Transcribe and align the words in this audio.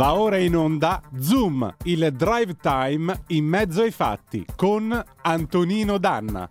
Va 0.00 0.14
ora 0.14 0.38
in 0.38 0.56
onda 0.56 1.02
Zoom, 1.20 1.76
il 1.84 2.10
drive 2.12 2.56
time 2.56 3.24
in 3.26 3.44
mezzo 3.44 3.82
ai 3.82 3.90
fatti 3.90 4.46
con 4.56 4.98
Antonino 5.20 5.98
Danna. 5.98 6.48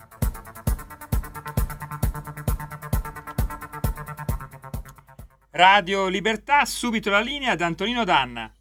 Radio 5.49 6.07
Libertà, 6.09 6.63
subito 6.65 7.09
la 7.09 7.21
linea 7.21 7.53
ad 7.53 7.61
Antonino 7.61 8.03
Danna. 8.03 8.53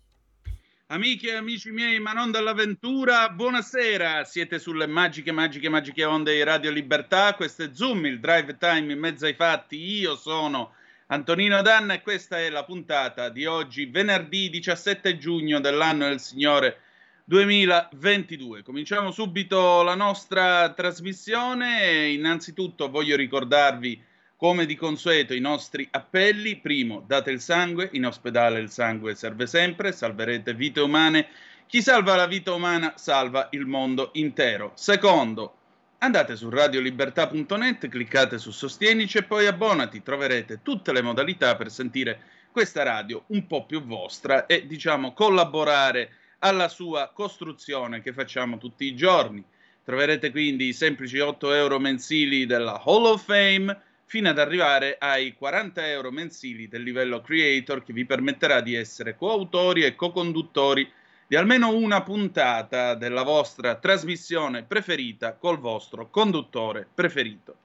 Amiche 0.86 1.32
e 1.32 1.34
amici 1.34 1.70
miei, 1.70 2.00
ma 2.00 2.14
non 2.14 2.30
dall'avventura, 2.30 3.28
buonasera. 3.28 4.24
Siete 4.24 4.58
sulle 4.58 4.86
magiche, 4.86 5.32
magiche, 5.32 5.68
magiche 5.68 6.04
onde 6.06 6.32
di 6.32 6.42
Radio 6.42 6.70
Libertà. 6.70 7.34
Questo 7.34 7.62
è 7.62 7.70
Zoom, 7.74 8.06
il 8.06 8.20
drive 8.20 8.56
time 8.56 8.90
in 8.90 8.98
mezzo 8.98 9.26
ai 9.26 9.34
fatti. 9.34 9.76
Io 9.76 10.16
sono 10.16 10.72
Antonino 11.10 11.62
Danna 11.62 11.94
e 11.94 12.02
questa 12.02 12.38
è 12.38 12.50
la 12.50 12.64
puntata 12.64 13.30
di 13.30 13.46
oggi, 13.46 13.86
venerdì 13.86 14.50
17 14.50 15.16
giugno 15.16 15.58
dell'anno 15.58 16.06
del 16.06 16.20
Signore 16.20 16.80
2022. 17.24 18.62
Cominciamo 18.62 19.10
subito 19.10 19.82
la 19.82 19.94
nostra 19.94 20.70
trasmissione. 20.74 22.08
Innanzitutto 22.08 22.90
voglio 22.90 23.16
ricordarvi 23.16 24.04
come 24.36 24.66
di 24.66 24.74
consueto 24.74 25.32
i 25.32 25.40
nostri 25.40 25.88
appelli, 25.90 26.56
primo, 26.56 27.02
date 27.06 27.30
il 27.30 27.40
sangue, 27.40 27.88
in 27.92 28.04
ospedale 28.04 28.60
il 28.60 28.68
sangue 28.68 29.14
serve 29.14 29.46
sempre, 29.46 29.92
salverete 29.92 30.52
vite 30.52 30.80
umane, 30.80 31.28
chi 31.66 31.80
salva 31.80 32.16
la 32.16 32.26
vita 32.26 32.52
umana 32.52 32.92
salva 32.96 33.48
il 33.52 33.64
mondo 33.64 34.10
intero. 34.12 34.72
Secondo, 34.74 35.57
andate 35.98 36.36
su 36.36 36.48
radiolibertà.net, 36.48 37.88
cliccate 37.88 38.38
su 38.38 38.50
Sostienici 38.50 39.18
e 39.18 39.24
poi 39.24 39.46
abbonati, 39.46 40.02
troverete 40.02 40.60
tutte 40.62 40.92
le 40.92 41.02
modalità 41.02 41.56
per 41.56 41.70
sentire 41.70 42.20
questa 42.52 42.82
radio 42.82 43.24
un 43.28 43.46
po' 43.46 43.66
più 43.66 43.82
vostra 43.82 44.46
e 44.46 44.66
diciamo 44.66 45.12
collaborare 45.12 46.10
alla 46.40 46.68
sua 46.68 47.10
costruzione 47.12 48.00
che 48.00 48.12
facciamo 48.12 48.58
tutti 48.58 48.84
i 48.84 48.94
giorni. 48.94 49.44
Troverete 49.84 50.30
quindi 50.30 50.68
i 50.68 50.72
semplici 50.72 51.18
8 51.18 51.52
euro 51.52 51.78
mensili 51.78 52.46
della 52.46 52.82
Hall 52.84 53.04
of 53.06 53.24
Fame, 53.24 53.80
fino 54.04 54.28
ad 54.28 54.38
arrivare 54.38 54.96
ai 54.98 55.34
40 55.34 55.86
euro 55.88 56.10
mensili 56.10 56.68
del 56.68 56.82
livello 56.82 57.20
creator 57.20 57.82
che 57.82 57.92
vi 57.92 58.06
permetterà 58.06 58.60
di 58.60 58.74
essere 58.74 59.16
coautori 59.16 59.82
e 59.84 59.94
co-conduttori 59.94 60.90
di 61.28 61.36
almeno 61.36 61.74
una 61.74 62.02
puntata 62.02 62.94
della 62.94 63.22
vostra 63.22 63.74
trasmissione 63.74 64.62
preferita 64.62 65.34
col 65.34 65.58
vostro 65.58 66.08
conduttore 66.08 66.88
preferito. 66.92 67.56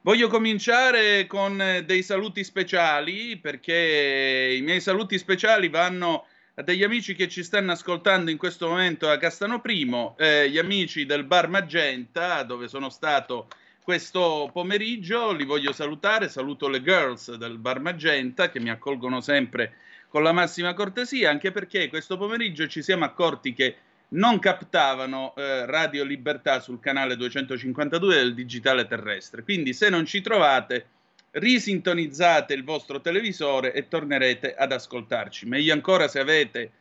Voglio 0.00 0.28
cominciare 0.28 1.26
con 1.26 1.82
dei 1.84 2.02
saluti 2.02 2.42
speciali 2.42 3.36
perché 3.36 4.54
i 4.56 4.62
miei 4.62 4.80
saluti 4.80 5.18
speciali 5.18 5.68
vanno 5.68 6.24
a 6.54 6.62
degli 6.62 6.82
amici 6.82 7.14
che 7.14 7.28
ci 7.28 7.44
stanno 7.44 7.72
ascoltando 7.72 8.30
in 8.30 8.38
questo 8.38 8.68
momento 8.68 9.10
a 9.10 9.18
Castano 9.18 9.60
Primo, 9.60 10.16
eh, 10.18 10.48
gli 10.48 10.56
amici 10.56 11.04
del 11.04 11.24
Bar 11.24 11.48
Magenta 11.48 12.42
dove 12.42 12.68
sono 12.68 12.88
stato 12.88 13.48
questo 13.82 14.50
pomeriggio 14.52 15.32
li 15.32 15.44
voglio 15.44 15.72
salutare, 15.72 16.28
saluto 16.28 16.68
le 16.68 16.82
girls 16.82 17.34
del 17.36 17.58
Bar 17.58 17.80
Magenta 17.80 18.50
che 18.50 18.60
mi 18.60 18.70
accolgono 18.70 19.20
sempre 19.20 19.76
con 20.08 20.22
la 20.22 20.32
massima 20.32 20.74
cortesia, 20.74 21.30
anche 21.30 21.52
perché 21.52 21.88
questo 21.88 22.16
pomeriggio 22.16 22.66
ci 22.66 22.82
siamo 22.82 23.04
accorti 23.04 23.52
che 23.52 23.76
non 24.10 24.38
captavano 24.38 25.34
eh, 25.36 25.66
Radio 25.66 26.04
Libertà 26.04 26.60
sul 26.60 26.80
canale 26.80 27.16
252 27.16 28.14
del 28.14 28.34
digitale 28.34 28.86
terrestre. 28.86 29.42
Quindi 29.42 29.74
se 29.74 29.90
non 29.90 30.06
ci 30.06 30.20
trovate, 30.22 30.86
risintonizzate 31.32 32.54
il 32.54 32.64
vostro 32.64 33.00
televisore 33.00 33.72
e 33.72 33.88
tornerete 33.88 34.54
ad 34.54 34.72
ascoltarci. 34.72 35.46
Meglio 35.46 35.74
ancora 35.74 36.08
se 36.08 36.20
avete 36.20 36.72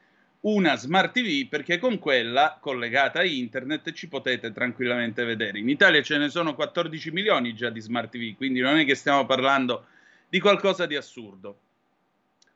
una 0.41 0.75
smart 0.77 1.13
TV 1.13 1.47
perché 1.49 1.79
con 1.79 1.99
quella 1.99 2.57
collegata 2.61 3.19
a 3.19 3.25
internet 3.25 3.91
ci 3.91 4.07
potete 4.07 4.53
tranquillamente 4.53 5.25
vedere. 5.25 5.59
In 5.59 5.67
Italia 5.67 6.01
ce 6.01 6.17
ne 6.17 6.29
sono 6.29 6.55
14 6.55 7.11
milioni 7.11 7.53
già 7.53 7.69
di 7.69 7.81
smart 7.81 8.09
TV, 8.09 8.35
quindi 8.35 8.61
non 8.61 8.77
è 8.77 8.85
che 8.85 8.95
stiamo 8.95 9.25
parlando 9.25 9.87
di 10.29 10.39
qualcosa 10.39 10.85
di 10.85 10.95
assurdo. 10.95 11.59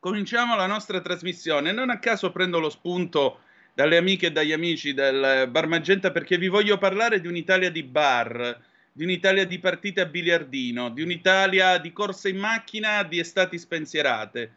Cominciamo 0.01 0.55
la 0.55 0.65
nostra 0.65 0.99
trasmissione. 0.99 1.71
Non 1.71 1.91
a 1.91 1.99
caso 1.99 2.31
prendo 2.31 2.57
lo 2.57 2.71
spunto 2.71 3.41
dalle 3.75 3.97
amiche 3.97 4.25
e 4.25 4.31
dagli 4.31 4.51
amici 4.51 4.95
del 4.95 5.47
Bar 5.47 5.67
Magenta 5.67 6.09
perché 6.09 6.39
vi 6.39 6.47
voglio 6.47 6.79
parlare 6.79 7.21
di 7.21 7.27
un'Italia 7.27 7.69
di 7.69 7.83
bar, 7.83 8.59
di 8.91 9.03
un'Italia 9.03 9.45
di 9.45 9.59
partite 9.59 10.01
a 10.01 10.07
biliardino, 10.07 10.89
di 10.89 11.03
un'Italia 11.03 11.77
di 11.77 11.93
corse 11.93 12.29
in 12.29 12.37
macchina, 12.37 13.03
di 13.03 13.19
estati 13.19 13.59
spensierate 13.59 14.53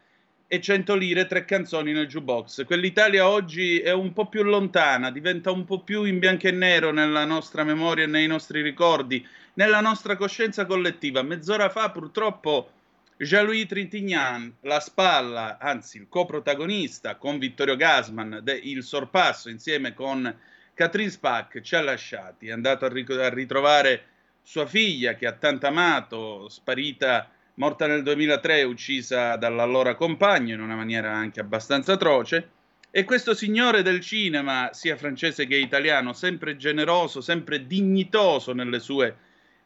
e 0.47 0.59
100 0.59 0.95
lire, 0.95 1.27
tre 1.27 1.45
canzoni 1.45 1.91
nel 1.91 2.07
jukebox. 2.07 2.65
Quell'Italia 2.65 3.29
oggi 3.29 3.77
è 3.77 3.91
un 3.91 4.13
po' 4.13 4.25
più 4.25 4.41
lontana, 4.41 5.11
diventa 5.11 5.51
un 5.51 5.63
po' 5.63 5.81
più 5.81 6.05
in 6.05 6.17
bianco 6.17 6.47
e 6.47 6.51
nero 6.53 6.91
nella 6.91 7.23
nostra 7.23 7.63
memoria 7.63 8.07
nei 8.07 8.25
nostri 8.25 8.63
ricordi, 8.63 9.23
nella 9.53 9.81
nostra 9.81 10.15
coscienza 10.15 10.65
collettiva. 10.65 11.21
Mezz'ora 11.21 11.69
fa, 11.69 11.91
purtroppo, 11.91 12.71
Jean-Louis 13.17 13.65
Trintignant, 13.65 14.55
la 14.63 14.81
spalla, 14.81 15.57
anzi 15.57 15.95
il 15.97 16.07
coprotagonista 16.09 17.15
con 17.15 17.39
Vittorio 17.39 17.77
Gasman 17.77 18.41
de 18.43 18.53
Il 18.61 18.83
Sorpasso 18.83 19.49
insieme 19.49 19.93
con 19.93 20.37
Catherine 20.73 21.09
Spack, 21.09 21.61
ci 21.61 21.75
ha 21.75 21.81
lasciati. 21.81 22.47
È 22.47 22.51
andato 22.51 22.83
a, 22.83 22.89
ric- 22.89 23.11
a 23.11 23.29
ritrovare 23.29 24.03
sua 24.41 24.65
figlia 24.65 25.15
che 25.15 25.27
ha 25.27 25.31
tanto 25.31 25.65
amato, 25.65 26.49
sparita 26.49 27.29
morta 27.53 27.87
nel 27.87 28.03
2003, 28.03 28.63
uccisa 28.63 29.37
dall'allora 29.37 29.95
compagno 29.95 30.53
in 30.53 30.59
una 30.59 30.75
maniera 30.75 31.13
anche 31.13 31.39
abbastanza 31.39 31.93
atroce. 31.93 32.49
E 32.91 33.05
questo 33.05 33.33
signore 33.33 33.81
del 33.81 34.01
cinema, 34.01 34.71
sia 34.73 34.97
francese 34.97 35.47
che 35.47 35.55
italiano, 35.55 36.11
sempre 36.11 36.57
generoso, 36.57 37.21
sempre 37.21 37.65
dignitoso 37.65 38.51
nelle 38.51 38.81
sue 38.81 39.15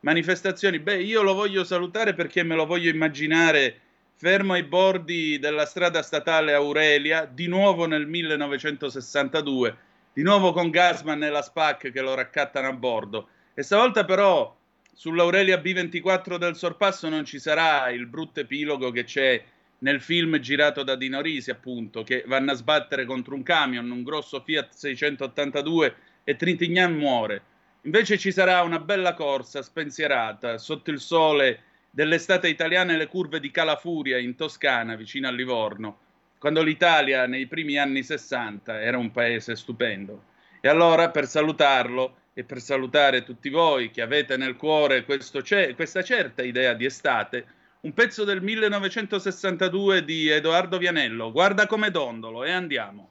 manifestazioni, 0.02 0.80
beh, 0.80 1.02
io 1.02 1.22
lo 1.22 1.34
voglio 1.34 1.64
salutare 1.64 2.14
perché 2.14 2.44
me 2.44 2.56
lo 2.56 2.66
voglio 2.66 2.90
immaginare 2.90 3.82
fermo 4.16 4.54
ai 4.54 4.64
bordi 4.64 5.40
della 5.40 5.66
strada 5.66 6.02
statale 6.02 6.54
Aurelia, 6.54 7.26
di 7.26 7.48
nuovo 7.48 7.86
nel 7.86 8.06
1962, 8.06 9.78
di 10.12 10.24
nuovo 10.24 10.52
con 10.52 10.70
Gasman 10.70 11.24
e 11.24 11.30
la 11.30 11.42
SPAC 11.42 11.92
che 11.92 12.02
lo 12.02 12.14
raccattano 12.16 12.68
a 12.68 12.74
bordo. 12.74 13.30
E 13.54 13.64
stavolta 13.64 14.04
però 14.04 14.54
sull'Aurelia 14.94 15.58
B24 15.62 16.36
del 16.36 16.58
sorpasso 16.58 17.08
non 17.08 17.24
ci 17.24 17.40
sarà 17.40 17.90
il 17.92 18.08
brutto 18.08 18.42
epilogo 18.42 18.92
che 18.92 19.06
c'è 19.06 19.42
nel 19.80 20.02
film 20.02 20.38
girato 20.40 20.84
da 20.84 20.96
Dino 20.96 21.22
Risi, 21.22 21.52
appunto, 21.52 22.04
che 22.04 22.26
vanno 22.28 22.52
a 22.52 22.56
sbattere 22.56 23.06
contro 23.06 23.36
un 23.36 23.44
camion, 23.44 23.90
un 23.90 24.04
grosso 24.04 24.42
Fiat 24.42 24.74
682 24.74 25.96
e 26.26 26.36
Trintignan 26.36 26.94
muore. 26.94 27.42
Invece 27.90 28.20
ci 28.20 28.32
sarà 28.32 28.62
una 28.62 28.78
bella 28.78 29.16
corsa 29.16 29.64
spensierata 29.64 30.60
sotto 30.60 30.92
il 30.92 31.00
sole 31.00 31.64
dell'estate 31.90 32.48
italiana 32.48 32.94
e 32.94 32.98
le 32.98 33.08
curve 33.08 33.40
di 33.40 33.50
Calafuria 33.50 34.20
in 34.20 34.36
Toscana, 34.36 34.96
vicino 34.96 35.28
a 35.28 35.32
Livorno, 35.32 35.98
quando 36.38 36.62
l'Italia 36.62 37.26
nei 37.26 37.48
primi 37.48 37.80
anni 37.80 38.04
60 38.04 38.80
era 38.80 39.00
un 39.00 39.10
paese 39.10 39.56
stupendo. 39.56 40.26
E 40.62 40.70
allora, 40.70 41.10
per 41.10 41.26
salutarlo, 41.26 42.18
e 42.36 42.44
per 42.44 42.62
salutare 42.62 43.24
tutti 43.24 43.50
voi 43.50 43.90
che 43.90 44.04
avete 44.04 44.38
nel 44.38 44.56
cuore 44.56 45.04
ce- 45.42 45.74
questa 45.74 46.04
certa 46.04 46.44
idea 46.44 46.76
di 46.76 46.86
estate, 46.86 47.44
un 47.82 47.94
pezzo 47.96 48.24
del 48.24 48.44
1962 48.44 50.06
di 50.06 50.30
Edoardo 50.30 50.78
Vianello, 50.78 51.32
Guarda 51.32 51.66
come 51.66 51.90
dondolo, 51.90 52.44
e 52.44 52.52
andiamo. 52.52 53.10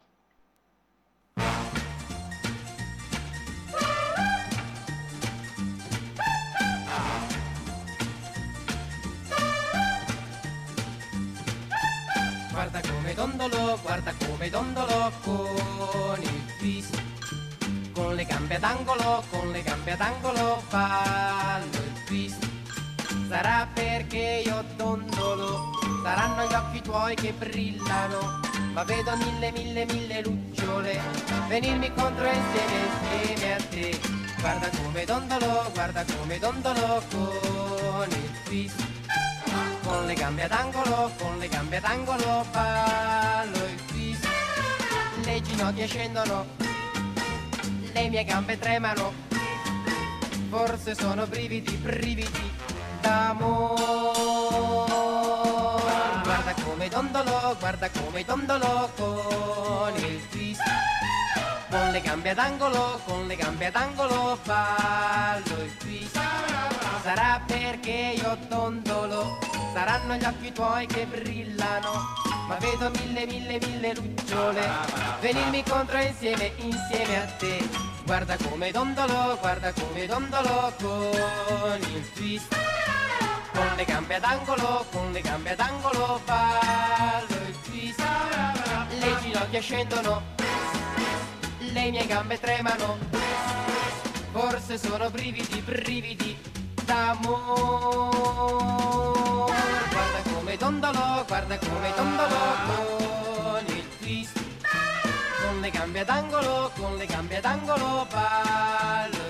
Guarda 13.98 14.26
come 14.26 14.48
dondolo 14.48 15.12
con 15.22 16.22
il 16.22 16.56
twist 16.58 17.02
con 17.92 18.14
le 18.14 18.24
gambe 18.24 18.54
ad 18.54 18.62
angolo, 18.62 19.24
con 19.28 19.50
le 19.50 19.60
gambe 19.62 19.92
ad 19.92 20.00
angolo 20.00 20.62
fallo 20.68 21.64
il 21.64 22.04
twist. 22.06 22.48
Sarà 23.28 23.66
perché 23.72 24.42
io 24.44 24.64
dondolo, 24.76 25.72
saranno 26.04 26.46
gli 26.46 26.54
occhi 26.54 26.80
tuoi 26.80 27.16
che 27.16 27.32
brillano, 27.32 28.40
ma 28.72 28.84
vedo 28.84 29.16
mille, 29.16 29.50
mille, 29.50 29.84
mille 29.86 30.22
lucciole 30.22 31.00
venirmi 31.48 31.92
contro 31.92 32.24
insieme, 32.24 33.26
insieme 33.26 33.54
a 33.54 33.62
te. 33.68 34.00
Guarda 34.38 34.68
come 34.80 35.04
dondolo, 35.04 35.70
guarda 35.74 36.04
come 36.16 36.38
dondolo 36.38 37.02
con 37.10 38.08
il 38.08 38.42
twist. 38.44 38.86
Con 39.82 40.06
le 40.06 40.14
gambe 40.14 40.44
ad 40.44 40.52
angolo, 40.52 41.10
con 41.18 41.38
le 41.38 41.48
gambe 41.48 41.78
ad 41.78 41.84
angolo 41.84 42.44
fallo 42.50 43.56
il 43.56 43.74
twist. 43.74 43.87
Le 45.28 45.42
ginocchia 45.42 45.86
scendono 45.86 46.46
le 47.92 48.08
mie 48.08 48.24
gambe 48.24 48.58
tremano, 48.58 49.12
forse 50.48 50.94
sono 50.94 51.26
brividi, 51.26 51.70
brividi 51.76 52.50
d'amore. 53.02 53.82
Guarda 56.22 56.54
come 56.64 56.88
dondolo, 56.88 57.56
guarda 57.58 57.90
come 57.90 58.24
dondolo 58.24 58.90
con 58.96 59.92
il 59.96 60.28
twist. 60.30 60.62
Con 61.68 61.90
le 61.90 62.00
gambe 62.00 62.30
ad 62.30 62.38
angolo, 62.38 62.98
con 63.04 63.26
le 63.26 63.36
gambe 63.36 63.66
ad 63.66 63.76
angolo 63.76 64.38
fallo 64.42 65.62
il 65.62 65.76
twist. 65.76 66.18
Sarà 67.08 67.40
perché 67.46 68.16
io 68.20 68.36
dondolo, 68.50 69.38
saranno 69.72 70.16
gli 70.16 70.24
occhi 70.24 70.52
tuoi 70.52 70.86
che 70.86 71.06
brillano, 71.06 71.90
ma 72.46 72.56
vedo 72.56 72.90
mille, 72.90 73.24
mille, 73.24 73.58
mille 73.64 73.94
lucciole 73.94 74.68
venirmi 75.18 75.62
contro 75.62 75.96
insieme, 76.02 76.52
insieme 76.58 77.22
a 77.22 77.24
te. 77.38 77.66
Guarda 78.04 78.36
come 78.36 78.70
dondolo, 78.72 79.38
guarda 79.40 79.72
come 79.72 80.04
dondolo 80.04 80.74
con 80.78 81.78
il 81.80 82.12
twist. 82.12 82.54
Con 83.54 83.72
le 83.74 83.84
gambe 83.84 84.14
ad 84.16 84.24
angolo, 84.24 84.84
con 84.92 85.10
le 85.10 85.20
gambe 85.22 85.52
ad 85.52 85.60
angolo 85.60 86.20
fallo 86.26 87.36
il 87.48 87.60
twist. 87.62 88.04
Le 88.98 89.16
ginocchia 89.22 89.60
scendono, 89.62 90.22
le 91.56 91.90
mie 91.90 92.06
gambe 92.06 92.38
tremano. 92.38 92.98
Forse 94.30 94.76
sono 94.76 95.08
brividi, 95.08 95.62
brividi 95.62 96.47
Guarda 96.88 97.18
come 100.32 100.56
dondolo, 100.56 101.24
guarda 101.26 101.58
come 101.58 101.92
dondolo 101.94 102.36
con 102.66 103.64
il 103.66 103.88
twist. 103.98 104.40
Con 105.42 105.60
le 105.60 105.68
gambe 105.70 106.00
ad 106.00 106.08
con 106.74 106.96
le 106.96 107.04
gambe 107.04 107.36
ad 107.36 107.44
angolo 107.44 108.06
ballo. 108.10 109.26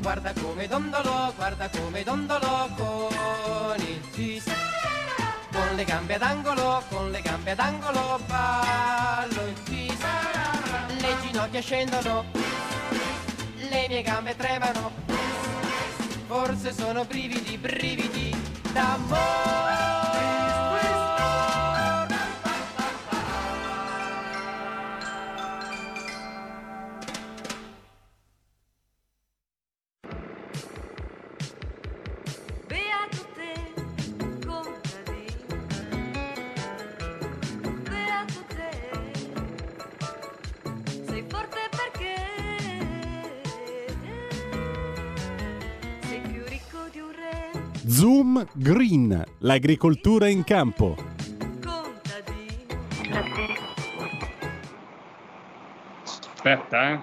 Guarda 0.00 0.32
come 0.32 0.66
dondolo, 0.66 1.32
guarda 1.36 1.68
come 1.68 2.02
dondolo 2.02 2.68
con 2.76 3.76
il 3.78 4.10
twist. 4.10 4.67
Le 5.78 5.84
gambe 5.84 6.14
ad 6.16 6.22
angolo, 6.22 6.82
con 6.88 7.12
le 7.12 7.20
gambe 7.20 7.52
ad 7.52 7.60
angolo 7.60 8.18
ballo 8.26 9.46
il 9.46 9.62
twist. 9.62 10.04
Le 10.98 11.16
ginocchia 11.22 11.60
scendono, 11.60 12.24
le 13.58 13.86
mie 13.88 14.02
gambe 14.02 14.34
tremano. 14.34 14.90
Forse 16.26 16.72
sono 16.72 17.04
brividi, 17.04 17.56
brividi 17.58 18.36
d'amore. 18.72 20.07
Zoom 47.90 48.46
Green, 48.52 49.24
l'agricoltura 49.38 50.28
in 50.28 50.44
campo. 50.44 50.94
Aspetta, 56.04 56.92
eh. 56.92 56.98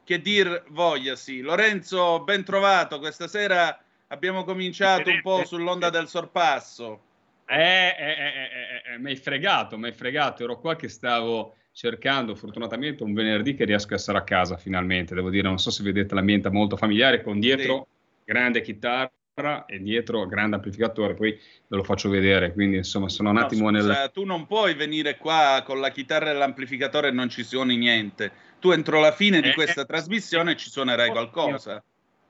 che 0.04 0.22
dir 0.22 0.64
vogliasi 0.70 1.42
Lorenzo 1.42 2.24
ben 2.24 2.44
trovato. 2.44 2.98
Questa 2.98 3.28
sera 3.28 3.80
abbiamo 4.08 4.44
cominciato 4.44 5.12
un 5.12 5.22
po' 5.22 5.46
sull'onda 5.46 5.92
del 5.92 6.08
sorpasso. 6.08 7.02
Eh, 7.46 7.56
eh, 7.56 7.96
eh, 7.98 8.50
eh, 8.88 8.94
eh, 8.94 8.98
mi 8.98 9.12
hai 9.12 9.16
fregato, 9.16 9.78
mi 9.78 9.86
hai 9.86 9.94
fregato. 9.94 10.42
Ero 10.44 10.60
qua 10.60 10.76
che 10.76 10.88
stavo 10.88 11.54
cercando, 11.80 12.36
fortunatamente, 12.36 13.04
un 13.04 13.14
venerdì 13.14 13.56
che 13.56 13.64
riesco 13.64 13.94
a 13.94 13.96
essere 13.96 14.18
a 14.18 14.24
casa 14.26 14.58
finalmente. 14.58 15.16
Devo 15.16 15.30
dire, 15.30 15.48
non 15.48 15.60
so 15.60 15.72
se 15.72 15.82
vedete 15.82 16.14
l'ambiente 16.14 16.50
molto 16.50 16.76
familiare, 16.76 17.22
con 17.22 17.40
dietro 17.40 17.88
grande 18.26 18.60
chitarra 18.60 19.64
e 19.66 19.80
dietro 19.80 20.28
grande 20.28 20.58
amplificatore. 20.58 21.14
Poi 21.14 21.32
ve 21.32 21.78
lo 21.78 21.86
faccio 21.86 22.10
vedere. 22.10 22.52
Quindi, 22.52 22.76
insomma, 22.76 23.08
sono 23.08 23.30
un 23.30 23.38
No, 23.38 23.46
attimo 23.46 23.70
scusa, 23.70 23.94
nel. 24.02 24.12
tu 24.12 24.26
non 24.26 24.46
puoi 24.46 24.74
venire 24.74 25.16
qua 25.16 25.64
con 25.66 25.80
la 25.80 25.90
chitarra 25.90 26.32
e 26.32 26.34
l'amplificatore 26.34 27.08
e 27.08 27.12
non 27.12 27.30
ci 27.30 27.46
suoni 27.46 27.78
niente 27.78 28.48
tu 28.60 28.72
entro 28.72 29.00
la 29.00 29.14
fine 29.14 29.40
di 29.40 29.48
Eh, 29.48 29.54
questa 29.54 29.84
eh, 29.84 29.86
trasmissione 29.86 30.58
ci 30.58 30.70
suonerai 30.70 31.12
qualcosa 31.12 31.82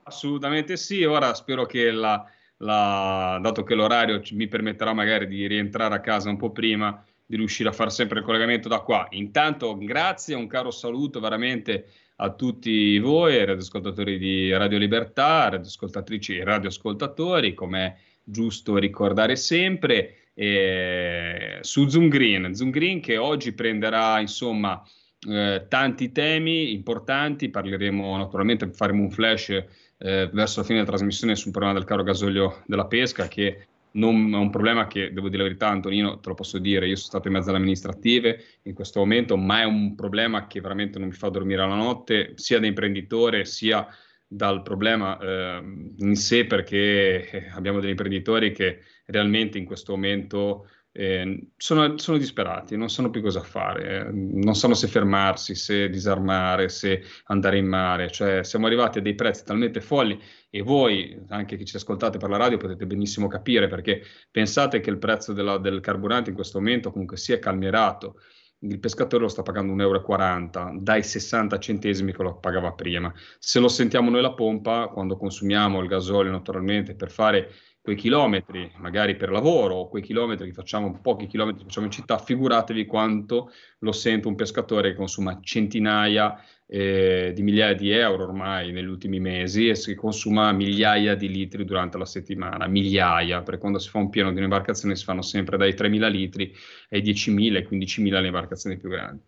Assolutamente 0.04 0.78
sì. 0.78 1.04
Ora 1.04 1.34
spero 1.34 1.66
che 1.66 1.90
la, 1.90 2.24
la- 2.58 3.40
dato 3.42 3.64
che 3.64 3.74
l'orario 3.74 4.22
mi 4.34 4.48
permetterà 4.48 4.94
magari 4.94 5.26
di 5.26 5.48
rientrare 5.48 5.96
a 5.96 6.02
casa 6.02 6.30
un 6.30 6.38
po' 6.38 6.52
prima, 6.52 7.04
di 7.30 7.36
riuscire 7.36 7.70
a 7.70 7.74
fare 7.74 7.92
sempre 7.92 8.18
il 8.20 8.26
collegamento 8.26 8.68
da 8.68 8.80
qua. 8.80 9.06
Intanto, 9.12 9.78
grazie, 9.78 10.34
un 10.34 10.48
caro 10.48 10.72
saluto 10.72 11.20
veramente 11.20 11.86
a 12.16 12.34
tutti 12.34 12.98
voi, 12.98 13.46
radioascoltatori 13.46 14.18
di 14.18 14.52
Radio 14.52 14.80
Libertà, 14.80 15.48
radioascoltatrici 15.50 16.38
e 16.38 16.44
radioascoltatori, 16.44 17.54
come 17.54 17.86
è 17.86 17.96
giusto 18.24 18.78
ricordare 18.78 19.36
sempre, 19.36 20.30
eh, 20.34 21.60
su 21.62 21.88
Zoom 21.88 22.08
Green. 22.08 22.56
Zoom 22.56 22.72
Green 22.72 23.00
che 23.00 23.18
oggi 23.18 23.54
prenderà, 23.54 24.20
insomma, 24.20 24.82
eh, 25.30 25.68
tanti 25.70 26.12
temi 26.12 26.74
importanti, 26.74 27.50
parleremo 27.50 28.18
naturalmente, 28.18 28.72
faremo 28.72 29.04
un 29.04 29.12
flash 29.12 29.50
eh, 29.50 30.30
verso 30.34 30.62
la 30.62 30.66
fine 30.66 30.80
della 30.80 30.90
trasmissione 30.90 31.36
sul 31.36 31.52
problema 31.52 31.78
del 31.78 31.86
caro 31.86 32.02
gasolio 32.02 32.64
della 32.66 32.88
pesca, 32.88 33.28
che 33.28 33.68
non 33.94 34.34
è 34.34 34.38
un 34.38 34.50
problema 34.50 34.88
che, 34.88 35.12
devo 35.12 35.30
dire 35.30 35.44
la 35.44 35.48
verità, 35.48 35.70
Antonino, 35.70 36.20
te 36.20 36.30
lo 36.30 36.36
posso 36.36 36.60
dire, 36.60 36.88
io 36.88 36.96
sono 36.96 37.08
stato 37.08 37.28
in 37.28 37.34
mezzo 37.34 37.50
alle 37.50 37.58
amministrative 37.58 38.44
in 38.64 38.74
questo 38.74 39.00
momento, 39.00 39.38
ma 39.38 39.62
è 39.62 39.66
un 39.66 39.96
problema 39.96 40.48
che 40.48 40.62
veramente 40.62 41.00
non 41.00 41.08
mi 41.08 41.14
fa 41.14 41.30
dormire 41.30 41.68
la 41.68 41.76
notte, 41.76 42.34
sia 42.36 42.60
da 42.60 42.68
imprenditore, 42.68 43.46
sia 43.46 43.88
dal 44.28 44.62
problema 44.62 45.18
eh, 45.18 45.64
in 45.98 46.16
sé, 46.16 46.46
perché 46.46 47.30
eh, 47.30 47.50
abbiamo 47.52 47.80
degli 47.80 47.90
imprenditori 47.90 48.52
che 48.52 48.82
realmente 49.06 49.58
in 49.58 49.66
questo 49.66 49.94
momento 49.94 50.68
eh, 50.92 51.50
sono, 51.56 51.98
sono 51.98 52.18
disperati, 52.18 52.76
non 52.76 52.90
sanno 52.90 53.10
più 53.10 53.22
cosa 53.22 53.42
fare, 53.42 54.08
eh, 54.08 54.12
non 54.12 54.56
sanno 54.56 54.74
se 54.74 54.88
fermarsi, 54.88 55.56
se 55.56 55.90
disarmare, 55.90 56.70
se 56.70 57.04
andare 57.26 57.58
in 57.58 57.68
mare, 57.68 58.10
cioè 58.10 58.44
siamo 58.44 58.66
arrivati 58.66 58.98
a 58.98 59.02
dei 59.02 59.16
prezzi 59.16 59.44
talmente 59.44 59.82
folli 59.82 60.20
e 60.50 60.62
voi, 60.62 61.18
anche 61.30 61.58
che 61.58 61.66
ci 61.66 61.76
ascoltate 61.76 62.18
per 62.18 62.30
la 62.30 62.38
radio, 62.38 62.58
potete 62.58 62.86
benissimo 62.86 63.28
capire 63.28 63.68
perché 63.68 64.02
pensate 64.32 64.80
che 64.80 64.90
il 64.90 64.98
prezzo 64.98 65.32
della- 65.34 65.60
del 65.60 65.80
carburante 65.80 66.30
in 66.32 66.36
questo 66.36 66.60
momento 66.60 66.92
comunque 66.92 67.18
si 67.18 67.34
è 67.34 67.40
calmierato. 67.40 68.16
Il 68.62 68.80
pescatore 68.80 69.24
lo 69.24 69.30
sta 69.30 69.42
pagando 69.42 69.72
1,40 69.72 70.60
euro 70.68 70.82
dai 70.82 71.02
60 71.02 71.60
centesimi 71.60 72.12
che 72.12 72.24
lo 72.24 72.40
pagava 72.40 72.74
prima. 72.74 73.14
Se 73.38 73.58
lo 73.60 73.70
sentiamo 73.70 74.10
noi 74.10 74.22
la 74.22 74.34
pompa, 74.34 74.90
quando 74.90 75.16
consumiamo 75.16 75.80
il 75.80 75.88
gasolio 75.88 76.30
naturalmente 76.30 76.94
per 76.94 77.10
fare 77.10 77.50
quei 77.90 77.96
chilometri, 77.96 78.72
magari 78.78 79.16
per 79.16 79.32
lavoro, 79.32 79.74
o 79.74 79.90
quei 79.90 80.04
chilometri 80.04 80.46
che 80.46 80.54
facciamo, 80.54 81.00
pochi 81.02 81.26
chilometri 81.26 81.62
che 81.62 81.66
facciamo 81.66 81.88
in 81.88 81.92
città, 81.92 82.20
figuratevi 82.20 82.86
quanto 82.86 83.52
lo 83.80 83.92
sente 83.92 84.28
un 84.28 84.36
pescatore 84.36 84.92
che 84.92 84.96
consuma 84.96 85.40
centinaia 85.42 86.40
eh, 86.68 87.32
di 87.34 87.42
migliaia 87.42 87.74
di 87.74 87.90
euro 87.90 88.26
ormai 88.26 88.72
negli 88.72 88.86
ultimi 88.86 89.20
mesi 89.20 89.70
e 89.70 89.74
si 89.74 89.96
consuma 89.96 90.52
migliaia 90.52 91.16
di 91.16 91.30
litri 91.30 91.66
durante 91.66 91.98
la 91.98 92.06
settimana, 92.06 92.68
migliaia, 92.68 93.42
perché 93.42 93.60
quando 93.60 93.80
si 93.80 93.90
fa 93.90 93.98
un 93.98 94.10
pieno 94.10 94.32
di 94.32 94.38
un'imbarcazione 94.38 94.96
si 94.96 95.04
fanno 95.04 95.24
sempre 95.24 95.58
dai 95.58 95.74
3.000 95.74 96.12
litri 96.12 96.56
ai 96.92 97.02
10.000 97.02 97.56
e 97.56 97.68
15.000 97.68 98.22
le 98.22 98.28
imbarcazioni 98.28 98.78
più 98.78 98.90
grandi. 98.90 99.24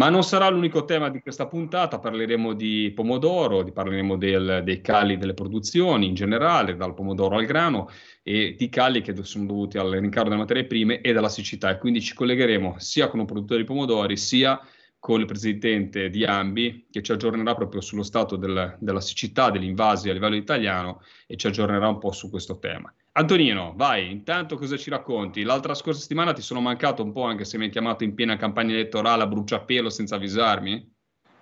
Ma 0.00 0.08
non 0.08 0.24
sarà 0.24 0.48
l'unico 0.48 0.86
tema 0.86 1.10
di 1.10 1.20
questa 1.20 1.46
puntata, 1.46 1.98
parleremo 1.98 2.54
di 2.54 2.90
pomodoro, 2.94 3.62
parleremo 3.62 4.16
del- 4.16 4.62
dei 4.64 4.80
cali 4.80 5.18
delle 5.18 5.34
produzioni 5.34 6.06
in 6.06 6.14
generale, 6.14 6.74
dal 6.74 6.94
pomodoro 6.94 7.36
al 7.36 7.44
grano 7.44 7.90
e 8.22 8.54
di 8.56 8.70
cali 8.70 9.02
che 9.02 9.14
sono 9.24 9.44
dovuti 9.44 9.76
al 9.76 9.90
rincaro 9.90 10.30
delle 10.30 10.40
materie 10.40 10.64
prime 10.64 11.02
e 11.02 11.12
dalla 11.12 11.28
siccità. 11.28 11.68
E 11.68 11.76
quindi 11.76 12.00
ci 12.00 12.14
collegheremo 12.14 12.76
sia 12.78 13.08
con 13.08 13.20
un 13.20 13.26
produttore 13.26 13.60
di 13.60 13.66
pomodori, 13.66 14.16
sia 14.16 14.58
con 14.98 15.20
il 15.20 15.26
presidente 15.26 16.08
di 16.08 16.24
Ambi, 16.24 16.86
che 16.90 17.02
ci 17.02 17.12
aggiornerà 17.12 17.54
proprio 17.54 17.82
sullo 17.82 18.02
stato 18.02 18.36
del- 18.36 18.78
della 18.80 19.02
siccità, 19.02 19.50
degli 19.50 19.64
invasi 19.64 20.08
a 20.08 20.14
livello 20.14 20.36
italiano 20.36 21.02
e 21.26 21.36
ci 21.36 21.46
aggiornerà 21.46 21.88
un 21.88 21.98
po' 21.98 22.12
su 22.12 22.30
questo 22.30 22.58
tema. 22.58 22.90
Antonino, 23.12 23.72
vai, 23.74 24.08
intanto 24.08 24.56
cosa 24.56 24.76
ci 24.76 24.88
racconti? 24.88 25.42
L'altra 25.42 25.74
scorsa 25.74 26.00
settimana 26.00 26.32
ti 26.32 26.42
sono 26.42 26.60
mancato 26.60 27.02
un 27.02 27.10
po', 27.10 27.24
anche 27.24 27.44
se 27.44 27.58
mi 27.58 27.64
hai 27.64 27.70
chiamato 27.70 28.04
in 28.04 28.14
piena 28.14 28.36
campagna 28.36 28.72
elettorale 28.72 29.24
a 29.24 29.26
bruciapelo 29.26 29.90
senza 29.90 30.14
avvisarmi. 30.14 30.94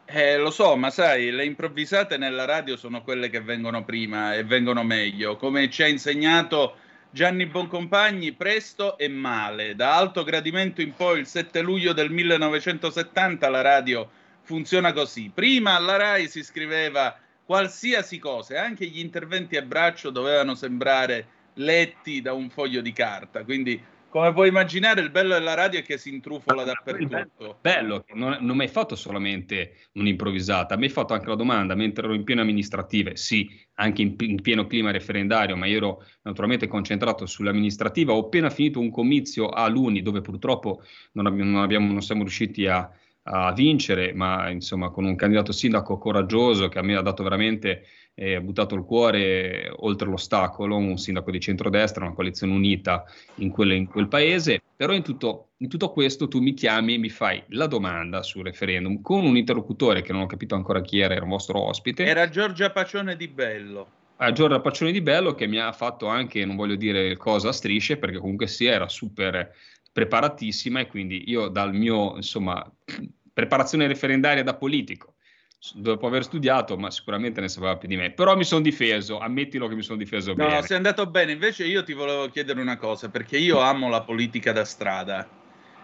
Eh, 0.06 0.38
lo 0.38 0.50
so, 0.50 0.74
ma 0.76 0.88
sai, 0.88 1.30
le 1.30 1.44
improvvisate 1.44 2.16
nella 2.16 2.46
radio 2.46 2.78
sono 2.78 3.02
quelle 3.02 3.28
che 3.28 3.42
vengono 3.42 3.84
prima 3.84 4.34
e 4.34 4.44
vengono 4.44 4.82
meglio. 4.82 5.36
Come 5.36 5.68
ci 5.68 5.82
ha 5.82 5.86
insegnato 5.86 6.76
Gianni 7.10 7.44
Boncompagni, 7.44 8.32
presto 8.32 8.96
e 8.96 9.08
male. 9.08 9.74
Da 9.74 9.94
alto 9.94 10.24
gradimento 10.24 10.80
in 10.80 10.94
poi, 10.94 11.18
il 11.18 11.26
7 11.26 11.60
luglio 11.60 11.92
del 11.92 12.10
1970, 12.10 13.46
la 13.50 13.60
radio 13.60 14.08
funziona 14.40 14.94
così. 14.94 15.30
Prima 15.34 15.74
alla 15.74 15.96
RAI 15.96 16.28
si 16.28 16.42
scriveva 16.42 17.14
qualsiasi 17.44 18.18
cosa, 18.18 18.62
anche 18.62 18.86
gli 18.86 19.00
interventi 19.00 19.58
a 19.58 19.62
braccio 19.62 20.08
dovevano 20.08 20.54
sembrare 20.54 21.36
letti 21.58 22.20
da 22.20 22.32
un 22.32 22.50
foglio 22.50 22.80
di 22.80 22.92
carta. 22.92 23.44
Quindi, 23.44 23.80
come 24.08 24.32
puoi 24.32 24.48
immaginare, 24.48 25.00
il 25.02 25.10
bello 25.10 25.34
della 25.34 25.54
radio 25.54 25.80
è 25.80 25.82
che 25.82 25.98
si 25.98 26.08
intrufola 26.08 26.64
dappertutto. 26.64 27.58
Bello, 27.60 28.04
non, 28.14 28.38
non 28.40 28.56
mi 28.56 28.62
hai 28.62 28.68
fatto 28.68 28.96
solamente 28.96 29.88
un'improvvisata, 29.92 30.76
mi 30.76 30.84
hai 30.84 30.90
fatto 30.90 31.12
anche 31.12 31.28
la 31.28 31.34
domanda 31.34 31.74
mentre 31.74 32.04
ero 32.04 32.14
in 32.14 32.24
pieno 32.24 32.40
amministrative, 32.40 33.16
sì, 33.16 33.50
anche 33.74 34.02
in, 34.02 34.14
in 34.18 34.40
pieno 34.40 34.66
clima 34.66 34.90
referendario, 34.90 35.56
ma 35.56 35.66
io 35.66 35.76
ero 35.76 36.04
naturalmente 36.22 36.66
concentrato 36.68 37.26
sull'amministrativa. 37.26 38.14
Ho 38.14 38.24
appena 38.24 38.48
finito 38.48 38.80
un 38.80 38.90
comizio 38.90 39.48
a 39.50 39.68
Luni 39.68 40.00
dove 40.00 40.22
purtroppo 40.22 40.82
non, 41.12 41.26
abbiamo, 41.26 41.50
non, 41.50 41.62
abbiamo, 41.62 41.92
non 41.92 42.00
siamo 42.00 42.22
riusciti 42.22 42.66
a, 42.66 42.90
a 43.24 43.52
vincere, 43.52 44.14
ma 44.14 44.48
insomma 44.48 44.88
con 44.88 45.04
un 45.04 45.16
candidato 45.16 45.52
sindaco 45.52 45.98
coraggioso 45.98 46.68
che 46.68 46.78
a 46.78 46.82
me 46.82 46.96
ha 46.96 47.02
dato 47.02 47.22
veramente 47.22 47.84
eh, 48.20 48.34
ha 48.34 48.40
buttato 48.40 48.74
il 48.74 48.82
cuore 48.82 49.72
oltre 49.76 50.08
l'ostacolo, 50.08 50.76
un 50.76 50.98
sindaco 50.98 51.30
di 51.30 51.38
centrodestra, 51.38 52.04
una 52.04 52.14
coalizione 52.14 52.52
unita 52.52 53.04
in, 53.36 53.50
quelle, 53.50 53.76
in 53.76 53.86
quel 53.86 54.08
paese, 54.08 54.60
però 54.74 54.92
in 54.92 55.04
tutto, 55.04 55.50
in 55.58 55.68
tutto, 55.68 55.92
questo 55.92 56.26
tu 56.26 56.40
mi 56.40 56.52
chiami 56.52 56.94
e 56.94 56.98
mi 56.98 57.10
fai 57.10 57.40
la 57.50 57.68
domanda 57.68 58.24
sul 58.24 58.42
referendum 58.42 59.00
con 59.02 59.24
un 59.24 59.36
interlocutore 59.36 60.02
che 60.02 60.12
non 60.12 60.22
ho 60.22 60.26
capito 60.26 60.56
ancora 60.56 60.80
chi 60.80 60.98
era, 60.98 61.14
era 61.14 61.22
un 61.22 61.30
vostro 61.30 61.60
ospite. 61.60 62.04
Era 62.04 62.28
Giorgia 62.28 62.70
Pacione 62.70 63.14
di 63.14 63.28
Bello. 63.28 63.86
Ah, 64.16 64.32
Giorgia 64.32 64.58
Pacione 64.58 64.90
di 64.90 65.00
Bello 65.00 65.34
che 65.34 65.46
mi 65.46 65.60
ha 65.60 65.70
fatto 65.70 66.08
anche, 66.08 66.44
non 66.44 66.56
voglio 66.56 66.74
dire 66.74 67.16
cosa 67.16 67.50
a 67.50 67.52
strisce, 67.52 67.98
perché 67.98 68.18
comunque 68.18 68.48
sì, 68.48 68.64
era 68.64 68.88
super 68.88 69.54
preparatissima 69.92 70.80
e 70.80 70.88
quindi 70.88 71.30
io 71.30 71.46
dal 71.46 71.72
mio, 71.72 72.16
insomma, 72.16 72.68
preparazione 73.32 73.86
referendaria 73.86 74.42
da 74.42 74.56
politico, 74.56 75.14
dopo 75.74 76.06
aver 76.06 76.22
studiato, 76.22 76.76
ma 76.76 76.90
sicuramente 76.90 77.40
ne 77.40 77.48
sapeva 77.48 77.76
più 77.76 77.88
di 77.88 77.96
me. 77.96 78.10
Però 78.10 78.36
mi 78.36 78.44
sono 78.44 78.60
difeso, 78.60 79.18
ammettilo 79.18 79.66
che 79.66 79.74
mi 79.74 79.82
sono 79.82 79.98
difeso 79.98 80.30
no, 80.30 80.36
bene. 80.36 80.54
No, 80.54 80.62
sei 80.62 80.76
andato 80.76 81.06
bene. 81.06 81.32
Invece 81.32 81.64
io 81.64 81.82
ti 81.82 81.92
volevo 81.92 82.28
chiedere 82.28 82.60
una 82.60 82.76
cosa, 82.76 83.08
perché 83.08 83.38
io 83.38 83.58
amo 83.60 83.88
la 83.88 84.02
politica 84.02 84.52
da 84.52 84.64
strada. 84.64 85.28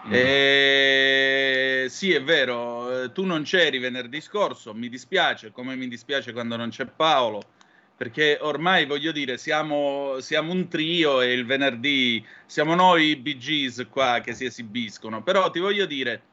Mm. 0.07 0.11
E... 0.11 1.85
Sì, 1.89 2.13
è 2.13 2.23
vero, 2.23 3.11
tu 3.11 3.25
non 3.25 3.43
c'eri 3.43 3.77
venerdì 3.79 4.21
scorso, 4.21 4.73
mi 4.73 4.89
dispiace, 4.89 5.51
come 5.51 5.75
mi 5.75 5.87
dispiace 5.87 6.31
quando 6.31 6.55
non 6.55 6.69
c'è 6.69 6.85
Paolo, 6.85 7.41
perché 7.95 8.37
ormai 8.41 8.85
voglio 8.85 9.11
dire, 9.11 9.37
siamo, 9.37 10.19
siamo 10.19 10.51
un 10.51 10.67
trio 10.67 11.21
e 11.21 11.33
il 11.33 11.45
venerdì 11.45 12.25
siamo 12.45 12.75
noi 12.75 13.09
i 13.09 13.15
Bee 13.15 13.37
Gees 13.37 13.87
qua 13.89 14.19
che 14.23 14.33
si 14.33 14.45
esibiscono, 14.45 15.21
però 15.21 15.49
ti 15.51 15.59
voglio 15.59 15.85
dire 15.85 16.23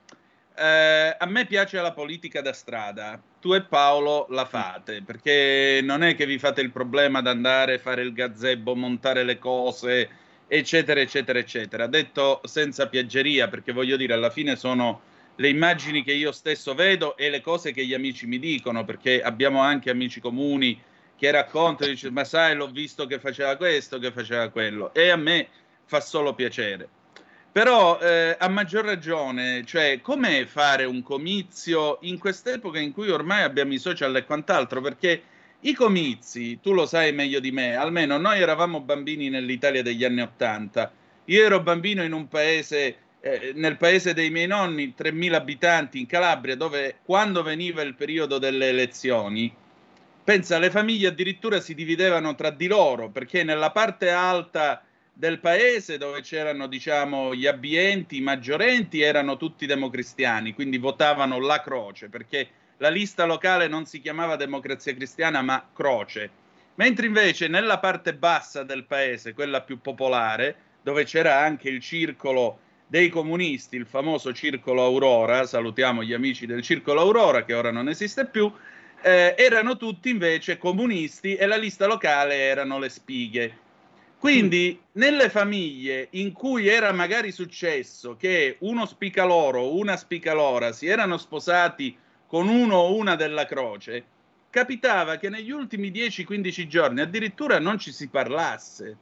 eh, 0.57 1.17
a 1.19 1.27
me 1.27 1.47
piace 1.47 1.81
la 1.81 1.93
politica 1.93 2.41
da 2.41 2.53
strada, 2.53 3.21
tu 3.43 3.55
e 3.55 3.63
Paolo 3.63 4.27
la 4.31 4.45
fate, 4.45 5.03
perché 5.03 5.81
non 5.83 6.05
è 6.05 6.15
che 6.15 6.27
vi 6.27 6.39
fate 6.39 6.61
il 6.61 6.71
problema 6.71 7.21
di 7.21 7.27
andare 7.27 7.75
a 7.75 7.79
fare 7.79 8.03
il 8.03 8.13
gazebo, 8.13 8.77
montare 8.77 9.25
le 9.25 9.41
cose, 9.41 10.09
eccetera, 10.47 11.01
eccetera, 11.01 11.41
eccetera. 11.41 11.89
Detto 11.89 12.41
senza 12.45 12.87
piaggeria, 12.87 13.49
perché 13.49 13.73
voglio 13.73 13.97
dire, 13.97 14.13
alla 14.13 14.31
fine 14.31 14.55
sono 14.55 15.01
le 15.35 15.49
immagini 15.49 16.05
che 16.05 16.13
io 16.13 16.31
stesso 16.31 16.75
vedo 16.75 17.17
e 17.17 17.31
le 17.31 17.41
cose 17.41 17.73
che 17.73 17.85
gli 17.85 17.95
amici 17.95 18.27
mi 18.27 18.39
dicono, 18.39 18.85
perché 18.85 19.21
abbiamo 19.21 19.61
anche 19.61 19.91
amici 19.91 20.21
comuni 20.21 20.81
che 21.17 21.31
raccontano, 21.33 21.91
dice, 21.91 22.13
ma 22.13 22.23
sai, 22.23 22.55
l'ho 22.55 22.69
visto 22.69 23.07
che 23.07 23.19
faceva 23.19 23.57
questo, 23.57 23.99
che 23.99 24.13
faceva 24.13 24.51
quello, 24.51 24.95
e 24.95 25.09
a 25.09 25.17
me 25.17 25.49
fa 25.85 26.01
solo 26.01 26.33
piacere. 26.33 26.89
Però 27.53 27.99
eh, 28.01 28.35
a 28.39 28.49
maggior 28.49 28.87
ragione, 28.87 29.63
cioè, 29.67 30.01
com'è 30.01 30.47
fare 30.47 30.85
un 30.85 31.03
comizio 31.03 31.99
in 32.01 32.19
quest'epoca 32.19 32.79
in 32.79 32.93
cui 32.93 33.11
ormai 33.11 33.43
abbiamo 33.43 33.75
i 33.75 33.79
social 33.79 34.17
e 34.17 34.25
quant'altro? 34.25 34.81
Perché 34.81 35.23
i 35.61 35.75
comizi, 35.75 36.61
tu 36.61 36.73
lo 36.73 36.87
sai 36.87 37.13
meglio 37.13 37.41
di 37.41 37.53
me, 37.53 37.77
almeno 37.77 38.17
noi 38.17 38.41
eravamo 38.41 38.81
bambini 38.81 39.29
nell'Italia 39.29 39.83
degli 39.83 40.03
anni 40.03 40.23
Ottanta. 40.23 40.91
Io 41.27 41.45
ero 41.45 41.61
bambino 41.61 42.03
in 42.03 42.13
un 42.13 42.27
paese, 42.27 42.97
eh, 43.21 43.53
nel 43.55 43.77
paese 43.77 44.15
dei 44.15 44.31
miei 44.31 44.47
nonni, 44.47 44.95
3.000 44.97 45.35
abitanti 45.35 45.99
in 45.99 46.07
Calabria, 46.07 46.57
dove 46.57 47.01
quando 47.05 47.43
veniva 47.43 47.83
il 47.83 47.95
periodo 47.95 48.39
delle 48.39 48.71
elezioni, 48.71 49.55
pensa, 50.25 50.59
le 50.59 50.71
famiglie 50.71 51.09
addirittura 51.09 51.61
si 51.61 51.75
dividevano 51.75 52.35
tra 52.35 52.49
di 52.49 52.67
loro, 52.67 53.11
perché 53.11 53.45
nella 53.45 53.71
parte 53.71 54.09
alta 54.09 54.83
del 55.13 55.39
paese 55.41 55.99
dove 55.99 56.23
c'erano 56.23 56.67
diciamo 56.67 57.35
gli 57.35 57.47
abbienti, 57.47 58.17
i 58.17 58.23
maggiorenti 58.23 59.01
erano 59.01 59.37
tutti 59.37 59.67
democristiani, 59.67 60.55
quindi 60.55 60.79
votavano 60.79 61.39
la 61.39 61.61
croce 61.61 62.09
perché 62.09 62.49
la 62.79 62.89
lista 62.89 63.25
locale 63.25 63.69
non 63.69 63.87
si 63.87 64.01
chiamava 64.01 64.37
democrazia 64.37 64.95
cristiana 64.95 65.43
ma 65.43 65.69
croce. 65.73 66.31
Mentre 66.77 67.07
invece 67.07 67.49
nella 67.49 67.79
parte 67.79 68.15
bassa 68.15 68.65
del 68.65 68.85
paese, 68.85 69.35
quella 69.35 69.61
più 69.61 69.81
popolare, 69.81 70.57
dove 70.83 71.05
c'era 71.05 71.39
anche 71.39 71.69
il 71.69 71.81
circolo 71.81 72.59
dei 72.87 73.09
comunisti, 73.09 73.77
il 73.77 73.87
famoso 73.87 74.33
circolo 74.33 74.83
Aurora, 74.83 75.47
salutiamo 75.47 76.03
gli 76.03 76.13
amici 76.13 76.47
del 76.47 76.63
circolo 76.63 77.01
Aurora 77.01 77.45
che 77.45 77.55
ora 77.55 77.71
non 77.71 77.89
esiste 77.89 78.27
più, 78.27 78.53
eh, 79.03 79.35
erano 79.37 79.77
tutti 79.77 80.11
invece 80.11 80.59
comunisti 80.59 81.37
e 81.37 81.47
la 81.47 81.57
lista 81.57 81.87
locale 81.87 82.35
erano 82.37 82.79
le 82.79 82.89
spighe. 82.89 83.59
Quindi 84.23 84.81
nelle 84.93 85.29
famiglie 85.29 86.07
in 86.11 86.31
cui 86.31 86.69
era 86.69 86.93
magari 86.93 87.33
successo 87.33 88.15
che 88.17 88.55
uno 88.61 88.87
spicaloro, 88.87 89.75
una 89.75 89.97
spicalora 89.97 90.71
si 90.71 90.87
erano 90.87 91.19
sposati 91.19 91.99
con 92.29 92.47
uno 92.47 92.77
o 92.77 92.95
una 92.95 93.17
della 93.17 93.47
croce, 93.47 94.05
capitava 94.49 95.17
che 95.17 95.29
negli 95.29 95.51
ultimi 95.51 95.91
10-15 95.91 96.69
giorni 96.69 97.01
addirittura 97.01 97.59
non 97.59 97.81
ci 97.81 97.91
si 97.91 98.09
parlasse 98.09 98.97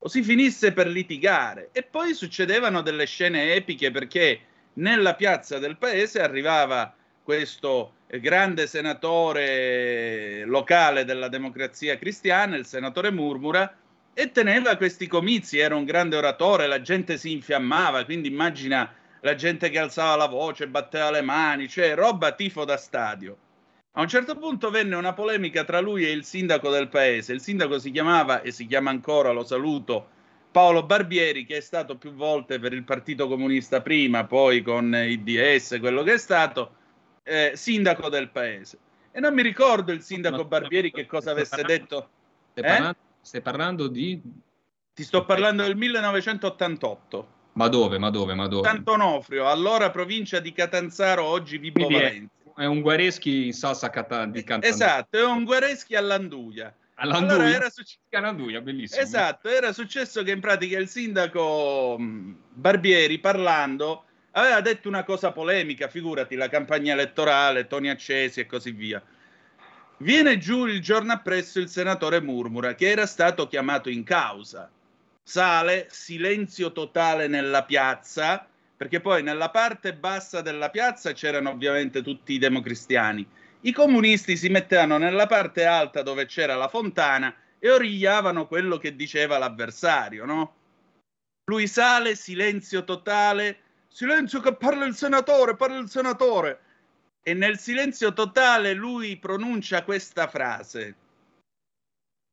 o 0.00 0.06
si 0.06 0.22
finisse 0.22 0.74
per 0.74 0.86
litigare. 0.86 1.70
E 1.72 1.82
poi 1.82 2.12
succedevano 2.12 2.82
delle 2.82 3.06
scene 3.06 3.54
epiche 3.54 3.90
perché 3.90 4.40
nella 4.74 5.14
piazza 5.14 5.58
del 5.58 5.78
paese 5.78 6.20
arrivava 6.20 6.94
questo 7.22 7.94
grande 8.20 8.66
senatore 8.66 10.44
locale 10.44 11.06
della 11.06 11.28
democrazia 11.28 11.96
cristiana, 11.96 12.54
il 12.54 12.66
senatore 12.66 13.10
Murmura, 13.10 13.74
e 14.14 14.32
teneva 14.32 14.76
questi 14.76 15.06
comizi, 15.06 15.58
era 15.58 15.76
un 15.76 15.84
grande 15.84 16.16
oratore, 16.16 16.66
la 16.66 16.80
gente 16.80 17.16
si 17.16 17.32
infiammava, 17.32 18.04
quindi 18.04 18.28
immagina 18.28 18.92
la 19.20 19.34
gente 19.34 19.70
che 19.70 19.78
alzava 19.78 20.16
la 20.16 20.26
voce, 20.26 20.68
batteva 20.68 21.10
le 21.10 21.22
mani, 21.22 21.68
cioè 21.68 21.94
roba 21.94 22.32
tifo 22.32 22.64
da 22.64 22.76
stadio. 22.76 23.36
A 23.92 24.00
un 24.00 24.08
certo 24.08 24.36
punto 24.36 24.70
venne 24.70 24.94
una 24.94 25.12
polemica 25.12 25.64
tra 25.64 25.80
lui 25.80 26.06
e 26.06 26.10
il 26.10 26.24
sindaco 26.24 26.70
del 26.70 26.88
paese. 26.88 27.32
Il 27.32 27.40
sindaco 27.40 27.78
si 27.78 27.90
chiamava 27.90 28.42
e 28.42 28.52
si 28.52 28.66
chiama 28.66 28.90
ancora, 28.90 29.32
lo 29.32 29.44
saluto, 29.44 30.08
Paolo 30.52 30.84
Barbieri, 30.84 31.44
che 31.44 31.56
è 31.56 31.60
stato 31.60 31.96
più 31.96 32.12
volte 32.12 32.58
per 32.60 32.72
il 32.72 32.84
Partito 32.84 33.26
Comunista 33.26 33.80
prima, 33.80 34.24
poi 34.24 34.62
con 34.62 34.94
il 34.94 35.20
DS, 35.22 35.78
quello 35.80 36.02
che 36.02 36.14
è 36.14 36.18
stato, 36.18 36.74
eh, 37.24 37.52
sindaco 37.54 38.08
del 38.08 38.28
paese. 38.28 38.78
E 39.10 39.20
non 39.20 39.34
mi 39.34 39.42
ricordo 39.42 39.90
il 39.90 40.02
sindaco 40.02 40.44
Barbieri 40.44 40.92
che 40.92 41.06
cosa 41.06 41.32
avesse 41.32 41.62
detto. 41.62 42.08
Eh? 42.54 42.94
Stai 43.28 43.42
parlando 43.42 43.88
di... 43.88 44.18
Ti 44.94 45.04
sto 45.04 45.26
parlando 45.26 45.62
del 45.62 45.76
1988. 45.76 47.28
Ma 47.52 47.68
dove, 47.68 47.98
ma 47.98 48.08
dove, 48.08 48.32
ma 48.32 48.48
dove? 48.48 48.66
Sant'Onofrio, 48.66 49.46
allora 49.50 49.90
provincia 49.90 50.40
di 50.40 50.50
Catanzaro, 50.50 51.24
oggi 51.24 51.58
Vibo 51.58 51.84
Quindi 51.84 52.02
Valenza. 52.02 52.32
È, 52.56 52.62
è 52.62 52.64
un 52.64 52.80
Guareschi 52.80 53.44
in 53.44 53.52
salsa 53.52 53.90
cata- 53.90 54.24
di 54.24 54.42
Catanzaro. 54.42 54.74
Esatto, 54.74 55.18
è 55.18 55.24
un 55.26 55.44
Guareschi 55.44 55.94
all'Anduia. 55.94 56.74
All'Anduia? 56.94 57.34
Allora 57.34 57.50
era 57.50 57.68
successo... 57.68 57.98
All'Anduia, 58.08 58.62
bellissimo. 58.62 59.02
Esatto, 59.02 59.48
era 59.50 59.74
successo 59.74 60.22
che 60.22 60.30
in 60.30 60.40
pratica 60.40 60.78
il 60.78 60.88
sindaco 60.88 61.96
mh, 61.98 62.36
Barbieri 62.54 63.18
parlando 63.18 64.04
aveva 64.30 64.62
detto 64.62 64.88
una 64.88 65.04
cosa 65.04 65.32
polemica, 65.32 65.88
figurati, 65.88 66.34
la 66.34 66.48
campagna 66.48 66.94
elettorale, 66.94 67.66
toni 67.66 67.90
accesi 67.90 68.40
e 68.40 68.46
così 68.46 68.70
via. 68.70 69.02
Viene 70.00 70.38
giù 70.38 70.66
il 70.66 70.80
giorno 70.80 71.12
appresso 71.12 71.58
il 71.58 71.68
senatore 71.68 72.20
Murmura, 72.20 72.74
che 72.74 72.88
era 72.88 73.04
stato 73.04 73.48
chiamato 73.48 73.90
in 73.90 74.04
causa. 74.04 74.70
Sale, 75.24 75.88
silenzio 75.90 76.70
totale 76.70 77.26
nella 77.26 77.64
piazza, 77.64 78.46
perché 78.76 79.00
poi 79.00 79.24
nella 79.24 79.50
parte 79.50 79.94
bassa 79.94 80.40
della 80.40 80.70
piazza 80.70 81.12
c'erano 81.12 81.50
ovviamente 81.50 82.00
tutti 82.02 82.34
i 82.34 82.38
democristiani. 82.38 83.26
I 83.62 83.72
comunisti 83.72 84.36
si 84.36 84.48
mettevano 84.48 84.98
nella 84.98 85.26
parte 85.26 85.64
alta 85.64 86.02
dove 86.02 86.26
c'era 86.26 86.54
la 86.54 86.68
fontana 86.68 87.34
e 87.58 87.68
origliavano 87.68 88.46
quello 88.46 88.78
che 88.78 88.94
diceva 88.94 89.36
l'avversario, 89.36 90.24
no? 90.24 90.54
Lui 91.46 91.66
sale, 91.66 92.14
silenzio 92.14 92.84
totale, 92.84 93.58
silenzio 93.88 94.38
che 94.38 94.54
parla 94.54 94.84
il 94.84 94.94
senatore, 94.94 95.56
parla 95.56 95.78
il 95.78 95.88
senatore. 95.88 96.60
E 97.28 97.34
nel 97.34 97.58
silenzio 97.58 98.14
totale 98.14 98.72
lui 98.72 99.18
pronuncia 99.18 99.84
questa 99.84 100.28
frase. 100.28 100.96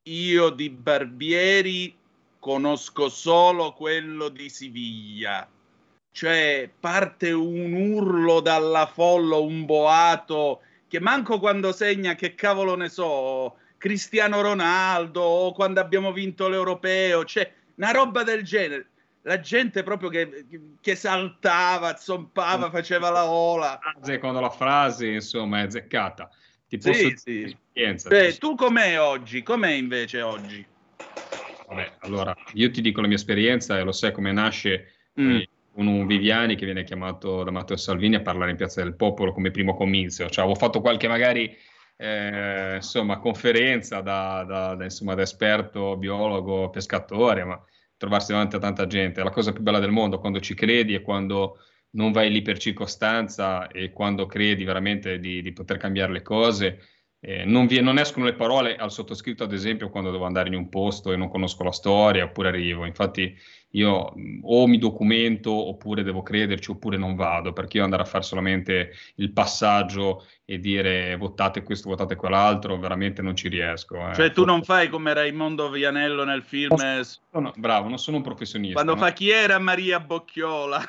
Io 0.08 0.50
di 0.52 0.70
Barbieri 0.70 1.94
conosco 2.40 3.10
solo 3.10 3.74
quello 3.74 4.30
di 4.30 4.48
Siviglia. 4.48 5.46
Cioè 6.14 6.72
parte 6.80 7.34
un 7.34 7.74
urlo 7.74 8.40
dalla 8.40 8.86
folla, 8.86 9.36
un 9.36 9.66
boato, 9.66 10.62
che 10.88 11.02
manco 11.02 11.40
quando 11.40 11.74
segna, 11.74 12.16
che 12.16 12.34
cavolo 12.34 12.78
ne 12.78 12.88
so, 12.88 13.58
Cristiano 13.78 14.40
Ronaldo 14.40 15.22
o 15.22 15.52
quando 15.52 15.82
abbiamo 15.82 16.14
vinto 16.14 16.48
l'Europeo, 16.48 17.26
cioè 17.26 17.54
una 17.76 17.92
roba 17.92 18.24
del 18.24 18.44
genere 18.44 18.92
la 19.26 19.40
gente 19.40 19.82
proprio 19.82 20.10
che, 20.10 20.46
che 20.80 20.96
saltava, 20.96 21.96
zompava, 21.96 22.70
faceva 22.70 23.10
la 23.10 23.30
ola. 23.30 23.80
Quando 24.20 24.40
la 24.40 24.50
frase, 24.50 25.08
insomma, 25.08 25.60
è 25.60 25.64
azzeccata. 25.64 26.30
Ti 26.68 26.80
Sì, 26.80 26.90
posso 26.90 27.18
sì. 27.18 27.42
esperienza. 27.44 28.10
Beh, 28.10 28.38
tu 28.38 28.56
com'è 28.56 29.00
oggi? 29.00 29.42
Com'è 29.42 29.72
invece 29.72 30.22
oggi? 30.22 30.66
Vabbè, 31.68 31.98
allora, 32.02 32.36
io 32.54 32.70
ti 32.70 32.82
dico 32.82 33.02
la 33.02 33.08
mia 33.08 33.16
esperienza 33.16 33.78
e 33.80 33.84
lo 33.84 33.92
sai 33.92 34.12
come 34.12 34.32
nasce 34.32 34.92
Mm. 35.18 35.30
eh, 35.32 35.50
un 35.76 36.06
Viviani 36.06 36.56
che 36.56 36.66
viene 36.66 36.84
chiamato 36.84 37.44
da 37.44 37.50
Matteo 37.52 37.78
Salvini 37.78 38.16
a 38.16 38.22
parlare 38.22 38.52
in 38.52 38.58
Piazza 38.58 38.84
del 38.84 38.96
Popolo 38.96 39.32
come 39.32 39.50
primo 39.50 39.74
comizio. 39.76 40.30
Cioè, 40.30 40.44
avevo 40.44 40.60
fatto 40.60 40.82
qualche 40.82 41.08
magari 41.08 41.56
eh, 41.96 42.76
insomma, 42.76 43.18
conferenza 43.20 44.02
da, 44.02 44.44
da- 44.46 44.76
da, 44.76 44.84
insomma, 44.84 45.16
da 45.16 45.22
esperto, 45.22 45.96
biologo, 45.96 46.70
pescatore, 46.70 47.46
ma 47.46 47.66
trovarsi 47.98 48.32
davanti 48.32 48.56
a 48.56 48.60
tanta 48.60 48.88
gente 48.88 49.22
è 49.22 49.24
la 49.24 49.30
cosa 49.30 49.54
più 49.54 49.64
bella 49.64 49.80
del 49.80 49.92
mondo 49.92 50.20
quando 50.20 50.40
ci 50.40 50.54
credi 50.54 50.94
e 50.94 51.02
quando 51.02 51.60
non 51.92 52.12
vai 52.12 52.30
lì 52.30 52.42
per 52.42 52.58
circostanza 52.58 53.68
e 53.68 53.92
quando 53.92 54.26
credi 54.26 54.64
veramente 54.64 55.20
di, 55.20 55.42
di 55.42 55.54
poter 55.54 55.78
cambiare 55.78 56.12
le 56.12 56.22
cose. 56.22 56.80
Eh, 57.20 57.46
non, 57.46 57.66
vi- 57.68 57.82
non 57.82 57.98
escono 57.98 58.26
le 58.26 58.36
parole 58.36 58.76
al 58.76 58.92
sottoscritto, 58.92 59.44
ad 59.44 59.54
esempio, 59.54 59.90
quando 59.90 60.12
devo 60.12 60.26
andare 60.26 60.50
in 60.50 60.56
un 60.56 60.70
posto 60.70 61.12
e 61.12 61.16
non 61.16 61.30
conosco 61.30 61.64
la 61.64 61.72
storia, 61.72 62.26
oppure 62.26 62.50
arrivo. 62.50 62.86
Infatti, 62.86 63.36
io 63.72 64.12
mh, 64.16 64.40
o 64.44 64.68
mi 64.68 64.78
documento, 64.78 65.52
oppure 65.52 66.04
devo 66.04 66.22
crederci, 66.24 66.72
oppure 66.72 66.98
non 66.98 67.16
vado, 67.16 67.52
perché 67.54 67.78
io 67.78 67.84
andare 67.84 68.04
a 68.04 68.06
fare 68.06 68.24
solamente 68.24 68.92
il 69.16 69.32
passaggio 69.34 70.26
e 70.46 70.60
dire 70.60 71.16
votate 71.18 71.64
questo, 71.64 71.90
votate 71.90 72.16
quell'altro, 72.16 72.78
veramente 72.78 73.22
non 73.22 73.36
ci 73.36 73.50
riesco. 73.50 73.98
eh. 74.10 74.14
Cioè 74.14 74.32
tu 74.32 74.46
non 74.46 74.64
fai 74.64 74.90
come 74.90 75.14
Raimondo 75.14 75.70
Vianello 75.70 76.24
nel 76.24 76.44
film 76.44 76.80
eh, 76.80 77.02
Sono- 77.04 77.52
bravo, 77.56 77.90
non 77.90 77.98
sono 77.98 78.18
un 78.18 78.24
professionista. 78.24 78.76
quando 78.82 78.94
no? 78.94 79.06
fa 79.06 79.12
chi 79.14 79.30
era 79.30 79.58
Maria 79.60 80.00
Bocchiola 80.00 80.84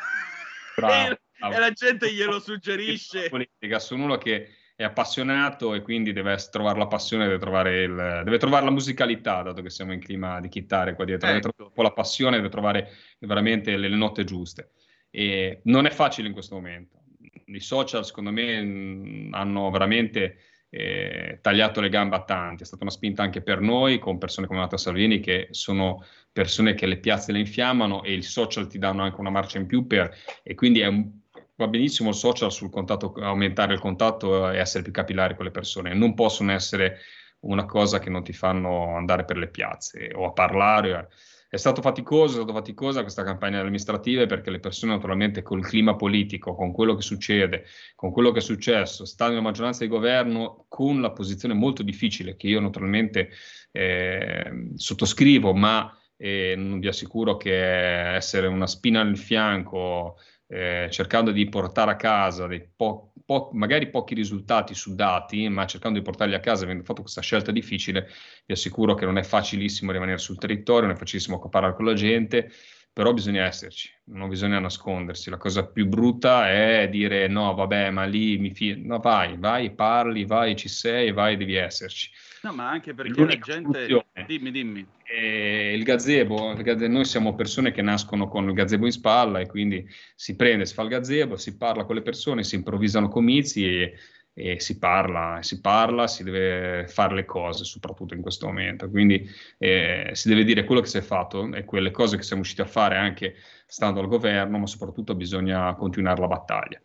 Bravo, 0.76 0.92
e, 1.10 1.20
bravo. 1.38 1.54
e 1.54 1.58
la 1.58 1.70
gente 1.70 2.12
glielo 2.12 2.38
suggerisce. 2.38 3.28
politica, 3.30 3.78
sono 3.78 4.04
uno 4.04 4.18
che 4.18 4.48
è 4.76 4.84
appassionato 4.84 5.72
e 5.74 5.80
quindi 5.80 6.12
deve 6.12 6.36
trovare 6.50 6.78
la 6.78 6.86
passione, 6.86 7.24
deve 7.24 7.38
trovare, 7.38 7.82
il- 7.82 8.20
deve 8.24 8.36
trovare 8.38 8.66
la 8.66 8.70
musicalità, 8.70 9.40
dato 9.42 9.62
che 9.62 9.70
siamo 9.70 9.94
in 9.94 10.00
clima 10.00 10.38
di 10.38 10.48
chitarre 10.48 10.94
qua 10.94 11.06
dietro, 11.06 11.26
deve 11.26 11.38
Ecco. 11.38 11.48
trovare 11.48 11.70
un 11.70 11.74
po' 11.74 11.82
la 11.82 11.94
passione, 11.94 12.36
deve 12.36 12.50
trovare 12.50 12.90
veramente 13.20 13.76
le, 13.76 13.88
le 13.88 13.96
note 13.96 14.24
giuste. 14.24 14.72
E 15.10 15.60
non 15.64 15.86
è 15.86 15.90
facile 15.90 16.28
in 16.28 16.34
questo 16.34 16.54
momento. 16.56 17.04
I 17.46 17.60
social, 17.60 18.04
secondo 18.04 18.30
me, 18.30 19.28
hanno 19.30 19.70
veramente 19.70 20.36
eh, 20.68 21.38
tagliato 21.40 21.80
le 21.80 21.88
gambe 21.88 22.16
a 22.16 22.24
tanti. 22.24 22.62
È 22.62 22.66
stata 22.66 22.82
una 22.82 22.92
spinta 22.92 23.22
anche 23.22 23.40
per 23.40 23.60
noi, 23.60 23.98
con 23.98 24.18
persone 24.18 24.46
come 24.46 24.58
Matteo 24.58 24.76
Salvini, 24.76 25.20
che 25.20 25.48
sono 25.52 26.04
persone 26.32 26.74
che 26.74 26.84
le 26.84 26.98
piazze 26.98 27.32
le 27.32 27.38
infiammano 27.38 28.02
e 28.02 28.12
i 28.12 28.22
social 28.22 28.66
ti 28.66 28.76
danno 28.78 29.02
anche 29.04 29.20
una 29.20 29.30
marcia 29.30 29.56
in 29.58 29.64
più 29.66 29.86
per, 29.86 30.14
e 30.42 30.54
quindi 30.54 30.80
è 30.80 30.86
un- 30.86 31.20
va 31.56 31.68
benissimo 31.68 32.10
il 32.10 32.14
social 32.14 32.52
sul 32.52 32.70
contatto, 32.70 33.14
aumentare 33.14 33.74
il 33.74 33.80
contatto 33.80 34.50
e 34.50 34.58
essere 34.58 34.82
più 34.82 34.92
capillari 34.92 35.34
con 35.34 35.44
le 35.44 35.50
persone, 35.50 35.94
non 35.94 36.14
possono 36.14 36.52
essere 36.52 36.98
una 37.40 37.64
cosa 37.64 37.98
che 37.98 38.10
non 38.10 38.22
ti 38.22 38.32
fanno 38.32 38.96
andare 38.96 39.24
per 39.24 39.36
le 39.36 39.48
piazze 39.48 40.10
o 40.14 40.26
a 40.26 40.32
parlare. 40.32 41.08
È 41.48 41.56
stato 41.56 41.80
faticoso, 41.80 42.32
è 42.32 42.42
stato 42.42 42.52
faticosa 42.52 43.02
questa 43.02 43.22
campagna 43.22 43.60
amministrativa 43.60 44.26
perché 44.26 44.50
le 44.50 44.58
persone 44.58 44.92
naturalmente 44.92 45.42
col 45.42 45.64
clima 45.64 45.94
politico, 45.94 46.54
con 46.54 46.72
quello 46.72 46.94
che 46.94 47.02
succede, 47.02 47.64
con 47.94 48.10
quello 48.10 48.32
che 48.32 48.38
è 48.40 48.42
successo, 48.42 49.04
stanno 49.04 49.30
nella 49.30 49.42
maggioranza 49.42 49.84
di 49.84 49.90
governo 49.90 50.66
con 50.68 51.00
la 51.00 51.12
posizione 51.12 51.54
molto 51.54 51.82
difficile 51.82 52.36
che 52.36 52.48
io 52.48 52.60
naturalmente 52.60 53.30
eh, 53.70 54.70
sottoscrivo, 54.74 55.54
ma 55.54 55.96
eh, 56.16 56.56
vi 56.58 56.88
assicuro 56.88 57.36
che 57.36 58.14
essere 58.16 58.48
una 58.48 58.66
spina 58.66 59.02
nel 59.02 59.18
fianco 59.18 60.16
eh, 60.48 60.88
cercando 60.90 61.32
di 61.32 61.48
portare 61.48 61.90
a 61.90 61.96
casa 61.96 62.46
dei 62.46 62.66
po- 62.74 63.12
po- 63.24 63.50
magari 63.52 63.90
pochi 63.90 64.14
risultati 64.14 64.74
su 64.74 64.94
dati, 64.94 65.48
ma 65.48 65.66
cercando 65.66 65.98
di 65.98 66.04
portarli 66.04 66.34
a 66.34 66.40
casa, 66.40 66.64
avendo 66.64 66.84
fatto 66.84 67.02
questa 67.02 67.20
scelta 67.20 67.50
difficile, 67.50 68.08
vi 68.46 68.52
assicuro 68.54 68.94
che 68.94 69.04
non 69.04 69.18
è 69.18 69.22
facilissimo 69.22 69.92
rimanere 69.92 70.18
sul 70.18 70.38
territorio, 70.38 70.86
non 70.86 70.96
è 70.96 70.98
facilissimo 70.98 71.38
parlare 71.48 71.74
con 71.74 71.84
la 71.84 71.94
gente, 71.94 72.50
però 72.92 73.12
bisogna 73.12 73.44
esserci, 73.44 73.90
non 74.04 74.30
bisogna 74.30 74.58
nascondersi. 74.58 75.28
La 75.28 75.36
cosa 75.36 75.66
più 75.66 75.86
brutta 75.86 76.50
è 76.50 76.88
dire 76.88 77.26
no, 77.28 77.52
vabbè, 77.52 77.90
ma 77.90 78.04
lì 78.04 78.38
mi 78.38 78.54
fido. 78.54 78.86
No, 78.86 79.00
vai, 79.00 79.36
vai, 79.36 79.74
parli, 79.74 80.24
vai, 80.24 80.56
ci 80.56 80.68
sei, 80.68 81.12
vai, 81.12 81.36
devi 81.36 81.56
esserci. 81.56 82.10
No, 82.42 82.52
ma 82.52 82.70
anche 82.70 82.94
perché 82.94 83.10
la 83.10 83.26
L'unica 83.26 83.52
gente... 83.52 83.86
soluzione. 83.86 84.26
Dimmi, 84.26 84.50
dimmi. 84.50 84.86
E 85.08 85.72
il 85.72 85.84
gazebo, 85.84 86.50
il 86.50 86.62
gaze- 86.62 86.88
noi 86.88 87.04
siamo 87.04 87.34
persone 87.34 87.70
che 87.70 87.80
nascono 87.80 88.26
con 88.26 88.48
il 88.48 88.54
gazebo 88.54 88.86
in 88.86 88.92
spalla 88.92 89.38
e 89.38 89.46
quindi 89.46 89.88
si 90.16 90.34
prende, 90.34 90.66
si 90.66 90.74
fa 90.74 90.82
il 90.82 90.88
gazebo, 90.88 91.36
si 91.36 91.56
parla 91.56 91.84
con 91.84 91.94
le 91.94 92.02
persone, 92.02 92.42
si 92.42 92.56
improvvisano 92.56 93.08
comizi 93.08 93.64
e, 93.64 93.94
e 94.34 94.60
si 94.60 94.78
parla, 94.78 95.38
si 95.42 95.60
parla, 95.60 96.08
si 96.08 96.24
deve 96.24 96.88
fare 96.88 97.14
le 97.14 97.24
cose, 97.24 97.64
soprattutto 97.64 98.14
in 98.14 98.20
questo 98.20 98.46
momento. 98.46 98.90
Quindi 98.90 99.30
eh, 99.58 100.10
si 100.12 100.28
deve 100.28 100.42
dire 100.42 100.64
quello 100.64 100.80
che 100.80 100.88
si 100.88 100.98
è 100.98 101.02
fatto 101.02 101.52
e 101.54 101.64
quelle 101.64 101.92
cose 101.92 102.16
che 102.16 102.22
siamo 102.22 102.42
riusciti 102.42 102.62
a 102.62 102.70
fare 102.70 102.96
anche 102.96 103.36
stando 103.66 104.00
al 104.00 104.08
governo, 104.08 104.58
ma 104.58 104.66
soprattutto 104.66 105.14
bisogna 105.14 105.72
continuare 105.74 106.20
la 106.20 106.26
battaglia. 106.26 106.80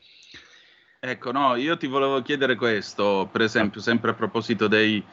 Ecco, 1.00 1.32
no, 1.32 1.56
io 1.56 1.76
ti 1.78 1.88
volevo 1.88 2.22
chiedere 2.22 2.56
questo, 2.56 3.28
per 3.32 3.42
esempio, 3.42 3.82
sempre 3.82 4.12
a 4.12 4.14
proposito 4.14 4.68
dei 4.68 5.04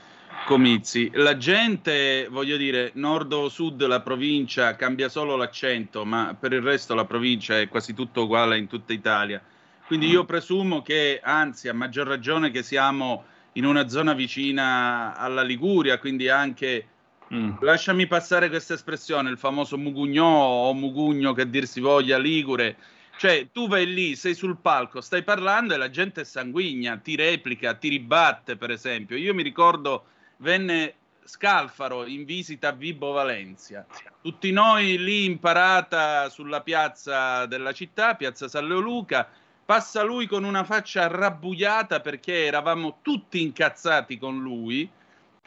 comizi. 0.46 1.10
La 1.14 1.36
gente, 1.36 2.26
voglio 2.30 2.56
dire, 2.56 2.90
nord 2.94 3.32
o 3.32 3.48
sud, 3.48 3.84
la 3.86 4.00
provincia 4.00 4.76
cambia 4.76 5.08
solo 5.08 5.36
l'accento, 5.36 6.04
ma 6.04 6.36
per 6.38 6.52
il 6.52 6.62
resto 6.62 6.94
la 6.94 7.04
provincia 7.04 7.58
è 7.58 7.68
quasi 7.68 7.94
tutto 7.94 8.24
uguale 8.24 8.58
in 8.58 8.66
tutta 8.66 8.92
Italia. 8.92 9.42
Quindi 9.86 10.08
io 10.08 10.24
presumo 10.24 10.82
che, 10.82 11.20
anzi, 11.22 11.68
a 11.68 11.74
maggior 11.74 12.06
ragione 12.06 12.50
che 12.50 12.62
siamo 12.62 13.24
in 13.52 13.64
una 13.64 13.88
zona 13.88 14.12
vicina 14.12 15.16
alla 15.16 15.42
Liguria, 15.42 15.98
quindi 15.98 16.28
anche 16.28 16.86
Mm. 17.34 17.56
lasciami 17.60 18.06
passare 18.06 18.48
questa 18.48 18.74
espressione, 18.74 19.28
il 19.28 19.36
famoso 19.36 19.76
mugugno 19.76 20.24
o 20.24 20.72
mugugno 20.72 21.34
che 21.34 21.48
dir 21.50 21.66
si 21.66 21.80
voglia, 21.80 22.16
ligure. 22.16 22.76
Cioè, 23.18 23.48
tu 23.52 23.68
vai 23.68 23.86
lì, 23.86 24.16
sei 24.16 24.34
sul 24.34 24.58
palco, 24.58 25.00
stai 25.00 25.22
parlando 25.24 25.74
e 25.74 25.76
la 25.76 25.90
gente 25.90 26.22
è 26.22 26.24
sanguigna, 26.24 26.96
ti 26.98 27.16
replica, 27.16 27.74
ti 27.74 27.88
ribatte, 27.88 28.56
per 28.56 28.70
esempio. 28.70 29.16
Io 29.16 29.34
mi 29.34 29.42
ricordo, 29.42 30.04
venne 30.38 30.94
Scalfaro 31.24 32.06
in 32.06 32.24
visita 32.24 32.68
a 32.68 32.72
Vibo 32.72 33.12
Valencia. 33.12 33.86
Tutti 34.20 34.50
noi 34.50 34.98
lì 34.98 35.24
in 35.26 35.38
parata 35.38 36.28
sulla 36.30 36.62
piazza 36.62 37.46
della 37.46 37.72
città, 37.72 38.14
piazza 38.14 38.48
San 38.48 38.66
Leoluca, 38.66 39.28
passa 39.64 40.02
lui 40.02 40.26
con 40.26 40.44
una 40.44 40.64
faccia 40.64 41.06
rabbuiata 41.06 42.00
perché 42.00 42.46
eravamo 42.46 42.98
tutti 43.02 43.42
incazzati 43.42 44.16
con 44.16 44.40
lui 44.40 44.90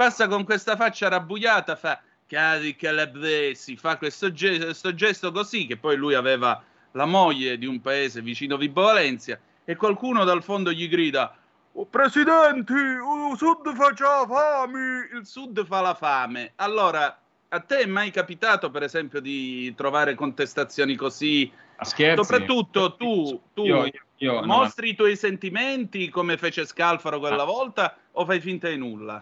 passa 0.02 0.28
con 0.28 0.44
questa 0.46 0.76
faccia 0.76 1.10
rabbuiata, 1.10 1.76
fa 1.76 2.02
cari 2.26 2.76
calabresi, 2.76 3.78
fa 3.78 3.98
questo, 3.98 4.32
ge- 4.32 4.58
questo 4.58 4.96
gesto 4.96 5.32
così, 5.32 5.68
che 5.68 5.78
poi 5.78 5.96
lui 5.96 6.16
aveva 6.16 6.60
la 6.94 7.06
moglie 7.06 7.60
di 7.60 7.68
un 7.68 7.80
paese 7.82 8.20
vicino 8.24 8.58
Vibo 8.58 8.82
Valencia, 8.82 9.40
e 9.64 9.76
qualcuno 9.76 10.24
dal 10.24 10.42
fondo 10.42 10.72
gli 10.72 10.90
grida 10.90 11.38
"Oh, 11.74 11.86
Presidenti, 11.86 12.74
il 12.74 13.38
sud 13.38 13.74
faccia 13.76 14.26
fame, 14.28 15.10
il 15.14 15.26
sud 15.26 15.66
fa 15.66 15.82
la 15.82 15.94
fame. 15.94 16.54
Allora, 16.56 17.16
A 17.54 17.60
te 17.60 17.80
è 17.80 17.86
mai 17.86 18.12
capitato, 18.12 18.72
per 18.72 18.82
esempio, 18.84 19.20
di 19.20 19.74
trovare 19.76 20.16
contestazioni 20.16 20.96
così? 20.96 21.52
A 21.76 21.84
scherzi. 21.84 22.24
Soprattutto 22.24 22.96
tu, 22.96 23.42
tu 23.54 23.66
Io- 23.66 23.84
io- 23.88 23.92
io- 24.20 24.40
no, 24.40 24.46
mostri 24.46 24.92
i 24.92 24.96
tuoi 24.96 25.18
sentimenti 25.18 26.08
come 26.10 26.38
fece 26.38 26.66
Scalfaro 26.66 27.20
quella 27.20 27.42
Ah. 27.42 27.46
volta 27.46 27.98
o 28.14 28.24
fai 28.24 28.40
finta 28.40 28.70
di 28.70 28.78
nulla? 28.78 29.22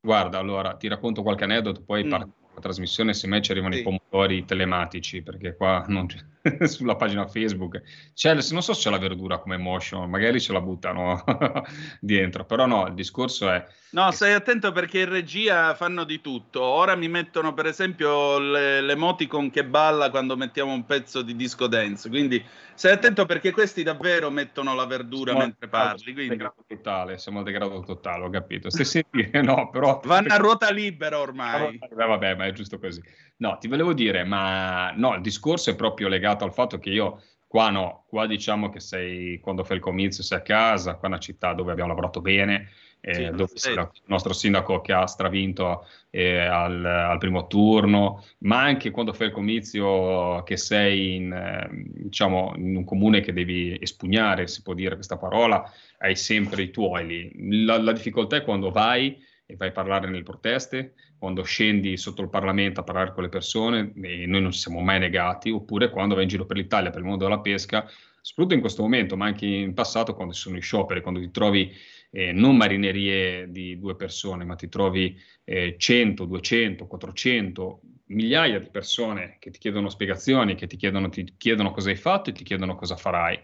Guarda, 0.00 0.38
allora 0.38 0.76
ti 0.76 0.88
racconto 0.88 1.20
qualche 1.22 1.44
aneddoto, 1.44 1.82
poi 1.82 2.04
Mm. 2.04 2.08
parto 2.08 2.26
con 2.40 2.50
la 2.54 2.60
trasmissione 2.62 3.12
se 3.12 3.26
mai 3.26 3.42
ci 3.42 3.50
arrivano 3.50 3.74
Sì. 3.74 3.80
i 3.80 3.82
pomodori 3.82 4.46
telematici, 4.46 5.20
perché 5.20 5.54
qua 5.54 5.84
non 5.88 6.06
c'è- 6.06 6.24
sulla 6.66 6.96
pagina 6.96 7.26
Facebook 7.26 7.82
c'è, 8.14 8.32
non 8.32 8.62
so 8.62 8.72
se 8.72 8.82
c'è 8.82 8.90
la 8.90 8.98
verdura 8.98 9.38
come 9.38 9.56
motion, 9.56 10.08
magari 10.08 10.40
ce 10.40 10.52
la 10.52 10.60
buttano 10.60 11.22
dentro, 12.00 12.44
però 12.44 12.66
no, 12.66 12.86
il 12.86 12.94
discorso 12.94 13.50
è 13.50 13.66
No, 13.90 14.10
stai 14.10 14.34
attento 14.34 14.70
perché 14.70 15.00
in 15.00 15.08
regia 15.08 15.74
fanno 15.74 16.04
di 16.04 16.20
tutto. 16.20 16.62
Ora 16.62 16.94
mi 16.94 17.08
mettono, 17.08 17.54
per 17.54 17.64
esempio, 17.64 18.38
le- 18.38 18.82
l'emoticon 18.82 19.48
che 19.50 19.64
balla 19.64 20.10
quando 20.10 20.36
mettiamo 20.36 20.72
un 20.72 20.84
pezzo 20.84 21.22
di 21.22 21.34
disco 21.34 21.66
dance. 21.68 22.10
Quindi 22.10 22.44
stai 22.74 22.92
attento 22.92 23.24
perché 23.24 23.50
questi 23.50 23.82
davvero 23.82 24.30
mettono 24.30 24.74
la 24.74 24.84
verdura 24.84 25.30
siamo 25.30 25.46
mentre 25.46 25.68
parli. 25.68 26.12
Quindi 26.12 26.28
degrado 26.28 26.64
totale, 26.66 27.16
siamo 27.16 27.38
al 27.38 27.44
degrado 27.44 27.80
totale, 27.80 28.24
ho 28.24 28.30
capito. 28.30 28.68
Stessi 28.68 29.02
no, 29.42 29.70
però 29.70 30.00
vanno 30.04 30.34
a 30.34 30.36
ruota 30.36 30.70
libera 30.70 31.18
ormai. 31.18 31.78
Eh, 31.80 31.94
vabbè, 31.94 32.34
ma 32.34 32.44
è 32.44 32.52
giusto 32.52 32.78
così. 32.78 33.00
No, 33.38 33.56
ti 33.58 33.68
volevo 33.68 33.94
dire, 33.94 34.22
ma 34.22 34.90
no, 34.96 35.14
il 35.14 35.22
discorso 35.22 35.70
è 35.70 35.76
proprio 35.76 36.08
legato 36.08 36.37
al 36.44 36.52
fatto 36.52 36.78
che 36.78 36.90
io 36.90 37.22
qua 37.46 37.70
no, 37.70 38.04
qua 38.08 38.26
diciamo 38.26 38.68
che 38.68 38.80
sei 38.80 39.40
quando 39.40 39.64
fai 39.64 39.76
il 39.76 39.82
comizio 39.82 40.22
sei 40.22 40.38
a 40.38 40.42
casa, 40.42 40.94
qua 40.94 41.04
è 41.08 41.12
una 41.12 41.18
città 41.18 41.54
dove 41.54 41.70
abbiamo 41.72 41.88
lavorato 41.88 42.20
bene, 42.20 42.68
eh, 43.00 43.14
Sì, 43.14 43.30
dove 43.30 43.50
sì. 43.54 43.70
il 43.70 43.90
nostro 44.06 44.32
sindaco 44.32 44.80
che 44.80 44.92
ha 44.92 45.06
stravinto 45.06 45.86
eh, 46.10 46.38
al, 46.38 46.84
al 46.84 47.18
primo 47.18 47.46
turno, 47.46 48.24
ma 48.40 48.60
anche 48.62 48.90
quando 48.90 49.12
fai 49.12 49.28
il 49.28 49.32
comizio 49.32 50.42
che 50.42 50.56
sei 50.56 51.14
in, 51.16 51.32
eh, 51.32 51.68
diciamo, 51.70 52.52
in 52.56 52.76
un 52.76 52.84
comune 52.84 53.20
che 53.20 53.32
devi 53.32 53.76
espugnare, 53.80 54.46
si 54.46 54.62
può 54.62 54.74
dire 54.74 54.94
questa 54.94 55.16
parola, 55.16 55.62
hai 55.98 56.16
sempre 56.16 56.62
i 56.62 56.70
tuoi 56.70 57.06
lì. 57.06 57.64
La, 57.64 57.78
la 57.80 57.92
difficoltà 57.92 58.36
è 58.36 58.44
quando 58.44 58.70
vai 58.70 59.16
e 59.46 59.56
vai 59.56 59.68
a 59.68 59.72
parlare 59.72 60.08
nelle 60.08 60.22
proteste, 60.22 60.94
quando 61.18 61.42
scendi 61.42 61.96
sotto 61.96 62.22
il 62.22 62.28
Parlamento 62.28 62.80
a 62.80 62.84
parlare 62.84 63.12
con 63.12 63.22
le 63.22 63.28
persone, 63.28 63.92
e 64.02 64.26
noi 64.26 64.40
non 64.40 64.52
ci 64.52 64.60
siamo 64.60 64.80
mai 64.80 64.98
negati, 64.98 65.50
oppure 65.50 65.90
quando 65.90 66.14
vai 66.14 66.24
in 66.24 66.28
giro 66.28 66.46
per 66.46 66.56
l'Italia, 66.56 66.90
per 66.90 67.00
il 67.00 67.06
mondo 67.06 67.24
della 67.24 67.40
pesca, 67.40 67.88
soprattutto 68.20 68.54
in 68.54 68.60
questo 68.60 68.82
momento, 68.82 69.16
ma 69.16 69.26
anche 69.26 69.46
in 69.46 69.74
passato 69.74 70.14
quando 70.14 70.32
ci 70.32 70.40
sono 70.40 70.56
i 70.56 70.60
scioperi, 70.60 71.00
quando 71.00 71.20
ti 71.20 71.30
trovi 71.30 71.72
eh, 72.10 72.32
non 72.32 72.56
marinerie 72.56 73.50
di 73.50 73.78
due 73.78 73.96
persone, 73.96 74.44
ma 74.44 74.54
ti 74.54 74.68
trovi 74.68 75.18
eh, 75.44 75.76
100, 75.76 76.24
200, 76.24 76.86
400, 76.86 77.80
migliaia 78.06 78.58
di 78.58 78.68
persone 78.70 79.36
che 79.38 79.50
ti 79.50 79.58
chiedono 79.58 79.88
spiegazioni, 79.88 80.54
che 80.54 80.66
ti 80.66 80.76
chiedono, 80.76 81.08
ti 81.08 81.34
chiedono 81.36 81.70
cosa 81.70 81.90
hai 81.90 81.96
fatto 81.96 82.30
e 82.30 82.32
ti 82.32 82.44
chiedono 82.44 82.74
cosa 82.74 82.96
farai. 82.96 83.38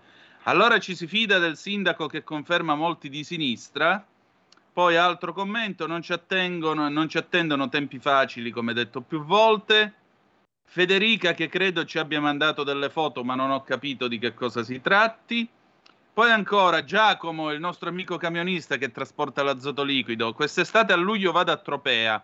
Allora 0.45 0.79
ci 0.79 0.97
si 0.97 1.07
fida 1.07 1.39
del 1.39 1.57
sindaco 1.57 2.07
che 2.07 2.25
conferma 2.25 2.75
molti 2.75 3.09
di 3.09 3.25
sinistra? 3.25 4.05
Poi 4.77 4.95
altro 4.95 5.33
commento, 5.33 5.87
non 5.87 6.03
ci, 6.03 6.15
non 6.29 7.09
ci 7.09 7.17
attendono 7.17 7.71
tempi 7.71 7.99
facili, 7.99 8.51
come 8.51 8.75
detto 8.75 9.01
più 9.01 9.25
volte. 9.25 9.95
Federica, 10.65 11.33
che 11.33 11.49
credo 11.49 11.87
ci 11.87 11.99
abbia 11.99 12.21
mandato 12.21 12.63
delle 12.63 12.91
foto, 12.91 13.25
ma 13.25 13.35
non 13.35 13.51
ho 13.51 13.63
capito 13.63 14.07
di 14.07 14.19
che 14.19 14.35
cosa 14.35 14.63
si 14.63 14.83
tratti. 14.83 15.49
Poi 16.13 16.31
ancora 16.31 16.85
Giacomo, 16.85 17.53
il 17.53 17.59
nostro 17.59 17.89
amico 17.89 18.19
camionista 18.19 18.77
che 18.77 18.93
trasporta 18.93 19.43
l'azoto 19.43 19.83
liquido. 19.83 20.35
Quest'estate 20.35 20.93
a 20.93 20.97
luglio 20.97 21.33
vado 21.33 21.53
a 21.53 21.57
Tropea. 21.57 22.23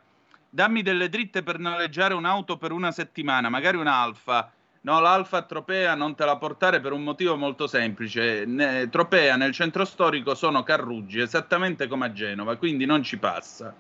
Dammi 0.50 0.82
delle 0.82 1.08
dritte 1.08 1.42
per 1.42 1.58
noleggiare 1.58 2.12
un'auto 2.12 2.58
per 2.58 2.72
una 2.72 2.92
settimana, 2.92 3.48
magari 3.48 3.78
un'Alfa. 3.78 4.52
No, 4.84 4.98
l'Alfa 4.98 5.42
Tropea 5.42 5.94
non 5.94 6.16
te 6.16 6.24
la 6.24 6.36
portare 6.36 6.80
per 6.80 6.92
un 6.92 7.02
motivo 7.04 7.36
molto 7.36 7.68
semplice. 7.68 8.44
Ne- 8.44 8.88
Tropea 8.90 9.36
nel 9.36 9.52
centro 9.52 9.84
storico 9.84 10.34
sono 10.34 10.64
carruggi, 10.64 11.20
esattamente 11.20 11.86
come 11.86 12.06
a 12.06 12.12
Genova, 12.12 12.56
quindi 12.56 12.84
non 12.84 13.02
ci 13.04 13.16
passa. 13.18 13.74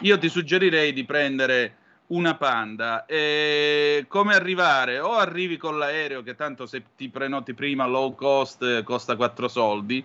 Io 0.00 0.18
ti 0.18 0.28
suggerirei 0.28 0.92
di 0.92 1.04
prendere 1.04 1.76
una 2.08 2.34
Panda. 2.34 3.06
E 3.06 4.06
come 4.08 4.34
arrivare? 4.34 4.98
O 4.98 5.14
arrivi 5.14 5.56
con 5.56 5.78
l'aereo, 5.78 6.22
che 6.24 6.34
tanto 6.34 6.66
se 6.66 6.82
ti 6.96 7.08
prenoti 7.10 7.54
prima 7.54 7.86
low 7.86 8.16
cost 8.16 8.62
eh, 8.64 8.82
costa 8.82 9.14
4 9.14 9.46
soldi, 9.46 10.04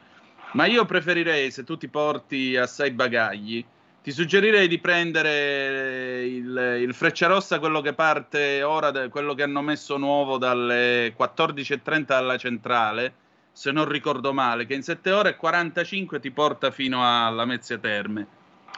ma 0.52 0.66
io 0.68 0.86
preferirei, 0.86 1.50
se 1.50 1.64
tu 1.64 1.76
ti 1.76 1.88
porti 1.88 2.56
assai 2.56 2.92
bagagli, 2.92 3.66
ti 4.06 4.12
suggerirei 4.12 4.68
di 4.68 4.78
prendere 4.78 6.26
il, 6.26 6.78
il 6.80 6.94
Frecciarossa, 6.94 7.58
quello 7.58 7.82
che 7.82 7.94
parte 7.94 8.62
ora, 8.62 8.92
da- 8.92 9.10
quello 9.10 9.34
che 9.34 9.42
hanno 9.42 9.64
messo 9.64 9.98
nuovo 9.98 10.38
dalle 10.38 11.16
14.30 11.18 12.14
alla 12.14 12.38
centrale, 12.38 13.16
se 13.52 13.72
non 13.72 13.88
ricordo 13.88 14.32
male, 14.32 14.68
che 14.68 14.76
in 14.76 14.84
7 14.84 15.12
ore 15.12 15.30
e 15.30 15.36
45 15.38 16.20
ti 16.20 16.30
porta 16.30 16.70
fino 16.70 17.02
alla 17.04 17.46
Mezzia 17.46 17.80
Terme. 17.80 18.28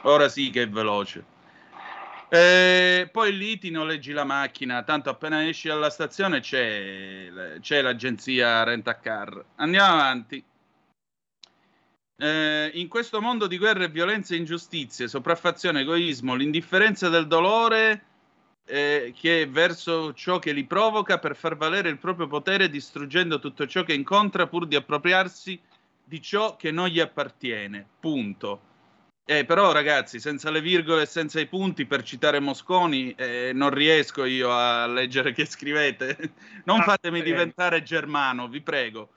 Ora 0.04 0.30
sì 0.30 0.50
che 0.50 0.62
è 0.62 0.70
veloce. 0.70 1.26
E 2.30 3.10
poi 3.12 3.36
lì 3.36 3.58
ti 3.58 3.70
noleggi 3.70 4.14
la 4.14 4.24
macchina, 4.24 4.82
tanto 4.84 5.10
appena 5.10 5.46
esci 5.46 5.68
dalla 5.68 5.90
stazione 5.90 6.40
c'è, 6.40 7.60
c'è 7.60 7.82
l'agenzia 7.82 8.64
Car. 9.02 9.44
Andiamo 9.56 9.92
avanti. 9.92 10.42
Eh, 12.20 12.72
in 12.74 12.88
questo 12.88 13.22
mondo 13.22 13.46
di 13.46 13.58
guerre, 13.58 13.90
violenze, 13.90 14.36
ingiustizie, 14.36 15.08
sopraffazione, 15.08 15.82
egoismo, 15.82 16.34
l'indifferenza 16.34 17.10
del 17.10 17.28
dolore 17.28 18.04
eh, 18.66 19.14
che 19.16 19.44
è 19.44 19.48
verso 19.48 20.14
ciò 20.14 20.40
che 20.40 20.52
li 20.52 20.66
provoca 20.66 21.20
per 21.20 21.36
far 21.36 21.56
valere 21.56 21.90
il 21.90 22.00
proprio 22.00 22.28
potere 22.28 22.70
distruggendo 22.70 23.40
tutto 23.40 23.68
ciò 23.68 23.84
che 23.84 23.94
incontra 23.94 24.48
pur 24.48 24.68
di 24.68 24.76
appropriarsi 24.76 25.60
di 26.04 26.22
ciò 26.22 26.56
che 26.56 26.72
non 26.72 26.88
gli 26.88 27.00
appartiene. 27.00 27.86
Punto. 28.00 28.62
Eh, 29.30 29.44
però 29.44 29.74
ragazzi, 29.74 30.20
senza 30.20 30.50
le 30.50 30.62
virgole 30.62 31.02
e 31.02 31.06
senza 31.06 31.40
i 31.40 31.48
punti, 31.48 31.86
per 31.86 32.02
citare 32.02 32.40
Mosconi, 32.40 33.12
eh, 33.12 33.52
non 33.54 33.72
riesco 33.72 34.24
io 34.24 34.52
a 34.52 34.88
leggere 34.88 35.34
che 35.34 35.46
scrivete. 35.46 36.18
non 36.64 36.80
Ah, 36.80 36.84
fatemi 36.84 37.20
prego. 37.20 37.36
diventare 37.36 37.84
germano, 37.84 38.48
vi 38.48 38.62
prego. 38.62 39.10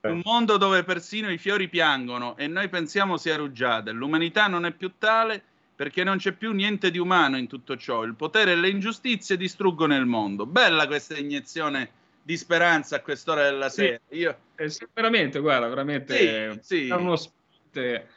Eh. 0.00 0.10
Un 0.10 0.20
mondo 0.24 0.56
dove 0.58 0.84
persino 0.84 1.30
i 1.30 1.38
fiori 1.38 1.68
piangono 1.68 2.36
e 2.36 2.46
noi 2.46 2.68
pensiamo 2.68 3.16
sia 3.16 3.36
rugiada. 3.36 3.90
L'umanità 3.90 4.46
non 4.46 4.64
è 4.64 4.70
più 4.72 4.92
tale 4.98 5.42
perché 5.74 6.04
non 6.04 6.18
c'è 6.18 6.32
più 6.32 6.52
niente 6.52 6.90
di 6.90 6.98
umano 6.98 7.36
in 7.36 7.46
tutto 7.48 7.76
ciò. 7.76 8.02
Il 8.04 8.14
potere 8.14 8.52
e 8.52 8.56
le 8.56 8.68
ingiustizie 8.68 9.36
distruggono 9.36 9.96
il 9.96 10.06
mondo. 10.06 10.46
Bella 10.46 10.86
questa 10.86 11.16
iniezione 11.16 11.90
di 12.22 12.36
speranza 12.36 12.96
a 12.96 13.00
quest'ora 13.00 13.42
della 13.42 13.68
Sì. 13.68 13.82
sera. 13.82 14.00
Io, 14.10 14.38
Eh, 14.56 14.68
sì, 14.70 14.86
veramente, 14.92 15.38
guarda, 15.40 15.68
veramente 15.68 16.58
Sì, 16.62 16.86
sì. 16.86 16.90
uno 16.90 17.16
spirito- 17.16 18.16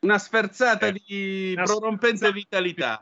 una 0.00 0.16
sferzata 0.18 0.86
Eh, 0.86 0.92
di 1.04 1.52
una 1.54 1.64
prorompente 1.64 2.16
sferzata 2.16 2.32
vitalità. 2.32 2.98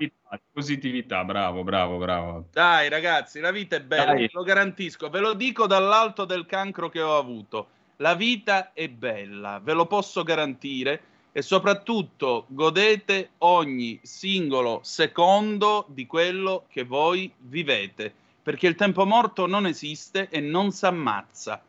positività, 0.53 1.23
bravo, 1.25 1.63
bravo, 1.63 1.99
bravo. 1.99 2.49
Dai 2.53 2.89
ragazzi, 2.89 3.39
la 3.39 3.53
vita 3.53 3.77
è 3.77 3.81
bella, 3.81 4.15
Dai. 4.15 4.29
lo 4.33 4.43
garantisco, 4.43 5.09
ve 5.09 5.21
lo 5.21 5.35
dico 5.35 5.67
dall'alto 5.69 6.25
del 6.25 6.45
cancro 6.47 6.89
che 6.89 7.01
ho 7.01 7.17
avuto. 7.17 7.69
La 8.01 8.15
vita 8.15 8.73
è 8.75 8.89
bella, 8.89 9.61
ve 9.61 9.73
lo 9.73 9.87
posso 9.87 10.23
garantire 10.23 11.01
e 11.33 11.43
soprattutto 11.43 12.45
godete 12.47 13.31
ogni 13.39 13.99
singolo 14.03 14.79
secondo 14.85 15.85
di 15.89 16.07
quello 16.07 16.67
che 16.69 16.85
voi 16.85 17.29
vivete, 17.37 18.15
perché 18.41 18.69
il 18.69 18.77
tempo 18.77 19.05
morto 19.05 19.47
non 19.47 19.67
esiste 19.67 20.29
e 20.31 20.39
non 20.39 20.71
s'ammazza. 20.71 21.61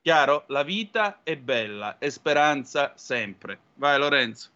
Chiaro? 0.00 0.44
La 0.48 0.62
vita 0.62 1.20
è 1.24 1.36
bella 1.36 1.98
e 1.98 2.10
speranza 2.10 2.92
sempre. 2.94 3.58
Vai 3.74 3.98
Lorenzo. 3.98 4.50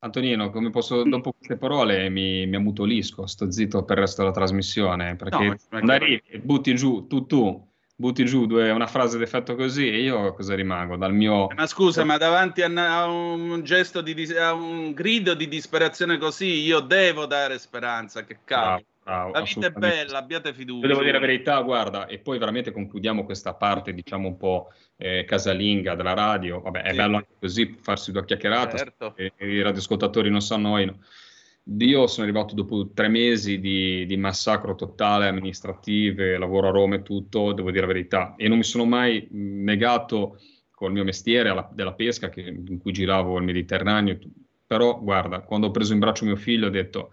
Antonino, 0.00 0.50
come 0.50 0.68
posso, 0.68 1.04
dopo 1.04 1.32
queste 1.32 1.56
parole 1.56 2.10
mi, 2.10 2.46
mi 2.46 2.56
ammutolisco, 2.56 3.26
sto 3.26 3.50
zitto 3.50 3.84
per 3.84 3.96
il 3.96 4.02
resto 4.02 4.20
della 4.20 4.34
trasmissione, 4.34 5.16
perché 5.16 5.58
No, 5.70 5.92
arrivi 5.92 6.22
e 6.26 6.38
butti 6.38 6.74
giù, 6.74 7.06
tu, 7.06 7.24
tu, 7.26 7.68
butti 8.00 8.24
giù 8.24 8.46
due, 8.46 8.70
una 8.70 8.86
frase 8.86 9.18
d'effetto 9.18 9.54
così 9.54 9.86
e 9.86 10.00
io 10.00 10.32
cosa 10.32 10.54
rimango? 10.54 10.96
Dal 10.96 11.12
mio... 11.12 11.48
Ma 11.54 11.66
scusa, 11.66 12.02
ma 12.02 12.16
davanti 12.16 12.62
a, 12.62 13.04
un 13.06 13.60
gesto 13.62 14.00
di 14.00 14.14
a 14.38 14.54
un 14.54 14.92
grido 14.92 15.34
di 15.34 15.46
disperazione 15.46 16.16
così, 16.16 16.62
io 16.62 16.80
devo 16.80 17.26
dare 17.26 17.58
speranza. 17.58 18.24
Che 18.24 18.38
cavolo. 18.42 18.84
Bravo, 19.04 19.30
bravo, 19.30 19.32
La 19.32 19.42
vita 19.42 19.66
è 19.66 19.70
bella, 19.70 20.18
abbiate 20.18 20.54
fiducia. 20.54 20.80
Io 20.80 20.88
devo 20.88 21.00
dire 21.00 21.12
la 21.12 21.26
verità, 21.26 21.60
guarda, 21.60 22.06
e 22.06 22.18
poi 22.18 22.38
veramente 22.38 22.72
concludiamo 22.72 23.24
questa 23.24 23.52
parte, 23.52 23.92
diciamo 23.92 24.28
un 24.28 24.36
po' 24.38 24.72
eh, 24.96 25.24
casalinga 25.24 25.94
della 25.94 26.14
radio. 26.14 26.60
Vabbè, 26.62 26.82
è 26.82 26.90
Sì. 26.90 26.96
bello 26.96 27.16
anche 27.16 27.34
così 27.38 27.76
farsi 27.82 28.12
due 28.12 28.24
chiacchierate, 28.24 28.78
Certo. 28.78 29.14
i 29.16 29.60
radioascoltatori 29.60 30.30
non 30.30 30.40
si 30.40 30.54
annoino. 30.54 31.00
Io 31.78 32.06
sono 32.08 32.26
arrivato 32.26 32.54
dopo 32.54 32.90
tre 32.92 33.08
mesi 33.08 33.60
di, 33.60 34.04
di 34.04 34.16
massacro 34.16 34.74
totale, 34.74 35.28
amministrative, 35.28 36.36
lavoro 36.36 36.68
a 36.68 36.70
Roma 36.72 36.96
e 36.96 37.02
tutto, 37.02 37.52
devo 37.52 37.70
dire 37.70 37.82
la 37.86 37.92
verità, 37.92 38.34
e 38.36 38.48
non 38.48 38.56
mi 38.56 38.64
sono 38.64 38.84
mai 38.84 39.28
negato 39.30 40.38
col 40.72 40.90
mio 40.90 41.04
mestiere 41.04 41.48
alla- 41.48 41.70
della 41.72 41.92
pesca 41.94 42.28
che- 42.28 42.40
in 42.40 42.78
cui 42.78 42.92
giravo 42.92 43.38
il 43.38 43.44
Mediterraneo, 43.44 44.18
però 44.66 45.00
guarda, 45.00 45.42
quando 45.42 45.68
ho 45.68 45.70
preso 45.70 45.92
in 45.92 46.00
braccio 46.00 46.24
mio 46.24 46.36
figlio 46.36 46.66
ho 46.66 46.70
detto 46.70 47.10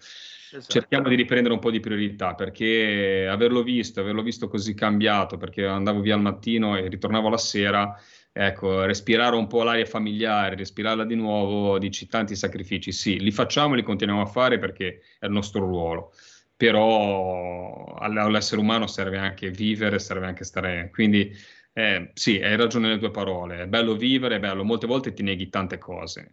Esatto. 0.50 0.72
cerchiamo 0.72 1.10
di 1.10 1.15
riprendere 1.15 1.54
un 1.54 1.60
po' 1.60 1.70
di 1.70 1.82
priorità 1.82 2.34
perché 2.34 3.28
averlo 3.30 3.62
visto, 3.63 4.00
averlo 4.00 4.22
visto 4.24 4.48
così 4.48 4.74
cambiato, 4.74 5.38
perché 5.38 5.65
andavo 5.65 6.00
via 6.00 6.15
al 6.15 6.22
mattino 6.22 6.78
e 6.78 6.88
ritornavo 6.88 7.30
la 7.30 7.38
sera, 7.38 7.93
ecco, 8.38 8.86
respirare 8.86 9.36
un 9.36 9.47
po' 9.47 9.63
l'aria 9.63 9.86
familiare, 9.86 10.56
respirarla 10.56 11.04
di 11.04 11.15
nuovo, 11.15 11.80
dici 11.80 12.08
tanti 12.08 12.36
sacrifici, 12.36 12.91
sì, 12.91 13.19
li 13.19 13.32
facciamo 13.32 13.73
e 13.73 13.78
li 13.78 13.84
continuiamo 13.84 14.21
a 14.23 14.28
fare 14.28 14.60
perché 14.60 15.02
è 15.19 15.26
il 15.26 15.32
nostro 15.32 15.62
ruolo, 15.65 16.13
però 16.56 17.86
all- 18.00 18.17
all'essere 18.17 18.62
umano 18.62 18.88
serve 18.88 19.17
anche 19.17 19.50
vivere, 19.50 20.00
serve 20.00 20.28
anche 20.28 20.43
stare, 20.43 20.89
quindi 20.91 21.36
eh, 21.73 22.12
sì, 22.13 22.41
hai 22.41 22.56
ragione 22.56 22.88
nelle 22.88 23.00
tue 23.00 23.12
parole, 23.12 23.62
è 23.62 23.67
bello 23.67 23.95
vivere, 23.95 24.36
è 24.36 24.39
bello, 24.39 24.63
molte 24.63 24.88
volte 24.88 25.13
ti 25.13 25.23
neghi 25.23 25.50
tante 25.50 25.78
cose. 25.78 26.32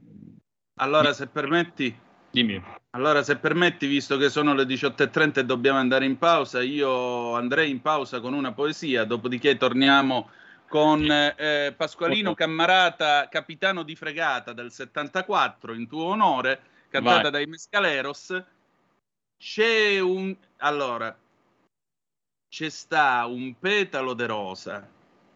Allora, 0.77 1.12
se 1.12 1.27
permetti, 1.29 1.95
Dimmi. 2.31 2.61
allora, 2.90 3.23
se 3.23 3.37
permetti, 3.37 3.87
visto 3.87 4.17
che 4.17 4.29
sono 4.29 4.55
le 4.55 4.64
18.30 4.64 5.40
e 5.40 5.45
dobbiamo 5.45 5.79
andare 5.79 6.05
in 6.05 6.19
pausa, 6.19 6.62
io 6.62 7.35
andrei 7.35 7.71
in 7.71 7.81
pausa 7.81 8.21
con 8.21 8.35
una 8.35 8.53
poesia, 8.53 9.05
dopodiché 9.05 9.57
torniamo 9.57 10.31
con 10.75 11.09
eh, 11.09 11.73
Pasqualino 11.77 12.35
Cammarata, 12.35 13.29
capitano 13.29 13.85
di 13.85 13.95
fregata 13.95 14.53
del 14.53 14.73
74, 14.73 15.73
in 15.73 15.87
tuo 15.87 16.07
onore, 16.07 16.61
cantata 16.89 17.23
Vai. 17.23 17.31
dai 17.31 17.47
Mescaleros. 17.47 18.45
C'è 19.39 20.01
un... 20.01 20.35
Allora, 20.57 21.17
c'è 22.49 22.69
sta 22.71 23.25
un 23.27 23.57
petalo 23.57 24.15
de 24.15 24.27
rosa, 24.27 24.91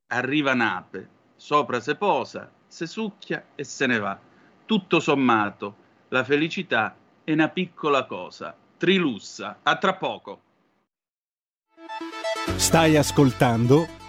arriva 0.08 0.54
Nape, 0.54 1.08
sopra 1.36 1.78
se 1.78 1.94
posa, 1.94 2.50
se 2.66 2.88
succhia 2.88 3.50
e 3.54 3.62
se 3.62 3.86
ne 3.86 4.00
va. 4.00 4.18
Tutto 4.66 4.98
sommato, 4.98 5.76
la 6.08 6.24
felicità 6.24 6.96
è 7.22 7.30
una 7.30 7.48
piccola 7.48 8.06
cosa. 8.06 8.56
Trilussa, 8.76 9.60
a 9.62 9.76
tra 9.76 9.94
poco. 9.94 10.42
Stai 12.56 12.96
ascoltando 12.96 13.97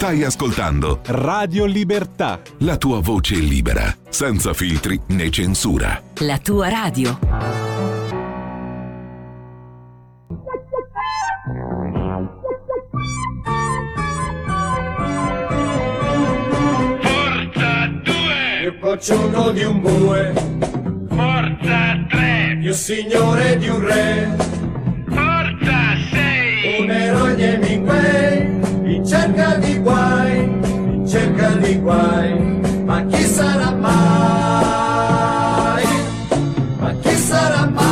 Stai 0.00 0.24
ascoltando 0.24 1.00
Radio 1.08 1.66
Libertà. 1.66 2.40
la 2.60 2.78
tua 2.78 3.00
voce 3.00 3.34
libera, 3.34 3.94
senza 4.08 4.54
filtri 4.54 4.98
né 5.08 5.28
censura. 5.28 6.02
La 6.20 6.38
tua 6.38 6.70
radio. 6.70 7.18
più 18.62 18.78
cocciuno 18.80 19.50
di 19.50 19.64
un 19.64 19.80
bue. 19.82 20.32
Forza 21.10 22.06
3! 22.08 22.58
Più 22.62 22.72
signore 22.72 23.58
di 23.58 23.68
un 23.68 23.86
re. 23.86 24.34
Forza 25.08 25.94
6! 26.10 26.80
Un 26.80 26.90
eroe 26.90 27.34
di 27.34 27.42
Hemingway, 27.42 28.46
in 28.46 28.49
cerca 29.10 29.56
di 29.56 29.76
guai, 29.80 30.44
in 30.44 31.04
cerca 31.04 31.48
di 31.54 31.80
guai. 31.80 32.60
Ma 32.84 33.04
chi 33.06 33.24
sarà 33.24 33.72
mai? 33.72 35.02
Ma 36.78 36.92
chi 37.00 37.14
sarà 37.16 37.66
mai? 37.66 37.88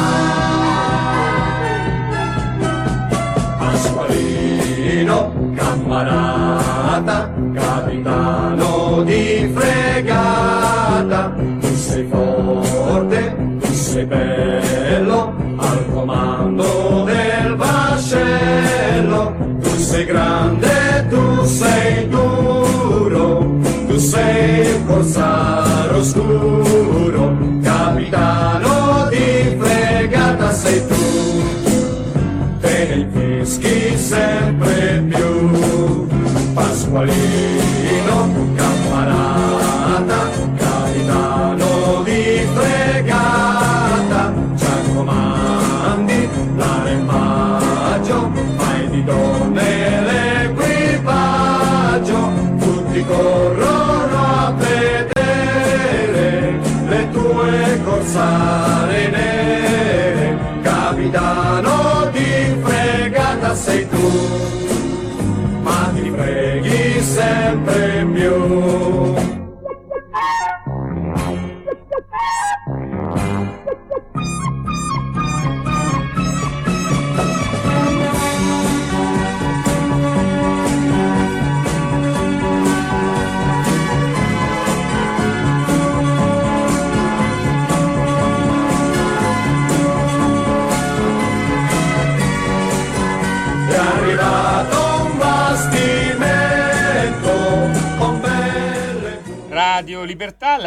Pasqualino, 3.58 5.32
cammarata, 5.56 7.32
capitano 7.52 9.02
di 9.02 9.50
fregata, 9.52 11.34
tu 11.60 11.74
sei 11.74 12.06
forte, 12.06 13.34
tu 13.58 13.72
sei 13.72 14.04
bello, 14.04 15.34
al 15.56 15.84
comando 15.90 17.02
del 17.06 17.56
vascello, 17.56 19.34
tu 19.60 19.70
sei 19.70 20.04
grande, 20.04 20.77
sei 21.48 22.08
duro, 22.08 23.58
tu 23.88 23.98
sei 23.98 24.72
un 24.74 24.86
corsaro 24.86 26.04
scuro, 26.04 27.36
capitano 27.62 29.08
di 29.08 29.56
fregata 29.58 30.52
sei 30.52 30.86
tu 30.86 30.98
te 32.60 32.86
ne 32.88 32.94
infischi 32.94 33.96
sempre 33.96 35.04
più. 35.08 36.06
Pasqualino, 36.54 38.47
tutti 52.98 53.04
corrono 53.04 54.16
a 54.16 54.54
vedere 54.56 56.58
le 56.88 57.10
tue 57.10 57.80
corsare 57.84 59.08
nere, 59.08 60.38
capitano 60.62 62.08
di 62.12 62.56
fregata 62.62 63.54
sei 63.54 63.88
tu, 63.88 64.10
ma 65.62 65.90
ti 65.94 66.10
freghi 66.10 67.00
sempre 67.02 68.06
più. 68.12 69.17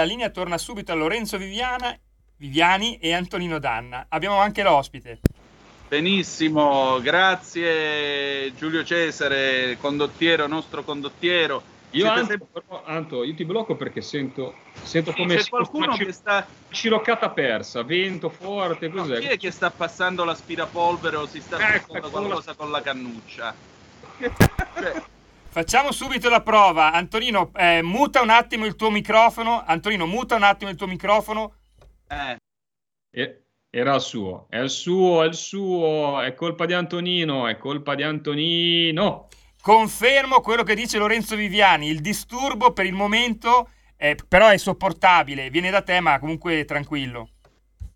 La 0.01 0.07
linea 0.07 0.31
torna 0.31 0.57
subito 0.57 0.91
a 0.91 0.95
Lorenzo 0.95 1.37
Viviana, 1.37 1.95
Viviani 2.37 2.97
e 2.97 3.13
Antonino 3.13 3.59
Danna. 3.59 4.07
Abbiamo 4.09 4.37
anche 4.39 4.63
l'ospite. 4.63 5.19
Benissimo, 5.87 6.99
grazie 7.01 8.51
Giulio 8.55 8.83
Cesare, 8.83 9.77
condottiero, 9.79 10.47
nostro 10.47 10.83
condottiero. 10.83 11.61
Io, 11.91 12.09
Anto, 12.09 12.25
sempre- 12.25 12.47
però, 12.51 12.81
Anto, 12.83 13.23
io 13.23 13.35
ti 13.35 13.45
blocco 13.45 13.75
perché 13.75 14.01
sento, 14.01 14.55
sento 14.81 15.11
Sì, 15.11 15.17
come 15.17 15.35
c'è 15.35 15.43
se 15.43 15.49
qualcuno 15.51 15.85
una 15.85 15.97
che 15.97 16.05
ci- 16.05 16.13
sta 16.13 16.47
sciroccata 16.71 17.29
persa, 17.29 17.83
vento 17.83 18.29
forte, 18.29 18.87
No, 18.87 19.03
cos'è? 19.03 19.19
chi 19.19 19.27
è 19.27 19.37
che 19.37 19.51
sta 19.51 19.69
passando 19.69 20.23
l'aspirapolvere 20.23 21.15
o 21.17 21.27
si 21.27 21.39
sta 21.41 21.57
Ecco, 21.57 21.93
facendo 21.93 22.07
ecco, 22.07 22.09
qualcosa 22.09 22.55
con 22.55 22.71
la 22.71 22.81
cannuccia? 22.81 23.53
Cioè, 24.81 25.03
Facciamo 25.51 25.91
subito 25.91 26.29
la 26.29 26.41
prova. 26.41 26.93
Antonino, 26.93 27.51
eh, 27.55 27.81
muta 27.81 28.21
un 28.21 28.29
attimo 28.29 28.65
il 28.65 28.75
tuo 28.75 28.89
microfono. 28.89 29.61
Antonino, 29.65 30.05
muta 30.05 30.35
un 30.35 30.43
attimo 30.43 30.71
il 30.71 30.77
tuo 30.77 30.87
microfono. 30.87 31.55
eh, 32.07 32.37
E- 33.11 33.43
Era 33.69 33.95
il 33.95 34.01
suo, 34.01 34.47
è 34.49 34.57
il 34.59 34.69
suo, 34.69 35.23
è 35.23 35.27
il 35.27 35.33
suo, 35.33 36.21
è 36.21 36.33
colpa 36.33 36.65
di 36.65 36.73
Antonino, 36.73 37.47
è 37.47 37.57
colpa 37.57 37.95
di 37.95 38.03
Antonino. 38.03 39.27
Confermo 39.61 40.41
quello 40.41 40.63
che 40.63 40.75
dice 40.75 40.97
Lorenzo 40.97 41.35
Viviani. 41.35 41.87
Il 41.87 41.99
disturbo 42.01 42.71
per 42.73 42.85
il 42.85 42.93
momento, 42.93 43.69
eh, 43.97 44.17
però 44.27 44.47
è 44.49 44.57
sopportabile. 44.57 45.49
Viene 45.49 45.69
da 45.69 45.81
te, 45.81 45.99
ma 45.99 46.19
comunque 46.19 46.65
tranquillo. 46.65 47.29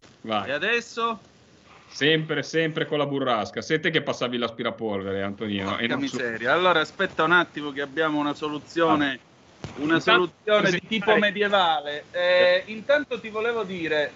e 0.02 0.10
Vai, 0.22 0.52
adesso? 0.52 1.20
Sempre, 1.95 2.43
sempre 2.43 2.86
con 2.86 2.97
la 2.97 3.05
burrasca. 3.05 3.62
Sei 3.62 3.79
te 3.79 3.89
che 3.89 4.03
passavi 4.03 4.38
l'aspirapolvere, 4.38 5.23
Antonino. 5.23 5.77
e 5.77 5.88
Porca 5.88 5.95
non 5.95 6.08
su- 6.08 6.17
miseria. 6.17 6.51
Allora 6.51 6.81
aspetta 6.81 7.23
un 7.23 7.31
attimo 7.31 7.71
che 7.71 7.81
abbiamo 7.81 8.19
una 8.19 8.34
soluzione, 8.34 9.21
una 9.75 9.95
Intanto 9.95 10.36
soluzione 10.43 10.71
di 10.71 10.88
tipo 10.88 11.15
medievale. 11.15 12.10
Eh, 12.12 12.65
intanto 12.67 13.17
ti 13.21 13.29
volevo 13.29 13.63
dire, 13.63 14.13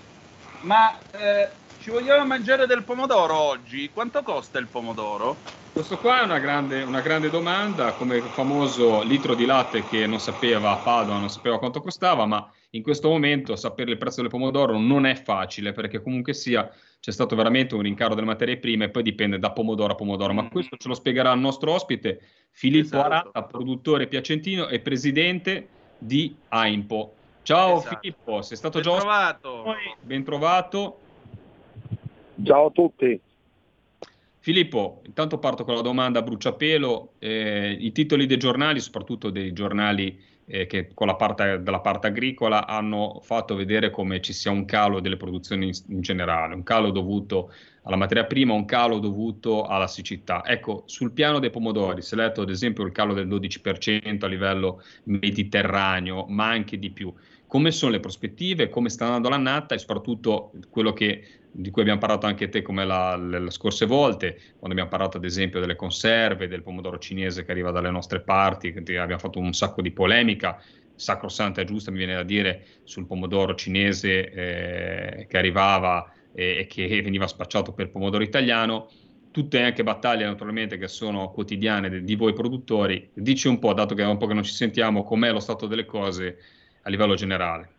ma 0.62 1.10
eh, 1.10 1.56
ci 1.78 1.90
vogliamo 1.90 2.26
mangiare 2.26 2.66
del 2.66 2.84
pomodoro 2.84 3.38
oggi? 3.38 3.90
Quanto 3.92 4.24
costa 4.24 4.60
il 4.60 4.68
pomodoro? 4.68 5.44
Questo 5.72 6.00
qua 6.00 6.20
è 6.20 6.24
una 6.24 6.40
grande, 6.40 6.82
una 6.82 7.00
grande 7.00 7.30
domanda, 7.30 7.94
come 7.94 8.18
il 8.18 8.30
famoso 8.34 9.02
litro 9.04 9.36
di 9.36 9.46
latte 9.46 9.84
che 9.86 10.06
non 10.06 10.20
sapeva 10.20 10.72
a 10.72 10.82
Padova, 10.82 11.18
non 11.18 11.30
sapeva 11.30 11.60
quanto 11.60 11.80
costava, 11.80 12.26
ma 12.26 12.52
in 12.72 12.84
questo 12.84 13.10
momento 13.10 13.56
sapere 13.56 13.92
il 13.92 13.98
prezzo 13.98 14.22
del 14.22 14.30
pomodoro 14.30 14.78
non 14.78 15.06
è 15.06 15.16
facile 15.16 15.72
perché 15.72 16.02
comunque 16.02 16.34
sia 16.34 16.70
c'è 17.00 17.12
stato 17.12 17.36
veramente 17.36 17.74
un 17.76 17.82
rincaro 17.82 18.14
delle 18.14 18.28
materie 18.28 18.58
prime 18.58 18.86
e 18.86 18.90
poi 18.90 19.02
dipende 19.04 19.40
da 19.40 19.52
pomodoro 19.52 19.94
a 19.94 19.96
pomodoro, 19.96 20.34
ma 20.34 20.44
Mm. 20.44 20.48
questo 20.48 20.76
ce 20.78 20.88
lo 20.88 20.94
spiegherà 20.94 21.32
il 21.32 21.40
nostro 21.40 21.72
ospite 21.74 22.22
Filippo 22.52 22.88
Esatto. 22.98 23.06
Arata, 23.06 23.44
produttore 23.44 24.08
piacentino 24.08 24.68
e 24.68 24.80
presidente 24.80 25.68
di 25.98 26.36
AIMPO. 26.50 27.14
Ciao 27.44 27.78
Esatto. 27.78 27.98
Filippo, 28.02 28.42
sei 28.42 28.58
stato 28.58 28.80
Ben 28.80 28.84
già 28.84 28.92
ospite 28.92 29.10
trovato. 29.42 29.76
ben 30.02 30.24
trovato. 30.24 31.00
Ciao 32.44 32.66
a 32.68 32.72
tutti. 32.72 33.20
Filippo, 34.42 35.02
intanto 35.06 35.38
parto 35.38 35.64
con 35.64 35.76
la 35.76 35.82
domanda 35.82 36.20
a 36.20 36.22
bruciapelo. 36.22 37.14
Eh, 37.20 37.78
I 37.80 37.92
titoli 37.92 38.26
dei 38.26 38.38
giornali, 38.38 38.80
soprattutto 38.80 39.30
dei 39.30 39.52
giornali 39.54 40.18
eh, 40.52 40.66
che 40.66 40.90
con 40.94 41.06
la 41.06 41.16
parte, 41.16 41.62
della 41.62 41.80
parte 41.80 42.08
agricola, 42.08 42.66
hanno 42.66 43.20
fatto 43.22 43.56
vedere 43.56 43.92
come 43.92 44.20
ci 44.20 44.34
sia 44.34 44.50
un 44.50 44.66
calo 44.66 45.00
delle 45.00 45.16
produzioni 45.16 45.68
in, 45.68 45.74
in 45.90 46.02
generale, 46.02 46.56
un 46.56 46.64
calo 46.64 46.90
dovuto 46.90 47.54
alla 47.84 47.96
materia 47.96 48.26
prima, 48.26 48.54
un 48.54 48.66
calo 48.66 48.98
dovuto 48.98 49.64
alla 49.64 49.88
siccità. 49.88 50.44
Ecco, 50.46 50.84
sul 50.86 51.12
piano 51.12 51.40
dei 51.40 51.52
pomodori, 51.52 52.02
è 52.02 52.16
letto 52.16 52.42
ad 52.42 52.50
esempio 52.50 52.84
il 52.84 52.92
calo 52.92 53.14
del 53.14 53.28
12% 53.28 54.26
a 54.26 54.28
livello 54.28 54.82
mediterraneo, 55.04 56.26
ma 56.28 56.48
anche 56.50 56.80
di 56.80 56.90
più. 56.90 57.14
Come 57.46 57.72
sono 57.72 57.92
le 57.92 58.00
prospettive, 58.00 58.70
come 58.70 58.90
sta 58.90 59.06
andando 59.06 59.30
l'annata 59.30 59.74
e 59.76 59.80
soprattutto 59.80 60.52
quello 60.70 60.94
che 60.94 61.24
di 61.52 61.72
cui 61.72 61.82
abbiamo 61.82 62.00
parlato 62.00 62.26
anche 62.26 62.50
te 62.50 62.62
come 62.62 62.86
la, 62.86 63.16
le, 63.16 63.40
le 63.40 63.52
scorse 63.52 63.86
volte, 63.86 64.36
quando 64.58 64.72
abbiamo 64.72 64.90
parlato 64.90 65.18
ad 65.18 65.26
esempio 65.26 65.60
delle 65.60 65.76
conserve, 65.76 66.48
del 66.48 66.64
pomodoro 66.64 66.98
cinese 66.98 67.44
che 67.44 67.52
arriva 67.52 67.72
dalle 67.72 67.90
nostre 67.90 68.22
parti, 68.22 68.74
abbiamo 68.76 69.18
fatto 69.18 69.40
un 69.40 69.54
sacco 69.54 69.82
di 69.82 69.92
polemica, 69.92 70.62
sacrosanta 70.96 71.62
e 71.62 71.66
giusta 71.66 71.92
mi 71.92 71.98
viene 71.98 72.16
da 72.16 72.24
dire, 72.24 72.66
sul 72.84 73.06
pomodoro 73.06 73.56
cinese 73.56 74.32
eh, 74.32 75.26
che 75.28 75.38
arrivava 75.38 76.12
e, 76.34 76.60
e 76.60 76.68
che 76.68 77.02
veniva 77.02 77.28
spacciato 77.28 77.74
per 77.74 77.90
pomodoro 77.90 78.24
italiano, 78.24 78.90
tutte 79.32 79.62
anche 79.62 79.84
battaglie 79.84 80.26
naturalmente 80.26 80.78
che 80.78 80.88
sono 80.88 81.32
quotidiane 81.32 81.90
di, 81.90 82.04
di 82.04 82.16
voi 82.16 82.34
produttori. 82.34 83.10
Dici 83.14 83.48
un 83.48 83.60
po', 83.60 83.74
dato 83.74 83.96
che 83.96 84.04
è 84.04 84.06
un 84.06 84.18
po' 84.18 84.28
che 84.28 84.34
non 84.34 84.44
ci 84.44 84.54
sentiamo, 84.54 85.04
com'è 85.04 85.32
lo 85.32 85.40
stato 85.40 85.68
delle 85.68 85.86
cose 85.86 86.38
a 86.84 86.90
livello 86.90 87.16
generale? 87.16 87.79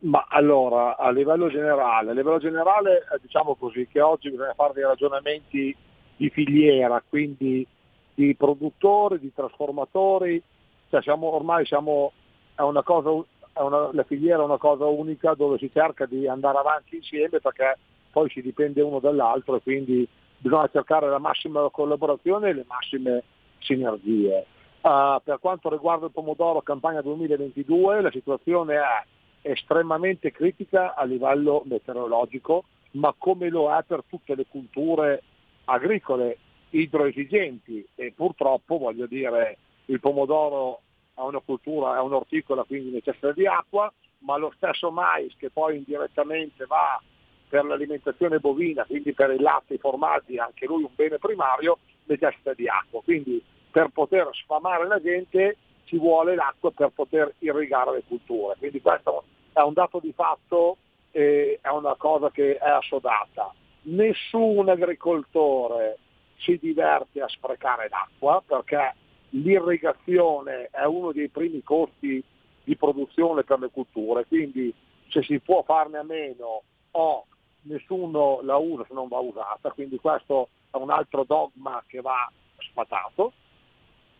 Ma 0.00 0.26
allora, 0.28 0.96
a 0.96 1.10
livello 1.10 1.48
generale, 1.48 2.10
a 2.10 2.14
livello 2.14 2.38
generale 2.38 2.98
eh, 2.98 3.18
diciamo 3.20 3.56
così 3.56 3.88
che 3.90 4.00
oggi 4.00 4.30
bisogna 4.30 4.54
fare 4.54 4.74
dei 4.74 4.84
ragionamenti 4.84 5.74
di 6.16 6.30
filiera, 6.30 7.02
quindi 7.08 7.66
di 8.14 8.34
produttori, 8.36 9.18
di 9.18 9.32
trasformatori, 9.34 10.40
cioè 10.88 11.02
siamo, 11.02 11.34
ormai 11.34 11.66
siamo, 11.66 12.12
è 12.54 12.62
una 12.62 12.82
cosa, 12.82 13.10
è 13.52 13.60
una, 13.60 13.90
la 13.92 14.04
filiera 14.04 14.42
è 14.42 14.44
una 14.44 14.56
cosa 14.56 14.86
unica 14.86 15.34
dove 15.34 15.58
si 15.58 15.68
cerca 15.72 16.06
di 16.06 16.28
andare 16.28 16.58
avanti 16.58 16.96
insieme 16.96 17.40
perché 17.40 17.76
poi 18.12 18.30
si 18.30 18.40
dipende 18.40 18.80
uno 18.82 19.00
dall'altro 19.00 19.56
e 19.56 19.62
quindi 19.62 20.06
bisogna 20.38 20.68
cercare 20.72 21.08
la 21.08 21.18
massima 21.18 21.68
collaborazione 21.70 22.50
e 22.50 22.52
le 22.54 22.64
massime 22.68 23.22
sinergie. 23.58 24.46
Uh, 24.80 25.20
per 25.24 25.38
quanto 25.40 25.68
riguarda 25.68 26.06
il 26.06 26.12
pomodoro 26.12 26.60
campagna 26.60 27.02
2022 27.02 28.00
la 28.00 28.10
situazione 28.12 28.76
è 28.76 29.04
estremamente 29.42 30.32
critica 30.32 30.94
a 30.94 31.04
livello 31.04 31.62
meteorologico, 31.66 32.64
ma 32.92 33.14
come 33.16 33.48
lo 33.48 33.72
è 33.72 33.82
per 33.84 34.02
tutte 34.08 34.34
le 34.34 34.46
culture 34.48 35.22
agricole 35.64 36.38
idroesigenti 36.70 37.86
e 37.94 38.12
purtroppo 38.14 38.78
voglio 38.78 39.06
dire 39.06 39.58
il 39.86 40.00
pomodoro 40.00 40.80
è 41.14 41.20
una 41.20 41.40
cultura, 41.40 41.96
è 41.96 42.00
un'orticola 42.00 42.64
quindi 42.64 42.90
necessita 42.90 43.32
di 43.32 43.46
acqua, 43.46 43.92
ma 44.20 44.36
lo 44.36 44.52
stesso 44.56 44.90
mais 44.90 45.34
che 45.36 45.50
poi 45.50 45.76
indirettamente 45.76 46.66
va 46.66 47.00
per 47.48 47.64
l'alimentazione 47.64 48.38
bovina, 48.38 48.84
quindi 48.84 49.12
per 49.12 49.30
il 49.30 49.40
latte, 49.40 49.74
i 49.74 49.78
formaggi, 49.78 50.38
anche 50.38 50.66
lui 50.66 50.82
un 50.82 50.90
bene 50.94 51.18
primario, 51.18 51.78
necessita 52.04 52.52
di 52.52 52.68
acqua. 52.68 53.00
Quindi 53.02 53.42
per 53.70 53.88
poter 53.88 54.28
sfamare 54.32 54.86
la 54.86 55.00
gente 55.00 55.56
ci 55.88 55.96
vuole 55.96 56.34
l'acqua 56.34 56.70
per 56.70 56.90
poter 56.90 57.34
irrigare 57.38 57.92
le 57.92 58.02
culture. 58.06 58.56
Quindi 58.58 58.80
questo 58.80 59.24
è 59.54 59.60
un 59.60 59.72
dato 59.72 59.98
di 60.00 60.12
fatto 60.12 60.76
e 61.10 61.58
è 61.62 61.68
una 61.68 61.94
cosa 61.96 62.30
che 62.30 62.58
è 62.58 62.68
assodata. 62.68 63.52
Nessun 63.82 64.68
agricoltore 64.68 65.98
si 66.36 66.58
diverte 66.60 67.22
a 67.22 67.28
sprecare 67.28 67.88
l'acqua 67.88 68.42
perché 68.46 68.94
l'irrigazione 69.30 70.68
è 70.70 70.84
uno 70.84 71.12
dei 71.12 71.28
primi 71.28 71.62
costi 71.62 72.22
di 72.64 72.76
produzione 72.76 73.44
per 73.44 73.58
le 73.58 73.70
culture, 73.70 74.26
quindi 74.26 74.72
se 75.08 75.22
si 75.22 75.40
può 75.40 75.62
farne 75.62 75.98
a 75.98 76.02
meno 76.02 76.62
o 76.90 77.26
nessuno 77.62 78.40
la 78.42 78.56
usa 78.56 78.84
se 78.86 78.92
non 78.92 79.08
va 79.08 79.18
usata, 79.20 79.70
quindi 79.70 79.98
questo 79.98 80.50
è 80.70 80.76
un 80.76 80.90
altro 80.90 81.24
dogma 81.24 81.82
che 81.86 82.02
va 82.02 82.30
sfatato. 82.58 83.32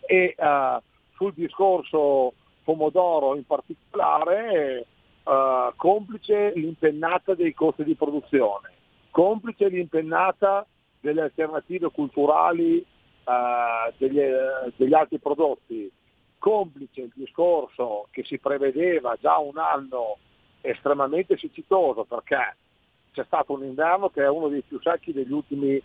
E 0.01 0.35
uh, 0.39 0.81
sul 1.19 1.35
discorso 1.35 2.33
pomodoro 2.63 3.35
in 3.35 3.45
particolare, 3.45 4.87
uh, 5.25 5.75
complice 5.75 6.53
l'impennata 6.55 7.35
dei 7.35 7.53
costi 7.53 7.83
di 7.83 7.97
produzione, 7.97 8.73
complice 9.11 9.67
l'impennata 9.69 10.65
delle 11.01 11.23
alternative 11.23 11.91
culturali 11.91 12.85
uh, 13.25 13.93
degli, 13.97 14.21
degli 14.77 14.95
altri 14.95 15.19
prodotti, 15.19 15.91
complice 16.39 17.01
il 17.01 17.13
discorso 17.15 18.07
che 18.13 18.23
si 18.23 18.39
prevedeva 18.39 19.17
già 19.21 19.39
un 19.39 19.59
anno 19.59 20.19
estremamente 20.61 21.37
siccitoso 21.37 22.05
perché 22.05 22.57
c'è 23.13 23.25
stato 23.25 23.55
un 23.55 23.65
inverno 23.65 24.09
che 24.11 24.23
è 24.23 24.29
uno 24.29 24.49
dei 24.49 24.63
più 24.63 24.79
secchi 24.81 25.13
degli 25.13 25.33
ultimi 25.33 25.83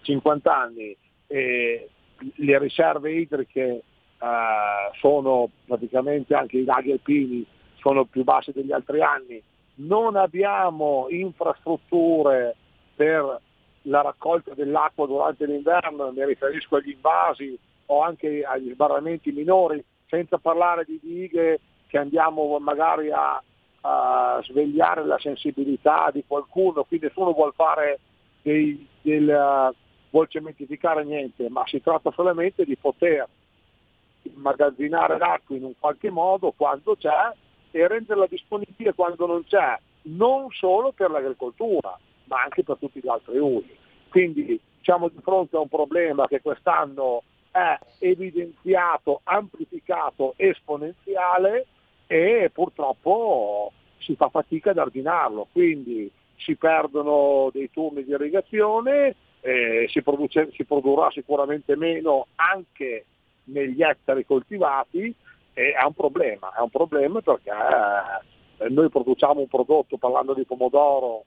50 0.00 0.56
anni 0.56 0.96
e 1.26 1.88
le 2.18 2.58
riserve 2.58 3.12
idriche 3.12 3.82
eh, 4.26 4.96
sono 4.98 5.48
praticamente 5.66 6.34
anche 6.34 6.58
i 6.58 6.64
laghi 6.64 6.90
alpini 6.92 7.46
sono 7.76 8.04
più 8.04 8.24
bassi 8.24 8.50
degli 8.50 8.72
altri 8.72 9.00
anni, 9.00 9.40
non 9.76 10.16
abbiamo 10.16 11.06
infrastrutture 11.08 12.56
per 12.96 13.40
la 13.82 14.02
raccolta 14.02 14.54
dell'acqua 14.54 15.06
durante 15.06 15.46
l'inverno, 15.46 16.10
mi 16.10 16.24
riferisco 16.24 16.76
agli 16.76 16.90
invasi 16.90 17.56
o 17.86 18.02
anche 18.02 18.42
agli 18.42 18.72
sbarramenti 18.72 19.30
minori, 19.30 19.84
senza 20.08 20.38
parlare 20.38 20.84
di 20.84 20.98
dighe 21.00 21.60
che 21.86 21.98
andiamo 21.98 22.58
magari 22.58 23.12
a, 23.12 23.40
a 23.82 24.40
svegliare 24.42 25.04
la 25.04 25.18
sensibilità 25.20 26.10
di 26.12 26.24
qualcuno, 26.26 26.82
qui 26.82 26.98
nessuno 27.00 27.32
vuole 27.32 27.52
fare 27.54 28.00
dei, 28.42 28.84
del, 29.02 29.28
uh, 29.28 29.72
vuol 30.10 30.28
cementificare 30.28 31.04
niente, 31.04 31.48
ma 31.48 31.64
si 31.66 31.80
tratta 31.80 32.10
solamente 32.10 32.64
di 32.64 32.76
poter 32.76 33.28
immagazzinare 34.34 35.18
l'acqua 35.18 35.56
in 35.56 35.64
un 35.64 35.72
qualche 35.78 36.10
modo 36.10 36.52
quando 36.56 36.96
c'è 36.96 37.32
e 37.70 37.88
renderla 37.88 38.26
disponibile 38.26 38.94
quando 38.94 39.26
non 39.26 39.44
c'è, 39.44 39.78
non 40.02 40.50
solo 40.50 40.92
per 40.92 41.10
l'agricoltura, 41.10 41.98
ma 42.24 42.42
anche 42.42 42.62
per 42.62 42.76
tutti 42.78 43.00
gli 43.02 43.08
altri 43.08 43.38
usi. 43.38 43.76
Quindi 44.08 44.58
siamo 44.82 45.08
di 45.08 45.18
fronte 45.20 45.56
a 45.56 45.60
un 45.60 45.68
problema 45.68 46.26
che 46.26 46.40
quest'anno 46.40 47.22
è 47.50 47.78
evidenziato, 48.00 49.20
amplificato, 49.24 50.34
esponenziale 50.36 51.66
e 52.06 52.50
purtroppo 52.52 53.72
si 53.98 54.14
fa 54.14 54.28
fatica 54.28 54.70
ad 54.70 54.78
ordinarlo, 54.78 55.48
quindi 55.52 56.10
si 56.36 56.54
perdono 56.56 57.50
dei 57.52 57.70
turni 57.70 58.04
di 58.04 58.10
irrigazione, 58.10 59.16
eh, 59.40 59.86
si, 59.88 60.02
produce, 60.02 60.50
si 60.52 60.64
produrrà 60.64 61.10
sicuramente 61.10 61.76
meno 61.76 62.26
anche 62.36 63.04
negli 63.46 63.82
ettari 63.82 64.24
coltivati 64.24 65.14
e 65.52 65.72
è 65.72 65.82
un 65.84 65.94
problema, 65.94 66.52
è 66.54 66.60
un 66.60 66.70
problema 66.70 67.20
perché 67.20 67.50
eh, 67.50 68.68
noi 68.68 68.88
produciamo 68.88 69.40
un 69.40 69.48
prodotto, 69.48 69.96
parlando 69.96 70.34
di 70.34 70.44
pomodoro, 70.44 71.24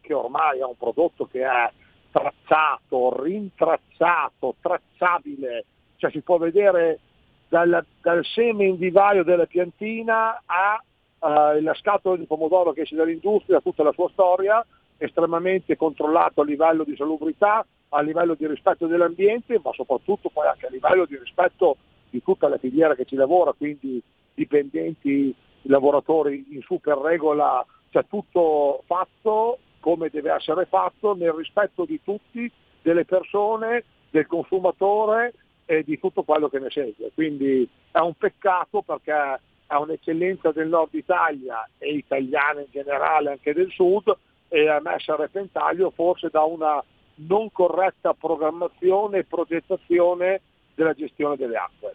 che 0.00 0.14
ormai 0.14 0.60
è 0.60 0.64
un 0.64 0.76
prodotto 0.76 1.26
che 1.26 1.42
è 1.42 1.70
tracciato, 2.10 3.22
rintracciato, 3.22 4.54
tracciabile, 4.60 5.64
cioè 5.96 6.10
si 6.10 6.20
può 6.20 6.38
vedere 6.38 7.00
dal, 7.48 7.84
dal 8.00 8.24
seme 8.24 8.64
in 8.64 8.76
vivaio 8.76 9.22
della 9.22 9.46
piantina 9.46 10.42
alla 10.46 11.70
uh, 11.70 11.74
scatola 11.74 12.16
di 12.16 12.24
pomodoro 12.24 12.72
che 12.72 12.82
esce 12.82 12.96
dall'industria, 12.96 13.60
tutta 13.60 13.82
la 13.82 13.92
sua 13.92 14.08
storia, 14.10 14.64
estremamente 14.96 15.76
controllato 15.76 16.40
a 16.40 16.44
livello 16.44 16.84
di 16.84 16.96
salubrità, 16.96 17.66
a 17.90 18.00
livello 18.00 18.34
di 18.34 18.46
rispetto 18.46 18.86
dell'ambiente, 18.86 19.60
ma 19.62 19.72
soprattutto 19.72 20.28
poi 20.30 20.46
anche 20.46 20.66
a 20.66 20.70
livello 20.70 21.04
di 21.04 21.16
rispetto 21.16 21.76
di 22.10 22.22
tutta 22.22 22.48
la 22.48 22.58
filiera 22.58 22.94
che 22.94 23.04
ci 23.04 23.16
lavora, 23.16 23.52
quindi 23.52 24.02
dipendenti, 24.34 25.34
lavoratori 25.62 26.46
in 26.50 26.62
super 26.62 26.96
regola, 26.98 27.64
cioè 27.90 28.04
tutto 28.08 28.82
fatto 28.86 29.58
come 29.80 30.08
deve 30.08 30.32
essere 30.32 30.66
fatto 30.66 31.14
nel 31.14 31.32
rispetto 31.32 31.84
di 31.84 32.00
tutti, 32.02 32.50
delle 32.82 33.04
persone, 33.04 33.84
del 34.10 34.26
consumatore 34.26 35.32
e 35.64 35.82
di 35.82 35.98
tutto 35.98 36.22
quello 36.22 36.48
che 36.48 36.58
ne 36.58 36.70
segue. 36.70 37.10
Quindi 37.14 37.68
è 37.90 37.98
un 37.98 38.14
peccato 38.14 38.82
perché 38.82 39.40
è 39.66 39.74
un'eccellenza 39.74 40.52
del 40.52 40.68
nord 40.68 40.94
Italia 40.94 41.68
e 41.78 41.92
italiana 41.92 42.60
in 42.60 42.68
generale 42.70 43.30
anche 43.30 43.52
del 43.52 43.70
sud 43.70 44.16
e 44.48 44.64
è 44.64 44.80
messa 44.80 45.14
a 45.14 45.16
repentaglio 45.16 45.90
forse 45.90 46.28
da 46.30 46.42
una 46.44 46.82
non 47.16 47.50
corretta 47.50 48.14
programmazione 48.14 49.18
e 49.18 49.24
progettazione 49.24 50.40
della 50.74 50.92
gestione 50.92 51.36
delle 51.36 51.56
acque. 51.56 51.94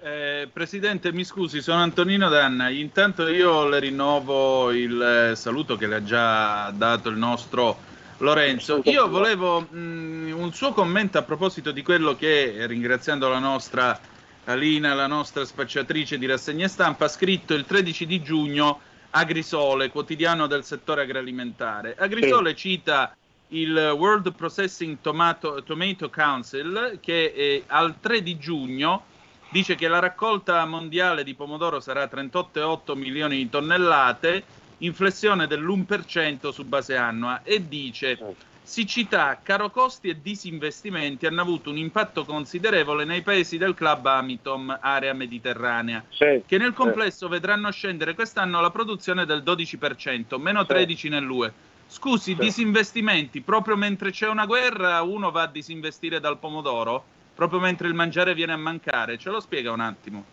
Eh, 0.00 0.48
Presidente, 0.52 1.12
mi 1.12 1.22
scusi, 1.22 1.60
sono 1.62 1.80
Antonino 1.80 2.28
Danna. 2.28 2.68
Intanto 2.70 3.28
io 3.28 3.68
le 3.68 3.78
rinnovo 3.78 4.72
il 4.72 5.30
eh, 5.30 5.36
saluto 5.36 5.76
che 5.76 5.86
le 5.86 5.96
ha 5.96 6.02
già 6.02 6.70
dato 6.70 7.08
il 7.08 7.16
nostro 7.16 7.76
Lorenzo. 8.18 8.80
Io 8.84 9.08
volevo 9.08 9.60
mh, 9.60 9.76
mm, 9.76 10.32
un 10.32 10.52
suo 10.52 10.72
commento 10.72 11.18
a 11.18 11.22
proposito 11.22 11.70
di 11.70 11.82
quello 11.82 12.16
che, 12.16 12.66
ringraziando 12.66 13.28
la 13.28 13.38
nostra 13.38 13.98
Alina, 14.44 14.94
la 14.94 15.06
nostra 15.06 15.44
spacciatrice 15.44 16.18
di 16.18 16.26
rassegne 16.26 16.66
stampa, 16.66 17.04
ha 17.04 17.08
scritto 17.08 17.54
il 17.54 17.64
13 17.64 18.06
di 18.06 18.22
giugno 18.22 18.80
Agrisole, 19.10 19.90
quotidiano 19.90 20.48
del 20.48 20.64
settore 20.64 21.02
agroalimentare. 21.02 21.94
Agrisole 21.96 22.50
sì. 22.50 22.56
cita 22.56 23.14
il 23.52 23.94
World 23.96 24.32
Processing 24.34 24.98
Tomato, 25.00 25.62
Tomato 25.62 26.10
Council 26.10 26.98
che 27.00 27.32
eh, 27.34 27.64
al 27.66 27.96
3 28.00 28.22
di 28.22 28.38
giugno 28.38 29.04
dice 29.50 29.74
che 29.74 29.88
la 29.88 29.98
raccolta 29.98 30.64
mondiale 30.64 31.24
di 31.24 31.34
pomodoro 31.34 31.80
sarà 31.80 32.04
38,8 32.04 32.96
milioni 32.96 33.36
di 33.36 33.48
tonnellate, 33.50 34.42
inflessione 34.78 35.46
dell'1% 35.46 36.50
su 36.50 36.64
base 36.64 36.96
annua 36.96 37.42
e 37.42 37.68
dice 37.68 38.18
siccità, 38.64 39.40
caro 39.42 39.70
costi 39.70 40.08
e 40.08 40.22
disinvestimenti 40.22 41.26
hanno 41.26 41.42
avuto 41.42 41.68
un 41.68 41.76
impatto 41.76 42.24
considerevole 42.24 43.04
nei 43.04 43.20
paesi 43.20 43.58
del 43.58 43.74
club 43.74 44.06
Amitom, 44.06 44.78
area 44.80 45.12
mediterranea, 45.12 46.02
sì, 46.08 46.42
che 46.46 46.58
nel 46.58 46.72
complesso 46.72 47.26
sì. 47.26 47.32
vedranno 47.32 47.70
scendere 47.70 48.14
quest'anno 48.14 48.60
la 48.60 48.70
produzione 48.70 49.26
del 49.26 49.42
12%, 49.42 50.40
meno 50.40 50.64
13 50.64 50.96
sì. 50.96 51.08
nell'UE. 51.08 51.52
Scusi, 51.92 52.34
disinvestimenti, 52.34 53.42
proprio 53.42 53.76
mentre 53.76 54.10
c'è 54.10 54.28
una 54.28 54.46
guerra 54.46 55.02
uno 55.02 55.30
va 55.30 55.42
a 55.42 55.46
disinvestire 55.46 56.20
dal 56.20 56.38
pomodoro? 56.38 57.04
proprio 57.34 57.60
mentre 57.60 57.88
il 57.88 57.94
mangiare 57.94 58.34
viene 58.34 58.52
a 58.52 58.56
mancare. 58.56 59.18
Ce 59.18 59.30
lo 59.30 59.40
spiega 59.40 59.72
un 59.72 59.80
attimo? 59.80 60.24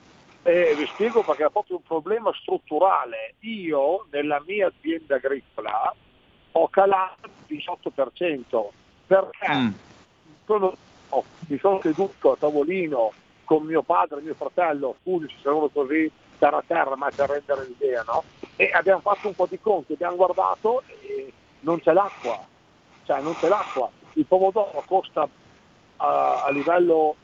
Eh, 0.43 0.73
vi 0.77 0.85
spiego 0.87 1.23
perché 1.23 1.45
è 1.45 1.49
proprio 1.49 1.77
un 1.77 1.83
problema 1.83 2.31
strutturale. 2.33 3.35
Io 3.39 4.05
nella 4.11 4.41
mia 4.45 4.67
azienda 4.67 5.15
agricola 5.15 5.93
ho 6.51 6.69
calato 6.69 7.29
il 7.47 7.57
18% 7.57 8.67
perché 9.07 9.53
mm. 9.53 9.69
sono, 10.45 10.75
oh, 11.09 11.23
mi 11.47 11.57
sono 11.57 11.79
seduto 11.81 12.31
a 12.31 12.37
tavolino 12.37 13.11
con 13.43 13.63
mio 13.63 13.81
padre 13.81 14.19
e 14.19 14.23
mio 14.23 14.35
fratello, 14.35 14.97
se 15.03 15.35
sono 15.41 15.67
così 15.69 16.11
terra 16.37 16.57
a 16.57 16.63
terra, 16.65 16.95
ma 16.95 17.09
per 17.13 17.29
rendere 17.29 17.65
l'idea, 17.65 18.03
no? 18.05 18.23
E 18.55 18.69
abbiamo 18.71 19.01
fatto 19.01 19.27
un 19.27 19.33
po' 19.33 19.47
di 19.49 19.59
conti, 19.59 19.93
abbiamo 19.93 20.15
guardato 20.15 20.83
e 21.01 21.33
non 21.61 21.79
c'è 21.79 21.93
l'acqua, 21.93 22.45
cioè 23.03 23.21
non 23.21 23.35
c'è 23.35 23.47
l'acqua. 23.47 23.89
Il 24.13 24.25
pomodoro 24.25 24.83
costa 24.85 25.27
a, 25.97 26.43
a 26.43 26.49
livello 26.51 27.15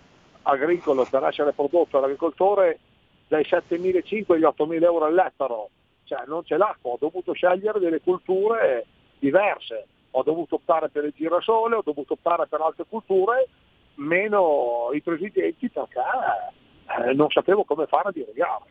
agricolo 0.44 1.06
per 1.06 1.24
essere 1.24 1.54
prodotto 1.54 1.98
all'agricoltore 1.98 2.80
dai 3.28 3.44
7.500 3.44 4.34
agli 4.34 4.44
8.000 4.44 4.84
euro 4.84 5.06
all'ettaro, 5.06 5.70
cioè 6.04 6.24
non 6.28 6.44
c'è 6.44 6.58
l'acqua, 6.58 6.92
ho 6.92 6.98
dovuto 7.00 7.34
scegliere 7.34 7.80
delle 7.80 8.02
culture 8.02 8.86
diverse, 9.18 9.88
ho 10.12 10.24
dovuto 10.24 10.56
optare 10.56 10.90
per 10.90 11.06
il 11.06 11.14
girasole, 11.16 11.76
ho 11.76 11.82
dovuto 11.84 12.14
optare 12.14 12.48
per 12.48 12.62
altre 12.62 12.86
culture 12.88 13.48
meno 13.96 14.90
i 14.94 15.02
presidenti 15.02 15.70
perché 15.70 16.00
eh, 16.00 17.14
non 17.14 17.30
sapevo 17.30 17.64
come 17.64 17.88
fare 17.88 18.10
a 18.10 18.12
dirigare. 18.12 18.64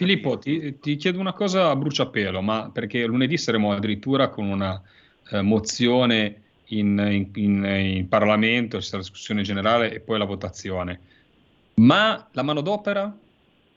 Filippo, 0.00 0.38
ti, 0.38 0.78
ti, 0.78 0.96
chiedo 0.96 1.20
una 1.20 1.34
cosa 1.34 1.68
a 1.68 1.76
bruciapelo, 1.76 2.40
ma 2.40 2.70
perché 2.72 3.04
lunedì 3.04 3.36
saremo 3.36 3.72
addirittura 3.72 4.28
con 4.28 4.46
una 4.46 4.80
eh, 5.30 5.42
mozione 5.42 6.40
in, 6.68 6.98
in, 6.98 7.28
in, 7.34 7.64
in 7.66 8.08
Parlamento, 8.08 8.78
c'è 8.78 8.92
la 8.92 9.02
discussione 9.02 9.42
generale 9.42 9.92
e 9.92 10.00
poi 10.00 10.16
la 10.16 10.24
votazione. 10.24 11.00
Ma 11.74 12.26
la 12.30 12.42
manodopera 12.42 13.14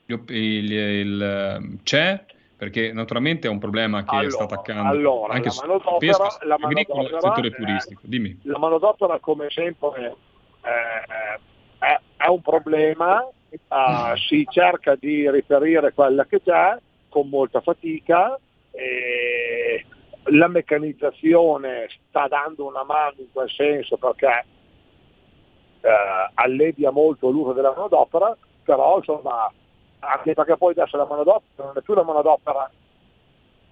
il, 0.06 0.24
il, 0.28 0.72
il, 0.72 1.78
c'è? 1.82 2.24
Perché 2.56 2.90
naturalmente 2.94 3.46
è 3.46 3.50
un 3.50 3.58
problema 3.58 4.02
che 4.04 4.16
allora, 4.16 4.30
sta 4.30 4.44
attaccando 4.44 4.88
allora, 4.88 5.34
anche 5.34 5.48
la 5.48 5.60
manodopera, 5.60 6.30
su 6.30 6.46
la 6.46 6.56
e 6.56 7.02
il 7.02 7.18
settore 7.20 7.50
turistico. 7.50 8.00
Dimmi. 8.02 8.40
La 8.44 8.58
manodopera 8.58 9.18
come 9.18 9.48
sempre 9.50 10.16
eh, 10.62 11.84
è, 11.84 12.00
è, 12.16 12.28
un 12.28 12.40
problema, 12.40 13.28
uh, 13.68 14.16
si 14.16 14.46
cerca 14.50 14.94
di 14.94 15.30
riferire 15.30 15.92
quella 15.92 16.24
che 16.24 16.42
c'è 16.42 16.76
con 17.08 17.28
molta 17.28 17.60
fatica. 17.60 18.38
E 18.70 19.84
la 20.28 20.48
meccanizzazione 20.48 21.88
sta 22.08 22.28
dando 22.28 22.66
una 22.66 22.84
mano 22.84 23.16
in 23.18 23.30
quel 23.32 23.50
senso 23.50 23.96
perché 23.96 24.44
eh, 25.80 25.90
allevia 26.34 26.90
molto 26.90 27.28
l'uso 27.28 27.52
della 27.52 27.74
manodopera, 27.74 28.36
però 28.62 28.96
insomma, 28.98 29.52
anche 29.98 30.32
perché 30.32 30.56
poi 30.56 30.72
adesso 30.72 30.96
la 30.96 31.06
manodopera 31.06 31.64
non 31.64 31.76
è 31.76 31.82
più 31.82 31.94
la 31.94 32.04
manodopera 32.04 32.70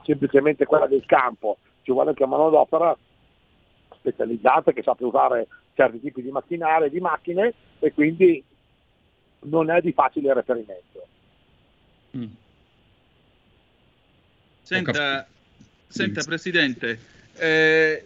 semplicemente 0.03 0.67
quella 0.67 0.87
del 0.87 1.07
campo, 1.07 1.59
ci 1.83 1.93
vuole 1.93 2.11
anche 2.11 2.27
manodopera 2.27 2.95
specializzata 3.95 4.73
che 4.73 4.83
sappia 4.83 5.07
usare 5.07 5.47
certi 5.75 6.01
tipi 6.01 6.23
di 6.23 6.31
macchinari, 6.31 6.91
di 6.91 7.01
macchine 7.01 7.55
e 7.79 7.95
quindi 7.95 8.45
non 9.43 9.71
è 9.71 9.81
di 9.81 9.93
facile 9.93 10.33
reperimento. 10.35 11.07
Mm. 12.17 12.27
Senta, 14.63 15.27
Senta 15.89 16.23
Presidente, 16.23 16.99
eh, 17.35 18.05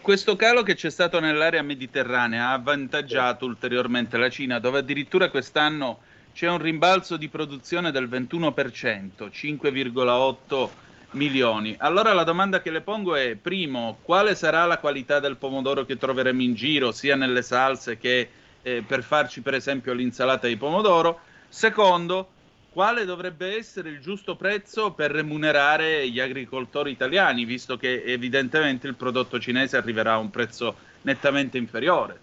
questo 0.00 0.36
calo 0.36 0.62
che 0.62 0.74
c'è 0.74 0.90
stato 0.90 1.20
nell'area 1.20 1.62
mediterranea 1.62 2.48
ha 2.48 2.52
avvantaggiato 2.52 3.44
ulteriormente 3.44 4.16
la 4.16 4.30
Cina, 4.30 4.58
dove 4.58 4.78
addirittura 4.78 5.30
quest'anno 5.30 6.00
c'è 6.32 6.48
un 6.48 6.58
rimbalzo 6.58 7.16
di 7.16 7.28
produzione 7.28 7.90
del 7.90 8.08
21%, 8.08 9.28
5,8 9.28 10.70
milioni. 11.12 11.74
Allora 11.78 12.12
la 12.12 12.24
domanda 12.24 12.60
che 12.60 12.70
le 12.70 12.80
pongo 12.80 13.16
è, 13.16 13.34
primo, 13.34 13.98
quale 14.02 14.34
sarà 14.34 14.64
la 14.64 14.78
qualità 14.78 15.20
del 15.20 15.36
pomodoro 15.36 15.84
che 15.84 15.96
troveremo 15.96 16.42
in 16.42 16.54
giro, 16.54 16.92
sia 16.92 17.16
nelle 17.16 17.42
salse 17.42 17.98
che 17.98 18.28
eh, 18.62 18.82
per 18.86 19.02
farci 19.02 19.40
per 19.42 19.54
esempio 19.54 19.92
l'insalata 19.92 20.46
di 20.46 20.56
pomodoro? 20.56 21.20
Secondo, 21.48 22.28
quale 22.70 23.04
dovrebbe 23.04 23.56
essere 23.56 23.88
il 23.88 24.00
giusto 24.00 24.36
prezzo 24.36 24.92
per 24.92 25.10
remunerare 25.10 26.08
gli 26.08 26.20
agricoltori 26.20 26.90
italiani, 26.90 27.44
visto 27.44 27.76
che 27.76 28.02
evidentemente 28.04 28.86
il 28.86 28.94
prodotto 28.94 29.38
cinese 29.38 29.76
arriverà 29.76 30.12
a 30.12 30.18
un 30.18 30.30
prezzo 30.30 30.76
nettamente 31.02 31.58
inferiore? 31.58 32.20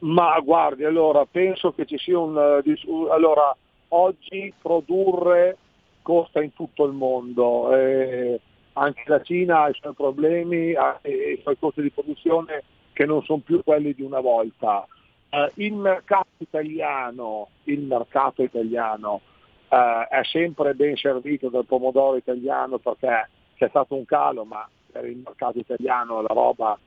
Ma 0.00 0.38
guardi, 0.40 0.84
allora 0.84 1.24
penso 1.24 1.72
che 1.72 1.86
ci 1.86 1.96
sia 1.98 2.18
un... 2.18 2.36
Uh, 2.36 3.06
allora, 3.06 3.56
oggi 3.88 4.52
produrre 4.60 5.56
costa 6.02 6.42
in 6.42 6.52
tutto 6.52 6.84
il 6.84 6.92
mondo. 6.92 7.74
eh, 7.74 8.40
anche 8.74 9.02
la 9.06 9.22
Cina 9.22 9.62
ha 9.62 9.68
i 9.68 9.74
suoi 9.74 9.94
problemi, 9.94 10.74
ha 10.74 10.98
i 11.04 11.38
suoi 11.42 11.56
costi 11.58 11.82
di 11.82 11.90
produzione 11.90 12.62
che 12.92 13.06
non 13.06 13.22
sono 13.22 13.40
più 13.44 13.62
quelli 13.64 13.94
di 13.94 14.02
una 14.02 14.20
volta. 14.20 14.86
Eh, 15.34 15.50
il 15.64 15.74
mercato 15.74 16.28
italiano, 16.38 17.48
il 17.64 17.80
mercato 17.80 18.44
italiano 18.44 19.20
eh, 19.68 20.06
è 20.08 20.22
sempre 20.22 20.74
ben 20.74 20.96
servito 20.96 21.48
dal 21.48 21.66
pomodoro 21.66 22.16
italiano 22.16 22.78
perché 22.78 23.28
c'è 23.56 23.68
stato 23.68 23.96
un 23.96 24.04
calo, 24.04 24.44
ma 24.44 24.68
per 24.92 25.06
il 25.06 25.16
mercato 25.16 25.58
italiano 25.58 26.20
la 26.22 26.32
roba 26.32 26.78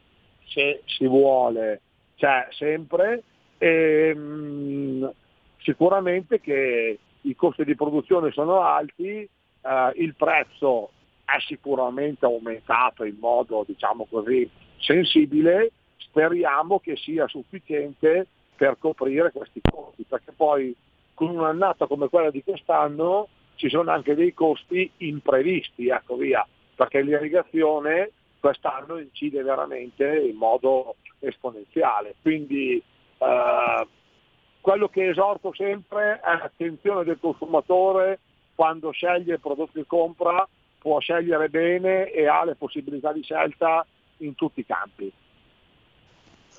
se 0.46 0.82
si 0.86 1.06
vuole 1.08 1.82
c'è 2.16 2.48
sempre. 2.52 3.24
E, 3.58 4.16
mh, 4.16 5.12
sicuramente 5.58 6.40
che 6.40 7.00
i 7.20 7.36
costi 7.36 7.66
di 7.66 7.76
produzione 7.76 8.32
sono 8.32 8.62
alti, 8.62 9.28
eh, 9.28 9.92
il 9.96 10.16
prezzo 10.16 10.92
è 11.26 11.38
sicuramente 11.46 12.24
aumentato 12.24 13.04
in 13.04 13.18
modo 13.20 13.66
diciamo 13.68 14.08
così 14.10 14.50
sensibile, 14.78 15.72
speriamo 15.98 16.80
che 16.80 16.96
sia 16.96 17.28
sufficiente 17.28 18.28
per 18.58 18.78
coprire 18.80 19.32
questi 19.32 19.62
costi, 19.64 20.04
perché 20.04 20.32
poi 20.32 20.76
con 21.14 21.30
un'annata 21.30 21.86
come 21.86 22.10
quella 22.10 22.32
di 22.32 22.44
quest'anno 22.44 23.30
ci 23.56 23.70
sono 23.70 23.92
anche 23.92 24.16
dei 24.16 24.34
costi 24.34 24.92
imprevisti, 24.98 25.88
ecco 25.88 26.16
via, 26.16 26.46
perché 26.76 27.02
l'irrigazione 27.02 28.12
quest'anno 28.40 28.98
incide 28.98 29.42
veramente 29.44 30.06
in 30.20 30.36
modo 30.36 30.96
esponenziale. 31.20 32.16
Quindi 32.22 32.82
eh, 33.18 33.88
quello 34.62 34.88
che 34.90 35.10
esorto 35.10 35.54
sempre 35.54 36.20
è 36.20 36.36
l'attenzione 36.36 37.04
del 37.04 37.20
consumatore 37.20 38.20
quando 38.56 38.92
sceglie 38.92 39.34
il 39.34 39.40
prodotto 39.40 39.72
che 39.74 39.86
compra, 39.86 40.48
può 40.80 41.00
scegliere 41.00 41.50
bene 41.50 42.12
e 42.12 42.28
ha 42.28 42.44
le 42.44 42.56
possibilità 42.56 43.14
di 43.14 43.22
scelta 43.22 43.86
in 44.18 44.34
tutti 44.34 44.62
i 44.62 44.66
campi. 44.66 45.12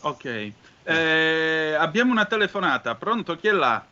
Ok, 0.03 0.53
Eh, 0.91 1.75
abbiamo 1.75 2.13
una 2.13 2.25
telefonata, 2.25 2.95
pronto? 2.95 3.37
Chi 3.37 3.49
è 3.49 3.53
là? 3.53 3.85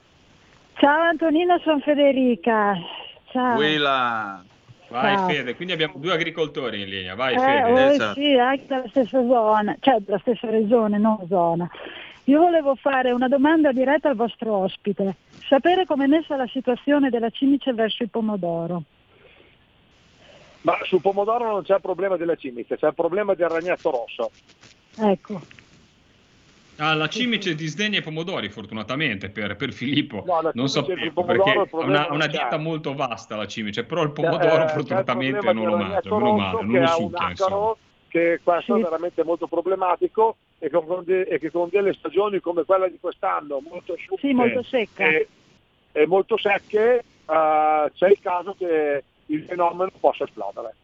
Ciao 0.75 1.03
Antonino, 1.03 1.59
sono 1.59 1.79
Federica. 1.81 2.75
Ciao. 3.31 3.55
Quella... 3.55 4.43
Vai 4.89 5.17
Ciao. 5.17 5.29
Fede, 5.29 5.57
quindi 5.57 5.75
abbiamo 5.75 5.95
due 5.97 6.13
agricoltori 6.13 6.83
in 6.83 6.89
linea, 6.89 7.17
vai 7.17 7.35
Eh, 7.35 7.39
Fede. 7.39 8.05
oh, 8.05 8.13
sì, 8.15 8.35
anche 8.35 8.67
dalla 8.67 8.89
stessa 8.89 9.21
zona, 9.21 9.77
cioè 9.81 9.97
dalla 9.99 10.19
stessa 10.21 10.49
regione, 10.49 10.97
non 10.97 11.19
zona. 11.29 11.69
Io 12.25 12.41
volevo 12.41 12.77
fare 12.77 13.11
una 13.11 13.27
domanda 13.27 13.73
diretta 13.73 14.09
al 14.09 14.15
vostro 14.15 14.55
ospite, 14.55 15.17
sapere 15.49 15.87
come 15.87 16.05
è 16.05 16.09
messa 16.09 16.37
la 16.37 16.47
situazione 16.47 17.11
della 17.11 17.31
cimice 17.31 17.73
verso 17.73 18.05
il 18.05 18.11
pomodoro. 18.11 18.83
Ma 20.63 20.79
sul 20.85 21.01
pomodoro 21.01 21.51
non 21.51 21.63
c'è 21.63 21.75
il 21.75 21.81
problema 21.81 22.17
della 22.17 22.37
cimice, 22.37 22.77
c'è 22.77 22.87
il 22.87 22.95
problema 22.95 23.35
del 23.35 23.49
ragnetto 23.49 23.91
rosso. 23.91 24.31
Ecco, 24.99 25.41
Ah, 26.79 26.95
la 26.95 27.09
cimice 27.09 27.55
disdegna 27.55 27.99
i 27.99 28.03
pomodori, 28.03 28.49
fortunatamente, 28.51 29.31
per, 29.31 29.57
per 29.57 29.73
Filippo. 29.73 30.23
No, 30.27 30.51
non 30.53 30.69
sapevo, 30.69 31.25
perché 31.25 31.51
ha 31.51 31.67
una, 31.73 32.09
una 32.11 32.27
dieta 32.27 32.59
molto 32.59 32.95
vasta 32.95 33.37
la 33.37 33.47
cimice, 33.47 33.85
però 33.85 34.03
il 34.03 34.11
Eh, 34.11 34.13
pomodoro 34.13 34.63
il 34.65 34.69
fortunatamente 34.71 35.53
non 35.53 35.65
lo 35.65 35.77
mangia, 35.77 36.01
meno 36.05 36.33
male, 36.37 36.63
non 36.65 36.81
lo 36.81 36.87
succhia, 36.89 37.31
insomma. 37.31 37.75
che 38.09 38.41
questo 38.43 38.77
è 38.77 38.81
veramente 38.83 39.25
molto 39.25 39.47
problematico 39.47 40.37
e 40.59 40.69
che, 40.69 40.85
con 40.85 41.05
e 41.07 41.39
che 41.39 41.51
con 41.51 41.69
delle 41.71 41.93
stagioni 41.95 42.41
come 42.41 42.65
quella 42.65 42.89
di 42.89 42.99
quest'anno 43.01 43.61
molto 43.61 43.95
asciutte 43.95 44.27
Sì, 44.27 44.33
molto 44.35 44.63
secca. 44.63 45.05
e, 45.07 45.29
e 45.93 46.07
molto 46.07 46.37
secche 46.37 47.05
eh, 47.27 47.93
c'è 47.95 48.09
il 48.09 48.19
caso 48.21 48.55
che 48.59 49.03
il 49.27 49.45
fenomeno 49.45 49.91
possa 49.99 50.25
esplodere. 50.25 50.75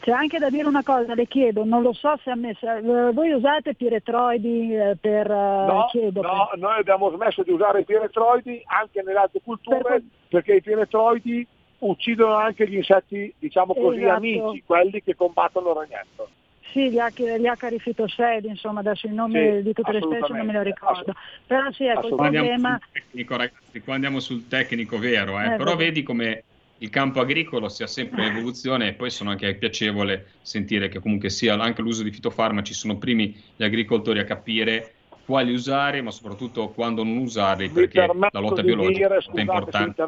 C'è 0.00 0.10
anche 0.12 0.38
da 0.38 0.48
dire 0.48 0.66
una 0.66 0.82
cosa, 0.82 1.14
le 1.14 1.26
chiedo, 1.26 1.64
non 1.64 1.82
lo 1.82 1.92
so 1.92 2.18
se 2.24 2.30
ha 2.30 2.34
messo, 2.34 2.66
eh, 2.66 3.12
voi 3.12 3.32
usate 3.32 3.74
piretroidi 3.74 4.74
eh, 4.74 4.96
per, 5.00 5.30
eh, 5.30 5.64
No, 5.66 5.86
chiedo, 5.90 6.22
no, 6.22 6.50
noi 6.56 6.78
abbiamo 6.78 7.10
smesso 7.10 7.42
di 7.42 7.52
usare 7.52 7.80
i 7.80 7.84
piretroidi 7.84 8.62
anche 8.66 9.02
nelle 9.02 9.18
altre 9.18 9.40
culture 9.44 10.02
perché 10.28 10.54
i 10.54 10.62
piretroidi 10.62 11.46
uccidono 11.80 12.34
anche 12.34 12.68
gli 12.68 12.76
insetti, 12.76 13.32
diciamo 13.38 13.74
così, 13.74 14.00
Esatto. 14.00 14.16
amici, 14.16 14.62
quelli 14.64 15.02
che 15.02 15.14
combattono 15.14 15.70
il 15.70 15.76
ragnetto. 15.76 16.28
Sì, 16.72 16.90
gli, 16.90 16.98
ac- 16.98 17.20
gli 17.20 17.46
acarifitosedi, 17.46 18.46
insomma, 18.46 18.80
adesso 18.80 19.06
i 19.06 19.12
nomi 19.12 19.56
Sì, 19.56 19.62
di 19.62 19.72
tutte 19.72 19.92
le 19.92 20.00
specie 20.00 20.32
non 20.32 20.46
me 20.46 20.52
lo 20.52 20.62
ricordo. 20.62 21.12
Però 21.46 21.70
sì, 21.72 21.84
ecco, 21.84 22.06
il 22.06 22.14
Qua 22.14 22.26
andiamo 22.26 22.46
problema... 22.48 22.78
sul 22.78 22.92
tecnico, 22.92 23.36
ragazzi, 23.36 23.80
qua 23.80 23.94
andiamo 23.94 24.20
sul 24.20 24.46
tecnico 24.46 24.98
vero, 24.98 25.40
eh. 25.40 25.54
Eh, 25.54 25.56
però 25.56 25.74
vedi 25.74 26.02
come 26.02 26.44
il 26.82 26.90
campo 26.90 27.20
agricolo 27.20 27.68
sia 27.68 27.86
sempre 27.86 28.26
in 28.26 28.32
evoluzione 28.32 28.88
e 28.88 28.92
poi 28.94 29.10
sono 29.10 29.30
anche 29.30 29.54
piacevole 29.56 30.32
sentire 30.40 30.88
che 30.88 30.98
comunque 30.98 31.28
sia 31.28 31.54
anche 31.54 31.82
l'uso 31.82 32.02
di 32.02 32.10
fitofarmaci 32.10 32.72
sono 32.72 32.96
primi 32.96 33.36
gli 33.54 33.64
agricoltori 33.64 34.18
a 34.18 34.24
capire 34.24 34.94
quali 35.26 35.52
usare, 35.52 36.00
ma 36.00 36.10
soprattutto 36.10 36.70
quando 36.70 37.04
non 37.04 37.18
usarli, 37.18 37.68
Mi 37.68 37.72
perché 37.72 38.06
la 38.06 38.40
lotta 38.40 38.62
di 38.62 38.68
biologica 38.68 39.08
dire, 39.08 39.18
è 39.18 39.22
scusate 39.22 39.36
se 39.36 39.40
importante. 39.40 40.02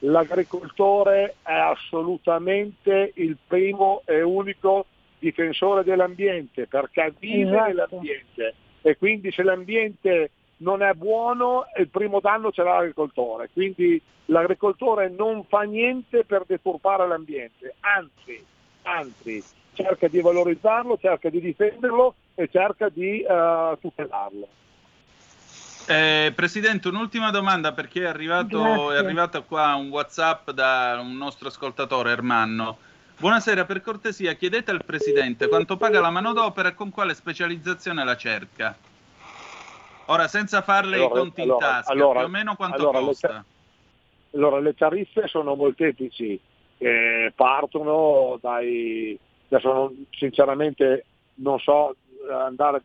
l'agricoltore 0.00 1.36
è 1.42 1.52
assolutamente 1.52 3.12
il 3.16 3.36
primo 3.46 4.02
e 4.06 4.22
unico 4.22 4.86
difensore 5.18 5.84
dell'ambiente 5.84 6.66
perché 6.66 7.14
vive 7.18 7.50
Esatto. 7.50 7.66
nell'ambiente 7.66 8.54
e 8.82 8.96
quindi 8.96 9.30
se 9.32 9.42
l'ambiente 9.42 10.30
non 10.58 10.82
è 10.82 10.92
buono 10.94 11.64
il 11.76 11.88
primo 11.88 12.20
danno 12.20 12.50
ce 12.50 12.62
l'ha 12.62 12.74
l'agricoltore, 12.74 13.50
quindi 13.52 14.00
l'agricoltore 14.26 15.08
non 15.08 15.44
fa 15.44 15.62
niente 15.62 16.24
per 16.24 16.44
deturpare 16.46 17.06
l'ambiente, 17.06 17.74
anzi, 17.80 18.44
anzi 18.82 19.44
cerca 19.74 20.08
di 20.08 20.20
valorizzarlo, 20.20 20.98
cerca 20.98 21.28
di 21.28 21.40
difenderlo 21.40 22.14
e 22.34 22.48
cerca 22.50 22.88
di 22.88 23.20
eh, 23.20 23.76
tutelarlo. 23.80 24.48
Eh, 25.88 26.32
Presidente, 26.34 26.88
un'ultima 26.88 27.30
domanda 27.30 27.72
perché 27.72 28.02
è 28.02 28.06
arrivato, 28.06 28.90
è 28.90 28.96
arrivato 28.96 29.44
qua 29.44 29.74
un 29.76 29.88
WhatsApp 29.88 30.50
da 30.50 30.98
un 31.00 31.16
nostro 31.16 31.48
ascoltatore, 31.48 32.10
Ermanno. 32.10 32.78
Buonasera, 33.18 33.64
per 33.64 33.80
cortesia 33.80 34.32
chiedete 34.32 34.72
al 34.72 34.84
Presidente 34.84 35.48
quanto 35.48 35.76
paga 35.76 36.00
la 36.00 36.10
manodopera 36.10 36.70
e 36.70 36.74
con 36.74 36.90
quale 36.90 37.14
specializzazione 37.14 38.04
la 38.04 38.16
cerca. 38.16 38.76
Ora, 40.06 40.28
senza 40.28 40.62
farle 40.62 40.96
i 40.96 41.00
Allora, 41.00 41.20
conti 41.20 41.40
in 41.42 41.50
allora, 41.50 41.66
tasca, 41.66 41.92
allora, 41.92 42.18
più 42.20 42.28
o 42.28 42.30
meno 42.30 42.56
quanto 42.56 42.90
le 42.90 42.98
costa? 42.98 43.28
ta- 43.28 43.44
Allora, 44.34 44.60
le 44.60 44.74
tariffe 44.74 45.26
sono 45.28 45.54
molteplici, 45.54 46.38
eh, 46.78 47.32
partono 47.34 48.38
dai... 48.40 49.18
Adesso 49.48 49.92
sinceramente 50.10 51.04
non 51.34 51.58
so 51.60 51.94
andare 52.30 52.82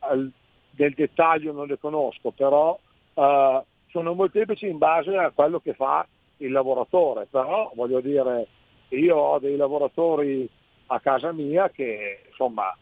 al- 0.00 0.30
nel 0.70 0.94
dettaglio, 0.94 1.52
non 1.52 1.66
le 1.66 1.78
conosco, 1.78 2.30
però 2.30 2.78
eh, 3.14 3.62
sono 3.90 4.14
molteplici 4.14 4.66
in 4.66 4.78
base 4.78 5.16
a 5.16 5.30
quello 5.30 5.60
che 5.60 5.74
fa 5.74 6.06
il 6.38 6.52
lavoratore, 6.52 7.26
però 7.30 7.70
voglio 7.74 8.00
dire, 8.00 8.46
io 8.88 9.16
ho 9.16 9.38
dei 9.38 9.56
lavoratori 9.56 10.48
a 10.86 11.00
casa 11.00 11.32
mia 11.32 11.68
che 11.68 12.24
insomma 12.28 12.74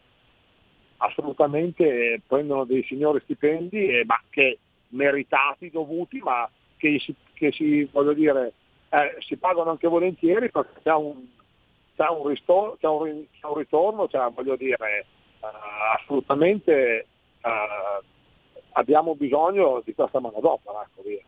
assolutamente 0.97 2.21
prendono 2.25 2.65
dei 2.65 2.83
signori 2.83 3.19
stipendi, 3.23 3.87
e, 3.87 4.03
ma 4.05 4.19
che 4.29 4.59
meritati, 4.89 5.69
dovuti, 5.69 6.19
ma 6.19 6.49
che 6.77 6.99
si, 6.99 7.13
che 7.33 7.51
si, 7.51 7.83
voglio 7.91 8.13
dire, 8.13 8.53
eh, 8.89 9.17
si 9.19 9.35
pagano 9.37 9.71
anche 9.71 9.87
volentieri 9.87 10.49
perché 10.49 10.81
c'è 10.83 10.93
un, 10.93 11.25
c'è 11.95 12.07
un, 12.07 12.27
ristor- 12.27 12.77
c'è 12.79 12.87
un, 12.87 13.25
c'è 13.39 13.47
un 13.47 13.57
ritorno, 13.57 14.07
cioè, 14.07 14.29
voglio 14.31 14.55
dire, 14.55 14.77
eh, 14.79 15.05
assolutamente 15.99 17.05
eh, 17.41 18.03
abbiamo 18.73 19.15
bisogno 19.15 19.81
di 19.83 19.93
questa 19.93 20.19
manodopera, 20.19 20.83
ecco 20.83 21.01
via. 21.07 21.21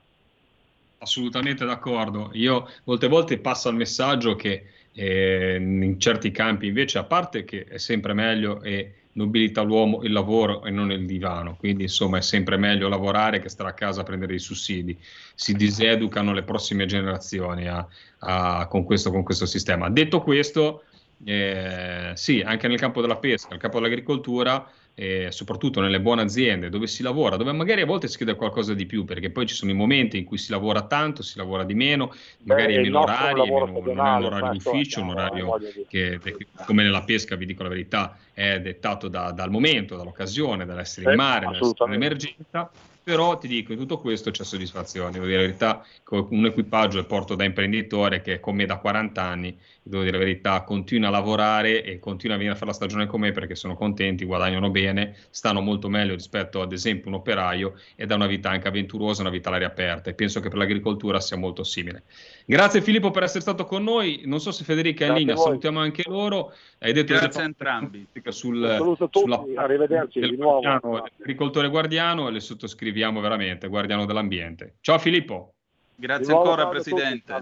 Assolutamente 0.99 1.65
d'accordo. 1.65 2.30
Io 2.34 2.67
molte 2.84 3.07
volte 3.07 3.39
passo 3.39 3.70
il 3.70 3.76
messaggio 3.76 4.36
che 4.36 4.65
eh, 4.93 5.55
in 5.55 5.99
certi 5.99 6.30
campi 6.32 6.67
invece, 6.67 6.97
a 6.97 7.05
parte 7.05 7.45
che 7.45 7.63
è 7.63 7.78
sempre 7.78 8.13
meglio 8.13 8.61
e 8.61 8.95
nobilita 9.14 9.62
l'uomo 9.62 10.03
il 10.03 10.12
lavoro 10.12 10.64
e 10.64 10.70
non 10.70 10.91
il 10.91 11.05
divano, 11.05 11.55
quindi 11.57 11.84
insomma 11.84 12.18
è 12.18 12.22
sempre 12.22 12.57
meglio 12.57 12.88
lavorare 12.88 13.39
che 13.39 13.49
stare 13.49 13.70
a 13.70 13.74
casa 13.74 14.01
a 14.01 14.03
prendere 14.03 14.36
i 14.36 14.39
sussidi. 14.39 14.97
Si 15.36 15.53
diseducano 15.53 16.32
le 16.34 16.43
prossime 16.43 16.86
generazioni 16.86 17.68
a- 17.68 17.86
a- 18.20 18.68
con, 18.68 18.84
questo, 18.84 19.12
con 19.12 19.24
questo 19.24 19.45
sistema. 19.45 19.89
Detto 19.89 20.22
questo, 20.22 20.84
eh, 21.26 22.12
sì, 22.16 22.41
anche 22.41 22.68
nel 22.68 22.80
campo 22.80 23.01
della 23.01 23.18
pesca, 23.18 23.49
nel 23.49 23.60
campo 23.60 23.80
dell'agricoltura, 23.80 24.70
eh, 25.00 25.32
soprattutto 25.32 25.80
nelle 25.80 26.02
buone 26.02 26.24
aziende 26.24 26.68
dove 26.68 26.86
si 26.86 27.04
lavora, 27.04 27.38
dove 27.38 27.54
magari 27.54 27.80
a 27.80 27.86
volte 27.86 28.10
si 28.10 28.18
chiede 28.18 28.36
qualcosa 28.36 28.74
di 28.74 28.86
più, 28.86 29.06
perché 29.06 29.32
poi 29.32 29.45
ci 29.45 29.56
sono 29.56 29.72
i 29.72 29.74
momenti 29.74 30.18
in 30.18 30.26
cui 30.26 30.38
si 30.38 30.52
lavora 30.52 30.88
tanto, 30.88 31.24
si 31.24 31.38
lavora 31.38 31.64
di 31.64 31.74
meno, 31.74 32.12
magari 32.43 32.74
Beh, 32.74 32.80
è 32.80 32.84
meno 32.84 33.00
orari, 33.00 33.39
è 33.47 33.50
meno- 33.50 33.80
non 33.93 34.06
è 34.06 34.12
un 34.12 34.24
orario 34.26 34.50
di 34.52 34.58
questo 34.58 34.70
ufficio, 34.72 35.02
un 35.02 35.18
abbiamo, 35.18 35.52
orario 35.52 35.86
che, 35.88 36.20
come 36.66 36.84
nella 36.84 37.04
pesca, 37.06 37.38
vi 37.38 37.45
dico 37.45 37.64
la 37.64 37.70
verità, 37.70 38.18
è 38.34 38.60
dettato 38.60 39.08
da- 39.08 39.32
dal 39.32 39.50
momento, 39.50 39.95
dall'occasione, 39.95 40.66
dall'essere 40.66 41.06
in 41.06 41.12
Sì, 41.12 41.18
mare, 41.18 41.45
dall'essere 41.45 41.86
in 41.86 41.93
emergenza. 41.93 42.70
Però 43.10 43.39
ti 43.39 43.47
dico, 43.47 43.72
in 43.72 43.80
tutto 43.80 43.97
questo 43.97 44.30
c'è 44.30 44.43
soddisfazione, 44.43 45.10
devo 45.10 45.26
dire 45.26 45.38
la 45.38 45.45
verità, 45.47 45.84
un 46.12 46.45
equipaggio 46.45 46.99
e 46.99 47.05
porto 47.05 47.34
da 47.34 47.43
imprenditore 47.43 48.22
che 48.22 48.36
è 48.36 48.39
con 48.39 48.53
me 48.53 48.68
da 48.68 48.78
40 48.78 49.20
anni, 49.20 49.57
devo 49.82 50.03
dire 50.03 50.20
la 50.20 50.24
verità, 50.24 50.62
continua 50.62 51.07
a 51.07 51.12
lavorare 51.12 51.84
e 51.84 51.97
continua 51.97 52.36
a 52.36 52.38
venire 52.38 52.55
a 52.55 52.60
fare 52.60 52.70
la 52.70 52.78
stagione 52.78 53.07
con 53.07 53.22
me 53.22 53.32
perché 53.32 53.55
sono 53.55 53.74
contenti, 53.74 54.26
guadagnano 54.26 54.70
bene, 54.70 55.16
stanno 55.32 55.60
molto 55.60 55.89
meglio 55.89 56.14
rispetto 56.14 56.62
ad 56.62 56.72
esempio 56.72 57.10
un 57.10 57.16
operaio 57.16 57.80
ed 57.95 58.12
ha 58.12 58.16
una 58.16 58.28
vita 58.28 58.51
anche 58.51 58.68
avventurosa, 58.68 59.22
una 59.22 59.32
vita 59.32 59.49
all'aria 59.49 59.66
aperta 59.66 60.12
e 60.12 60.14
penso 60.14 60.39
che 60.39 60.49
per 60.49 60.60
l'agricoltura 60.60 61.20
sia 61.20 61.36
molto 61.36 61.64
simile. 61.64 62.03
Grazie 62.50 62.82
Filippo 62.82 63.12
per 63.12 63.22
essere 63.22 63.41
stato 63.41 63.64
con 63.64 63.84
noi, 63.84 64.24
non 64.26 64.39
so 64.39 64.52
se 64.52 64.64
Federica 64.64 65.06
è 65.06 65.10
in 65.10 65.14
linea, 65.14 65.36
salutiamo 65.36 65.80
anche 65.80 66.02
loro. 66.08 66.52
Hai 66.80 66.93
detto 66.93 67.14
Grazie 67.14 67.41
a 67.41 67.45
entrambi. 67.45 68.08
sul, 68.30 68.66
saluto 68.68 69.04
a 69.04 69.08
tutti, 69.08 69.20
sulla 69.20 69.62
arrivederci 69.62 70.20
di 70.20 70.36
nuovo. 70.36 70.62
guardiano, 70.62 71.04
agricoltore 71.20 71.70
guardiano 71.70 72.28
e 72.28 72.32
le 72.32 72.39
sottoscriviamo 72.39 73.20
veramente, 73.22 73.68
guardiano 73.68 74.06
dell'ambiente. 74.06 74.78
Ciao 74.82 74.97
Filippo. 74.97 75.54
Grazie 75.93 76.34
nuovo, 76.34 76.50
ancora. 76.50 76.70
Presidente. 76.70 77.34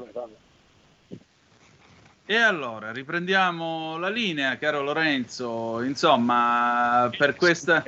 E 2.25 2.35
allora, 2.35 2.91
riprendiamo 2.91 3.97
la 3.97 4.09
linea, 4.09 4.57
caro 4.57 4.81
Lorenzo. 4.81 5.81
Insomma, 5.83 7.09
per 7.17 7.37
questa... 7.37 7.81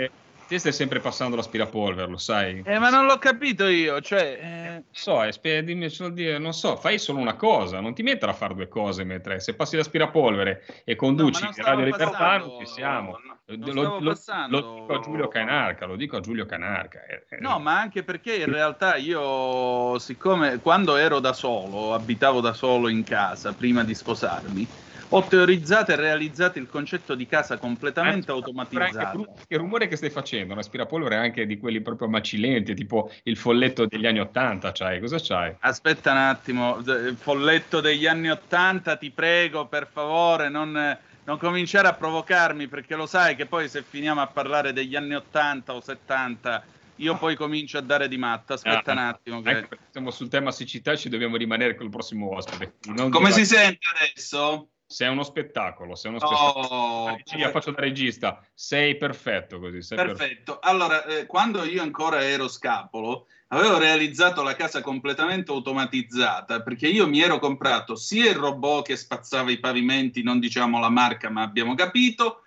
Eh, 0.50 0.54
Te 0.54 0.58
stai 0.58 0.74
sempre 0.74 1.00
passando 1.00 1.36
l'aspirapolvere, 1.36 2.10
lo 2.10 2.18
sai. 2.18 2.64
Eh, 2.66 2.80
ma 2.80 2.90
non 2.90 3.06
l'ho 3.06 3.20
capito 3.20 3.68
io, 3.68 4.02
cioè... 4.02 4.40
eh, 4.42 4.84
So, 4.92 5.22
eh, 5.22 5.32
spe- 5.32 5.64
dimmi 5.64 5.88
dire, 6.12 6.40
non 6.40 6.54
so, 6.54 6.76
fai 6.76 6.98
solo 6.98 7.20
una 7.20 7.36
cosa, 7.36 7.80
non 7.80 7.94
ti 7.94 8.02
mettere 8.02 8.32
a 8.32 8.34
fare 8.34 8.56
due 8.56 8.68
cose 8.68 9.04
mentre 9.04 9.40
se 9.40 9.54
passi 9.54 9.76
l'aspirapolvere 9.78 10.66
e 10.84 10.96
conduci 10.96 11.44
non 11.44 11.54
Radio 11.56 11.86
Libertà 11.86 12.38
non 12.38 12.58
ci 12.60 12.66
siamo. 12.66 13.20
non 13.46 13.74
lo, 13.76 14.00
lo- 14.00 14.18
lo 14.48 14.80
dico 14.82 14.94
a 14.96 15.00
Giulio 15.00 15.28
Canarca, 15.28 15.86
lo 15.86 15.96
dico 15.96 16.18
a 16.18 16.20
Giulio 16.22 16.46
Canarca. 16.46 17.06
eh, 17.06 17.26
eh. 17.30 17.38
No, 17.40 17.60
ma 17.60 17.80
anche 17.80 18.04
perché 18.04 18.36
in 18.38 18.52
realtà 18.52 18.96
io, 18.96 20.00
siccome 20.00 20.60
quando 20.60 20.96
ero 20.96 21.20
da 21.20 21.34
solo, 21.34 21.94
abitavo 21.94 22.42
da 22.42 22.54
solo 22.54 22.90
in 22.90 23.04
casa 23.04 23.54
prima 23.54 23.84
di 23.84 23.94
sposarmi, 23.94 24.68
ho 25.10 25.24
teorizzato 25.24 25.92
e 25.92 25.96
realizzato 25.96 26.60
il 26.60 26.68
concetto 26.68 27.16
di 27.16 27.26
casa 27.26 27.58
completamente 27.58 28.32
Anzi, 28.32 28.32
automatizzata. 28.32 29.12
Frank, 29.12 29.48
che 29.48 29.58
rumore 29.58 29.88
che 29.88 29.96
stai 29.96 30.10
facendo? 30.10 30.54
Un 30.54 30.60
aspirapolvere 30.60 31.16
anche 31.16 31.46
di 31.46 31.58
quelli 31.58 31.82
proprio 31.82 32.08
macilenti, 32.08 32.76
tipo 32.76 33.12
il 33.24 33.36
folletto 33.38 33.86
degli 33.86 34.06
anni 34.06 34.20
Ottanta, 34.20 34.72
c'hai? 34.72 35.00
Cosa 35.00 35.18
c'hai? 35.20 35.56
Aspetta 35.60 36.12
un 36.12 36.18
attimo, 36.18 36.78
il 36.78 37.18
folletto 37.20 37.82
degli 37.82 38.06
anni 38.06 38.30
Ottanta, 38.30 38.98
ti 38.98 39.10
prego, 39.10 39.66
per 39.68 39.88
favore, 39.92 40.50
non, 40.50 40.98
non 41.24 41.38
cominciare 41.38 41.88
a 41.88 41.94
provocarmi, 41.94 42.68
perché 42.68 42.96
lo 42.96 43.08
sai 43.08 43.36
che 43.36 43.48
poi 43.48 43.68
se 43.68 43.82
finiamo 43.82 44.22
a 44.22 44.28
parlare 44.28 44.74
degli 44.74 44.96
anni 44.96 45.16
Ottanta 45.16 45.74
o 45.74 45.82
70, 45.82 46.64
io 46.98 47.18
poi 47.18 47.36
comincio 47.36 47.78
a 47.78 47.82
dare 47.82 48.08
di 48.08 48.18
matto. 48.18 48.54
Aspetta 48.54 48.92
Ah, 48.92 48.94
un 48.94 49.00
attimo. 49.00 49.42
che- 49.42 49.68
siamo 49.90 50.12
sul 50.12 50.28
tema 50.28 50.52
siccità, 50.52 50.96
ci 50.96 51.10
dobbiamo 51.10 51.36
rimanere 51.38 51.76
con 51.76 51.86
il 51.86 51.92
prossimo 51.92 52.36
ospite. 52.36 52.74
Non 52.94 53.10
Come 53.10 53.32
si 53.32 53.46
sente 53.46 53.80
adesso? 53.98 54.70
Sei 54.92 55.08
uno 55.08 55.22
spettacolo, 55.22 55.94
sei 55.94 56.10
uno 56.10 56.20
spettacolo. 56.20 56.66
Oh, 56.66 57.16
Regia, 57.16 57.52
faccio 57.52 57.70
da 57.70 57.80
regista, 57.80 58.44
sei 58.56 58.98
perfetto 58.98 59.60
così. 59.60 59.84
Sei 59.84 59.96
Perfetto. 59.96 60.58
Allora, 60.60 61.06
eh, 61.06 61.28
quando 61.28 61.64
io 61.64 61.84
ancora 61.84 62.24
ero 62.24 62.48
scapolo, 62.48 63.28
avevo 63.50 63.78
realizzato 63.78 64.42
la 64.42 64.56
casa 64.56 64.82
completamente 64.82 65.52
automatizzata 65.52 66.64
perché 66.64 66.88
io 66.88 67.08
mi 67.08 67.22
ero 67.22 67.38
comprato 67.38 67.96
sia 67.96 68.32
il 68.32 68.36
robot 68.36 68.88
che 68.88 68.96
spazzava 68.96 69.52
i 69.52 69.60
pavimenti, 69.60 70.24
non 70.24 70.40
diciamo 70.40 70.80
la 70.80 70.90
marca, 70.90 71.30
ma 71.30 71.44
abbiamo 71.44 71.76
capito, 71.76 72.42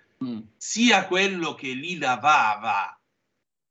sia 0.56 1.06
quello 1.06 1.54
che 1.54 1.68
li 1.68 1.96
lavava. 1.96 2.98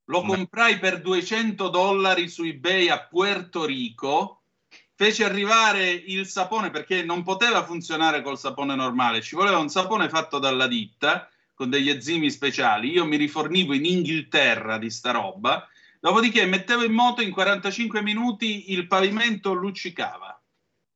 Lo 0.05 0.22
comprai 0.22 0.80
per 0.80 1.01
200 1.01 1.67
dollari 1.67 2.30
su 2.30 2.43
eBay 2.43 2.88
a 2.88 3.05
Puerto 3.05 3.65
Rico. 3.65 4.40
Fece 5.02 5.24
arrivare 5.24 5.89
il 5.89 6.28
sapone 6.28 6.70
perché 6.70 7.04
non 7.04 7.24
poteva 7.24 7.64
funzionare 7.64 8.22
col 8.22 8.38
sapone 8.38 8.76
normale, 8.76 9.22
ci 9.22 9.34
voleva 9.34 9.58
un 9.58 9.68
sapone 9.68 10.08
fatto 10.10 10.38
dalla 10.38 10.68
ditta 10.68 11.28
con 11.56 11.72
degli 11.72 11.89
enzimi 11.89 12.30
speciali. 12.30 12.91
Io 12.91 13.04
mi 13.04 13.18
rifornivo 13.18 13.74
in 13.74 13.84
Inghilterra 13.84 14.78
di 14.78 14.91
sta 14.91 15.10
roba, 15.10 15.68
dopodiché 15.99 16.45
mettevo 16.45 16.84
in 16.84 16.91
moto 16.91 17.24
in 17.24 17.32
45 17.32 18.04
minuti 18.04 18.74
il 18.74 18.86
pavimento 18.86 19.54
luccicava. 19.54 20.39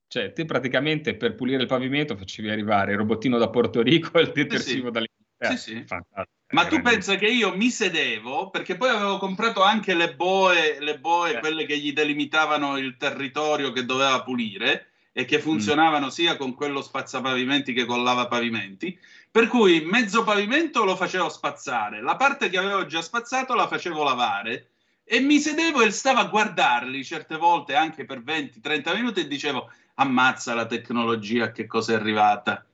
Cioè, 0.08 0.34
te 0.34 0.46
praticamente 0.46 1.16
per 1.16 1.34
pulire 1.34 1.64
il 1.64 1.68
pavimento 1.68 2.16
facevi 2.16 2.52
arrivare 2.52 2.92
il 2.92 3.00
robottino 3.00 3.40
da 3.40 3.50
Porto 3.50 3.82
Rico 3.82 4.20
e 4.20 4.22
il 4.22 4.32
detersivo 4.32 4.86
sì. 4.86 4.92
dall'Inghilterra. 4.92 5.56
Sì, 5.56 5.58
sì. 5.58 5.84
Fantastico. 5.84 6.45
Ma 6.56 6.68
tu 6.68 6.82
pensa 6.82 7.16
che 7.16 7.28
io 7.28 7.56
mi 7.56 7.70
sedevo 7.70 8.50
perché 8.50 8.78
poi 8.78 8.90
avevo 8.90 9.18
comprato 9.18 9.62
anche 9.62 9.94
le 9.94 10.16
boe, 10.16 10.78
le 10.80 10.98
boe 11.00 11.36
Eh. 11.36 11.40
quelle 11.40 11.66
che 11.66 11.78
gli 11.78 11.92
delimitavano 11.92 12.78
il 12.78 12.96
territorio 12.98 13.72
che 13.74 13.84
doveva 13.84 14.24
pulire 14.24 14.88
e 15.12 15.24
Mm. 15.24 15.26
che 15.26 15.40
funzionavano 15.40 16.10
sia 16.10 16.38
con 16.38 16.54
quello 16.54 16.82
spazzapavimenti 16.82 17.74
che 17.74 17.86
con 17.86 18.04
lavapavimenti. 18.04 18.98
Per 19.30 19.48
cui 19.48 19.82
mezzo 19.82 20.24
pavimento 20.24 20.86
lo 20.86 20.96
facevo 20.96 21.28
spazzare, 21.28 22.02
la 22.02 22.16
parte 22.16 22.50
che 22.50 22.58
avevo 22.58 22.86
già 22.86 23.02
spazzato 23.02 23.54
la 23.54 23.68
facevo 23.68 24.02
lavare 24.04 24.70
e 25.04 25.20
mi 25.20 25.40
sedevo 25.40 25.82
e 25.82 25.92
stavo 25.92 26.20
a 26.20 26.26
guardarli 26.26 27.04
certe 27.04 27.36
volte 27.36 27.76
anche 27.76 28.06
per 28.06 28.24
20-30 28.24 28.94
minuti 28.96 29.20
e 29.20 29.28
dicevo 29.28 29.70
ammazza 29.96 30.54
la 30.54 30.66
tecnologia 30.66 31.52
che 31.52 31.68
cosa 31.68 31.92
è 31.92 31.96
arrivata. 31.96 32.66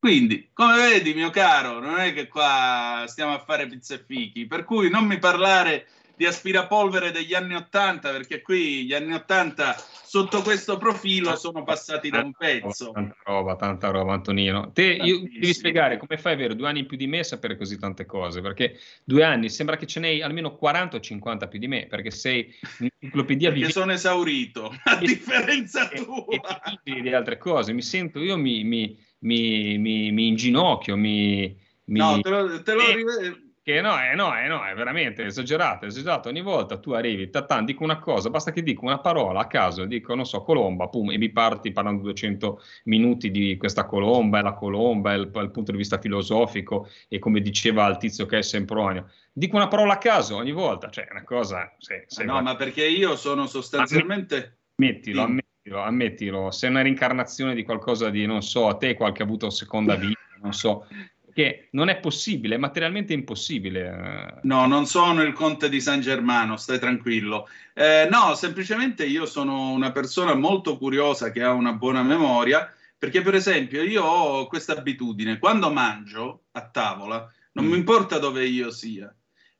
Quindi, 0.00 0.48
come 0.54 0.76
vedi, 0.78 1.12
mio 1.12 1.28
caro, 1.28 1.78
non 1.78 1.98
è 1.98 2.14
che 2.14 2.26
qua 2.26 3.04
stiamo 3.06 3.34
a 3.34 3.38
fare 3.38 3.66
pizza 3.66 3.94
e 3.94 4.02
fichi, 4.02 4.46
per 4.46 4.64
cui 4.64 4.88
non 4.88 5.04
mi 5.04 5.18
parlare 5.18 5.86
di 6.16 6.24
aspirapolvere 6.24 7.10
degli 7.10 7.34
anni 7.34 7.54
Ottanta, 7.54 8.10
perché 8.10 8.40
qui 8.40 8.86
gli 8.86 8.94
anni 8.94 9.12
Ottanta 9.12 9.74
sotto 9.76 10.40
questo 10.40 10.78
profilo 10.78 11.36
sono 11.36 11.64
passati 11.64 12.08
da 12.08 12.20
un 12.20 12.32
pezzo. 12.32 12.92
Tanta 12.92 13.16
roba, 13.24 13.56
tanta 13.56 13.90
roba, 13.90 14.14
Antonino. 14.14 14.72
Te 14.72 14.84
io, 14.84 15.20
devi 15.20 15.52
spiegare 15.52 15.98
come 15.98 16.16
fai 16.16 16.32
a 16.32 16.34
avere 16.34 16.56
due 16.56 16.68
anni 16.68 16.80
in 16.80 16.86
più 16.86 16.96
di 16.96 17.06
me 17.06 17.18
e 17.18 17.24
sapere 17.24 17.58
così 17.58 17.78
tante 17.78 18.06
cose, 18.06 18.40
perché 18.40 18.78
due 19.04 19.22
anni 19.22 19.50
sembra 19.50 19.76
che 19.76 19.86
ce 19.86 20.00
n'hai 20.00 20.22
almeno 20.22 20.56
40 20.56 20.96
o 20.96 21.00
50 21.00 21.46
più 21.46 21.58
di 21.58 21.68
me, 21.68 21.86
perché 21.86 22.10
sei 22.10 22.54
un'enciclopedia 22.78 23.48
Perché 23.48 23.64
vivente 23.66 23.72
sono 23.80 23.92
esaurito, 23.92 24.74
a 24.84 24.96
differenza 24.96 25.90
e- 25.90 26.04
tua. 26.04 26.62
e 26.62 26.80
ti 26.82 27.00
di 27.02 27.12
altre 27.14 27.36
cose. 27.36 27.74
Mi 27.74 27.82
sento, 27.82 28.18
io 28.18 28.36
mi, 28.36 28.64
mi, 28.64 28.98
mi, 29.20 29.78
mi, 29.78 30.12
mi 30.12 30.28
inginocchio, 30.28 30.96
mi... 30.96 31.56
mi 31.84 31.98
No, 31.98 32.20
te 32.20 32.28
lo, 32.28 32.62
te 32.62 32.74
lo 32.74 32.82
Eh, 32.82 33.50
che 33.62 33.80
no, 33.82 33.94
eh, 34.02 34.14
no, 34.14 34.36
eh, 34.36 34.48
no, 34.48 34.64
è 34.64 34.74
veramente 34.74 35.24
esagerato, 35.24 35.84
esagerato. 35.84 36.28
Ogni 36.28 36.40
volta 36.40 36.78
tu 36.78 36.92
arrivi, 36.92 37.28
tatan, 37.28 37.66
dico 37.66 37.84
una 37.84 37.98
cosa, 37.98 38.30
basta 38.30 38.52
che 38.52 38.62
dico 38.62 38.84
una 38.84 38.98
parola 38.98 39.40
a 39.40 39.46
caso, 39.46 39.84
dico, 39.84 40.14
non 40.14 40.24
so, 40.24 40.42
colomba, 40.42 40.88
pum, 40.88 41.10
e 41.10 41.18
mi 41.18 41.30
parti 41.30 41.70
parlando 41.70 42.02
200 42.02 42.60
minuti 42.84 43.30
di 43.30 43.56
questa 43.58 43.84
colomba, 43.84 44.38
e 44.38 44.42
la 44.42 44.54
colomba, 44.54 45.12
il, 45.12 45.30
il 45.32 45.50
punto 45.50 45.72
di 45.72 45.76
vista 45.76 45.98
filosofico, 45.98 46.88
e 47.06 47.18
come 47.18 47.40
diceva 47.40 47.86
il 47.88 47.98
tizio 47.98 48.24
che 48.26 48.38
è 48.38 48.42
Sempronio. 48.42 49.10
Dico 49.30 49.56
una 49.56 49.68
parola 49.68 49.92
a 49.92 49.98
caso 49.98 50.36
ogni 50.36 50.52
volta, 50.52 50.88
cioè 50.88 51.06
è 51.06 51.10
una 51.12 51.24
cosa... 51.24 51.72
sì, 51.78 51.94
sì, 52.06 52.24
no, 52.24 52.40
ma 52.40 52.56
perché 52.56 52.86
io 52.86 53.14
sono 53.14 53.46
sostanzialmente... 53.46 54.56
Ammettilo, 54.76 55.26
Sì. 55.26 55.49
Ammettilo, 55.78 55.82
ammettilo, 55.82 56.50
sei 56.50 56.70
una 56.70 56.82
rincarnazione 56.82 57.54
di 57.54 57.62
qualcosa 57.62 58.10
di, 58.10 58.26
non 58.26 58.42
so, 58.42 58.68
a 58.68 58.76
te 58.76 58.94
qualche 58.94 59.22
ha 59.22 59.24
avuto 59.24 59.50
seconda 59.50 59.94
vita, 59.96 60.18
non 60.42 60.52
so, 60.52 60.86
che 61.32 61.68
non 61.72 61.88
è 61.88 61.98
possibile, 61.98 62.56
è 62.56 62.58
materialmente 62.58 63.12
impossibile. 63.12 64.40
No, 64.42 64.66
non 64.66 64.86
sono 64.86 65.22
il 65.22 65.32
conte 65.32 65.68
di 65.68 65.80
San 65.80 66.00
Germano, 66.00 66.56
stai 66.56 66.78
tranquillo. 66.78 67.48
Eh, 67.74 68.08
no, 68.10 68.34
semplicemente 68.34 69.04
io 69.04 69.26
sono 69.26 69.70
una 69.70 69.92
persona 69.92 70.34
molto 70.34 70.76
curiosa 70.76 71.30
che 71.30 71.42
ha 71.42 71.52
una 71.52 71.72
buona 71.72 72.02
memoria, 72.02 72.72
perché 72.98 73.22
per 73.22 73.34
esempio 73.34 73.82
io 73.82 74.02
ho 74.04 74.46
questa 74.46 74.76
abitudine, 74.76 75.38
quando 75.38 75.70
mangio 75.70 76.44
a 76.52 76.68
tavola, 76.68 77.32
non 77.52 77.64
mi 77.64 77.76
importa 77.76 78.18
dove 78.18 78.46
io 78.46 78.70
sia, 78.70 79.12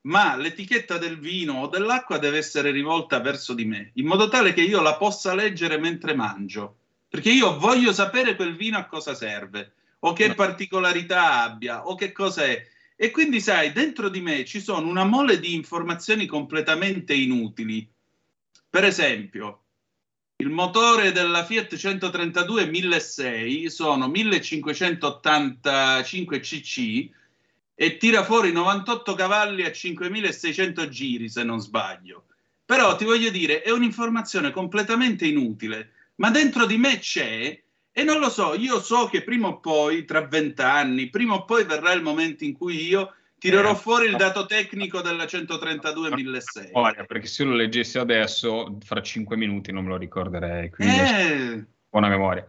ma 0.02 0.36
l'etichetta 0.36 0.98
del 0.98 1.18
vino 1.18 1.60
o 1.60 1.66
dell'acqua 1.66 2.18
deve 2.18 2.38
essere 2.38 2.70
rivolta 2.70 3.18
verso 3.20 3.54
di 3.54 3.64
me, 3.64 3.90
in 3.94 4.06
modo 4.06 4.28
tale 4.28 4.52
che 4.52 4.62
io 4.62 4.80
la 4.80 4.96
possa 4.96 5.34
leggere 5.34 5.78
mentre 5.78 6.14
mangio, 6.14 6.76
perché 7.08 7.30
io 7.30 7.58
voglio 7.58 7.92
sapere 7.92 8.36
quel 8.36 8.54
vino 8.56 8.78
a 8.78 8.86
cosa 8.86 9.14
serve, 9.14 9.72
o 10.00 10.12
che 10.12 10.34
particolarità 10.34 11.42
abbia, 11.42 11.86
o 11.86 11.94
che 11.94 12.12
cosa 12.12 12.44
è. 12.44 12.66
E 12.96 13.10
quindi, 13.10 13.40
sai, 13.40 13.72
dentro 13.72 14.08
di 14.08 14.20
me 14.20 14.44
ci 14.44 14.60
sono 14.60 14.88
una 14.88 15.04
mole 15.04 15.40
di 15.40 15.54
informazioni 15.54 16.26
completamente 16.26 17.14
inutili. 17.14 17.88
Per 18.68 18.84
esempio, 18.84 19.62
il 20.36 20.50
motore 20.50 21.12
della 21.12 21.44
Fiat 21.44 21.76
132 21.76 22.66
1600 22.66 23.70
sono 23.70 24.08
1585 24.08 26.40
cc 26.40 27.18
e 27.82 27.96
tira 27.96 28.24
fuori 28.24 28.52
98 28.52 29.14
cavalli 29.14 29.64
a 29.64 29.72
5600 29.72 30.90
giri, 30.90 31.30
se 31.30 31.42
non 31.44 31.60
sbaglio. 31.60 32.26
Però 32.62 32.94
ti 32.94 33.06
voglio 33.06 33.30
dire, 33.30 33.62
è 33.62 33.70
un'informazione 33.70 34.50
completamente 34.50 35.26
inutile, 35.26 35.92
ma 36.16 36.30
dentro 36.30 36.66
di 36.66 36.76
me 36.76 36.98
c'è 36.98 37.58
e 37.90 38.02
non 38.04 38.20
lo 38.20 38.28
so, 38.28 38.52
io 38.54 38.82
so 38.82 39.06
che 39.06 39.22
prima 39.22 39.48
o 39.48 39.60
poi, 39.60 40.04
tra 40.04 40.26
vent'anni, 40.26 41.08
prima 41.08 41.36
o 41.36 41.46
poi 41.46 41.64
verrà 41.64 41.92
il 41.92 42.02
momento 42.02 42.44
in 42.44 42.52
cui 42.52 42.86
io 42.86 43.14
tirerò 43.38 43.70
Eh, 43.70 43.76
fuori 43.76 44.08
il 44.08 44.16
dato 44.16 44.44
tecnico 44.44 45.00
della 45.00 45.26
132 45.26 46.14
1006. 46.14 46.72
memoria, 46.74 47.04
perché 47.04 47.28
se 47.28 47.44
lo 47.44 47.54
leggessi 47.54 47.96
adesso, 47.96 48.76
fra 48.84 49.00
cinque 49.00 49.38
minuti 49.38 49.72
non 49.72 49.84
me 49.84 49.88
lo 49.88 49.96
ricorderei. 49.96 50.68
Quindi 50.68 50.98
Eh, 50.98 51.64
buona 51.88 52.08
memoria. 52.08 52.46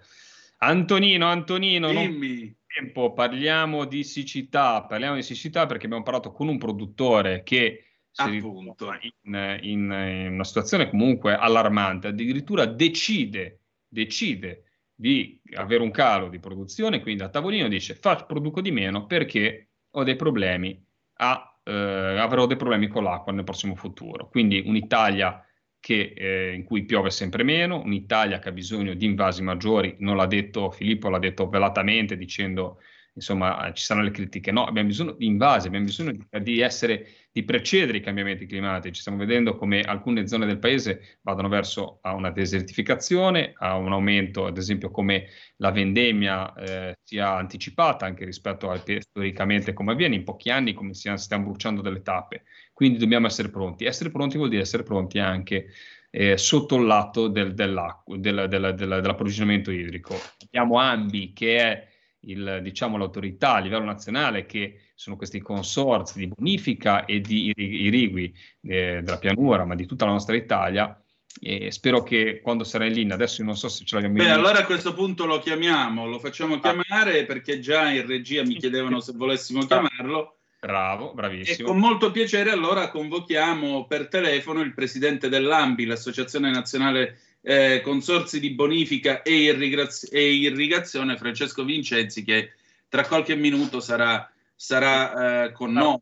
Antonino, 0.57 1.27
Antonino, 1.27 1.89
non 1.89 2.05
dimmi. 2.05 2.53
Tempo, 2.73 3.13
parliamo 3.13 3.85
di 3.85 4.03
siccità, 4.03 4.83
parliamo 4.83 5.15
di 5.15 5.23
siccità 5.23 5.65
perché 5.65 5.85
abbiamo 5.85 6.03
parlato 6.03 6.31
con 6.31 6.47
un 6.47 6.57
produttore 6.57 7.43
che 7.43 7.85
si 8.11 8.29
ritrova 8.29 8.99
in, 9.01 9.59
in- 9.61 9.91
in 9.91 10.31
una 10.33 10.43
situazione 10.43 10.89
comunque 10.89 11.33
allarmante, 11.33 12.07
addirittura 12.07 12.65
decide, 12.65 13.61
decide 13.87 14.63
di 14.93 15.41
avere 15.55 15.81
un 15.81 15.91
calo 15.91 16.29
di 16.29 16.39
produzione, 16.39 17.01
quindi 17.01 17.23
a 17.23 17.29
tavolino 17.29 17.67
dice 17.67 17.95
faccio, 17.95 18.25
produco 18.25 18.61
di 18.61 18.71
meno 18.71 19.05
perché 19.05 19.69
ho 19.91 20.03
dei 20.03 20.15
problemi, 20.15 20.79
a, 21.15 21.59
eh, 21.63 21.71
avrò 21.71 22.45
dei 22.45 22.57
problemi 22.57 22.87
con 22.87 23.03
l'acqua 23.03 23.31
nel 23.31 23.43
prossimo 23.43 23.75
futuro. 23.75 24.29
Quindi 24.29 24.61
un'Italia 24.65 25.43
che, 25.81 26.13
eh, 26.15 26.53
in 26.53 26.63
cui 26.63 26.85
piove 26.85 27.09
sempre 27.09 27.43
meno, 27.43 27.81
un'Italia 27.83 28.39
che 28.39 28.49
ha 28.49 28.53
bisogno 28.53 28.93
di 28.93 29.05
invasi 29.05 29.43
maggiori, 29.43 29.95
non 29.99 30.15
l'ha 30.15 30.27
detto 30.27 30.71
Filippo, 30.71 31.09
l'ha 31.09 31.19
detto 31.19 31.49
velatamente 31.49 32.15
dicendo 32.15 32.79
insomma 33.13 33.67
eh, 33.67 33.73
ci 33.73 33.83
saranno 33.83 34.05
le 34.05 34.13
critiche, 34.13 34.51
no, 34.51 34.65
abbiamo 34.65 34.87
bisogno 34.87 35.11
di 35.13 35.25
invasi, 35.25 35.67
abbiamo 35.67 35.85
bisogno 35.85 36.13
di, 36.39 36.59
essere, 36.59 37.07
di 37.31 37.43
precedere 37.43 37.97
i 37.97 38.01
cambiamenti 38.01 38.45
climatici, 38.45 39.01
stiamo 39.01 39.17
vedendo 39.17 39.55
come 39.55 39.81
alcune 39.81 40.27
zone 40.27 40.45
del 40.45 40.59
paese 40.59 41.17
vadano 41.21 41.49
verso 41.49 41.99
a 42.01 42.13
una 42.13 42.31
desertificazione, 42.31 43.53
a 43.57 43.75
un 43.75 43.91
aumento, 43.91 44.45
ad 44.45 44.57
esempio 44.57 44.91
come 44.91 45.27
la 45.57 45.71
vendemmia 45.71 46.53
eh, 46.53 46.97
sia 47.03 47.35
anticipata 47.35 48.05
anche 48.05 48.23
rispetto 48.23 48.69
a 48.69 48.81
storicamente 48.99 49.73
come 49.73 49.91
avviene, 49.91 50.15
in 50.15 50.23
pochi 50.23 50.49
anni 50.49 50.73
come 50.73 50.93
stiamo 50.93 51.43
bruciando 51.43 51.81
delle 51.81 52.01
tappe, 52.01 52.43
quindi 52.81 52.97
dobbiamo 52.97 53.27
essere 53.27 53.49
pronti. 53.49 53.85
Essere 53.85 54.09
pronti 54.09 54.37
vuol 54.37 54.49
dire 54.49 54.63
essere 54.63 54.81
pronti 54.81 55.19
anche 55.19 55.67
eh, 56.09 56.35
sotto 56.35 56.77
il 56.77 56.87
lato 56.87 57.27
del, 57.27 57.53
dell'acqua, 57.53 58.17
del, 58.17 58.47
del, 58.49 58.73
del, 58.73 58.99
dell'approvvigionamento 59.01 59.69
idrico. 59.69 60.19
Abbiamo 60.45 60.79
AMBI 60.79 61.31
che 61.31 61.57
è 61.57 61.87
il, 62.21 62.59
diciamo, 62.63 62.97
l'autorità 62.97 63.53
a 63.53 63.59
livello 63.59 63.83
nazionale 63.83 64.47
che 64.47 64.79
sono 64.95 65.15
questi 65.15 65.39
consorzi 65.41 66.17
di 66.17 66.27
bonifica 66.27 67.05
e 67.05 67.21
di 67.21 67.53
irrigui 67.55 68.33
eh, 68.63 69.01
della 69.03 69.19
pianura, 69.19 69.63
ma 69.63 69.75
di 69.75 69.85
tutta 69.85 70.05
la 70.05 70.13
nostra 70.13 70.35
Italia. 70.35 70.99
E 71.39 71.69
spero 71.69 72.01
che 72.01 72.39
quando 72.41 72.63
sarà 72.63 72.87
in 72.87 72.93
linea, 72.93 73.13
adesso 73.13 73.43
non 73.43 73.55
so 73.55 73.69
se 73.69 73.85
ce 73.85 73.93
l'abbiamo 73.93 74.17
in 74.17 74.23
Beh, 74.23 74.29
linea. 74.29 74.43
allora 74.43 74.63
a 74.63 74.65
questo 74.65 74.95
punto 74.95 75.27
lo 75.27 75.37
chiamiamo, 75.37 76.07
lo 76.07 76.17
facciamo 76.17 76.59
chiamare 76.59 77.25
perché 77.25 77.59
già 77.59 77.91
in 77.91 78.07
regia 78.07 78.41
mi 78.41 78.55
chiedevano 78.55 78.99
se 79.01 79.13
volessimo 79.13 79.67
chiamarlo. 79.67 80.37
Bravo, 80.63 81.09
E 81.09 81.15
bravissimo. 81.15 81.67
con 81.69 81.79
molto 81.79 82.11
piacere 82.11 82.51
allora 82.51 82.89
convochiamo 82.89 83.87
per 83.87 84.07
telefono 84.09 84.61
il 84.61 84.75
presidente 84.75 85.27
dell'AMBI, 85.27 85.85
l'Associazione 85.85 86.51
Nazionale 86.51 87.17
eh, 87.41 87.81
Consorzi 87.83 88.39
di 88.39 88.51
Bonifica 88.51 89.23
e, 89.23 89.33
Irrigaz- 89.33 90.07
e 90.13 90.33
Irrigazione, 90.33 91.17
Francesco 91.17 91.63
Vincenzi, 91.63 92.23
che 92.23 92.51
tra 92.87 93.07
qualche 93.07 93.35
minuto 93.35 93.79
sarà, 93.79 94.31
sarà 94.55 95.45
eh, 95.45 95.51
con 95.51 95.71
noi. 95.73 95.97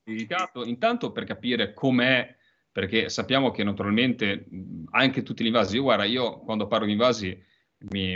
Intanto- 0.66 1.12
per 1.14 1.24
capire 1.24 1.74
com'è, 1.74 2.36
perché 2.70 3.08
sappiamo 3.08 3.52
che 3.52 3.64
naturalmente 3.64 4.46
anche 4.92 5.24
tutti 5.24 5.42
gli 5.42 5.48
invasi, 5.48 5.78
io 5.78 5.84
guarda, 5.84 6.04
io 6.04 6.40
quando 6.40 6.68
parlo 6.68 6.86
di 6.86 6.92
invasi 6.92 7.42
mi, 7.92 8.12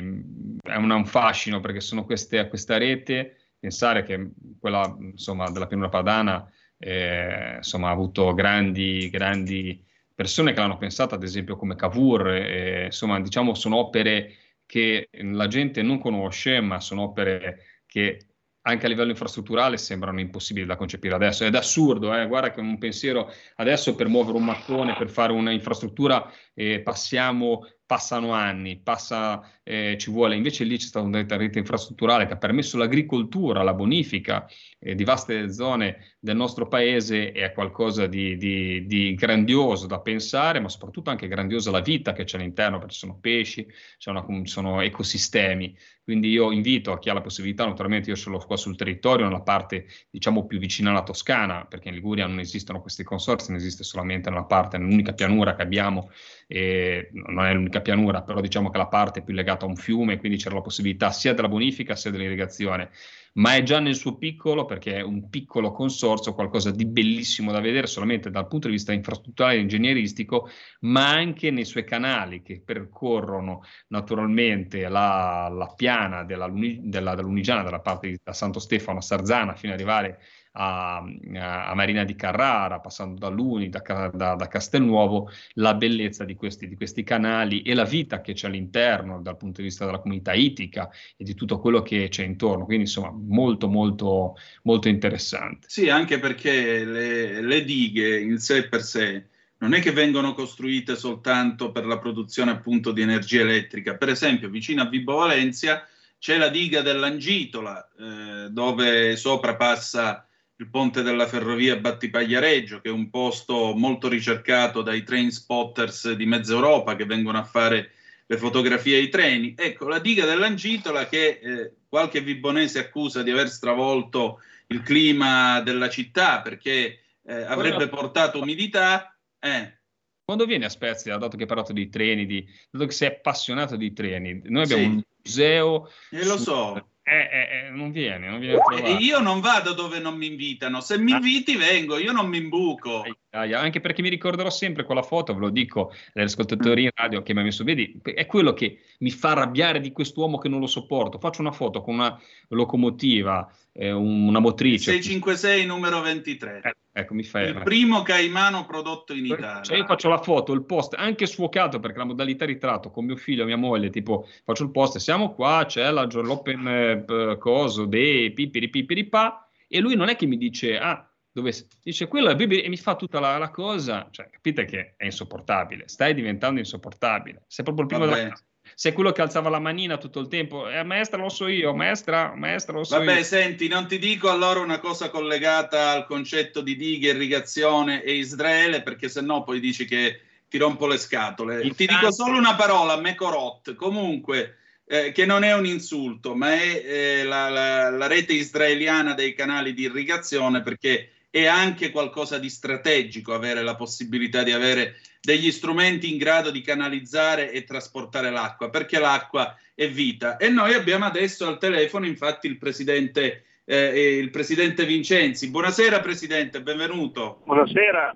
è 0.61 0.75
un, 0.75 0.91
un 0.91 1.05
fascino 1.05 1.61
perché 1.61 1.79
sono 1.79 2.03
queste, 2.03 2.49
questa 2.49 2.77
rete, 2.77 3.37
pensare 3.64 4.03
che 4.03 4.32
quella 4.59 4.93
insomma, 4.99 5.49
della 5.49 5.68
pianura 5.68 5.88
padana 5.88 6.45
eh, 6.78 7.53
insomma, 7.55 7.88
ha 7.88 7.91
avuto 7.91 8.34
grandi, 8.34 9.09
grandi 9.09 9.82
persone 10.14 10.51
che 10.51 10.59
l'hanno 10.59 10.76
pensata, 10.76 11.16
ad 11.16 11.24
esempio 11.24 11.55
come 11.55 11.76
Cavour, 11.76 12.28
eh, 12.28 12.86
insomma 12.88 13.22
diciamo 13.22 13.53
sono 13.53 13.78
opere 13.78 14.36
che 14.66 15.07
la 15.11 15.47
gente 15.47 15.82
non 15.82 15.97
conosce, 15.97 16.59
ma 16.59 16.82
sono 16.82 17.03
opere 17.03 17.84
che 17.86 18.28
anche 18.64 18.86
a 18.86 18.89
livello 18.89 19.11
infrastrutturale 19.11 19.78
sembrano 19.78 20.20
impossibili 20.20 20.66
da 20.66 20.76
concepire 20.76 21.16
adesso. 21.16 21.45
Ed 21.45 21.55
è 21.55 21.57
assurdo, 21.57 22.14
eh? 22.14 22.28
guarda 22.28 22.51
che 22.51 22.59
un 22.59 22.78
pensiero 22.78 23.32
adesso 23.55 23.95
per 23.95 24.09
muovere 24.09 24.38
un 24.38 24.43
mattone, 24.43 24.95
per 24.97 25.09
fare 25.09 25.32
un'infrastruttura, 25.32 26.30
eh, 26.53 26.82
passiamo, 26.82 27.66
passano 27.93 28.31
anni, 28.31 28.79
passa, 28.79 29.47
eh, 29.61 29.97
ci 29.99 30.09
vuole. 30.09 30.35
Invece 30.35 30.63
lì 30.63 30.77
c'è 30.77 30.87
stata 30.87 31.05
una 31.05 31.23
rete 31.27 31.59
infrastrutturale 31.59 32.25
che 32.25 32.33
ha 32.33 32.37
permesso 32.37 32.75
l'agricoltura, 32.75 33.61
la 33.61 33.75
bonifica 33.75 34.47
eh, 34.79 34.95
di 34.95 35.03
vaste 35.03 35.51
zone 35.53 36.15
del 36.19 36.35
nostro 36.35 36.67
paese 36.67 37.31
è 37.31 37.51
qualcosa 37.53 38.07
di, 38.07 38.35
di- 38.37 38.87
di 38.87 39.13
grandioso 39.13 39.85
da 39.85 39.99
pensare, 39.99 40.59
ma 40.59 40.69
soprattutto 40.69 41.11
anche 41.11 41.27
grandiosa 41.27 41.69
la 41.69 41.81
vita 41.81 42.13
che 42.13 42.23
c'è 42.23 42.37
all'interno, 42.37 42.79
perché 42.79 42.93
ci 42.93 42.99
sono 42.99 43.19
pesci, 43.19 43.67
una- 44.05 44.25
sono 44.45 44.81
ecosistemi. 44.81 45.77
Quindi 46.03 46.29
io 46.29 46.51
invito 46.51 46.91
a 46.91 46.99
chi 46.99 47.09
ha 47.09 47.13
la 47.13 47.21
possibilità, 47.21 47.65
naturalmente 47.65 48.09
io 48.09 48.15
sono 48.15 48.37
qua 48.39 48.57
sul 48.57 48.75
territorio, 48.75 49.25
nella 49.25 49.41
parte 49.41 49.85
diciamo 50.09 50.45
più 50.45 50.57
vicina 50.59 50.89
alla 50.89 51.03
Toscana, 51.03 51.65
perché 51.65 51.89
in 51.89 51.93
Liguria 51.93 52.25
non 52.27 52.39
esistono 52.39 52.81
questi 52.81 53.03
consorzi, 53.03 53.51
ne 53.51 53.57
esiste 53.57 53.83
solamente 53.83 54.29
nella 54.29 54.43
parte, 54.43 54.77
nell'unica 54.77 55.13
pianura 55.13 55.55
che 55.55 55.61
abbiamo, 55.61 56.09
e 56.47 57.09
non 57.13 57.45
è 57.45 57.53
l'unica 57.53 57.81
pianura, 57.81 58.21
però 58.21 58.41
diciamo 58.41 58.69
che 58.69 58.77
la 58.77 58.87
parte 58.87 59.23
più 59.23 59.33
legata 59.33 59.65
a 59.65 59.69
un 59.69 59.75
fiume, 59.75 60.17
quindi 60.17 60.37
c'era 60.37 60.55
la 60.55 60.61
possibilità 60.61 61.11
sia 61.11 61.33
della 61.33 61.47
bonifica 61.47 61.95
sia 61.95 62.11
dell'irrigazione, 62.11 62.89
ma 63.33 63.55
è 63.55 63.63
già 63.63 63.79
nel 63.79 63.95
suo 63.95 64.17
piccolo 64.17 64.65
perché 64.65 64.97
è 64.97 65.01
un 65.01 65.29
piccolo 65.29 65.71
consorzio, 65.71 66.33
qualcosa 66.33 66.71
di 66.71 66.85
bellissimo 66.85 67.51
da 67.51 67.59
vedere 67.59 67.87
solamente 67.87 68.29
dal 68.29 68.47
punto 68.47 68.67
di 68.67 68.73
vista 68.73 68.93
infrastrutturale 68.93 69.55
e 69.55 69.59
ingegneristico, 69.61 70.49
ma 70.81 71.09
anche 71.09 71.49
nei 71.49 71.65
suoi 71.65 71.83
canali 71.83 72.41
che 72.41 72.61
percorrono 72.63 73.63
naturalmente 73.87 74.87
la, 74.87 75.49
la 75.51 75.73
piana 75.75 76.23
della, 76.23 76.45
Luni- 76.45 76.81
della, 76.83 77.15
dell'Unigiana, 77.15 77.63
dalla 77.63 77.79
parte 77.79 78.19
da 78.23 78.33
Santo 78.33 78.59
Stefano 78.59 78.99
a 78.99 79.01
Sarzana, 79.01 79.55
fino 79.55 79.73
ad 79.73 79.79
arrivare 79.79 80.09
a, 80.09 80.17
a- 80.53 80.97
a 80.97 81.73
Marina 81.75 82.03
di 82.03 82.15
Carrara, 82.15 82.79
passando 82.79 83.19
da 83.19 83.27
Luni, 83.29 83.69
da, 83.69 83.81
da- 84.13 84.35
da 84.35 84.47
Castelnuovo, 84.47 85.29
la 85.53 85.73
bellezza 85.73 86.23
di 86.25 86.35
questi, 86.35 86.67
di 86.67 86.75
questi 86.75 87.03
canali 87.03 87.61
e 87.61 87.73
la 87.73 87.85
vita 87.85 88.21
che 88.21 88.33
c'è 88.33 88.47
all'interno 88.47 89.21
dal 89.21 89.37
punto 89.37 89.61
di 89.61 89.67
vista 89.67 89.85
della 89.85 89.99
comunità 89.99 90.33
itica 90.33 90.89
e 91.17 91.23
di 91.23 91.33
tutto 91.33 91.59
quello 91.59 91.81
che 91.81 92.07
c'è 92.09 92.23
intorno. 92.23 92.65
Quindi, 92.65 92.83
insomma, 92.83 93.11
molto, 93.11 93.67
molto, 93.67 94.35
molto 94.63 94.89
interessante. 94.89 95.67
Sì, 95.69 95.89
anche 95.89 96.19
perché 96.19 96.83
le, 96.83 97.41
le 97.41 97.63
dighe 97.63 98.19
in 98.19 98.37
sé 98.37 98.67
per 98.67 98.81
sé 98.83 99.27
non 99.57 99.73
è 99.73 99.79
che 99.79 99.91
vengono 99.91 100.33
costruite 100.33 100.95
soltanto 100.95 101.71
per 101.71 101.85
la 101.85 101.97
produzione 101.97 102.51
appunto 102.51 102.91
di 102.91 103.01
energia 103.01 103.41
elettrica. 103.41 103.95
Per 103.95 104.09
esempio, 104.09 104.49
vicino 104.49 104.81
a 104.81 104.89
Vibo 104.89 105.15
Valencia 105.15 105.87
c'è 106.19 106.37
la 106.37 106.49
diga 106.49 106.81
dell'Angitola, 106.81 107.89
eh, 107.97 108.49
dove 108.49 109.15
sopra 109.15 109.55
passa 109.55 110.27
il 110.64 110.70
ponte 110.70 111.01
della 111.01 111.28
ferrovia 111.28 111.76
Battipagliareggio, 111.76 112.80
che 112.80 112.88
è 112.88 112.91
un 112.91 113.09
posto 113.09 113.74
molto 113.76 114.07
ricercato 114.07 114.82
dai 114.82 115.03
train 115.03 115.30
spotters 115.30 116.14
di 116.14 116.26
mezza 116.26 116.53
Europa 116.53 116.95
che 116.95 117.05
vengono 117.05 117.38
a 117.38 117.43
fare 117.43 117.91
le 118.26 118.38
fotografie 118.38 118.97
ai 118.97 119.09
treni. 119.09 119.53
Ecco, 119.57 119.89
la 119.89 119.99
diga 119.99 120.26
dell'Angitola 120.26 121.07
che 121.07 121.39
eh, 121.43 121.72
qualche 121.89 122.22
vibonese 122.22 122.80
accusa 122.80 123.22
di 123.22 123.32
aver 123.32 123.49
stravolto 123.49 124.39
il 124.68 124.82
clima 124.82 125.59
della 125.59 125.89
città 125.89 126.39
perché 126.41 126.99
eh, 127.26 127.34
avrebbe 127.43 127.89
portato 127.89 128.39
umidità. 128.39 129.14
Eh, 129.39 129.80
Quando 130.24 130.45
vieni 130.45 130.64
a 130.64 130.70
Spezia, 130.70 131.18
dato 131.18 131.36
che 131.36 131.43
hai 131.43 131.49
parlato 131.49 131.74
di 131.74 131.89
treni, 131.89 132.26
di, 132.26 132.47
dato 132.72 132.86
che 132.86 132.93
sei 132.93 133.09
appassionato 133.09 133.76
di 133.76 133.91
treni, 133.91 134.39
noi 134.45 134.64
abbiamo 134.64 134.84
Sì. 134.84 134.88
un 134.88 135.03
museo. 135.26 135.89
E 136.11 136.24
lo 136.26 136.38
su- 136.38 136.43
so. 136.43 136.88
Eh, 137.05 137.15
eh, 137.15 137.65
eh, 137.65 137.69
non 137.69 137.91
viene, 137.91 138.29
non 138.29 138.39
viene 138.39 138.55
a 138.55 138.59
trovare. 138.59 138.93
io 138.93 139.19
non 139.19 139.41
vado 139.41 139.73
dove 139.73 139.99
non 139.99 140.15
mi 140.15 140.27
invitano, 140.27 140.79
se 140.79 140.97
mi 140.97 141.11
inviti 141.11 141.57
vengo, 141.57 141.97
io 141.97 142.13
non 142.13 142.27
mi 142.27 142.37
imbuco. 142.37 143.03
Anche 143.36 143.79
perché 143.79 144.03
mi 144.03 144.09
ricorderò 144.09 144.51
sempre 144.51 144.84
quella 144.84 145.01
foto, 145.01 145.34
ve 145.34 145.39
lo 145.39 145.49
dico 145.49 145.91
agli 146.13 146.23
ascoltatori 146.23 146.84
in 146.84 146.91
radio 146.93 147.23
che 147.23 147.34
mi 147.34 147.39
ha 147.39 147.43
messo, 147.43 147.63
vedi, 147.63 147.99
è 148.03 148.27
quello 148.27 148.53
che 148.53 148.81
mi 148.99 149.09
fa 149.09 149.31
arrabbiare 149.31 149.79
di 149.79 149.91
quest'uomo 149.91 150.38
che 150.38 150.49
non 150.49 150.59
lo 150.59 150.67
sopporto. 150.67 151.17
Faccio 151.17 151.41
una 151.41 151.51
foto 151.51 151.81
con 151.81 151.95
una 151.95 152.15
locomotiva, 152.49 153.51
eh, 153.71 153.91
un- 153.91 154.27
una 154.27 154.38
motrice. 154.38 154.91
656 154.91 155.65
numero 155.65 156.01
23. 156.01 156.61
Eh, 156.63 156.75
ecco, 156.91 157.15
mi 157.15 157.23
fa 157.23 157.41
Il 157.41 157.61
primo 157.63 158.03
caimano 158.03 158.65
prodotto 158.65 159.13
in 159.13 159.25
Italia. 159.25 159.63
Cioè 159.63 159.77
io 159.77 159.86
faccio 159.86 160.09
la 160.09 160.19
foto, 160.19 160.53
il 160.53 160.63
post, 160.63 160.93
anche 160.95 161.25
sfuocato 161.25 161.79
perché 161.79 161.97
la 161.97 162.05
modalità 162.05 162.45
ritratto 162.45 162.91
con 162.91 163.03
mio 163.05 163.15
figlio 163.15 163.41
e 163.41 163.45
mia 163.47 163.57
moglie, 163.57 163.89
tipo 163.89 164.27
faccio 164.43 164.63
il 164.63 164.69
post, 164.69 164.97
siamo 164.97 165.34
qua, 165.34 165.63
c'è 165.67 165.89
la, 165.89 166.03
l'open 166.05 166.67
eh, 166.67 167.38
coso 167.39 167.86
dei 167.86 168.31
pipiri 168.31 168.69
pipiri 168.69 169.05
pa, 169.05 169.47
e 169.67 169.79
lui 169.79 169.95
non 169.95 170.09
è 170.09 170.15
che 170.15 170.27
mi 170.27 170.38
dice, 170.38 170.77
ah, 170.77 171.07
dove 171.34 171.51
s-" 171.51 171.67
dice 171.81 172.07
quello 172.07 172.29
è 172.29 172.36
pipiri", 172.36 172.61
e 172.61 172.69
mi 172.69 172.77
fa 172.77 172.95
tutta 172.95 173.19
la, 173.19 173.38
la 173.38 173.49
cosa, 173.49 174.07
cioè 174.11 174.29
capite 174.29 174.63
che 174.63 174.93
è 174.95 175.03
insopportabile, 175.05 175.89
stai 175.89 176.13
diventando 176.13 176.59
insopportabile, 176.59 177.43
sei 177.47 177.65
proprio 177.65 177.86
il 177.86 177.89
primo 177.89 178.05
Vabbè. 178.05 178.21
della 178.23 178.41
sei 178.75 178.93
quello 178.93 179.11
che 179.11 179.21
alzava 179.21 179.49
la 179.49 179.59
manina 179.59 179.97
tutto 179.97 180.19
il 180.19 180.27
tempo. 180.27 180.69
Eh, 180.69 180.84
maestra, 180.84 181.17
lo 181.17 181.29
so 181.29 181.47
io, 181.47 181.75
maestra, 181.75 182.34
maestra, 182.36 182.77
lo 182.77 182.84
so 182.84 182.97
Vabbè, 182.97 183.17
io. 183.17 183.23
senti, 183.23 183.67
non 183.67 183.88
ti 183.88 183.99
dico 183.99 184.29
allora 184.29 184.61
una 184.61 184.79
cosa 184.79 185.09
collegata 185.09 185.91
al 185.91 186.05
concetto 186.05 186.61
di 186.61 186.75
dighe, 186.75 187.09
irrigazione 187.11 188.03
e 188.03 188.13
Israele, 188.13 188.81
perché 188.81 189.09
sennò 189.09 189.43
poi 189.43 189.59
dici 189.59 189.86
che 189.86 190.21
ti 190.47 190.57
rompo 190.57 190.88
le 190.88 190.97
scatole. 190.97 191.61
Il 191.61 191.75
ti 191.75 191.86
dico 191.86 192.11
solo 192.11 192.38
una 192.38 192.55
parola, 192.55 192.95
Mekorot. 192.97 193.75
Comunque, 193.75 194.57
eh, 194.86 195.11
che 195.11 195.25
non 195.25 195.43
è 195.43 195.53
un 195.53 195.65
insulto, 195.65 196.36
ma 196.36 196.53
è 196.53 196.84
eh, 196.86 197.23
la, 197.23 197.49
la- 197.49 197.89
la 197.89 198.07
rete 198.07 198.34
israeliana 198.34 199.13
dei 199.13 199.34
canali 199.34 199.73
di 199.73 199.84
irrigazione, 199.84 200.61
perché 200.61 201.09
è 201.34 201.47
anche 201.47 201.89
qualcosa 201.89 202.38
di 202.38 202.47
strategico 202.47 203.34
avere 203.34 203.63
la 203.63 203.75
possibilità 203.75 204.43
di 204.43 204.51
avere 204.51 204.97
degli 205.19 205.49
strumenti 205.49 206.11
in 206.11 206.19
grado 206.19 206.51
di 206.51 206.61
canalizzare 206.61 207.49
e 207.51 207.63
trasportare 207.63 208.29
l'acqua, 208.29 208.69
perché 208.69 208.99
l'acqua 208.99 209.57
è 209.73 209.89
vita. 209.89 210.38
E 210.38 210.49
noi 210.49 210.75
abbiamo 210.75 211.05
adesso 211.05 211.47
al 211.47 211.57
telefono, 211.57 212.05
infatti, 212.05 212.45
il 212.45 212.59
presidente, 212.59 213.45
eh, 213.65 214.17
il 214.19 214.29
presidente 214.29 214.86
Vincenzi. 214.86 215.49
Buonasera, 215.49 216.01
presidente, 216.01 216.61
benvenuto. 216.61 217.41
Buonasera, 217.45 218.15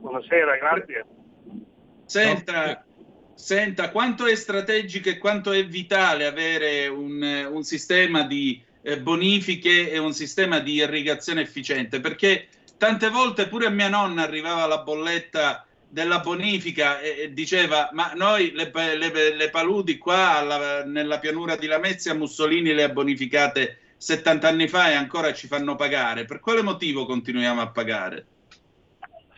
buonasera, 0.00 0.56
grazie. 0.56 1.06
Senta, 2.06 2.84
senta, 3.36 3.90
quanto 3.92 4.26
è 4.26 4.34
strategico 4.34 5.10
e 5.10 5.18
quanto 5.18 5.52
è 5.52 5.64
vitale 5.64 6.26
avere 6.26 6.88
un, 6.88 7.50
un 7.52 7.62
sistema 7.62 8.24
di 8.24 8.60
eh, 8.82 9.00
bonifiche 9.00 9.90
e 9.90 9.98
un 9.98 10.12
sistema 10.12 10.58
di 10.60 10.74
irrigazione 10.74 11.42
efficiente? 11.42 12.00
Perché 12.00 12.48
tante 12.76 13.08
volte 13.10 13.48
pure 13.48 13.66
a 13.66 13.70
mia 13.70 13.88
nonna 13.88 14.22
arrivava 14.22 14.66
la 14.66 14.78
bolletta 14.82 15.66
della 15.88 16.20
bonifica 16.20 17.00
e, 17.00 17.16
e 17.22 17.32
diceva 17.32 17.88
ma 17.92 18.12
noi 18.14 18.52
le, 18.52 18.70
le- 18.96 19.34
le 19.34 19.50
paludi 19.50 19.96
qua 19.98 20.36
alla- 20.38 20.84
nella 20.84 21.18
pianura 21.18 21.56
di 21.56 21.66
Lamezia 21.66 22.14
Mussolini 22.14 22.72
le 22.74 22.82
ha 22.84 22.88
bonificate 22.90 23.78
70 23.96 24.48
anni 24.48 24.68
fa 24.68 24.90
e 24.90 24.94
ancora 24.94 25.32
ci 25.32 25.46
fanno 25.46 25.74
pagare. 25.76 26.24
Per 26.24 26.40
quale 26.40 26.62
motivo 26.62 27.06
continuiamo 27.06 27.60
a 27.60 27.70
pagare? 27.70 28.26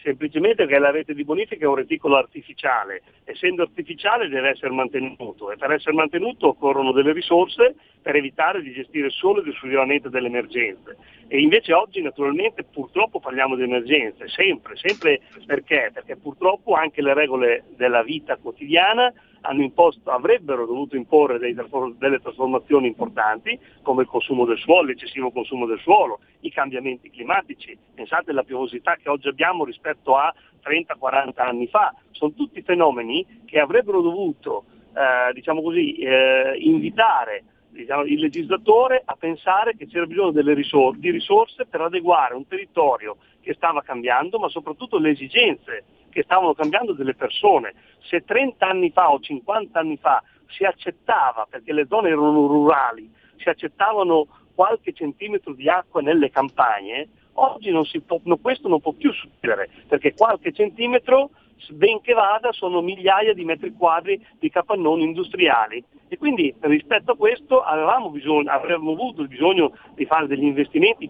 Semplicemente 0.02 0.66
che 0.66 0.78
la 0.78 0.90
rete 0.90 1.12
di 1.12 1.24
bonifica 1.24 1.64
è 1.64 1.68
un 1.68 1.74
reticolo 1.74 2.16
artificiale, 2.16 3.02
essendo 3.24 3.62
artificiale 3.62 4.28
deve 4.28 4.50
essere 4.50 4.70
mantenuto 4.70 5.50
e 5.50 5.56
per 5.56 5.72
essere 5.72 5.94
mantenuto 5.94 6.48
occorrono 6.48 6.92
delle 6.92 7.12
risorse 7.12 7.74
per 8.00 8.16
evitare 8.16 8.62
di 8.62 8.72
gestire 8.72 9.10
solo 9.10 9.40
ed 9.40 9.48
esclusivamente 9.48 10.08
delle 10.08 10.28
emergenze. 10.28 10.96
E 11.28 11.38
invece 11.38 11.74
oggi 11.74 12.00
naturalmente 12.00 12.64
purtroppo 12.64 13.20
parliamo 13.20 13.56
di 13.56 13.64
emergenze, 13.64 14.26
sempre, 14.28 14.74
sempre 14.76 15.20
perché? 15.44 15.90
Perché 15.92 16.16
purtroppo 16.16 16.74
anche 16.74 17.02
le 17.02 17.12
regole 17.12 17.64
della 17.76 18.02
vita 18.02 18.36
quotidiana 18.36 19.12
imposto, 19.62 20.10
avrebbero 20.10 20.66
dovuto 20.66 20.96
imporre 20.96 21.38
dei 21.38 21.54
delle 21.54 22.20
trasformazioni 22.20 22.86
importanti 22.86 23.58
come 23.82 24.02
il 24.02 24.08
consumo 24.08 24.44
del 24.44 24.58
suolo, 24.58 24.88
l'eccessivo 24.88 25.30
consumo 25.30 25.66
del 25.66 25.78
suolo, 25.80 26.20
i 26.40 26.50
cambiamenti 26.50 27.10
climatici, 27.10 27.76
pensate 27.94 28.30
alla 28.30 28.42
piovosità 28.42 28.96
che 28.96 29.08
oggi 29.08 29.28
abbiamo 29.28 29.64
rispetto 29.64 30.16
a 30.16 30.32
30-40 30.62 31.32
anni 31.36 31.66
fa, 31.68 31.94
sono 32.10 32.32
tutti 32.32 32.62
fenomeni 32.62 33.42
che 33.46 33.58
avrebbero 33.58 34.00
dovuto 34.00 34.64
eh, 34.94 35.32
diciamo 35.32 35.62
così, 35.62 35.94
eh, 35.94 36.56
invitare 36.58 37.44
diciamo, 37.70 38.02
il 38.04 38.18
legislatore 38.18 39.02
a 39.04 39.16
pensare 39.16 39.76
che 39.76 39.86
c'era 39.86 40.06
bisogno 40.06 40.32
risor- 40.52 40.96
di 40.96 41.10
risorse 41.10 41.66
per 41.66 41.80
adeguare 41.80 42.34
un 42.34 42.46
territorio 42.46 43.16
che 43.40 43.54
stava 43.54 43.82
cambiando, 43.82 44.38
ma 44.38 44.48
soprattutto 44.48 44.98
le 44.98 45.10
esigenze 45.10 45.84
che 46.10 46.22
stavano 46.22 46.54
cambiando 46.54 46.92
delle 46.92 47.14
persone. 47.14 47.74
Se 48.00 48.24
30 48.24 48.66
anni 48.66 48.90
fa 48.90 49.10
o 49.10 49.20
50 49.20 49.78
anni 49.78 49.96
fa 49.96 50.22
si 50.48 50.64
accettava, 50.64 51.46
perché 51.48 51.72
le 51.72 51.86
zone 51.88 52.08
erano 52.08 52.46
rurali, 52.46 53.10
si 53.36 53.48
accettavano 53.48 54.26
qualche 54.54 54.92
centimetro 54.92 55.54
di 55.54 55.68
acqua 55.68 56.02
nelle 56.02 56.30
campagne, 56.30 57.08
oggi 57.34 57.70
non 57.70 57.84
può, 58.04 58.20
no, 58.24 58.36
questo 58.36 58.68
non 58.68 58.80
può 58.80 58.92
più 58.92 59.12
succedere, 59.12 59.70
perché 59.88 60.12
qualche 60.14 60.52
centimetro, 60.52 61.30
benché 61.70 62.12
vada, 62.12 62.52
sono 62.52 62.82
migliaia 62.82 63.32
di 63.32 63.44
metri 63.44 63.72
quadri 63.72 64.22
di 64.38 64.50
capannoni 64.50 65.04
industriali. 65.04 65.82
E 66.08 66.18
quindi 66.18 66.52
rispetto 66.60 67.12
a 67.12 67.16
questo 67.16 67.62
avevamo 67.62 68.10
bisogno, 68.10 68.50
avremmo 68.50 68.92
avuto 68.92 69.22
il 69.22 69.28
bisogno 69.28 69.72
di 69.94 70.04
fare 70.04 70.26
degli 70.26 70.44
investimenti 70.44 71.08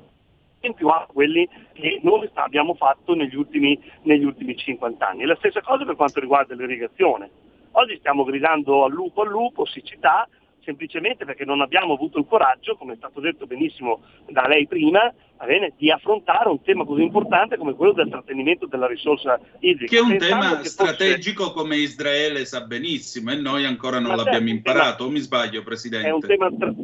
in 0.63 0.75
più 0.75 0.89
a 0.89 1.07
quelli 1.11 1.49
che 1.73 2.01
noi 2.03 2.29
abbiamo 2.35 2.75
fatto 2.75 3.15
negli 3.15 3.37
ultimi, 3.37 3.79
negli 4.03 4.25
ultimi 4.25 4.57
50 4.57 5.07
anni. 5.09 5.23
E 5.23 5.27
la 5.27 5.37
stessa 5.37 5.61
cosa 5.61 5.85
per 5.85 5.97
quanto 5.97 6.21
riguarda 6.21 6.55
l'irrigazione. 6.55 7.31
Oggi 7.73 7.97
stiamo 7.99 8.25
gridando 8.25 8.85
al 8.85 8.93
lupo 8.93 9.23
al 9.23 9.29
lupo, 9.29 9.65
siccità, 9.65 10.29
semplicemente 10.65 11.25
perché 11.25 11.45
non 11.45 11.61
abbiamo 11.61 11.95
avuto 11.95 12.19
il 12.19 12.27
coraggio, 12.29 12.77
come 12.77 12.95
è 12.95 12.97
stato 12.97 13.21
detto 13.21 13.47
benissimo 13.47 14.01
da 14.29 14.47
lei 14.47 14.67
prima, 14.67 15.13
bene, 15.45 15.73
di 15.77 15.91
affrontare 15.91 16.49
un 16.49 16.61
tema 16.63 16.85
così 16.85 17.03
importante 17.03 17.57
come 17.57 17.75
quello 17.75 17.93
del 17.93 18.09
trattenimento 18.09 18.67
della 18.67 18.87
risorsa 18.87 19.39
idrica. 19.61 19.91
Che 19.91 19.99
è 19.99 20.01
un 20.03 20.09
Pensando 20.19 20.35
tema 20.35 20.51
che 20.51 20.57
fosse- 20.57 20.71
strategico 20.71 21.53
come 21.53 21.77
Israele 21.77 22.45
sa 22.45 22.63
benissimo 22.63 23.31
e 23.31 23.37
noi 23.37 23.65
ancora 23.65 23.99
non 23.99 24.11
Ma 24.11 24.17
l'abbiamo 24.17 24.49
certo, 24.49 24.55
imparato, 24.55 25.05
o 25.05 25.11
mi 25.11 25.21
sbaglio 25.21 25.63
Presidente? 25.63 26.09
È 26.09 26.13
un, 26.13 26.21
tema 26.21 26.51
stra- 26.53 26.75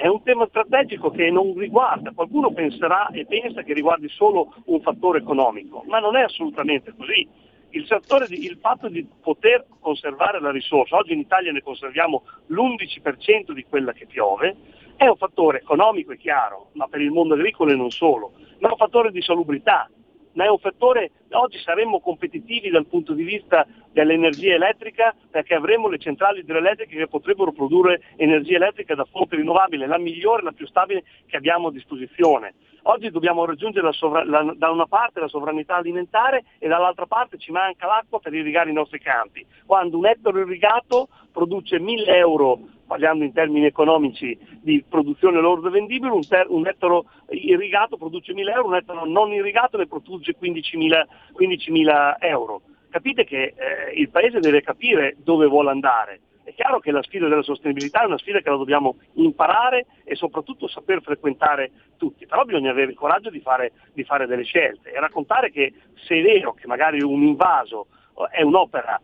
è 0.00 0.06
un 0.06 0.22
tema 0.22 0.46
strategico 0.46 1.10
che 1.10 1.28
non 1.28 1.58
riguarda, 1.58 2.12
qualcuno 2.12 2.52
penserà 2.52 3.08
e 3.08 3.26
pensa 3.26 3.64
che 3.64 3.72
riguardi 3.72 4.08
solo 4.08 4.54
un 4.66 4.80
fattore 4.80 5.18
economico, 5.18 5.82
ma 5.88 5.98
non 5.98 6.14
è 6.14 6.22
assolutamente 6.22 6.94
così. 6.96 7.28
Il, 7.70 7.84
di- 8.28 8.44
il 8.44 8.58
fatto 8.60 8.88
di 8.88 9.04
poter 9.20 9.66
conservare 9.80 10.40
la 10.40 10.52
risorsa, 10.52 10.94
oggi 10.94 11.14
in 11.14 11.18
Italia 11.18 11.50
ne 11.50 11.62
conserviamo 11.62 12.22
l'11% 12.46 13.50
di 13.50 13.64
quella 13.68 13.92
che 13.92 14.06
piove, 14.06 14.54
è 14.94 15.08
un 15.08 15.16
fattore 15.16 15.58
economico, 15.58 16.12
è 16.12 16.16
chiaro, 16.16 16.68
ma 16.74 16.86
per 16.86 17.00
il 17.00 17.10
mondo 17.10 17.34
agricolo 17.34 17.72
e 17.72 17.74
non 17.74 17.90
solo, 17.90 18.34
ma 18.60 18.68
è 18.68 18.70
un 18.70 18.78
fattore 18.78 19.10
di 19.10 19.20
salubrità, 19.20 19.90
ma 20.32 20.44
è 20.44 20.48
un 20.48 20.58
fattore, 20.58 21.10
oggi 21.32 21.58
saremmo 21.58 22.00
competitivi 22.00 22.70
dal 22.70 22.86
punto 22.86 23.12
di 23.12 23.24
vista 23.24 23.66
dell'energia 23.92 24.54
elettrica 24.54 25.14
perché 25.30 25.54
avremo 25.54 25.88
le 25.88 25.98
centrali 25.98 26.40
idroelettriche 26.40 26.96
che 26.96 27.08
potrebbero 27.08 27.52
produrre 27.52 28.02
energia 28.16 28.56
elettrica 28.56 28.94
da 28.94 29.04
fonte 29.04 29.36
rinnovabile, 29.36 29.86
la 29.86 29.98
migliore, 29.98 30.42
la 30.42 30.52
più 30.52 30.66
stabile 30.66 31.02
che 31.26 31.36
abbiamo 31.36 31.68
a 31.68 31.72
disposizione. 31.72 32.54
Oggi 32.82 33.10
dobbiamo 33.10 33.44
raggiungere 33.44 33.84
la 33.84 33.92
sovra- 33.92 34.24
la- 34.24 34.54
da 34.56 34.70
una 34.70 34.86
parte 34.86 35.20
la 35.20 35.28
sovranità 35.28 35.76
alimentare 35.76 36.44
e 36.58 36.68
dall'altra 36.68 37.06
parte 37.06 37.36
ci 37.36 37.50
manca 37.50 37.86
l'acqua 37.86 38.20
per 38.20 38.32
irrigare 38.32 38.70
i 38.70 38.74
nostri 38.74 39.00
campi. 39.00 39.44
Quando 39.66 39.98
un 39.98 40.06
ettaro 40.06 40.38
irrigato 40.38 41.08
produce 41.32 41.78
1000 41.78 42.16
euro, 42.16 42.60
parliamo 42.88 43.22
in 43.22 43.32
termini 43.32 43.66
economici 43.66 44.36
di 44.62 44.82
produzione 44.88 45.40
lordo 45.40 45.68
vendibile, 45.68 46.10
un, 46.10 46.26
ter- 46.26 46.48
un 46.48 46.66
ettaro 46.66 47.04
irrigato 47.28 47.98
produce 47.98 48.32
1000 48.32 48.52
euro, 48.52 48.68
un 48.68 48.76
ettaro 48.76 49.04
non 49.04 49.30
irrigato 49.30 49.76
ne 49.76 49.86
produce 49.86 50.34
15.000, 50.40 51.06
15.000 51.38 52.16
euro. 52.20 52.62
Capite 52.90 53.24
che 53.24 53.54
eh, 53.54 53.92
il 53.94 54.08
Paese 54.08 54.40
deve 54.40 54.62
capire 54.62 55.14
dove 55.22 55.46
vuole 55.46 55.70
andare. 55.70 56.20
È 56.42 56.54
chiaro 56.54 56.80
che 56.80 56.90
la 56.90 57.02
sfida 57.02 57.28
della 57.28 57.42
sostenibilità 57.42 58.00
è 58.00 58.06
una 58.06 58.16
sfida 58.16 58.40
che 58.40 58.48
la 58.48 58.56
dobbiamo 58.56 58.96
imparare 59.16 59.84
e 60.04 60.14
soprattutto 60.14 60.66
saper 60.66 61.02
frequentare 61.02 61.70
tutti, 61.98 62.26
però 62.26 62.44
bisogna 62.44 62.70
avere 62.70 62.92
il 62.92 62.96
coraggio 62.96 63.28
di 63.28 63.40
fare, 63.40 63.72
di 63.92 64.02
fare 64.02 64.26
delle 64.26 64.44
scelte 64.44 64.90
e 64.90 64.98
raccontare 64.98 65.50
che 65.50 65.74
se 66.06 66.16
è 66.16 66.22
vero 66.22 66.54
che 66.54 66.66
magari 66.66 67.02
un 67.02 67.22
invaso 67.22 67.88
eh, 68.16 68.38
è 68.38 68.42
un'opera 68.42 68.98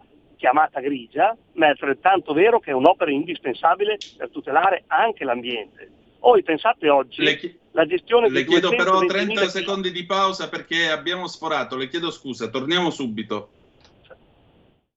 chiamata 0.44 0.80
grigia, 0.80 1.34
ma 1.52 1.66
è 1.66 1.68
altrettanto 1.70 2.34
vero 2.34 2.60
che 2.60 2.70
è 2.70 2.74
un'opera 2.74 3.10
indispensabile 3.10 3.96
per 4.18 4.28
tutelare 4.28 4.84
anche 4.88 5.24
l'ambiente. 5.24 5.90
Voi 6.20 6.42
pensate 6.42 6.90
oggi 6.90 7.24
chi- 7.36 7.58
la 7.70 7.86
gestione 7.86 8.28
Le 8.28 8.42
di 8.42 8.48
chiedo 8.48 8.68
però 8.68 9.00
220.000 9.00 9.06
30 9.08 9.48
secondi 9.48 9.90
di 9.90 10.04
pausa 10.04 10.50
perché 10.50 10.90
abbiamo 10.90 11.26
sforato, 11.28 11.76
le 11.76 11.88
chiedo 11.88 12.10
scusa, 12.10 12.48
torniamo 12.48 12.90
subito. 12.90 13.48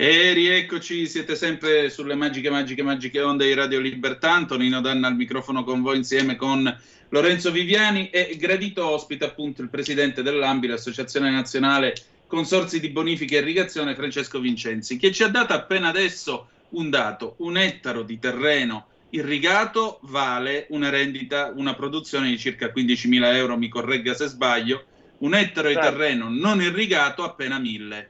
E 0.00 0.32
rieccoci, 0.32 1.08
siete 1.08 1.34
sempre 1.34 1.90
sulle 1.90 2.14
magiche, 2.14 2.50
magiche, 2.50 2.84
magiche 2.84 3.20
onde 3.20 3.46
di 3.46 3.54
Radio 3.54 3.80
Libertà. 3.80 4.32
Antonino 4.32 4.80
Danna 4.80 5.08
al 5.08 5.16
microfono 5.16 5.64
con 5.64 5.82
voi 5.82 5.96
insieme 5.96 6.36
con 6.36 6.72
Lorenzo 7.08 7.50
Viviani 7.50 8.08
e 8.10 8.36
gradito 8.38 8.88
ospite 8.88 9.24
appunto 9.24 9.60
il 9.60 9.68
presidente 9.68 10.22
dell'AMBI, 10.22 10.68
l'Associazione 10.68 11.32
Nazionale 11.32 11.94
Consorzi 12.28 12.78
di 12.78 12.90
Bonifica 12.90 13.34
e 13.34 13.38
Irrigazione, 13.40 13.96
Francesco 13.96 14.38
Vincenzi, 14.38 14.98
che 14.98 15.10
ci 15.10 15.24
ha 15.24 15.28
dato 15.28 15.52
appena 15.52 15.88
adesso 15.88 16.48
un 16.68 16.90
dato, 16.90 17.34
un 17.38 17.58
ettaro 17.58 18.04
di 18.04 18.20
terreno 18.20 18.86
irrigato 19.10 19.98
vale 20.02 20.68
una 20.70 20.90
rendita, 20.90 21.52
una 21.56 21.74
produzione 21.74 22.28
di 22.28 22.38
circa 22.38 22.66
15.000 22.66 23.34
euro, 23.34 23.58
mi 23.58 23.68
corregga 23.68 24.14
se 24.14 24.28
sbaglio, 24.28 24.84
un 25.18 25.34
ettaro 25.34 25.66
di 25.66 25.74
Certo. 25.74 25.90
terreno 25.90 26.28
non 26.30 26.62
irrigato 26.62 27.24
appena 27.24 27.58
1.000. 27.58 28.06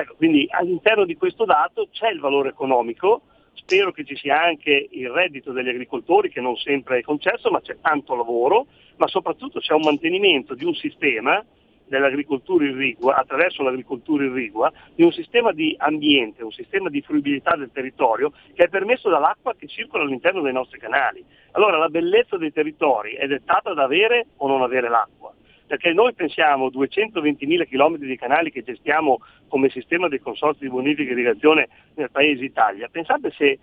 Ecco, 0.00 0.14
quindi 0.16 0.46
all'interno 0.48 1.04
di 1.04 1.14
questo 1.14 1.44
dato 1.44 1.88
c'è 1.90 2.08
il 2.08 2.20
valore 2.20 2.48
economico, 2.48 3.20
spero 3.52 3.92
che 3.92 4.02
ci 4.04 4.16
sia 4.16 4.42
anche 4.42 4.88
il 4.92 5.10
reddito 5.10 5.52
degli 5.52 5.68
agricoltori 5.68 6.30
che 6.30 6.40
non 6.40 6.56
sempre 6.56 6.98
è 6.98 7.02
concesso, 7.02 7.50
ma 7.50 7.60
c'è 7.60 7.76
tanto 7.82 8.14
lavoro, 8.14 8.66
ma 8.96 9.06
soprattutto 9.08 9.60
c'è 9.60 9.74
un 9.74 9.82
mantenimento 9.82 10.54
di 10.54 10.64
un 10.64 10.72
sistema 10.74 11.44
dell'agricoltura 11.86 12.64
irrigua, 12.64 13.16
attraverso 13.16 13.62
l'agricoltura 13.62 14.24
irrigua, 14.24 14.72
di 14.94 15.02
un 15.02 15.12
sistema 15.12 15.52
di 15.52 15.74
ambiente, 15.78 16.44
un 16.44 16.52
sistema 16.52 16.88
di 16.88 17.02
fruibilità 17.02 17.54
del 17.56 17.70
territorio 17.70 18.32
che 18.54 18.64
è 18.64 18.68
permesso 18.68 19.10
dall'acqua 19.10 19.54
che 19.54 19.66
circola 19.66 20.04
all'interno 20.04 20.40
dei 20.40 20.52
nostri 20.54 20.78
canali. 20.78 21.22
Allora 21.50 21.76
la 21.76 21.88
bellezza 21.88 22.38
dei 22.38 22.52
territori 22.52 23.16
è 23.16 23.26
dettata 23.26 23.74
da 23.74 23.82
avere 23.82 24.28
o 24.36 24.48
non 24.48 24.62
avere 24.62 24.88
l'acqua 24.88 25.34
perché 25.70 25.92
noi 25.92 26.12
pensiamo 26.14 26.66
220.000 26.66 27.68
km 27.68 27.98
di 27.98 28.16
canali 28.16 28.50
che 28.50 28.64
gestiamo 28.64 29.20
come 29.46 29.68
sistema 29.68 30.08
dei 30.08 30.18
consorzi 30.18 30.62
di 30.62 30.68
bonifica 30.68 31.10
e 31.10 31.12
irrigazione 31.12 31.68
nel 31.94 32.10
paese 32.10 32.42
Italia, 32.42 32.88
pensate 32.90 33.30
se 33.30 33.60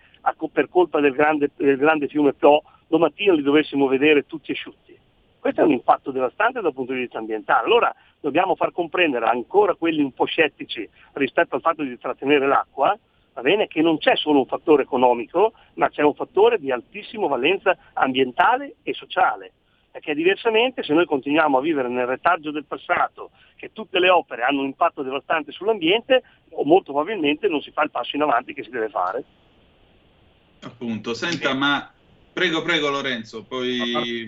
per 0.53 0.70
colpa 0.70 1.01
del 1.01 1.12
grande, 1.12 1.51
del 1.58 1.76
grande 1.76 2.08
fiume 2.08 2.32
Po 2.32 2.64
domattina 2.88 3.34
li 3.34 3.41
dovessimo 3.41 3.88
vedere 3.88 4.26
tutti 4.26 4.53
asciutti. 4.53 4.97
Questo 5.38 5.60
è 5.60 5.66
un 5.66 5.72
impatto 5.72 6.12
devastante 6.12 6.62
dal 6.62 6.74
punto 6.74 6.93
di 6.93 6.99
vista 6.99 7.18
ambientale. 7.18 7.66
Allora 7.66 7.93
dobbiamo 8.22 8.55
far 8.55 8.72
comprendere 8.72 9.26
ancora 9.26 9.76
quelli 9.76 10.01
un 10.01 10.14
po' 10.14 10.24
scettici 10.24 10.88
rispetto 11.16 11.55
al 11.55 11.62
fatto 11.62 11.84
di 11.84 11.99
trattenere 11.99 12.47
l'acqua, 12.47 12.97
va 13.34 13.41
bene, 13.41 13.68
che 13.68 13.82
non 13.82 13.97
c'è 13.97 14.16
solo 14.16 14.39
un 14.39 14.45
fattore 14.45 14.84
economico, 14.84 15.51
ma 15.74 15.89
c'è 15.89 16.03
un 16.03 16.14
fattore 16.14 16.58
di 16.58 16.72
altissima 16.72 17.28
valenza 17.28 17.78
ambientale 17.95 18.76
e 18.82 18.93
sociale 18.93 19.51
perché 19.98 20.14
diversamente 20.14 20.84
se 20.84 20.93
noi 20.93 21.08
continuiamo 21.08 21.58
a 21.58 21.62
vivere 21.62 21.89
nel 21.89 22.06
retaggio 22.06 22.52
del 22.52 22.66
passato, 22.66 23.32
che 23.56 23.72
tutte 23.74 23.98
le 23.98 24.12
opere 24.12 24.43
hanno 24.43 24.60
un 24.60 24.68
impatto 24.68 25.02
devastante 25.02 25.52
sull'ambiente, 25.52 26.22
o 26.52 26.64
molto 26.66 26.91
probabilmente 26.91 27.48
non 27.48 27.62
si 27.62 27.72
fa 27.72 27.82
il 27.82 27.89
passo 27.89 28.16
in 28.16 28.22
avanti 28.22 28.54
che 28.54 28.64
si 28.64 28.70
deve 28.70 28.89
fare. 28.89 29.24
Appunto, 30.62 31.16
senta, 31.16 31.56
ma 31.56 31.91
prego, 32.32 32.62
prego 32.62 32.89
Lorenzo, 32.89 33.43
poi... 33.43 34.28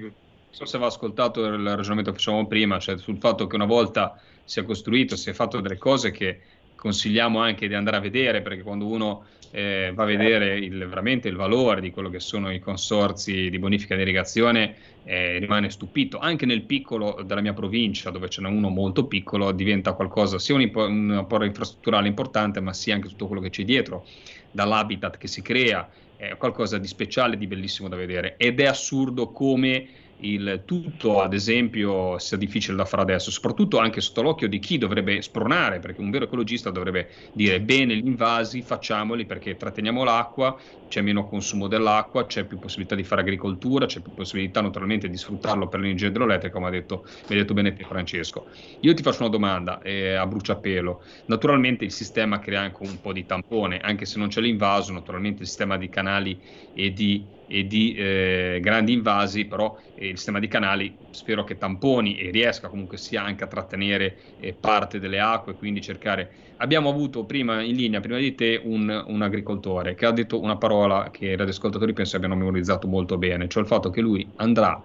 Non 0.49 0.57
so 0.57 0.65
se 0.65 0.77
aveva 0.77 0.89
ascoltato 0.89 1.45
il 1.45 1.75
ragionamento 1.75 2.09
che 2.09 2.17
facevamo 2.17 2.47
prima, 2.47 2.79
cioè 2.79 2.97
sul 2.97 3.19
fatto 3.19 3.45
che 3.45 3.55
una 3.55 3.67
volta 3.67 4.19
si 4.43 4.59
è 4.59 4.63
costruito, 4.63 5.15
si 5.15 5.29
è 5.29 5.33
fatto 5.33 5.61
delle 5.61 5.77
cose 5.77 6.09
che 6.09 6.41
consigliamo 6.79 7.39
anche 7.39 7.67
di 7.67 7.73
andare 7.75 7.97
a 7.97 7.99
vedere, 7.99 8.41
perché 8.41 8.63
quando 8.63 8.87
uno 8.87 9.25
eh, 9.51 9.91
va 9.95 10.03
a 10.03 10.05
vedere 10.05 10.57
il- 10.57 10.85
veramente 10.87 11.27
il 11.27 11.35
valore 11.35 11.81
di 11.81 11.89
quello 11.89 12.09
che 12.09 12.19
sono 12.19 12.51
i 12.51 12.59
consorzi 12.59 13.49
di 13.49 13.57
bonifica 13.57 13.95
e 13.95 14.01
irrigazione, 14.01 14.75
eh, 15.03 15.39
rimane 15.39 15.71
stupito. 15.71 16.19
Anche 16.19 16.45
nel 16.45 16.63
piccolo 16.63 17.23
della 17.25 17.41
mia 17.41 17.53
provincia, 17.53 18.11
dove 18.11 18.29
ce 18.29 18.41
n'è 18.41 18.47
uno 18.47 18.69
molto 18.69 19.07
piccolo, 19.07 19.51
diventa 19.51 19.93
qualcosa, 19.93 20.37
sia 20.37 20.53
un, 20.53 20.71
un 20.71 21.11
apport 21.17 21.45
infrastrutturale 21.45 22.07
importante, 22.07 22.59
ma 22.59 22.73
sia 22.73 22.93
anche 22.93 23.07
tutto 23.09 23.25
quello 23.25 23.41
che 23.41 23.49
c'è 23.49 23.63
dietro, 23.63 24.05
dall'habitat 24.51 25.17
che 25.17 25.27
si 25.27 25.41
crea, 25.41 25.89
è 26.15 26.35
qualcosa 26.37 26.77
di 26.77 26.87
speciale, 26.87 27.35
di 27.35 27.47
bellissimo 27.47 27.89
da 27.89 27.95
vedere. 27.95 28.35
Ed 28.37 28.59
è 28.59 28.65
assurdo 28.65 29.31
come 29.31 29.87
il 30.21 30.63
tutto, 30.65 31.21
ad 31.21 31.33
esempio, 31.33 32.17
sia 32.19 32.37
difficile 32.37 32.75
da 32.75 32.85
fare 32.85 33.03
adesso, 33.03 33.31
soprattutto 33.31 33.77
anche 33.77 34.01
sotto 34.01 34.21
l'occhio 34.21 34.47
di 34.47 34.59
chi 34.59 34.77
dovrebbe 34.77 35.21
spronare, 35.21 35.79
perché 35.79 36.01
un 36.01 36.09
vero 36.09 36.25
ecologista 36.25 36.71
dovrebbe 36.71 37.09
dire 37.31 37.61
bene 37.61 37.95
gli 37.95 38.05
invasi, 38.05 38.61
facciamoli 38.61 39.25
perché 39.25 39.55
tratteniamo 39.55 40.03
l'acqua, 40.03 40.59
c'è 40.87 41.01
meno 41.01 41.25
consumo 41.25 41.67
dell'acqua, 41.67 42.25
c'è 42.25 42.45
più 42.45 42.59
possibilità 42.59 42.95
di 42.95 43.03
fare 43.03 43.21
agricoltura, 43.21 43.85
c'è 43.85 44.01
più 44.01 44.11
possibilità 44.13 44.61
naturalmente 44.61 45.07
di 45.07 45.17
sfruttarlo 45.17 45.67
per 45.67 45.79
l'energia 45.79 46.07
idroelettrica, 46.07 46.53
come 46.53 46.67
ha 46.67 46.71
detto, 46.71 47.05
mi 47.27 47.35
ha 47.35 47.39
detto 47.39 47.53
bene 47.53 47.73
te 47.73 47.85
Francesco. 47.85 48.47
Io 48.81 48.93
ti 48.93 49.03
faccio 49.03 49.21
una 49.21 49.29
domanda 49.29 49.81
eh, 49.81 50.15
a 50.15 50.25
bruciapelo. 50.27 51.01
Naturalmente 51.25 51.85
il 51.85 51.91
sistema 51.91 52.39
crea 52.39 52.61
anche 52.61 52.83
un 52.83 52.99
po' 52.99 53.13
di 53.13 53.25
tampone, 53.25 53.79
anche 53.79 54.05
se 54.05 54.19
non 54.19 54.27
c'è 54.27 54.41
l'invaso, 54.41 54.91
naturalmente 54.91 55.41
il 55.43 55.47
sistema 55.47 55.77
di 55.77 55.89
canali 55.89 56.41
e 56.73 56.91
di 56.91 57.37
e 57.51 57.65
di 57.65 57.93
eh, 57.95 58.59
grandi 58.61 58.93
invasi, 58.93 59.47
però 59.47 59.75
eh, 59.95 60.09
il 60.09 60.17
sistema 60.17 60.37
di 60.39 60.47
canali 60.47 60.95
spero 61.09 61.43
che 61.43 61.57
tamponi 61.57 62.17
e 62.19 62.29
riesca 62.29 62.69
comunque 62.69 62.97
sia 62.97 63.23
anche 63.23 63.43
a 63.43 63.47
trattenere 63.47 64.17
eh, 64.37 64.53
parte 64.55 64.99
delle 64.99 65.19
acque, 65.19 65.55
quindi 65.55 65.81
cercare. 65.81 66.31
Abbiamo 66.57 66.89
avuto 66.89 67.25
prima 67.25 67.61
in 67.61 67.75
linea, 67.75 67.99
prima 68.01 68.17
di 68.19 68.35
te, 68.35 68.61
un, 68.63 69.03
un 69.07 69.21
agricoltore 69.23 69.95
che 69.95 70.05
ha 70.05 70.11
detto 70.11 70.39
una 70.39 70.57
parola 70.57 71.09
che 71.09 71.25
i 71.25 71.35
radioascoltatori 71.35 71.93
penso 71.93 72.15
abbiano 72.17 72.35
memorizzato 72.35 72.87
molto 72.87 73.17
bene, 73.17 73.47
cioè 73.47 73.63
il 73.63 73.67
fatto 73.67 73.89
che 73.89 74.01
lui 74.01 74.31
andrà 74.35 74.79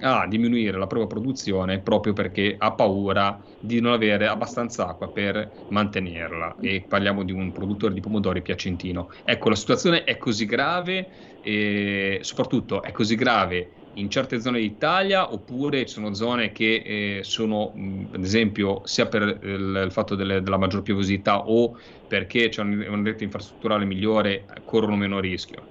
a 0.00 0.26
diminuire 0.26 0.76
la 0.76 0.86
propria 0.86 1.08
produzione 1.08 1.80
proprio 1.80 2.12
perché 2.12 2.54
ha 2.58 2.74
paura 2.74 3.42
di 3.58 3.80
non 3.80 3.92
avere 3.92 4.26
abbastanza 4.28 4.86
acqua 4.88 5.10
per 5.10 5.64
mantenerla 5.68 6.58
e 6.60 6.84
parliamo 6.86 7.24
di 7.24 7.32
un 7.32 7.50
produttore 7.50 7.94
di 7.94 8.00
pomodori 8.00 8.42
piacentino. 8.42 9.08
Ecco, 9.24 9.48
la 9.48 9.54
situazione 9.54 10.04
è 10.04 10.18
così 10.18 10.44
grave 10.44 11.08
e 11.46 12.18
soprattutto 12.22 12.82
è 12.82 12.90
così 12.90 13.14
grave 13.14 13.70
in 13.94 14.10
certe 14.10 14.40
zone 14.40 14.58
d'Italia 14.58 15.32
oppure 15.32 15.86
ci 15.86 15.94
sono 15.94 16.12
zone 16.12 16.50
che 16.50 16.82
eh, 16.84 17.22
sono, 17.22 17.72
mh, 17.74 18.08
ad 18.14 18.22
esempio, 18.24 18.80
sia 18.84 19.06
per 19.06 19.22
il, 19.22 19.82
il 19.84 19.92
fatto 19.92 20.16
delle- 20.16 20.42
della 20.42 20.58
maggior 20.58 20.82
piovosità 20.82 21.46
o 21.46 21.78
perché 22.06 22.48
c'è 22.48 22.62
un- 22.62 22.84
una 22.88 23.02
rete 23.02 23.24
infrastrutturale 23.24 23.84
migliore, 23.84 24.44
corrono 24.64 24.96
meno 24.96 25.20
rischio? 25.20 25.64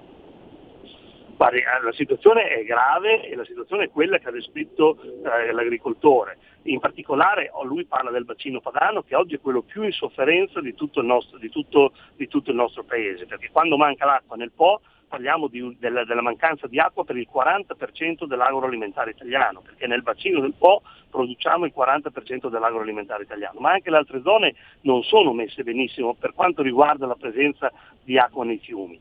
Eh, 1.38 1.84
la 1.84 1.92
situazione 1.92 2.48
è 2.48 2.64
grave 2.64 3.28
e 3.28 3.36
la 3.36 3.44
situazione 3.44 3.84
è 3.84 3.90
quella 3.90 4.18
che 4.18 4.28
ha 4.28 4.32
descritto 4.32 4.98
eh, 5.02 5.52
l'agricoltore. 5.52 6.38
In 6.62 6.80
particolare 6.80 7.50
oh, 7.52 7.64
lui 7.64 7.84
parla 7.86 8.10
del 8.10 8.24
bacino 8.24 8.60
padano 8.60 9.02
che 9.02 9.14
oggi 9.14 9.34
è 9.36 9.40
quello 9.40 9.62
più 9.62 9.82
in 9.82 9.92
sofferenza 9.92 10.60
di 10.60 10.74
tutto 10.74 11.00
il 11.00 11.06
nostro, 11.06 11.38
di 11.38 11.50
tutto- 11.50 11.92
di 12.16 12.26
tutto 12.26 12.50
il 12.50 12.56
nostro 12.56 12.82
paese, 12.84 13.26
perché 13.26 13.50
quando 13.52 13.76
manca 13.76 14.06
l'acqua 14.06 14.36
nel 14.36 14.52
Po 14.52 14.80
parliamo 15.08 15.48
di 15.48 15.76
della, 15.78 16.04
della 16.04 16.22
mancanza 16.22 16.66
di 16.66 16.78
acqua 16.78 17.04
per 17.04 17.16
il 17.16 17.28
40% 17.32 18.24
dell'agroalimentare 18.24 19.10
italiano, 19.10 19.60
perché 19.60 19.86
nel 19.86 20.02
bacino 20.02 20.40
del 20.40 20.54
Po 20.56 20.82
produciamo 21.10 21.64
il 21.64 21.72
40% 21.76 22.48
dell'agroalimentare 22.48 23.22
italiano, 23.22 23.60
ma 23.60 23.72
anche 23.72 23.90
le 23.90 23.96
altre 23.96 24.20
zone 24.22 24.54
non 24.82 25.02
sono 25.02 25.32
messe 25.32 25.62
benissimo 25.62 26.14
per 26.14 26.34
quanto 26.34 26.62
riguarda 26.62 27.06
la 27.06 27.16
presenza 27.16 27.72
di 28.02 28.18
acqua 28.18 28.44
nei 28.44 28.58
fiumi. 28.58 29.00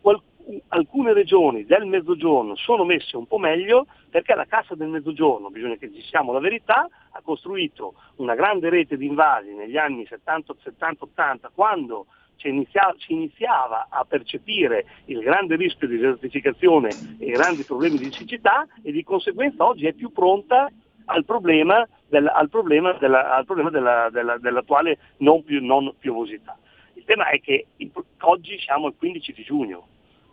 Qual- 0.00 0.20
alcune 0.68 1.12
regioni 1.12 1.64
del 1.64 1.86
mezzogiorno 1.86 2.54
sono 2.56 2.84
messe 2.84 3.16
un 3.16 3.26
po' 3.26 3.38
meglio 3.38 3.86
perché 4.10 4.34
la 4.34 4.46
Cassa 4.46 4.74
del 4.74 4.88
Mezzogiorno, 4.88 5.50
bisogna 5.50 5.76
che 5.76 5.88
diciamo 5.88 6.32
la 6.32 6.38
verità, 6.38 6.88
ha 7.10 7.20
costruito 7.22 7.94
una 8.16 8.34
grande 8.34 8.68
rete 8.68 8.96
di 8.96 9.06
invasi 9.06 9.52
negli 9.54 9.76
anni 9.76 10.06
70-80 10.08 11.48
quando 11.54 12.06
si, 12.36 12.48
inizia- 12.48 12.94
si 12.98 13.12
iniziava 13.12 13.86
a 13.88 14.04
percepire 14.04 14.86
il 15.06 15.20
grande 15.20 15.56
rischio 15.56 15.86
di 15.88 15.96
desertificazione 15.96 17.16
e 17.18 17.26
i 17.26 17.30
grandi 17.30 17.64
problemi 17.64 17.98
di 17.98 18.10
siccità 18.12 18.66
e 18.82 18.92
di 18.92 19.02
conseguenza 19.02 19.64
oggi 19.66 19.86
è 19.86 19.92
più 19.92 20.12
pronta 20.12 20.70
al 21.06 21.24
problema, 21.24 21.86
del- 22.08 22.26
al 22.28 22.48
problema 22.48 22.92
della- 22.94 23.34
al 23.34 23.44
problema 23.44 23.70
della- 23.70 24.08
della- 24.10 24.38
dell'attuale 24.38 24.98
non, 25.18 25.42
più- 25.44 25.64
non 25.64 25.94
piovosità. 25.98 26.56
Il 26.94 27.04
tema 27.04 27.28
è 27.28 27.40
che 27.40 27.66
il- 27.76 27.90
oggi 28.20 28.58
siamo 28.58 28.86
al 28.86 28.94
15 28.96 29.32
di 29.32 29.42
giugno, 29.42 29.86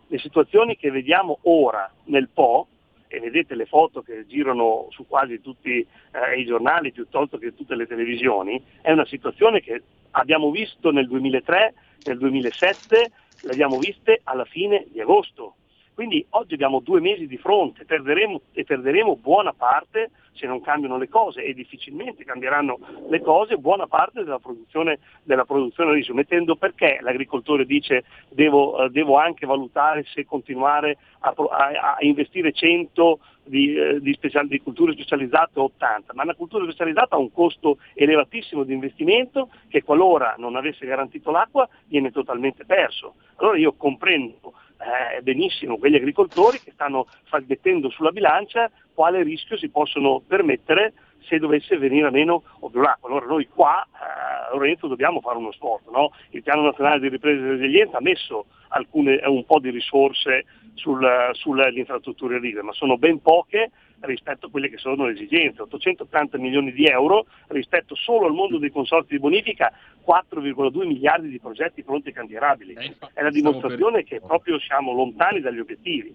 le 0.06 0.18
situazioni 0.18 0.76
che 0.76 0.90
vediamo 0.90 1.38
ora 1.42 1.90
nel 2.04 2.28
Po, 2.28 2.68
e 3.12 3.20
vedete 3.20 3.54
le 3.54 3.66
foto 3.66 4.00
che 4.00 4.26
girano 4.26 4.86
su 4.90 5.06
quasi 5.06 5.42
tutti 5.42 5.78
eh, 5.78 6.40
i 6.40 6.46
giornali 6.46 6.92
piuttosto 6.92 7.36
che 7.36 7.54
tutte 7.54 7.74
le 7.74 7.86
televisioni, 7.86 8.60
è 8.80 8.90
una 8.90 9.04
situazione 9.04 9.60
che 9.60 9.82
abbiamo 10.12 10.50
visto 10.50 10.90
nel 10.90 11.06
2003, 11.06 11.74
nel 12.04 12.16
2007, 12.16 13.10
le 13.42 13.52
abbiamo 13.52 13.78
viste 13.78 14.20
alla 14.24 14.46
fine 14.46 14.86
di 14.90 15.00
agosto. 15.00 15.56
Quindi 15.94 16.24
oggi 16.30 16.54
abbiamo 16.54 16.80
due 16.80 17.00
mesi 17.00 17.26
di 17.26 17.36
fronte, 17.36 17.84
perderemo, 17.84 18.40
e 18.52 18.64
perderemo 18.64 19.16
buona 19.16 19.52
parte, 19.52 20.10
se 20.32 20.46
non 20.46 20.62
cambiano 20.62 20.96
le 20.96 21.08
cose, 21.08 21.44
e 21.44 21.52
difficilmente 21.52 22.24
cambieranno 22.24 22.78
le 23.08 23.20
cose, 23.20 23.58
buona 23.58 23.86
parte 23.86 24.24
della 24.24 24.38
produzione, 24.38 24.98
della 25.22 25.44
produzione 25.44 25.92
riso, 25.92 26.14
mettendo 26.14 26.56
perché 26.56 26.98
l'agricoltore 27.02 27.66
dice 27.66 28.04
devo, 28.30 28.84
eh, 28.84 28.90
devo 28.90 29.18
anche 29.18 29.44
valutare 29.44 30.04
se 30.04 30.24
continuare 30.24 30.96
a, 31.20 31.34
a- 31.36 31.96
a 31.96 31.96
investire 32.00 32.52
100 32.52 33.18
di, 33.44 33.74
eh, 33.74 34.00
di, 34.00 34.12
special- 34.14 34.48
di 34.48 34.60
culture 34.60 34.92
specializzate 34.92 35.58
o 35.58 35.64
80, 35.64 36.14
ma 36.14 36.22
una 36.22 36.34
cultura 36.34 36.64
specializzata 36.64 37.16
ha 37.16 37.18
un 37.18 37.32
costo 37.32 37.78
elevatissimo 37.94 38.62
di 38.62 38.72
investimento 38.72 39.50
che 39.68 39.82
qualora 39.82 40.36
non 40.38 40.56
avesse 40.56 40.86
garantito 40.86 41.30
l'acqua 41.30 41.68
viene 41.86 42.10
totalmente 42.10 42.64
perso. 42.64 43.14
Allora 43.36 43.58
io 43.58 43.74
comprendo 43.74 44.54
eh, 44.82 45.22
benissimo 45.22 45.78
quegli 45.78 45.94
agricoltori 45.94 46.60
che 46.60 46.72
stanno 46.72 47.06
fa- 47.24 47.42
mettendo 47.46 47.88
sulla 47.90 48.10
bilancia 48.10 48.70
quale 48.92 49.22
rischio 49.22 49.56
si 49.56 49.68
possono 49.68 50.20
permettere 50.26 50.92
se 51.20 51.38
dovesse 51.38 51.78
venire 51.78 52.08
a 52.08 52.10
meno 52.10 52.42
l'acqua. 52.72 53.08
Allora 53.08 53.26
noi 53.26 53.46
qua 53.48 53.86
a 53.92 54.50
Lorenzo 54.52 54.88
dobbiamo 54.88 55.20
fare 55.20 55.38
uno 55.38 55.52
sforzo, 55.52 55.90
no? 55.90 56.10
il 56.30 56.42
piano 56.42 56.62
nazionale 56.62 57.00
di 57.00 57.08
ripresa 57.08 57.44
e 57.44 57.50
resilienza 57.50 57.98
ha 57.98 58.02
messo 58.02 58.46
alcune, 58.68 59.20
un 59.24 59.44
po' 59.44 59.60
di 59.60 59.70
risorse 59.70 60.44
sul, 60.74 61.06
sulle 61.32 61.70
infrastrutture 61.72 62.36
irrigue, 62.36 62.62
ma 62.62 62.72
sono 62.72 62.98
ben 62.98 63.20
poche 63.20 63.70
rispetto 64.02 64.46
a 64.46 64.50
quelle 64.50 64.68
che 64.68 64.78
sono 64.78 65.06
le 65.06 65.12
esigenze. 65.12 65.62
880 65.62 66.38
milioni 66.38 66.72
di 66.72 66.86
euro 66.86 67.26
rispetto 67.48 67.94
solo 67.94 68.26
al 68.26 68.32
mondo 68.32 68.58
dei 68.58 68.70
consorti 68.70 69.14
di 69.14 69.20
bonifica, 69.20 69.72
4,2 70.06 70.86
miliardi 70.86 71.28
di 71.28 71.38
progetti 71.38 71.82
pronti 71.82 72.10
e 72.10 72.12
cantierabili. 72.12 72.74
È 73.12 73.22
la 73.22 73.30
dimostrazione 73.30 74.04
che 74.04 74.20
proprio 74.20 74.58
siamo 74.58 74.92
lontani 74.92 75.40
dagli 75.40 75.58
obiettivi. 75.58 76.14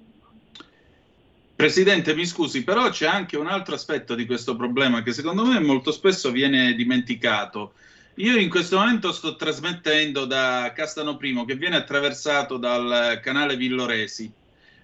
Presidente, 1.56 2.14
mi 2.14 2.26
scusi, 2.26 2.64
però 2.64 2.90
c'è 2.90 3.08
anche 3.08 3.36
un 3.36 3.48
altro 3.48 3.74
aspetto 3.74 4.14
di 4.14 4.28
questo 4.28 4.56
problema 4.56 5.02
che 5.02 5.12
secondo 5.12 5.44
me 5.44 5.60
molto 5.60 5.92
spesso 5.92 6.30
viene 6.30 6.74
dimenticato. 6.74 7.74
Io 8.16 8.36
in 8.38 8.50
questo 8.50 8.78
momento 8.78 9.12
sto 9.12 9.36
trasmettendo 9.36 10.26
da 10.26 10.72
Castano 10.76 11.18
Primo 11.18 11.46
che 11.46 11.56
viene 11.56 11.76
attraversato 11.76 12.58
dal 12.58 13.20
canale 13.24 13.56
Villoresi. 13.56 14.32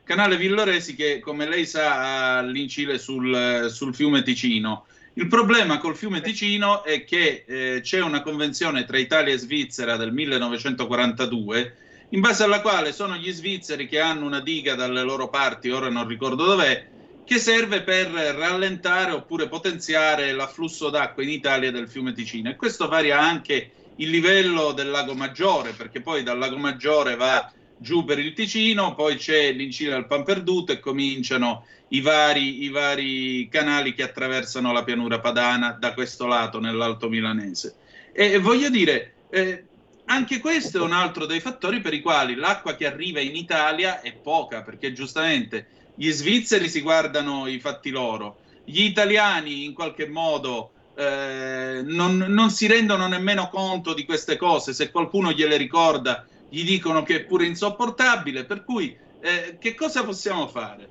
Canale 0.03 0.37
Villoresi 0.37 0.95
che, 0.95 1.19
come 1.19 1.47
lei 1.47 1.65
sa, 1.65 2.37
ha 2.37 2.41
l'incile 2.41 2.97
sul, 2.97 3.67
sul 3.69 3.95
fiume 3.95 4.21
Ticino. 4.21 4.85
Il 5.13 5.27
problema 5.27 5.77
col 5.77 5.95
fiume 5.95 6.21
Ticino 6.21 6.83
è 6.83 7.03
che 7.03 7.43
eh, 7.47 7.81
c'è 7.81 8.01
una 8.01 8.21
convenzione 8.21 8.83
tra 8.83 8.97
Italia 8.97 9.33
e 9.33 9.37
Svizzera 9.37 9.95
del 9.95 10.11
1942 10.11 11.77
in 12.13 12.19
base 12.19 12.43
alla 12.43 12.61
quale 12.61 12.93
sono 12.93 13.15
gli 13.15 13.31
svizzeri 13.31 13.87
che 13.87 13.99
hanno 13.99 14.25
una 14.25 14.39
diga 14.39 14.75
dalle 14.75 15.01
loro 15.01 15.29
parti, 15.29 15.71
ora 15.71 15.89
non 15.89 16.07
ricordo 16.07 16.45
dov'è, 16.45 16.87
che 17.25 17.39
serve 17.39 17.81
per 17.81 18.09
rallentare 18.09 19.11
oppure 19.11 19.47
potenziare 19.47 20.31
l'afflusso 20.31 20.91
d'acqua 20.91 21.23
in 21.23 21.29
Italia 21.29 21.71
del 21.71 21.89
fiume 21.89 22.13
Ticino. 22.13 22.51
E 22.51 22.55
questo 22.55 22.87
varia 22.87 23.19
anche 23.19 23.71
il 23.95 24.11
livello 24.11 24.73
del 24.73 24.91
lago 24.91 25.15
Maggiore, 25.15 25.71
perché 25.71 26.01
poi 26.01 26.21
dal 26.21 26.37
lago 26.37 26.57
Maggiore 26.57 27.15
va 27.15 27.51
giù 27.77 28.03
per 28.03 28.19
il 28.19 28.33
Ticino, 28.33 28.95
poi 28.95 29.15
c'è 29.15 29.51
l'incina 29.51 29.95
del 29.95 30.07
Pamperduto 30.07 30.71
e 30.71 30.79
cominciano 30.79 31.65
i 31.89 32.01
vari, 32.01 32.63
i 32.63 32.69
vari 32.69 33.47
canali 33.49 33.93
che 33.93 34.03
attraversano 34.03 34.71
la 34.71 34.83
pianura 34.83 35.19
padana 35.19 35.71
da 35.71 35.93
questo 35.93 36.25
lato, 36.25 36.59
nell'Alto 36.59 37.09
Milanese. 37.09 37.75
E 38.11 38.37
voglio 38.39 38.69
dire, 38.69 39.13
eh, 39.29 39.65
anche 40.05 40.39
questo 40.39 40.79
è 40.79 40.81
un 40.81 40.91
altro 40.91 41.25
dei 41.25 41.39
fattori 41.39 41.81
per 41.81 41.93
i 41.93 42.01
quali 42.01 42.35
l'acqua 42.35 42.75
che 42.75 42.85
arriva 42.85 43.19
in 43.19 43.35
Italia 43.35 44.01
è 44.01 44.13
poca, 44.13 44.61
perché 44.61 44.93
giustamente 44.93 45.67
gli 45.95 46.09
svizzeri 46.09 46.67
si 46.67 46.81
guardano 46.81 47.47
i 47.47 47.59
fatti 47.59 47.89
loro, 47.89 48.37
gli 48.63 48.81
italiani 48.81 49.65
in 49.65 49.73
qualche 49.73 50.07
modo 50.07 50.71
eh, 50.95 51.81
non, 51.83 52.17
non, 52.17 52.49
si 52.49 52.67
rendono 52.67 53.07
nemmeno 53.07 53.49
conto 53.49 53.93
di 53.93 54.05
queste 54.05 54.37
cose, 54.37 54.73
se 54.73 54.91
qualcuno 54.91 55.31
gliele 55.31 55.57
ricorda 55.57 56.25
gli 56.53 56.63
dicono 56.63 57.01
che 57.01 57.15
è 57.15 57.25
pure 57.25 57.47
insopportabile, 57.47 58.45
per 58.45 58.63
cui 58.63 58.95
eh, 59.21 59.57
che 59.57 59.73
cosa 59.73 60.05
possiamo 60.05 60.47
fare? 60.47 60.87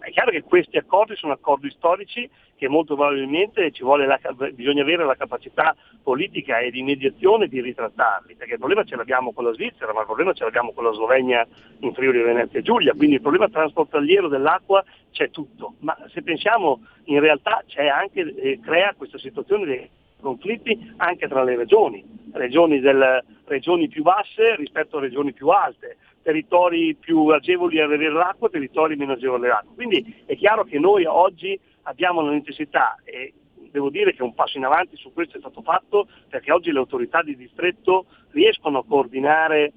È 0.00 0.10
chiaro 0.10 0.32
che 0.32 0.42
questi 0.42 0.76
accordi 0.76 1.14
sono 1.14 1.34
accordi 1.34 1.70
storici 1.70 2.28
che 2.56 2.66
molto 2.66 2.96
probabilmente 2.96 3.70
la, 3.80 4.20
bisogna 4.52 4.82
avere 4.82 5.04
la 5.04 5.14
capacità 5.14 5.76
politica 6.02 6.58
e 6.58 6.72
di 6.72 6.82
mediazione 6.82 7.46
di 7.46 7.60
ritrattarli, 7.60 8.34
perché 8.34 8.54
il 8.54 8.58
problema 8.58 8.82
ce 8.82 8.96
l'abbiamo 8.96 9.32
con 9.32 9.44
la 9.44 9.52
Svizzera, 9.52 9.92
ma 9.92 10.00
il 10.00 10.06
problema 10.06 10.32
ce 10.32 10.42
l'abbiamo 10.42 10.72
con 10.72 10.82
la 10.82 10.92
Slovenia 10.94 11.46
in 11.78 11.94
Friuli 11.94 12.20
Venezia 12.20 12.58
e 12.58 12.62
Giulia, 12.62 12.92
quindi 12.94 13.14
il 13.14 13.20
problema 13.20 13.48
transfrontaliero 13.48 14.26
dell'acqua 14.26 14.84
c'è 15.12 15.30
tutto, 15.30 15.74
ma 15.78 15.96
se 16.12 16.22
pensiamo 16.22 16.80
in 17.04 17.20
realtà 17.20 17.62
c'è 17.68 17.86
anche, 17.86 18.34
eh, 18.34 18.58
crea 18.60 18.94
questa 18.96 19.18
situazione 19.18 19.64
di 19.64 19.88
conflitti 20.20 20.92
anche 20.96 21.28
tra 21.28 21.42
le 21.44 21.56
regioni, 21.56 22.04
regioni, 22.32 22.80
del, 22.80 23.24
regioni 23.50 23.88
più 23.88 24.02
basse 24.02 24.54
rispetto 24.54 24.96
a 24.96 25.00
regioni 25.00 25.32
più 25.32 25.48
alte, 25.48 25.98
territori 26.22 26.94
più 26.94 27.26
agevoli 27.26 27.80
ad 27.80 27.92
avere 27.92 28.12
l'acqua 28.12 28.46
e 28.48 28.52
territori 28.52 28.96
meno 28.96 29.12
agevoli 29.12 29.46
all'acqua. 29.46 29.74
Quindi 29.74 30.22
è 30.24 30.36
chiaro 30.36 30.64
che 30.64 30.78
noi 30.78 31.04
oggi 31.04 31.58
abbiamo 31.82 32.20
la 32.20 32.30
necessità 32.30 32.96
e 33.04 33.34
devo 33.70 33.90
dire 33.90 34.14
che 34.14 34.22
un 34.22 34.34
passo 34.34 34.56
in 34.56 34.64
avanti 34.64 34.96
su 34.96 35.12
questo 35.12 35.36
è 35.36 35.40
stato 35.40 35.62
fatto 35.62 36.08
perché 36.28 36.52
oggi 36.52 36.70
le 36.70 36.78
autorità 36.78 37.22
di 37.22 37.36
distretto 37.36 38.06
riescono 38.30 38.78
a 38.78 38.84
coordinare 38.84 39.72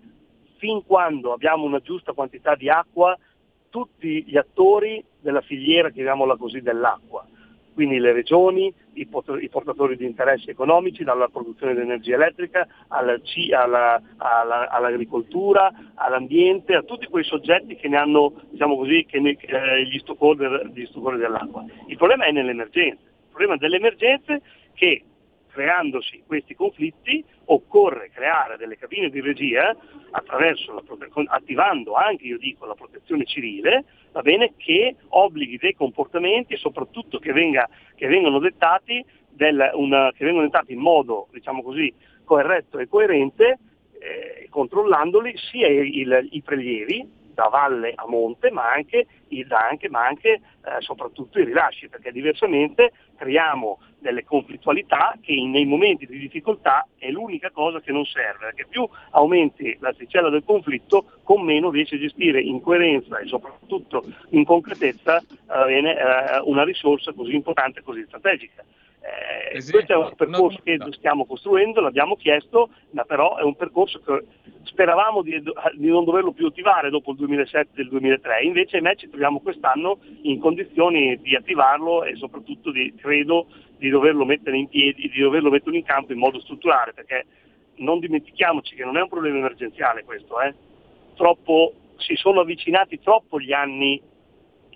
fin 0.58 0.84
quando 0.86 1.34
abbiamo 1.34 1.66
una 1.66 1.80
giusta 1.80 2.14
quantità 2.14 2.56
di 2.56 2.70
acqua 2.70 3.18
tutti 3.70 4.24
gli 4.24 4.38
attori 4.38 5.04
della 5.20 5.42
filiera, 5.42 5.90
chiamiamola 5.90 6.38
così, 6.38 6.62
dell'acqua 6.62 7.26
quindi 7.74 8.00
le 8.00 8.12
regioni, 8.12 8.74
i, 8.94 9.08
portatori 9.08 9.98
di 9.98 10.06
interessi 10.06 10.50
economici, 10.50 11.04
dalla 11.04 11.28
produzione 11.28 11.74
di 11.74 11.82
energia 11.82 12.16
elettrica 12.16 12.68
alla, 12.88 13.20
alla, 13.52 14.02
alla, 14.18 14.70
all'agricoltura, 14.70 15.72
all'ambiente, 15.96 16.76
a 16.76 16.84
tutti 16.84 17.08
quei 17.08 17.24
soggetti 17.24 17.76
che 17.76 17.88
ne 17.88 17.98
hanno, 17.98 18.34
diciamo 18.50 18.76
così, 18.78 19.06
ne, 19.20 19.38
eh, 19.40 19.84
gli 19.86 20.00
stockholder 20.00 20.70
dell'acqua. 21.18 21.64
Il 21.88 21.98
problema 21.98 22.26
è 22.26 22.32
nelle 22.32 22.52
emergenze, 22.52 23.02
il 23.02 23.30
problema 23.30 23.58
delle 23.58 23.78
emergenze 23.78 24.42
che 24.74 25.04
creandosi 25.54 26.24
questi 26.26 26.56
conflitti 26.56 27.24
occorre 27.46 28.10
creare 28.12 28.58
delle 28.58 28.76
cabine 28.76 29.10
di 29.10 29.22
regia 29.22 29.76
attivando 31.28 31.94
anche, 31.94 32.26
io 32.26 32.38
dico, 32.40 32.66
la 32.66 32.74
protezione 32.74 33.24
civile, 33.26 33.86
bene, 34.22 34.54
che 34.58 34.96
obblighi 35.10 35.58
dei 35.58 35.76
comportamenti 35.76 36.54
e 36.54 36.58
soprattutto 36.58 37.20
che, 37.20 37.32
venga, 37.32 37.70
che, 37.96 38.08
vengano, 38.08 38.40
dettati 38.40 39.06
del, 39.30 39.72
una, 39.76 40.12
che 40.12 40.26
vengano 40.26 40.46
dettati 40.46 40.74
in 40.74 40.80
modo, 40.80 41.28
diciamo 41.32 41.62
così, 41.62 41.94
corretto 42.24 42.80
e 42.80 42.88
coerente, 42.88 43.60
eh, 44.00 44.48
controllandoli 44.50 45.36
sia 45.38 45.68
il, 45.68 46.28
i 46.32 46.42
prelievi 46.42 47.22
da 47.34 47.48
valle 47.48 47.94
a 47.96 48.06
monte, 48.08 48.52
ma 48.52 48.72
anche, 48.72 49.08
anche, 49.50 49.90
ma 49.90 50.06
anche 50.06 50.30
eh, 50.30 50.42
soprattutto 50.80 51.40
i 51.40 51.46
rilasci, 51.46 51.90
perché 51.90 52.12
diversamente 52.12 52.92
creiamo 53.16 53.80
delle 54.00 54.24
conflittualità 54.24 55.18
che 55.22 55.34
nei 55.34 55.66
momenti 55.66 56.06
di 56.06 56.20
difficoltà 56.20 56.88
è 56.98 57.10
l'unica 57.10 57.50
cosa 57.52 57.80
che 57.80 57.92
non 57.92 58.06
serve, 58.06 58.48
perché 58.48 58.66
più 58.68 58.88
aumenti 59.12 59.76
l'asticella 59.80 60.30
del 60.30 60.44
conflitto, 60.44 61.06
con 61.24 61.42
meno 61.42 61.70
riesci 61.70 61.96
a 61.96 62.00
gestire 62.00 62.42
in 62.42 62.62
coerenza 62.62 63.18
e 63.20 63.28
soprattutto 63.28 64.04
in 64.30 64.44
concretezza 64.44 65.20
eh, 65.20 65.78
eh 65.78 66.40
una 66.44 66.64
risorsa 66.64 67.14
così 67.14 67.34
importante 67.34 67.80
e 67.80 67.84
così 67.84 68.04
strategica. 68.06 68.64
Eh, 69.04 69.60
questo 69.70 69.92
è 69.92 69.96
un 69.98 70.14
percorso 70.16 70.62
che 70.64 70.80
stiamo 70.92 71.26
costruendo, 71.26 71.82
l'abbiamo 71.82 72.16
chiesto, 72.16 72.70
ma 72.92 73.04
però 73.04 73.36
è 73.36 73.44
un 73.44 73.56
percorso 73.56 74.00
che 74.00 74.26
speravamo 74.64 75.22
di, 75.22 75.44
di 75.76 75.90
non 75.90 76.06
doverlo 76.06 76.32
più 76.32 76.48
attivare 76.48 76.90
dopo 76.90 77.12
il 77.12 77.18
2007 77.18 77.80
e 77.80 77.84
il 77.84 77.90
2003, 77.90 78.44
invece 78.44 78.78
ahimè 78.78 78.96
ci 78.96 79.10
troviamo 79.10 79.42
quest'anno 79.42 80.00
in 80.22 80.40
condizioni 80.40 81.20
di 81.22 81.36
attivarlo 81.36 82.06
e 82.06 82.16
soprattutto 82.16 82.72
di, 82.72 82.94
credo 82.96 83.48
di 83.78 83.90
doverlo 83.90 84.24
mettere 84.24 84.56
in 84.56 84.70
piedi, 84.70 85.10
di 85.10 85.20
doverlo 85.20 85.50
mettere 85.50 85.76
in 85.76 85.84
campo 85.84 86.14
in 86.14 86.20
modo 86.20 86.40
strutturale, 86.40 86.94
perché 86.94 87.26
non 87.76 88.00
dimentichiamoci 88.00 88.74
che 88.74 88.86
non 88.86 88.96
è 88.96 89.02
un 89.02 89.10
problema 89.10 89.38
emergenziale 89.38 90.06
questo, 90.06 90.40
eh? 90.40 90.54
troppo, 91.16 91.74
si 91.98 92.16
sono 92.16 92.40
avvicinati 92.40 93.02
troppo 93.02 93.38
gli 93.38 93.52
anni 93.52 94.02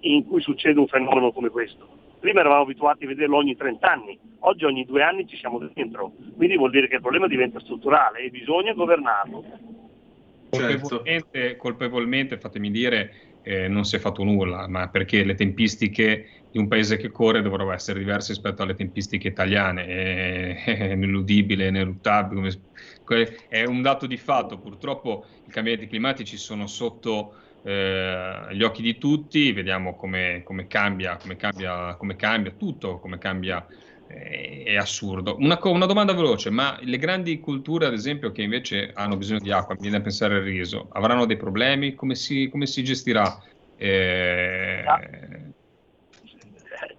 in 0.01 0.27
cui 0.27 0.41
succede 0.41 0.79
un 0.81 0.87
fenomeno 0.87 1.31
come 1.31 1.47
questo 1.47 1.95
Prima 2.27 2.41
eravamo 2.41 2.63
abituati 2.63 3.05
a 3.05 3.07
vederlo 3.07 3.37
ogni 3.37 3.55
30 3.55 3.89
anni, 3.89 4.19
oggi 4.39 4.65
ogni 4.65 4.83
due 4.83 5.01
anni 5.01 5.25
ci 5.25 5.37
siamo 5.37 5.59
dentro, 5.73 6.11
quindi 6.35 6.57
vuol 6.57 6.71
dire 6.71 6.89
che 6.89 6.95
il 6.95 7.01
problema 7.01 7.25
diventa 7.25 7.57
strutturale 7.61 8.19
e 8.19 8.29
bisogna 8.29 8.73
governarlo. 8.73 9.45
Colpevolmente, 10.49 11.25
certo. 11.31 11.57
colpevolmente 11.57 12.37
fatemi 12.37 12.69
dire, 12.69 13.13
eh, 13.43 13.69
non 13.69 13.85
si 13.85 13.95
è 13.95 13.99
fatto 13.99 14.25
nulla, 14.25 14.67
ma 14.67 14.89
perché 14.89 15.23
le 15.23 15.35
tempistiche 15.35 16.27
di 16.51 16.57
un 16.57 16.67
paese 16.67 16.97
che 16.97 17.11
corre 17.11 17.41
dovrebbero 17.41 17.71
essere 17.71 17.99
diverse 17.99 18.33
rispetto 18.33 18.61
alle 18.61 18.75
tempistiche 18.75 19.29
italiane, 19.29 19.85
è, 19.87 20.63
è 20.65 20.91
ineludibile, 20.91 21.67
ineluttabile, 21.67 22.59
è 23.47 23.63
un 23.63 23.81
dato 23.81 24.05
di 24.05 24.17
fatto, 24.17 24.57
purtroppo 24.57 25.23
i 25.45 25.49
cambiamenti 25.49 25.87
climatici 25.87 26.35
sono 26.35 26.67
sotto 26.67 27.35
eh, 27.67 28.47
gli 28.55 28.63
occhi 28.63 28.81
di 28.81 28.97
tutti, 28.97 29.51
vediamo 29.51 29.97
come, 29.97 30.41
come, 30.45 30.67
cambia, 30.67 31.17
come, 31.17 31.35
cambia, 31.35 31.95
come 31.95 32.15
cambia 32.15 32.51
tutto, 32.51 32.97
come 32.99 33.17
cambia 33.17 33.67
eh, 34.07 34.63
è 34.63 34.75
assurdo. 34.77 35.35
Una, 35.37 35.59
una, 35.63 35.85
domanda 35.85 36.13
veloce, 36.13 36.49
ma 36.49 36.77
le 36.81 36.97
grandi 36.97 37.41
culture, 37.41 37.85
ad 37.85 37.91
esempio, 37.91 38.31
che 38.31 38.41
invece 38.41 38.91
hanno 38.93 39.17
bisogno 39.17 39.41
di 39.41 39.51
acqua, 39.51 39.75
mi 39.75 39.81
viene 39.81 39.97
a 39.97 40.01
pensare 40.01 40.35
al 40.35 40.43
riso, 40.43 40.87
avranno 40.93 41.25
dei 41.25 41.35
problemi? 41.35 41.93
Come 41.93 42.15
si, 42.15 42.47
come 42.49 42.67
si 42.67 42.85
gestirà? 42.85 43.37
Eh, 43.75 44.85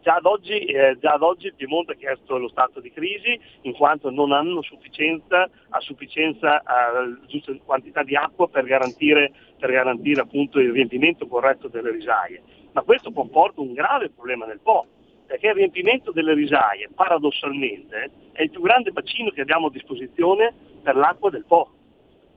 già 0.08 0.14
ad, 0.14 0.24
oggi, 0.24 0.64
eh, 0.64 0.96
già 1.00 1.12
ad 1.12 1.22
oggi 1.22 1.46
il 1.48 1.54
Piemonte 1.54 1.92
ha 1.92 1.96
chiesto 1.96 2.38
lo 2.38 2.48
stato 2.48 2.80
di 2.80 2.90
crisi 2.90 3.38
in 3.62 3.72
quanto 3.72 4.10
non 4.10 4.32
hanno 4.32 4.62
sufficienza, 4.62 5.48
a 5.68 5.80
sufficienza 5.80 6.62
a 6.64 6.92
giusta 7.26 7.52
quantità 7.64 8.02
di 8.02 8.16
acqua 8.16 8.48
per 8.48 8.64
garantire, 8.64 9.32
per 9.58 9.70
garantire 9.70 10.20
appunto 10.20 10.60
il 10.60 10.72
riempimento 10.72 11.26
corretto 11.26 11.68
delle 11.68 11.90
risaie. 11.90 12.42
Ma 12.72 12.82
questo 12.82 13.12
comporta 13.12 13.60
un 13.60 13.72
grave 13.72 14.10
problema 14.10 14.46
nel 14.46 14.60
Po, 14.60 14.86
perché 15.26 15.48
il 15.48 15.54
riempimento 15.54 16.12
delle 16.12 16.32
risaie, 16.32 16.88
paradossalmente, 16.94 18.10
è 18.32 18.42
il 18.42 18.50
più 18.50 18.60
grande 18.60 18.92
bacino 18.92 19.30
che 19.30 19.42
abbiamo 19.42 19.66
a 19.66 19.70
disposizione 19.70 20.54
per 20.82 20.96
l'acqua 20.96 21.30
del 21.30 21.44
Po. 21.44 21.70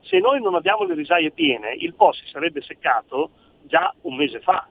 Se 0.00 0.18
noi 0.18 0.42
non 0.42 0.54
abbiamo 0.54 0.84
le 0.84 0.94
risaie 0.94 1.30
piene, 1.30 1.74
il 1.74 1.94
Po 1.94 2.12
si 2.12 2.26
sarebbe 2.26 2.60
seccato 2.60 3.30
già 3.62 3.94
un 4.02 4.16
mese 4.16 4.40
fa. 4.40 4.68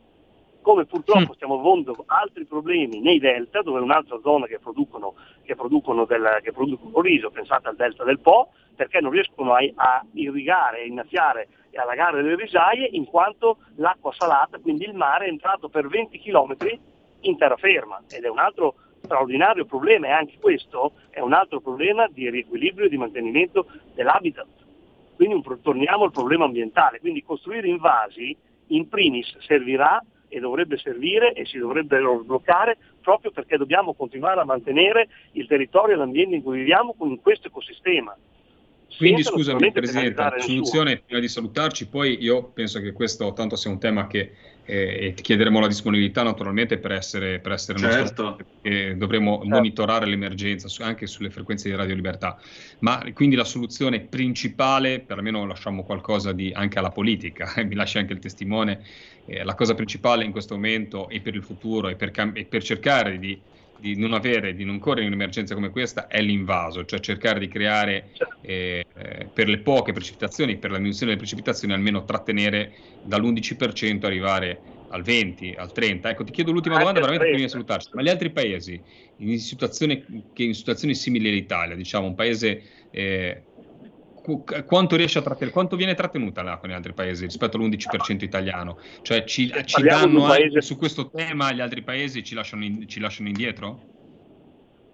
Come 0.62 0.86
purtroppo 0.86 1.34
stiamo 1.34 1.60
avendo 1.60 2.04
altri 2.06 2.46
problemi 2.46 3.00
nei 3.00 3.20
delta, 3.20 3.62
dove 3.62 3.80
è 3.80 3.82
un'altra 3.82 4.20
zona 4.22 4.46
che 4.46 4.60
producono, 4.60 5.16
che 5.44 5.56
producono, 5.56 6.06
del, 6.06 6.40
che 6.44 6.52
producono 6.52 7.02
riso, 7.02 7.32
pensate 7.32 7.70
al 7.70 7.76
delta 7.76 8.04
del 8.04 8.20
Po, 8.20 8.50
perché 8.76 9.02
non 9.02 9.12
riescono 9.12 9.54
a, 9.54 9.60
a 9.76 10.06
irrigare, 10.14 10.82
a 10.82 10.86
innaffiare 10.86 11.48
e 11.72 11.80
allagare 11.80 12.22
le 12.22 12.36
risaie 12.36 12.88
in 12.92 13.06
quanto 13.06 13.58
l'acqua 13.76 14.14
salata, 14.14 14.60
quindi 14.60 14.86
il 14.86 14.94
mare, 14.94 15.26
è 15.26 15.30
entrato 15.30 15.68
per 15.70 15.88
20 15.88 16.20
km 16.20 16.56
in 17.22 17.38
terraferma. 17.38 18.04
Ed 18.10 18.24
è 18.24 18.30
un 18.30 18.40
altro 18.40 18.76
straordinario 19.02 19.66
problema 19.66 20.08
e 20.08 20.12
anche 20.12 20.38
questo 20.40 20.94
è 21.10 21.20
un 21.20 21.34
altro 21.34 21.60
problema 21.60 22.08
di 22.08 22.30
riequilibrio 22.30 22.86
e 22.86 22.90
di 22.90 22.98
mantenimento 22.98 23.66
dell'habitat. 23.96 24.48
Quindi 25.16 25.36
un, 25.36 25.62
torniamo 25.62 26.04
al 26.04 26.12
problema 26.12 26.46
ambientale, 26.46 27.00
quindi 27.00 27.24
costruire 27.24 27.68
invasi 27.68 28.36
in 28.68 28.88
primis 28.88 29.38
servirà 29.40 30.02
e 30.32 30.40
dovrebbe 30.40 30.78
servire 30.78 31.34
e 31.34 31.46
si 31.46 31.58
dovrebbero 31.58 32.22
sbloccare 32.24 32.78
proprio 33.02 33.32
perché 33.32 33.58
dobbiamo 33.58 33.94
continuare 33.94 34.40
a 34.40 34.46
mantenere 34.46 35.10
il 35.34 35.46
territorio 35.46 35.96
e 35.96 35.98
l'ambiente 35.98 36.36
in 36.36 36.42
cui 36.42 36.60
viviamo 36.60 36.96
in 37.02 37.20
questo 37.20 37.48
ecosistema. 37.48 38.16
Quindi 38.98 39.24
scusami 39.24 39.72
Presidente, 39.72 40.22
la 40.22 40.36
soluzione 40.38 41.02
prima 41.06 41.20
di 41.20 41.28
salutarci, 41.28 41.88
poi 41.88 42.22
io 42.22 42.52
penso 42.52 42.80
che 42.80 42.92
questo 42.92 43.34
tanto 43.34 43.56
sia 43.56 43.72
un 43.72 43.80
tema 43.80 44.08
che 44.08 44.34
eh, 44.64 45.14
ti 45.16 45.24
chiederemo 45.24 45.60
la 45.60 45.68
disponibilità 45.68 46.24
naturalmente 46.24 46.78
per 46.78 46.92
essere, 46.92 47.40
per 47.40 47.54
essere 47.54 47.80
nostro 47.80 48.06
Certo. 48.06 48.26
ospite, 48.28 48.50
perché 48.62 48.98
dovremo 48.98 49.42
monitorare 49.44 50.06
l'emergenza 50.06 50.68
su- 50.68 50.84
anche 50.84 51.08
sulle 51.08 51.30
frequenze 51.30 51.68
di 51.68 51.76
Radio 51.76 51.96
Libertà. 51.96 52.40
Ma 52.80 53.04
quindi 53.14 53.36
la 53.36 53.44
soluzione 53.44 54.02
principale, 54.02 55.02
per 55.02 55.18
almeno 55.18 55.46
lasciamo 55.46 55.84
qualcosa 55.84 56.32
di, 56.32 56.52
anche 56.54 56.78
alla 56.78 56.92
politica, 56.92 57.52
mi 57.66 57.76
lascia 57.76 58.00
anche 58.00 58.14
il 58.14 58.20
testimone, 58.20 58.86
eh, 59.26 59.44
la 59.44 59.56
cosa 59.56 59.74
principale 59.74 60.26
in 60.26 60.32
questo 60.32 60.54
momento 60.54 61.10
e 61.10 61.22
per 61.22 61.36
il 61.36 61.44
futuro 61.44 61.90
e 61.90 61.96
per, 61.96 62.12
cam- 62.12 62.36
e 62.36 62.46
per 62.46 62.64
cercare 62.64 63.18
di, 63.18 63.42
di 63.82 63.98
non 63.98 64.14
avere, 64.14 64.54
di 64.54 64.64
non 64.64 64.78
correre 64.78 65.02
in 65.02 65.08
un'emergenza 65.08 65.56
come 65.56 65.72
questa 65.72 66.06
è 66.06 66.22
l'invaso, 66.22 66.86
cioè 66.86 67.00
cercare 67.00 67.40
di 67.40 67.48
creare 67.48 68.12
eh, 68.42 68.86
eh, 68.96 69.28
per 69.34 69.48
le 69.48 69.60
poche 69.62 69.92
precipitazioni, 69.92 70.60
per 70.60 70.70
la 70.70 70.76
diminuzione 70.76 71.14
delle 71.14 71.24
precipitazioni, 71.24 71.74
almeno 71.74 72.04
trattenere 72.04 72.74
dall'11% 73.02 74.06
arrivare 74.06 74.62
al 74.90 75.02
20, 75.02 75.56
al 75.58 75.72
30. 75.72 76.12
Ecco, 76.12 76.24
ti 76.24 76.32
chiedo 76.32 76.52
l'ultima 76.52 76.78
domanda 76.78 77.00
veramente 77.00 77.26
prima 77.26 77.44
di 77.44 77.50
30. 77.50 77.58
salutarci, 77.58 77.90
ma 77.94 78.04
gli 78.04 78.10
altri 78.10 78.32
paesi 78.32 78.80
in 79.18 79.40
situazioni, 79.40 80.30
che 80.32 80.44
in 80.44 80.54
situazioni 80.54 80.94
simili 80.94 81.30
all'Italia, 81.30 81.76
diciamo 81.76 82.06
un 82.06 82.14
paese 82.14 82.62
eh, 82.92 83.46
quanto 84.66 84.96
riesce 84.96 85.20
a 85.20 85.22
trattenere, 85.22 85.52
quanto 85.52 85.76
viene 85.76 85.96
trattenuta 85.96 86.44
l'acqua 86.44 86.68
negli 86.68 86.78
altri 86.78 86.94
paesi 86.94 87.26
rispetto 87.26 87.58
all'11% 87.58 88.24
italiano? 88.24 88.78
Cioè 89.02 89.24
ci, 89.24 89.52
ci 89.66 89.82
danno 89.82 90.28
paese- 90.28 90.62
su 90.62 90.78
questo 90.78 91.10
tema 91.10 91.52
gli 91.52 91.62
altri 91.62 91.82
paesi 91.82 92.24
ci 92.24 92.36
lasciano, 92.36 92.64
in- 92.64 92.88
ci 92.88 93.00
lasciano 93.00 93.30
indietro? 93.30 93.80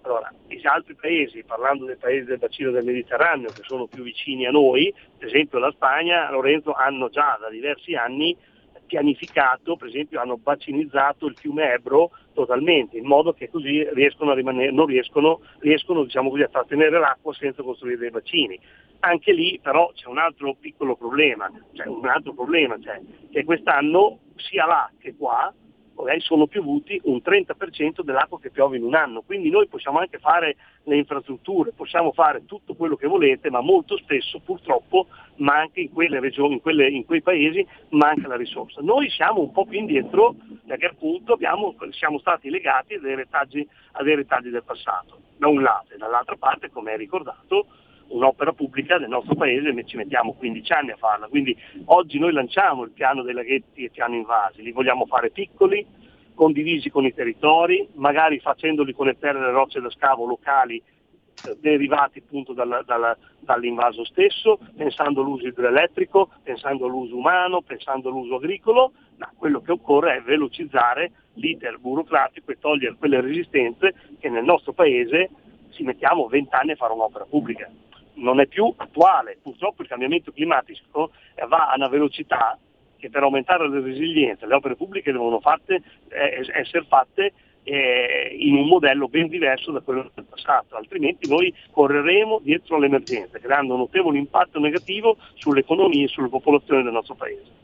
Allora, 0.02 0.32
gli 0.46 0.66
altri 0.66 0.94
paesi, 0.94 1.44
parlando 1.44 1.84
dei 1.84 1.96
paesi 1.96 2.24
del 2.24 2.38
bacino 2.38 2.70
del 2.70 2.84
Mediterraneo 2.84 3.52
che 3.52 3.62
sono 3.64 3.86
più 3.86 4.02
vicini 4.02 4.46
a 4.46 4.50
noi, 4.50 4.92
per 5.18 5.28
esempio 5.28 5.58
la 5.58 5.70
Spagna, 5.70 6.30
Lorenzo, 6.30 6.72
hanno 6.72 7.10
già 7.10 7.36
da 7.38 7.50
diversi 7.50 7.94
anni 7.94 8.34
pianificato, 8.86 9.76
per 9.76 9.88
esempio 9.88 10.20
hanno 10.20 10.38
bacinizzato 10.38 11.26
il 11.26 11.36
fiume 11.38 11.72
Ebro 11.74 12.10
totalmente, 12.38 12.96
in 12.96 13.04
modo 13.04 13.32
che 13.32 13.50
così 13.50 13.84
riescono 13.92 14.30
a 14.30 14.34
rimanere, 14.34 14.70
non 14.70 14.86
riescono, 14.86 15.40
riescono 15.58 16.04
diciamo 16.04 16.30
così, 16.30 16.42
a 16.42 16.48
trattenere 16.48 16.98
l'acqua 16.98 17.32
senza 17.34 17.64
costruire 17.64 17.98
dei 17.98 18.10
bacini. 18.10 18.58
Anche 19.00 19.32
lì 19.32 19.58
però 19.60 19.90
c'è 19.92 20.06
un 20.06 20.18
altro 20.18 20.54
piccolo 20.54 20.94
problema, 20.94 21.50
cioè 21.72 21.88
un 21.88 22.06
altro 22.06 22.34
problema, 22.34 22.78
cioè, 22.78 23.00
che 23.32 23.44
quest'anno 23.44 24.20
sia 24.36 24.66
là 24.66 24.90
che 25.00 25.16
qua 25.16 25.52
ok, 26.00 26.22
sono 26.22 26.46
piovuti 26.46 27.00
un 27.04 27.20
30% 27.24 28.02
dell'acqua 28.02 28.38
che 28.38 28.50
piove 28.50 28.76
in 28.76 28.84
un 28.84 28.94
anno, 28.94 29.22
quindi 29.22 29.50
noi 29.50 29.66
possiamo 29.66 29.98
anche 29.98 30.18
fare 30.18 30.56
le 30.84 30.96
infrastrutture, 30.96 31.72
possiamo 31.74 32.12
fare 32.12 32.44
tutto 32.46 32.74
quello 32.74 32.94
che 32.94 33.08
volete, 33.08 33.50
ma 33.50 33.60
molto 33.60 33.96
spesso 33.96 34.38
purtroppo 34.38 35.08
manca 35.36 35.80
in 35.80 35.92
quelle 35.92 36.20
regioni, 36.20 36.54
in, 36.54 36.60
quelle- 36.60 36.88
in 36.88 37.04
quei 37.04 37.20
paesi 37.20 37.66
manca 37.90 38.28
la 38.28 38.36
risorsa. 38.36 38.80
Noi 38.80 39.10
siamo 39.10 39.40
un 39.40 39.50
po' 39.50 39.66
più 39.66 39.78
indietro 39.78 40.36
perché 40.66 40.86
appunto 40.86 41.32
abbiamo- 41.32 41.74
siamo 41.90 42.18
stati 42.20 42.48
legati 42.48 42.94
a 42.94 43.00
dei, 43.00 43.16
retaggi, 43.16 43.66
a 43.92 44.02
dei 44.04 44.14
retaggi 44.14 44.50
del 44.50 44.62
passato, 44.62 45.18
da 45.36 45.48
un 45.48 45.62
lato 45.62 45.94
e 45.94 45.96
dall'altra 45.96 46.36
parte, 46.36 46.70
come 46.70 46.92
hai 46.92 46.98
ricordato, 46.98 47.66
un'opera 48.08 48.52
pubblica 48.52 48.98
del 48.98 49.08
nostro 49.08 49.34
paese 49.34 49.68
e 49.68 49.84
ci 49.84 49.96
mettiamo 49.96 50.34
15 50.34 50.72
anni 50.72 50.90
a 50.90 50.96
farla, 50.96 51.28
quindi 51.28 51.56
oggi 51.86 52.18
noi 52.18 52.32
lanciamo 52.32 52.84
il 52.84 52.90
piano 52.90 53.22
dei 53.22 53.34
laghetti 53.34 53.84
e 53.84 53.90
piano 53.90 54.14
invasi, 54.14 54.62
li 54.62 54.72
vogliamo 54.72 55.06
fare 55.06 55.30
piccoli, 55.30 55.86
condivisi 56.34 56.88
con 56.88 57.04
i 57.04 57.12
territori, 57.12 57.86
magari 57.94 58.38
facendoli 58.38 58.92
connettere 58.92 59.40
le 59.40 59.50
rocce 59.50 59.80
da 59.80 59.90
scavo 59.90 60.24
locali 60.24 60.80
eh, 61.42 61.56
derivati 61.60 62.20
appunto 62.20 62.52
dalla- 62.52 62.82
dalla- 62.82 63.16
dall'invaso 63.40 64.04
stesso, 64.04 64.58
pensando 64.76 65.20
all'uso 65.20 65.48
idroelettrico, 65.48 66.30
pensando 66.42 66.86
all'uso 66.86 67.16
umano, 67.16 67.62
pensando 67.62 68.08
all'uso 68.08 68.36
agricolo, 68.36 68.92
ma 69.16 69.30
quello 69.36 69.60
che 69.60 69.72
occorre 69.72 70.16
è 70.16 70.22
velocizzare 70.22 71.10
l'iter 71.34 71.78
burocratico 71.78 72.52
e 72.52 72.58
togliere 72.58 72.96
quelle 72.96 73.20
resistenze 73.20 73.94
che 74.20 74.28
nel 74.28 74.44
nostro 74.44 74.72
paese 74.72 75.30
ci 75.70 75.82
mettiamo 75.82 76.26
20 76.28 76.54
anni 76.54 76.70
a 76.72 76.76
fare 76.76 76.92
un'opera 76.92 77.24
pubblica. 77.24 77.68
Non 78.18 78.40
è 78.40 78.46
più 78.46 78.72
attuale, 78.76 79.38
purtroppo 79.40 79.82
il 79.82 79.88
cambiamento 79.88 80.32
climatico 80.32 81.12
eh, 81.34 81.46
va 81.46 81.68
a 81.68 81.76
una 81.76 81.88
velocità 81.88 82.58
che 82.98 83.10
per 83.10 83.22
aumentare 83.22 83.68
la 83.68 83.80
resilienza 83.80 84.46
le 84.46 84.54
opere 84.54 84.74
pubbliche 84.74 85.12
devono 85.12 85.38
fatte, 85.40 85.82
eh, 86.08 86.44
essere 86.52 86.84
fatte 86.88 87.32
eh, 87.62 88.34
in 88.38 88.56
un 88.56 88.66
modello 88.66 89.08
ben 89.08 89.28
diverso 89.28 89.70
da 89.70 89.80
quello 89.80 90.10
del 90.14 90.24
passato, 90.24 90.74
altrimenti 90.74 91.28
noi 91.28 91.54
correremo 91.70 92.40
dietro 92.42 92.76
all'emergenza, 92.76 93.38
creando 93.38 93.74
un 93.74 93.80
notevole 93.80 94.18
impatto 94.18 94.58
negativo 94.58 95.16
sull'economia 95.34 96.04
e 96.04 96.08
sulle 96.08 96.28
popolazioni 96.28 96.82
del 96.82 96.92
nostro 96.92 97.14
paese. 97.14 97.56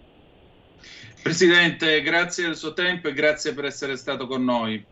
Presidente, 1.23 2.03
grazie 2.03 2.45
del 2.45 2.57
suo 2.57 2.75
tempo 2.75 3.09
e 3.09 3.15
grazie 3.15 3.55
per 3.55 3.65
essere 3.65 3.97
stato 3.97 4.27
con 4.27 4.45
noi. 4.45 4.85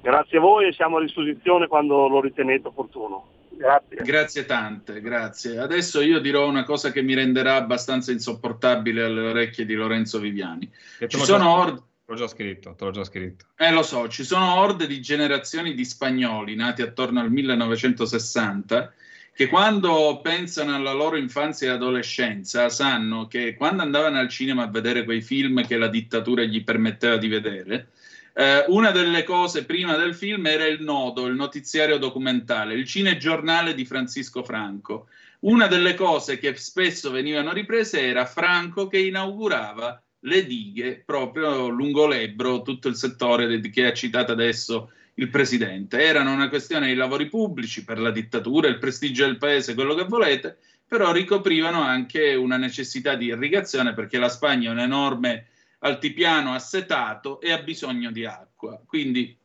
Grazie 0.00 0.38
a 0.38 0.40
voi 0.40 0.68
e 0.68 0.72
siamo 0.72 0.96
a 0.96 1.00
disposizione 1.02 1.66
quando 1.66 2.08
lo 2.08 2.20
ritenete 2.20 2.68
opportuno. 2.68 3.33
Grazie. 3.56 3.96
Grazie 4.02 4.44
tante, 4.46 5.00
grazie. 5.00 5.58
Adesso 5.58 6.00
io 6.00 6.18
dirò 6.20 6.48
una 6.48 6.64
cosa 6.64 6.90
che 6.90 7.02
mi 7.02 7.14
renderà 7.14 7.56
abbastanza 7.56 8.12
insopportabile 8.12 9.04
alle 9.04 9.28
orecchie 9.28 9.64
di 9.64 9.74
Lorenzo 9.74 10.18
Viviani. 10.18 10.70
Che 10.98 11.08
Ci 11.08 11.18
sono 11.18 11.50
orde, 11.50 11.82
L'ho 12.06 12.16
già 12.16 12.28
scritto, 12.28 12.74
te 12.74 12.84
l'ho 12.84 12.90
già 12.90 13.04
scritto. 13.04 13.46
eh 13.56 13.70
lo 13.72 13.82
so, 13.82 14.08
ci 14.08 14.24
sono 14.24 14.56
orde 14.56 14.86
di 14.86 15.00
generazioni 15.00 15.72
di 15.72 15.84
spagnoli 15.86 16.54
nati 16.54 16.82
attorno 16.82 17.20
al 17.20 17.30
1960 17.30 18.92
che 19.34 19.48
quando 19.48 20.20
pensano 20.22 20.74
alla 20.74 20.92
loro 20.92 21.16
infanzia 21.16 21.70
e 21.70 21.74
adolescenza 21.74 22.68
sanno 22.68 23.26
che 23.26 23.54
quando 23.54 23.82
andavano 23.82 24.18
al 24.18 24.28
cinema 24.28 24.64
a 24.64 24.68
vedere 24.68 25.04
quei 25.04 25.22
film 25.22 25.66
che 25.66 25.76
la 25.76 25.88
dittatura 25.88 26.42
gli 26.44 26.62
permetteva 26.62 27.16
di 27.16 27.26
vedere, 27.26 27.88
eh, 28.36 28.64
una 28.68 28.90
delle 28.90 29.22
cose 29.22 29.64
prima 29.64 29.96
del 29.96 30.14
film 30.14 30.46
era 30.46 30.66
il 30.66 30.82
nodo, 30.82 31.26
il 31.26 31.36
notiziario 31.36 31.98
documentale, 31.98 32.74
il 32.74 32.84
cinegiornale 32.84 33.74
di 33.74 33.84
Francisco 33.84 34.42
Franco. 34.42 35.06
Una 35.40 35.68
delle 35.68 35.94
cose 35.94 36.38
che 36.38 36.56
spesso 36.56 37.10
venivano 37.10 37.52
riprese 37.52 38.00
era 38.00 38.26
Franco 38.26 38.88
che 38.88 38.98
inaugurava 38.98 40.02
le 40.20 40.46
dighe 40.46 41.02
proprio 41.04 41.68
lungo 41.68 42.06
l'Ebro, 42.06 42.62
tutto 42.62 42.88
il 42.88 42.96
settore 42.96 43.60
che 43.60 43.86
ha 43.86 43.92
citato 43.92 44.32
adesso 44.32 44.90
il 45.14 45.28
presidente. 45.28 46.02
Erano 46.02 46.32
una 46.32 46.48
questione 46.48 46.88
di 46.88 46.94
lavori 46.94 47.28
pubblici 47.28 47.84
per 47.84 48.00
la 48.00 48.10
dittatura, 48.10 48.66
il 48.66 48.78
prestigio 48.78 49.26
del 49.26 49.38
paese, 49.38 49.74
quello 49.74 49.94
che 49.94 50.04
volete, 50.04 50.58
però 50.88 51.12
ricoprivano 51.12 51.82
anche 51.82 52.34
una 52.34 52.56
necessità 52.56 53.14
di 53.14 53.26
irrigazione 53.26 53.94
perché 53.94 54.18
la 54.18 54.28
Spagna 54.28 54.70
è 54.70 54.72
un 54.72 54.80
enorme 54.80 55.46
altipiano 55.84 56.54
assetato 56.54 57.40
e 57.40 57.52
ha 57.52 57.58
bisogno 57.58 58.10
di 58.10 58.24
acqua. 58.24 58.80
Quindi 58.86 59.36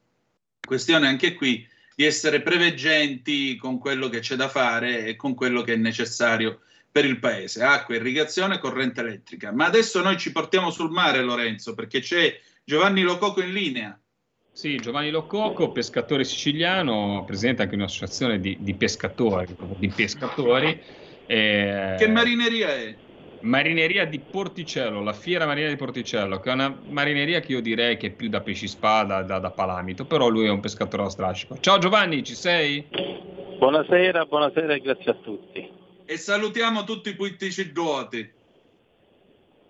questione 0.66 1.08
anche 1.08 1.34
qui 1.34 1.68
di 1.96 2.06
essere 2.06 2.42
preveggenti 2.42 3.58
con 3.58 3.78
quello 3.78 4.08
che 4.08 4.20
c'è 4.20 4.36
da 4.36 4.48
fare 4.48 5.06
e 5.06 5.16
con 5.18 5.36
quello 5.36 5.62
che 5.62 5.74
è 5.74 5.78
necessario 5.78 6.62
per 6.90 7.04
il 7.04 7.20
paese. 7.20 7.62
Acqua, 7.62 7.96
irrigazione, 7.96 8.58
corrente 8.58 9.02
elettrica. 9.02 9.52
Ma 9.52 9.66
adesso 9.66 10.02
noi 10.02 10.18
ci 10.18 10.32
portiamo 10.32 10.72
sul 10.72 10.92
mare, 10.92 11.22
Lorenzo, 11.22 11.76
perché 11.76 12.00
c'è 12.00 12.40
Giovanni 12.64 13.02
Lococo 13.02 13.42
in 13.42 13.52
linea. 13.52 14.00
Sì, 14.52 14.78
Giovanni 14.78 15.10
Lococo, 15.10 15.72
pescatore 15.72 16.24
siciliano, 16.24 17.24
presidente 17.26 17.64
anche 17.64 17.76
di 17.76 17.82
un'associazione 17.82 18.40
di, 18.40 18.58
di 18.60 18.74
pescatori, 18.76 19.56
di 19.78 19.90
pescatori. 19.90 20.82
eh, 21.26 21.96
Che 21.98 22.08
marineria 22.08 22.70
è? 22.70 22.96
Marineria 23.42 24.06
di 24.06 24.20
Porticello, 24.20 25.02
la 25.02 25.14
fiera 25.14 25.46
marineria 25.46 25.76
di 25.76 25.82
Porticello, 25.82 26.40
che 26.40 26.50
è 26.50 26.54
una 26.54 26.76
marineria 26.88 27.40
che 27.40 27.54
io 27.54 27.62
direi 27.62 27.98
che 27.98 28.08
è 28.08 28.12
più 28.12 28.30
da 28.30 28.42
pesci 28.42 28.68
spada, 28.68 29.22
da, 29.22 29.40
da 29.40 29.52
palamito, 29.52 30.06
però 30.06 30.28
lui 30.28 30.46
è 30.46 30.50
un 30.50 30.60
pescatore 30.60 31.04
a 31.04 31.10
strascico. 31.10 31.58
Ciao 31.60 31.78
Giovanni, 31.78 32.24
ci 32.24 32.36
sei? 32.36 32.86
Buonasera, 33.58 34.26
buonasera 34.26 34.74
e 34.74 34.80
grazie 34.80 35.12
a 35.12 35.16
tutti. 35.16 35.70
E 36.06 36.18
salutiamo 36.18 36.84
tutti 36.84 37.10
i 37.10 37.16
Puitticilluoti. 37.16 38.38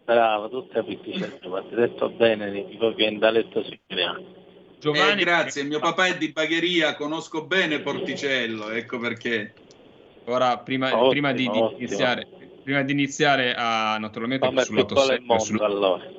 Bravo, 0.05 0.49
tutti 0.49 0.77
a 0.77 0.83
Pitticello, 0.83 1.55
hai 1.55 1.63
detto 1.69 2.09
bene, 2.09 2.51
dico 2.51 2.93
che 2.95 3.03
in 3.03 3.19
dialetto 3.19 3.63
siciliano. 3.63 4.37
Giovanni, 4.79 5.21
eh, 5.21 5.25
grazie, 5.25 5.63
mio 5.63 5.79
papà 5.79 6.07
è 6.07 6.17
di 6.17 6.31
Bagheria, 6.31 6.95
conosco 6.95 7.45
bene 7.45 7.81
Porticello, 7.81 8.69
ecco 8.69 8.97
perché. 8.97 9.53
Ora, 10.25 10.57
prima, 10.57 10.87
Ottimo, 10.87 11.09
prima 11.09 11.31
di, 11.33 11.49
di 11.49 11.59
iniziare, 11.77 12.27
prima 12.69 12.83
di 12.83 12.91
iniziare 12.91 13.55
a 13.55 13.97
naturalmente 13.97 14.45
Vabbè, 14.45 14.63
sul 14.63 14.75
lato 14.75 14.93
è 14.93 14.97
il 14.99 15.03
serio, 15.03 15.39
sul- 15.39 15.57
mondo 15.57 15.65
allora. 15.65 16.11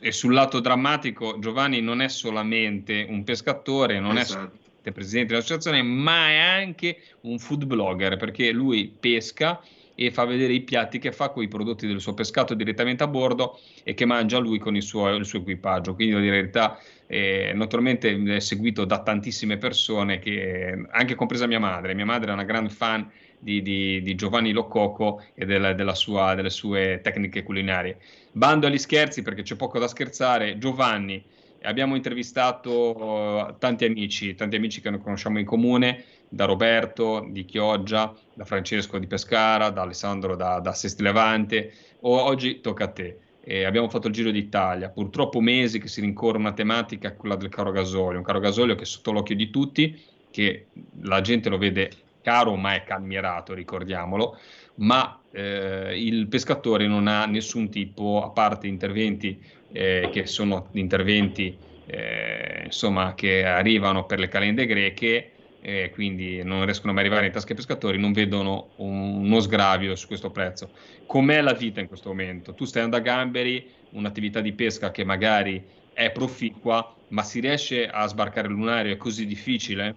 e 0.00 0.12
sul 0.12 0.32
lato 0.32 0.58
drammatico, 0.58 1.38
Giovanni 1.38 1.80
non 1.80 2.00
è 2.00 2.08
solamente 2.08 3.06
un 3.08 3.22
pescatore, 3.22 4.00
non 4.00 4.16
è 4.16 4.22
Esatto. 4.22 4.40
solamente 4.40 4.92
presidente 4.92 5.32
dell'associazione, 5.32 5.82
ma 5.82 6.30
è 6.30 6.36
anche 6.36 6.96
un 7.22 7.38
food 7.38 7.64
blogger 7.66 8.16
perché 8.16 8.50
lui 8.50 8.96
pesca 8.98 9.60
e 9.94 10.10
fa 10.10 10.24
vedere 10.24 10.54
i 10.54 10.62
piatti 10.62 10.98
che 10.98 11.12
fa 11.12 11.28
con 11.28 11.42
i 11.42 11.48
prodotti 11.48 11.86
del 11.86 12.00
suo 12.00 12.14
pescato 12.14 12.54
direttamente 12.54 13.04
a 13.04 13.06
bordo 13.06 13.60
e 13.84 13.92
che 13.94 14.06
mangia 14.06 14.38
lui 14.38 14.58
con 14.58 14.74
il 14.74 14.82
suo, 14.82 15.14
il 15.14 15.26
suo 15.26 15.40
equipaggio. 15.40 15.94
Quindi, 15.94 16.14
la 16.14 16.20
verità, 16.20 16.78
eh, 17.06 17.52
naturalmente 17.54 18.20
è 18.34 18.40
seguito 18.40 18.86
da 18.86 19.02
tantissime 19.02 19.58
persone, 19.58 20.18
che, 20.18 20.86
anche 20.90 21.14
compresa 21.14 21.46
mia 21.46 21.60
madre. 21.60 21.94
Mia 21.94 22.06
madre 22.06 22.30
è 22.30 22.32
una 22.32 22.44
grande 22.44 22.70
fan 22.70 23.08
di, 23.40 23.62
di- 23.62 24.02
di 24.02 24.14
Giovanni 24.14 24.52
Lococo 24.52 25.24
e 25.34 25.46
del- 25.46 25.74
della 25.74 25.94
sua- 25.94 26.34
delle 26.34 26.50
sue 26.50 27.00
tecniche 27.02 27.42
culinarie. 27.42 27.98
Bando 28.30 28.66
agli 28.66 28.78
scherzi 28.78 29.22
perché 29.22 29.42
c'è 29.42 29.56
poco 29.56 29.78
da 29.78 29.88
scherzare. 29.88 30.58
Giovanni, 30.58 31.24
abbiamo 31.62 31.96
intervistato 31.96 33.48
eh, 33.48 33.54
tanti 33.58 33.84
amici, 33.86 34.34
tanti 34.34 34.56
amici 34.56 34.80
che 34.80 34.96
conosciamo 34.98 35.38
in 35.38 35.46
comune, 35.46 36.04
da 36.28 36.44
Roberto 36.44 37.26
di 37.28 37.44
Chioggia, 37.44 38.14
da 38.34 38.44
Francesco 38.44 38.98
di 38.98 39.06
Pescara, 39.08 39.70
da 39.70 39.82
Alessandro 39.82 40.36
da, 40.36 40.60
da 40.60 40.72
Sesti 40.72 41.02
Levante. 41.02 41.72
O- 42.00 42.22
oggi 42.22 42.60
tocca 42.60 42.84
a 42.84 42.88
te. 42.88 43.18
Eh, 43.42 43.64
abbiamo 43.64 43.88
fatto 43.88 44.06
il 44.06 44.12
Giro 44.12 44.30
d'Italia, 44.30 44.90
purtroppo 44.90 45.40
mesi 45.40 45.80
che 45.80 45.88
si 45.88 46.02
rincorre 46.02 46.36
una 46.36 46.52
tematica, 46.52 47.14
quella 47.14 47.36
del 47.36 47.48
caro 47.48 47.72
gasolio, 47.72 48.18
un 48.18 48.24
caro 48.24 48.38
gasolio 48.38 48.74
che 48.74 48.82
è 48.82 48.86
sotto 48.86 49.12
l'occhio 49.12 49.34
di 49.34 49.50
tutti, 49.50 49.98
che 50.30 50.66
la 51.00 51.20
gente 51.22 51.48
lo 51.48 51.58
vede 51.58 51.90
caro 52.20 52.56
ma 52.56 52.74
è 52.74 52.84
calmierato, 52.84 53.54
ricordiamolo, 53.54 54.36
ma 54.76 55.26
eh, 55.30 55.94
il 56.02 56.28
pescatore 56.28 56.86
non 56.86 57.06
ha 57.06 57.26
nessun 57.26 57.70
tipo, 57.70 58.22
a 58.22 58.30
parte 58.30 58.66
interventi 58.66 59.42
eh, 59.68 60.08
che 60.10 60.26
sono 60.26 60.70
interventi 60.74 61.62
eh, 61.84 62.62
insomma, 62.66 63.14
che 63.14 63.44
arrivano 63.44 64.06
per 64.06 64.18
le 64.18 64.28
calende 64.28 64.66
greche, 64.66 65.34
eh, 65.58 65.90
quindi 65.92 66.42
non 66.42 66.64
riescono 66.64 66.92
mai 66.92 67.00
ad 67.02 67.06
arrivare 67.08 67.26
in 67.26 67.32
tasca 67.32 67.50
ai 67.50 67.56
pescatori, 67.56 67.98
non 67.98 68.12
vedono 68.12 68.74
un- 68.76 69.24
uno 69.24 69.40
sgravio 69.40 69.94
su 69.96 70.06
questo 70.06 70.30
prezzo. 70.30 70.72
Com'è 71.04 71.40
la 71.42 71.52
vita 71.52 71.80
in 71.80 71.88
questo 71.88 72.08
momento? 72.10 72.54
Tu 72.54 72.64
stai 72.64 72.82
andando 72.82 73.08
a 73.08 73.12
gamberi, 73.14 73.70
un'attività 73.90 74.40
di 74.40 74.54
pesca 74.54 74.90
che 74.90 75.04
magari 75.04 75.68
è 75.92 76.10
proficua, 76.12 77.04
ma 77.08 77.22
si 77.24 77.40
riesce 77.40 77.86
a 77.88 78.06
sbarcare 78.06 78.46
il 78.48 78.54
lunario? 78.54 78.92
È 78.94 78.96
così 78.96 79.26
difficile? 79.26 79.96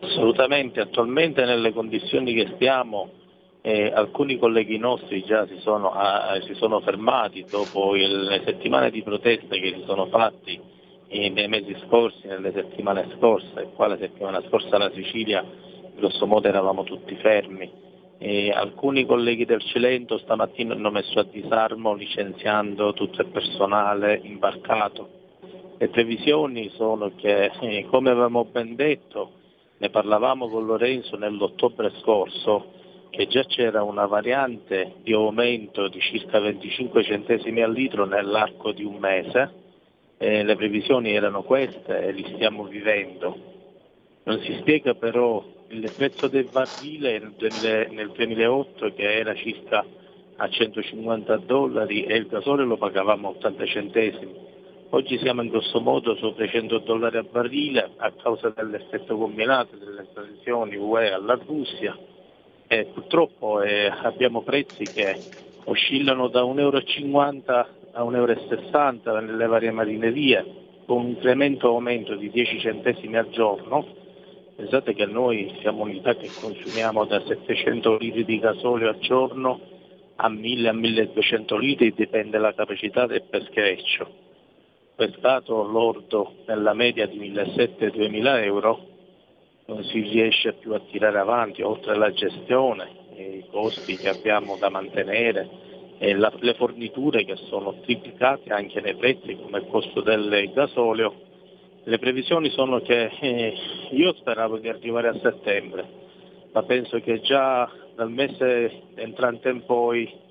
Assolutamente, 0.00 0.80
attualmente 0.80 1.44
nelle 1.44 1.72
condizioni 1.72 2.34
che 2.34 2.52
stiamo 2.54 3.10
eh, 3.66 3.90
alcuni 3.94 4.36
colleghi 4.36 4.76
nostri 4.76 5.24
già 5.24 5.46
si 5.46 5.56
sono, 5.60 5.90
ah, 5.90 6.38
si 6.42 6.52
sono 6.52 6.80
fermati 6.80 7.46
dopo 7.48 7.96
il- 7.96 8.24
le 8.24 8.42
settimane 8.44 8.90
di 8.90 9.02
proteste 9.02 9.58
che 9.58 9.72
si 9.78 9.84
sono 9.86 10.04
fatti 10.06 10.60
eh, 11.08 11.30
nei 11.30 11.48
mesi 11.48 11.74
scorsi, 11.86 12.26
nelle 12.26 12.52
settimane 12.52 13.08
scorse, 13.16 13.70
qua 13.74 13.86
la 13.86 13.96
settimana 13.96 14.42
scorsa 14.48 14.76
la 14.76 14.90
Sicilia 14.92 15.42
grosso 15.96 16.26
modo 16.26 16.46
eravamo 16.48 16.82
tutti 16.82 17.14
fermi. 17.16 17.70
E 18.18 18.50
alcuni 18.50 19.06
colleghi 19.06 19.44
del 19.44 19.62
Cilento 19.62 20.18
stamattina 20.18 20.74
hanno 20.74 20.90
messo 20.90 21.18
a 21.18 21.24
disarmo 21.24 21.94
licenziando 21.94 22.92
tutto 22.92 23.22
il 23.22 23.28
personale 23.28 24.20
imbarcato. 24.22 25.08
Le 25.78 25.88
previsioni 25.88 26.68
sono 26.74 27.12
che, 27.16 27.50
eh, 27.60 27.86
come 27.90 28.10
avevamo 28.10 28.44
ben 28.44 28.74
detto, 28.76 29.30
ne 29.76 29.90
parlavamo 29.90 30.48
con 30.48 30.66
Lorenzo 30.66 31.16
nell'ottobre 31.16 31.92
scorso, 32.00 32.72
che 33.10 33.26
già 33.26 33.44
c'era 33.44 33.82
una 33.82 34.06
variante 34.06 34.94
di 35.02 35.12
aumento 35.12 35.88
di 35.88 36.00
circa 36.00 36.40
25 36.40 37.04
centesimi 37.04 37.62
al 37.62 37.72
litro 37.72 38.04
nell'arco 38.04 38.72
di 38.72 38.84
un 38.84 38.96
mese. 38.96 39.62
Eh, 40.18 40.42
le 40.42 40.56
previsioni 40.56 41.12
erano 41.12 41.42
queste 41.42 42.06
e 42.06 42.12
li 42.12 42.24
stiamo 42.34 42.64
vivendo. 42.64 43.52
Non 44.24 44.40
si 44.40 44.56
spiega 44.60 44.94
però 44.94 45.44
il 45.68 45.92
prezzo 45.96 46.28
del 46.28 46.48
barile 46.50 47.18
nel, 47.18 47.34
2000 47.36 47.86
nel 47.90 48.10
2008 48.10 48.94
che 48.94 49.18
era 49.18 49.34
circa 49.34 49.84
a 50.36 50.48
150 50.48 51.36
dollari 51.38 52.04
e 52.04 52.16
il 52.16 52.26
gasolio 52.26 52.64
lo 52.64 52.76
pagavamo 52.76 53.28
a 53.28 53.30
80 53.32 53.66
centesimi. 53.66 54.52
Oggi 54.94 55.18
siamo 55.18 55.42
in 55.42 55.48
grosso 55.48 55.80
modo 55.80 56.14
sopra 56.14 56.44
i 56.44 56.48
100 56.48 56.78
dollari 56.78 57.16
a 57.16 57.24
barile 57.24 57.94
a 57.96 58.12
causa 58.12 58.50
dell'effetto 58.50 59.16
combinato 59.16 59.74
delle 59.74 60.06
sanzioni 60.14 60.76
UE 60.76 61.10
alla 61.10 61.34
Russia 61.34 61.98
e 62.68 62.84
purtroppo 62.94 63.60
eh, 63.60 63.86
abbiamo 63.86 64.42
prezzi 64.42 64.90
che 64.90 65.20
oscillano 65.64 66.28
da 66.28 66.42
1,50 66.42 66.56
euro 66.60 66.78
a 67.90 68.02
1,60 68.04 69.00
euro 69.02 69.20
nelle 69.20 69.46
varie 69.48 69.72
marinerie 69.72 70.46
con 70.86 71.00
un 71.00 71.08
incremento 71.08 71.66
aumento 71.66 72.14
di 72.14 72.30
10 72.30 72.60
centesimi 72.60 73.16
al 73.16 73.30
giorno. 73.30 73.84
Pensate 74.54 74.94
che 74.94 75.06
noi 75.06 75.56
siamo 75.58 75.82
unità 75.82 76.14
che 76.14 76.30
consumiamo 76.38 77.04
da 77.04 77.20
700 77.20 77.96
litri 77.96 78.24
di 78.24 78.38
gasolio 78.38 78.90
al 78.90 78.98
giorno 79.00 79.58
a 80.14 80.28
1000 80.28 80.68
a 80.68 80.72
1200 80.72 81.56
litri, 81.56 81.92
dipende 81.92 82.38
dalla 82.38 82.54
capacità 82.54 83.06
del 83.06 83.24
peschereccio. 83.28 84.23
Per 84.96 85.12
stato 85.18 85.64
lordo 85.64 86.34
nella 86.46 86.72
media 86.72 87.06
di 87.06 87.18
1.700-2.000 87.18 88.44
euro 88.44 88.78
non 89.66 89.82
si 89.82 90.00
riesce 90.00 90.52
più 90.52 90.72
a 90.72 90.80
tirare 90.88 91.18
avanti, 91.18 91.62
oltre 91.62 91.94
alla 91.94 92.12
gestione, 92.12 92.88
i 93.16 93.44
costi 93.50 93.96
che 93.96 94.08
abbiamo 94.08 94.56
da 94.56 94.68
mantenere 94.68 95.48
e 95.98 96.14
la- 96.14 96.32
le 96.38 96.54
forniture 96.54 97.24
che 97.24 97.34
sono 97.48 97.80
triplicate 97.80 98.52
anche 98.52 98.80
nei 98.80 98.94
prezzi 98.94 99.36
come 99.36 99.58
il 99.58 99.66
costo 99.66 100.00
del 100.00 100.50
gasolio. 100.52 101.12
Le 101.82 101.98
previsioni 101.98 102.50
sono 102.50 102.80
che 102.80 103.10
eh, 103.20 103.54
io 103.90 104.14
speravo 104.14 104.58
di 104.58 104.68
arrivare 104.68 105.08
a 105.08 105.18
settembre, 105.20 105.84
ma 106.52 106.62
penso 106.62 107.00
che 107.00 107.20
già 107.20 107.68
dal 107.96 108.10
mese 108.10 108.82
entrante 108.94 109.48
in 109.48 109.64
poi 109.64 110.22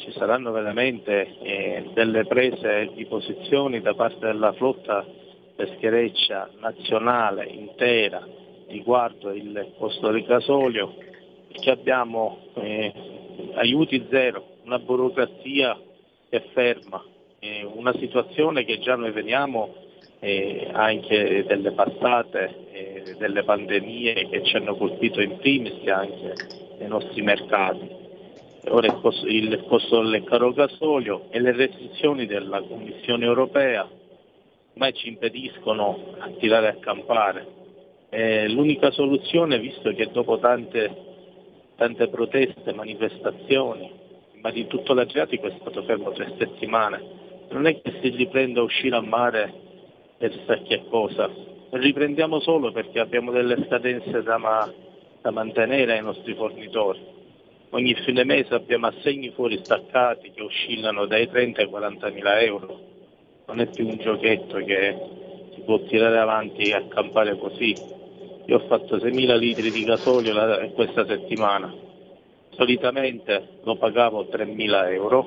ci 0.00 0.12
saranno 0.12 0.50
veramente 0.50 1.36
eh, 1.42 1.90
delle 1.92 2.24
prese 2.26 2.90
di 2.94 3.06
posizioni 3.06 3.80
da 3.80 3.94
parte 3.94 4.26
della 4.26 4.52
flotta 4.52 5.06
peschereccia 5.54 6.50
nazionale 6.58 7.44
intera 7.46 8.26
riguardo 8.68 9.32
il 9.32 9.72
costo 9.78 10.10
del 10.10 10.24
gasolio, 10.24 10.94
perché 11.48 11.70
abbiamo 11.70 12.38
eh, 12.54 12.92
aiuti 13.54 14.06
zero, 14.10 14.44
una 14.64 14.78
burocrazia 14.78 15.78
che 16.28 16.36
è 16.36 16.42
ferma, 16.52 17.04
eh, 17.40 17.64
una 17.64 17.92
situazione 17.98 18.64
che 18.64 18.78
già 18.78 18.94
noi 18.94 19.10
vediamo 19.10 19.74
eh, 20.20 20.68
anche 20.72 21.44
delle 21.46 21.72
passate, 21.72 22.68
eh, 22.70 23.16
delle 23.18 23.42
pandemie 23.42 24.28
che 24.28 24.44
ci 24.44 24.56
hanno 24.56 24.76
colpito 24.76 25.20
in 25.20 25.36
primis 25.38 25.86
anche 25.88 26.34
nei 26.78 26.88
nostri 26.88 27.22
mercati. 27.22 28.08
Ora 28.68 28.86
il 28.86 29.64
costo, 29.66 30.02
del 30.02 30.22
caro 30.24 30.52
gasolio 30.52 31.28
e 31.30 31.40
le 31.40 31.52
restrizioni 31.52 32.26
della 32.26 32.60
Commissione 32.60 33.24
europea 33.24 33.88
ormai 34.72 34.92
ci 34.92 35.08
impediscono 35.08 36.14
a 36.18 36.28
tirare 36.38 36.68
a 36.68 36.76
campare. 36.76 37.46
Eh, 38.10 38.48
l'unica 38.48 38.90
soluzione, 38.90 39.58
visto 39.58 39.90
che 39.94 40.10
dopo 40.12 40.38
tante, 40.38 40.94
tante 41.76 42.08
proteste, 42.08 42.74
manifestazioni, 42.74 43.90
ma 44.42 44.50
di 44.50 44.66
tutto 44.66 44.92
l'Adriatico 44.92 45.46
è 45.46 45.54
stato 45.58 45.82
fermo 45.84 46.12
tre 46.12 46.34
settimane, 46.38 47.02
non 47.50 47.66
è 47.66 47.80
che 47.80 47.98
si 48.02 48.10
riprenda 48.10 48.60
a 48.60 48.64
uscire 48.64 48.96
a 48.96 49.00
mare 49.00 49.52
per 50.18 50.30
chissà 50.30 50.58
che 50.58 50.82
cosa, 50.90 51.30
riprendiamo 51.70 52.40
solo 52.40 52.72
perché 52.72 53.00
abbiamo 53.00 53.32
delle 53.32 53.64
scadenze 53.66 54.22
da, 54.22 54.36
ma- 54.36 54.70
da 55.22 55.30
mantenere 55.30 55.92
ai 55.94 56.02
nostri 56.02 56.34
fornitori. 56.34 57.19
Ogni 57.70 57.94
fine 58.04 58.24
mese 58.24 58.54
abbiamo 58.54 58.88
assegni 58.88 59.30
fuori 59.30 59.60
staccati 59.64 60.32
che 60.32 60.42
oscillano 60.42 61.06
dai 61.06 61.28
30 61.28 61.62
ai 61.62 61.68
40 61.68 62.10
mila 62.10 62.40
euro. 62.40 62.78
Non 63.46 63.60
è 63.60 63.66
più 63.68 63.86
un 63.86 63.96
giochetto 63.98 64.56
che 64.58 64.96
si 65.54 65.60
può 65.62 65.78
tirare 65.80 66.18
avanti 66.18 66.62
e 66.62 66.74
accampare 66.74 67.38
così. 67.38 67.76
Io 68.46 68.56
ho 68.56 68.66
fatto 68.66 68.98
6.000 68.98 69.36
litri 69.36 69.70
di 69.70 69.84
gasolio 69.84 70.32
la- 70.32 70.68
questa 70.74 71.06
settimana 71.06 71.72
Solitamente 72.56 73.58
lo 73.62 73.76
pagavo 73.76 74.26
3.000 74.28 74.90
euro, 74.90 75.18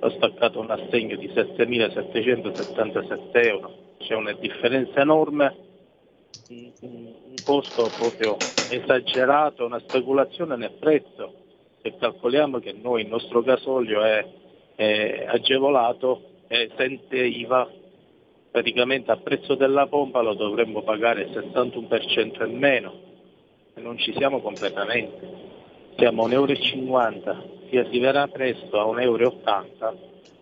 ho 0.00 0.10
staccato 0.10 0.60
un 0.60 0.70
assegno 0.70 1.16
di 1.16 1.28
7.777 1.28 3.48
euro, 3.48 3.72
c'è 3.98 4.14
una 4.14 4.32
differenza 4.32 5.00
enorme, 5.00 5.56
un, 6.48 6.70
un 6.80 7.36
costo 7.42 7.90
proprio 7.96 8.36
esagerato, 8.68 9.64
una 9.64 9.78
speculazione 9.80 10.56
nel 10.56 10.72
prezzo, 10.78 11.32
se 11.82 11.96
calcoliamo 11.96 12.58
che 12.58 12.72
noi 12.72 13.02
il 13.02 13.08
nostro 13.08 13.42
gasolio 13.42 14.02
è, 14.02 14.26
è 14.74 15.26
agevolato 15.28 16.22
e 16.48 16.70
sente 16.76 17.16
IVA 17.16 17.68
praticamente 18.50 19.10
a 19.12 19.16
prezzo 19.16 19.54
della 19.54 19.86
pompa 19.86 20.20
lo 20.20 20.34
dovremmo 20.34 20.82
pagare 20.82 21.22
il 21.22 21.30
61% 21.30 22.42
e 22.42 22.46
meno 22.46 23.06
e 23.74 23.80
non 23.80 23.98
ci 23.98 24.12
siamo 24.16 24.40
completamente. 24.40 25.46
Siamo 25.96 26.24
a 26.24 26.28
1,50 26.28 26.32
euro, 26.32 27.44
si 27.68 27.76
arriverà 27.76 28.26
presto 28.28 28.80
a 28.80 28.84
1,80 28.84 29.00
euro. 29.02 29.36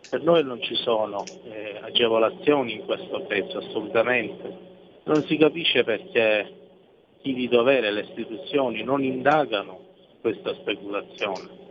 Per 0.09 0.23
noi 0.23 0.45
non 0.45 0.63
ci 0.63 0.75
sono 0.77 1.25
eh, 1.45 1.81
agevolazioni 1.83 2.75
in 2.75 2.85
questo 2.85 3.23
prezzo 3.23 3.59
assolutamente. 3.59 4.75
Non 5.05 5.23
si 5.25 5.37
capisce 5.37 5.83
perché 5.85 6.53
chi 7.21 7.35
di 7.35 7.49
dovere 7.49 7.91
le 7.91 8.03
istituzioni 8.03 8.83
non 8.83 9.03
indagano 9.03 9.86
questa 10.21 10.55
speculazione. 10.55 11.65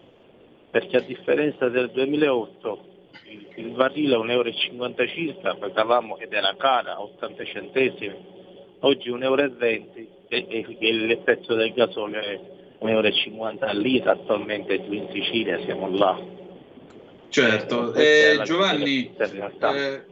Perché 0.72 0.98
a 0.98 1.02
differenza 1.02 1.70
del 1.70 1.90
2008 1.92 2.86
il, 3.30 3.48
il 3.56 3.70
barile 3.72 4.16
a 4.16 4.20
1,50 4.20 4.30
euro 4.32 4.52
circa, 5.08 5.56
pagavamo 5.56 6.18
ed 6.18 6.34
era 6.34 6.56
cara, 6.58 7.02
80 7.02 7.46
centesimi, 7.46 8.16
oggi 8.80 9.10
1,20 9.10 9.24
euro 9.24 9.44
e, 9.58 9.88
e, 10.28 10.78
e 10.80 10.88
il 10.88 11.18
prezzo 11.24 11.54
del 11.56 11.74
gasolio 11.74 12.20
è 12.20 12.40
1,50 12.82 12.88
euro 12.88 13.66
al 13.66 13.78
litro, 13.78 14.12
attualmente 14.12 14.80
qui 14.86 14.98
in 14.98 15.10
Sicilia 15.12 15.60
siamo 15.64 15.90
là. 15.90 16.44
Certo, 17.30 17.94
eh, 17.94 18.40
Giovanni, 18.44 19.14
eh, 19.18 20.06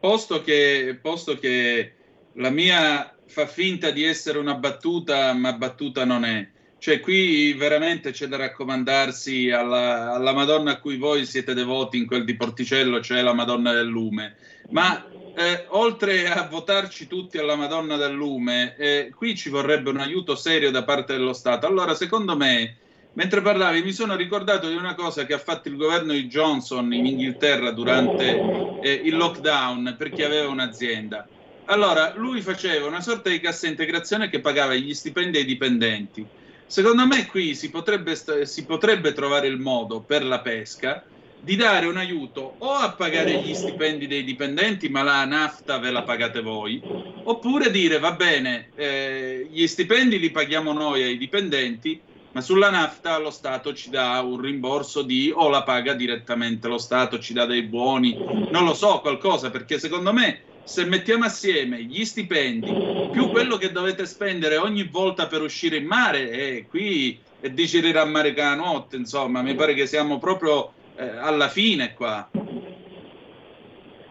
posto, 0.00 0.42
che, 0.42 0.98
posto 1.00 1.38
che 1.38 1.92
la 2.34 2.50
mia 2.50 3.14
fa 3.26 3.46
finta 3.46 3.90
di 3.90 4.04
essere 4.04 4.38
una 4.38 4.54
battuta, 4.54 5.32
ma 5.34 5.52
battuta 5.52 6.04
non 6.04 6.24
è, 6.24 6.48
cioè, 6.84 7.00
qui 7.00 7.54
veramente 7.54 8.10
c'è 8.10 8.26
da 8.26 8.36
raccomandarsi 8.36 9.50
alla, 9.50 10.12
alla, 10.12 10.34
Madonna 10.34 10.72
a 10.72 10.78
cui 10.78 10.98
voi 10.98 11.24
siete 11.24 11.54
devoti 11.54 11.96
in 11.96 12.06
quel 12.06 12.26
di 12.26 12.36
Porticello, 12.36 13.00
cioè 13.00 13.22
la 13.22 13.32
Madonna 13.32 13.72
del 13.72 13.86
Lume. 13.86 14.36
Ma 14.68 15.02
eh, 15.34 15.64
oltre 15.68 16.30
a 16.30 16.46
votarci 16.46 17.06
tutti 17.06 17.38
alla 17.38 17.56
Madonna 17.56 17.96
del 17.96 18.12
Lume, 18.12 18.76
eh, 18.76 19.10
qui 19.16 19.34
ci 19.34 19.48
vorrebbe 19.48 19.88
un 19.88 19.96
aiuto 19.96 20.34
serio 20.36 20.70
da 20.70 20.84
parte 20.84 21.14
dello 21.14 21.32
Stato. 21.32 21.66
Allora, 21.66 21.94
secondo 21.94 22.36
me, 22.36 22.76
mentre 23.14 23.40
parlavi, 23.40 23.80
mi 23.80 23.92
sono 23.92 24.14
ricordato 24.14 24.68
di 24.68 24.76
una 24.76 24.94
cosa 24.94 25.24
che 25.24 25.32
ha 25.32 25.38
fatto 25.38 25.68
il 25.68 25.78
governo 25.78 26.12
di 26.12 26.26
Johnson 26.26 26.92
in 26.92 27.06
Inghilterra 27.06 27.70
durante 27.70 28.78
eh, 28.82 28.92
il 28.92 29.16
lockdown 29.16 29.94
per 29.96 30.10
chi 30.10 30.22
aveva 30.22 30.50
un'azienda. 30.50 31.26
Allora, 31.64 32.12
lui 32.14 32.42
faceva 32.42 32.86
una 32.86 33.00
sorta 33.00 33.30
di 33.30 33.40
cassa 33.40 33.68
integrazione 33.68 34.28
che 34.28 34.40
pagava 34.40 34.74
gli 34.74 34.92
stipendi 34.92 35.38
ai 35.38 35.46
dipendenti 35.46 36.42
Secondo 36.66 37.06
me 37.06 37.26
qui 37.26 37.54
si 37.54 37.70
potrebbe, 37.70 38.16
si 38.46 38.64
potrebbe 38.64 39.12
trovare 39.12 39.46
il 39.46 39.58
modo 39.58 40.00
per 40.00 40.24
la 40.24 40.40
pesca 40.40 41.04
di 41.44 41.56
dare 41.56 41.86
un 41.86 41.98
aiuto 41.98 42.54
o 42.58 42.72
a 42.72 42.92
pagare 42.92 43.42
gli 43.42 43.54
stipendi 43.54 44.06
dei 44.06 44.24
dipendenti, 44.24 44.88
ma 44.88 45.02
la 45.02 45.24
nafta 45.26 45.78
ve 45.78 45.90
la 45.90 46.02
pagate 46.02 46.40
voi, 46.40 46.80
oppure 47.24 47.70
dire 47.70 47.98
va 47.98 48.12
bene, 48.12 48.70
eh, 48.74 49.46
gli 49.50 49.66
stipendi 49.66 50.18
li 50.18 50.30
paghiamo 50.30 50.72
noi 50.72 51.02
ai 51.02 51.18
dipendenti, 51.18 52.00
ma 52.32 52.40
sulla 52.40 52.70
nafta 52.70 53.18
lo 53.18 53.30
Stato 53.30 53.74
ci 53.74 53.90
dà 53.90 54.20
un 54.22 54.40
rimborso 54.40 55.02
di 55.02 55.30
o 55.34 55.50
la 55.50 55.62
paga 55.62 55.92
direttamente 55.92 56.66
lo 56.66 56.78
Stato, 56.78 57.20
ci 57.20 57.34
dà 57.34 57.44
dei 57.44 57.62
buoni, 57.62 58.16
non 58.50 58.64
lo 58.64 58.72
so, 58.72 59.00
qualcosa, 59.00 59.50
perché 59.50 59.78
secondo 59.78 60.14
me 60.14 60.40
se 60.64 60.84
mettiamo 60.86 61.24
assieme 61.24 61.82
gli 61.82 62.04
stipendi 62.04 62.72
più 63.12 63.28
quello 63.28 63.56
che 63.56 63.70
dovete 63.70 64.06
spendere 64.06 64.56
ogni 64.56 64.84
volta 64.84 65.26
per 65.26 65.42
uscire 65.42 65.76
in 65.76 65.86
mare, 65.86 66.30
e 66.30 66.66
qui 66.68 67.18
è 67.40 67.50
difficile 67.50 67.98
a 67.98 68.04
mare 68.04 68.34
la 68.34 68.54
notte, 68.54 68.96
insomma, 68.96 69.42
mi 69.42 69.54
pare 69.54 69.74
che 69.74 69.86
siamo 69.86 70.18
proprio 70.18 70.72
eh, 70.96 71.06
alla 71.06 71.48
fine 71.48 71.92
qua. 71.94 72.28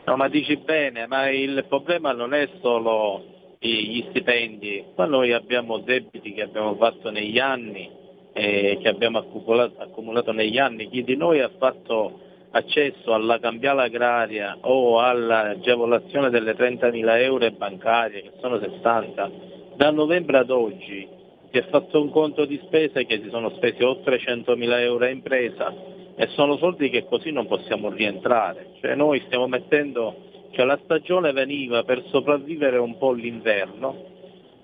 No, 0.05 0.15
ma 0.15 0.27
dici 0.27 0.57
bene, 0.57 1.07
ma 1.07 1.29
il 1.29 1.65
problema 1.67 2.11
non 2.11 2.33
è 2.33 2.47
solo 2.61 3.55
gli 3.59 4.05
stipendi, 4.09 4.83
ma 4.95 5.05
noi 5.05 5.31
abbiamo 5.31 5.79
debiti 5.79 6.33
che 6.33 6.41
abbiamo 6.41 6.75
fatto 6.75 7.09
negli 7.09 7.39
anni, 7.39 7.89
eh, 8.33 8.77
che 8.81 8.87
abbiamo 8.89 9.19
accumulato, 9.19 9.81
accumulato 9.81 10.31
negli 10.33 10.57
anni. 10.57 10.89
Chi 10.89 11.03
di 11.03 11.15
noi 11.15 11.39
ha 11.39 11.49
fatto 11.57 12.19
accesso 12.55 13.13
alla 13.13 13.39
cambiale 13.39 13.83
agraria 13.83 14.57
o 14.61 14.99
all'agevolazione 14.99 16.29
delle 16.29 16.53
30.000 16.53 17.21
euro 17.21 17.49
bancarie, 17.51 18.21
che 18.21 18.31
sono 18.39 18.59
60, 18.59 19.31
da 19.75 19.91
novembre 19.91 20.37
ad 20.37 20.51
oggi 20.51 21.07
si 21.51 21.57
è 21.57 21.67
fatto 21.69 22.01
un 22.01 22.09
conto 22.09 22.45
di 22.45 22.59
spese 22.63 23.05
che 23.05 23.21
si 23.21 23.29
sono 23.29 23.49
spesi 23.51 23.83
oltre 23.83 24.19
100.000 24.19 24.79
euro 24.79 25.05
a 25.05 25.09
impresa 25.09 25.73
e 26.15 26.27
sono 26.29 26.57
soldi 26.57 26.89
che 26.89 27.05
così 27.05 27.31
non 27.31 27.47
possiamo 27.47 27.89
rientrare. 27.89 28.69
Cioè 28.81 28.95
noi 28.95 29.21
stiamo 29.25 29.47
mettendo, 29.47 30.15
cioè 30.51 30.65
la 30.65 30.79
stagione 30.83 31.31
veniva 31.31 31.83
per 31.83 32.03
sopravvivere 32.09 32.77
un 32.77 32.97
po' 32.97 33.11
l'inverno, 33.11 33.95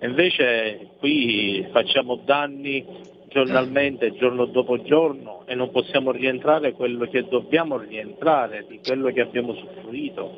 invece 0.01 0.89
qui 0.99 1.67
facciamo 1.71 2.19
danni 2.23 2.85
giornalmente, 3.29 4.13
giorno 4.13 4.45
dopo 4.45 4.81
giorno 4.81 5.43
e 5.45 5.55
non 5.55 5.71
possiamo 5.71 6.11
rientrare 6.11 6.73
quello 6.73 7.05
che 7.05 7.25
dobbiamo 7.27 7.77
rientrare, 7.77 8.65
di 8.67 8.79
quello 8.85 9.09
che 9.11 9.21
abbiamo 9.21 9.51
usufruito. 9.53 10.35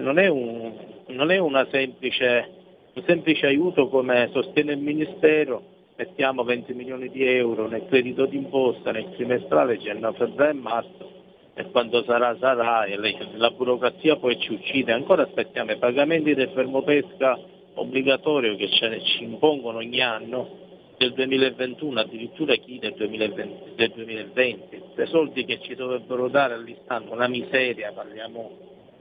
non 0.00 0.18
è, 0.18 0.26
un, 0.26 0.72
non 1.08 1.30
è 1.30 1.38
semplice, 1.70 2.48
un 2.94 3.02
semplice 3.06 3.46
aiuto 3.46 3.88
come 3.88 4.28
sostiene 4.32 4.72
il 4.72 4.78
Ministero, 4.78 5.62
mettiamo 5.96 6.42
20 6.42 6.72
milioni 6.74 7.10
di 7.10 7.24
euro 7.24 7.68
nel 7.68 7.86
credito 7.86 8.26
d'imposta, 8.26 8.90
nel 8.90 9.10
trimestrale, 9.14 9.78
gennaio, 9.78 10.14
febbraio 10.14 10.50
e 10.50 10.54
marzo, 10.54 11.10
e 11.54 11.70
quando 11.70 12.02
sarà 12.04 12.36
sarà, 12.40 12.84
e 12.84 12.96
la 13.34 13.50
burocrazia 13.50 14.16
poi 14.16 14.40
ci 14.40 14.52
uccide, 14.52 14.92
ancora 14.92 15.22
aspettiamo 15.22 15.72
i 15.72 15.76
pagamenti 15.76 16.34
del 16.34 16.50
fermo 16.54 16.82
pesca 16.82 17.38
obbligatorio 17.74 18.56
che 18.56 18.68
ci 18.68 19.22
impongono 19.22 19.78
ogni 19.78 20.00
anno 20.00 20.68
del 21.00 21.14
2021, 21.14 21.98
addirittura 21.98 22.54
chi 22.56 22.78
del 22.78 22.92
2020, 22.92 23.72
del 23.74 23.90
2020. 23.90 24.82
Quei 24.92 25.06
soldi 25.06 25.46
che 25.46 25.58
ci 25.62 25.74
dovrebbero 25.74 26.28
dare 26.28 26.52
all'istante, 26.52 27.10
una 27.10 27.26
miseria, 27.26 27.90
parliamo 27.92 28.50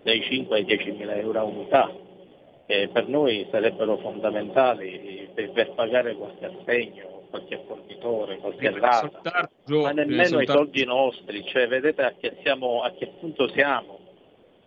dai 0.03 0.21
5 0.21 0.55
ai 0.55 0.63
10 0.63 0.91
mila 0.91 1.13
euro 1.15 1.39
a 1.39 1.43
unità, 1.43 1.93
che 2.65 2.89
per 2.93 3.09
noi 3.09 3.45
sarebbero 3.51 3.97
fondamentali 3.97 5.27
per, 5.33 5.51
per 5.51 5.73
pagare 5.73 6.15
qualche 6.15 6.45
assegno, 6.45 7.23
qualche 7.29 7.63
fornitore, 7.67 8.37
qualche 8.37 8.79
rata, 8.79 9.49
ma 9.65 9.91
nemmeno 9.91 10.39
i 10.39 10.47
soldi 10.47 10.85
nostri, 10.85 11.43
cioè 11.47 11.67
vedete 11.67 12.01
a 12.01 12.13
che, 12.17 12.37
siamo, 12.43 12.81
a 12.81 12.91
che 12.91 13.07
punto 13.19 13.49
siamo, 13.49 13.99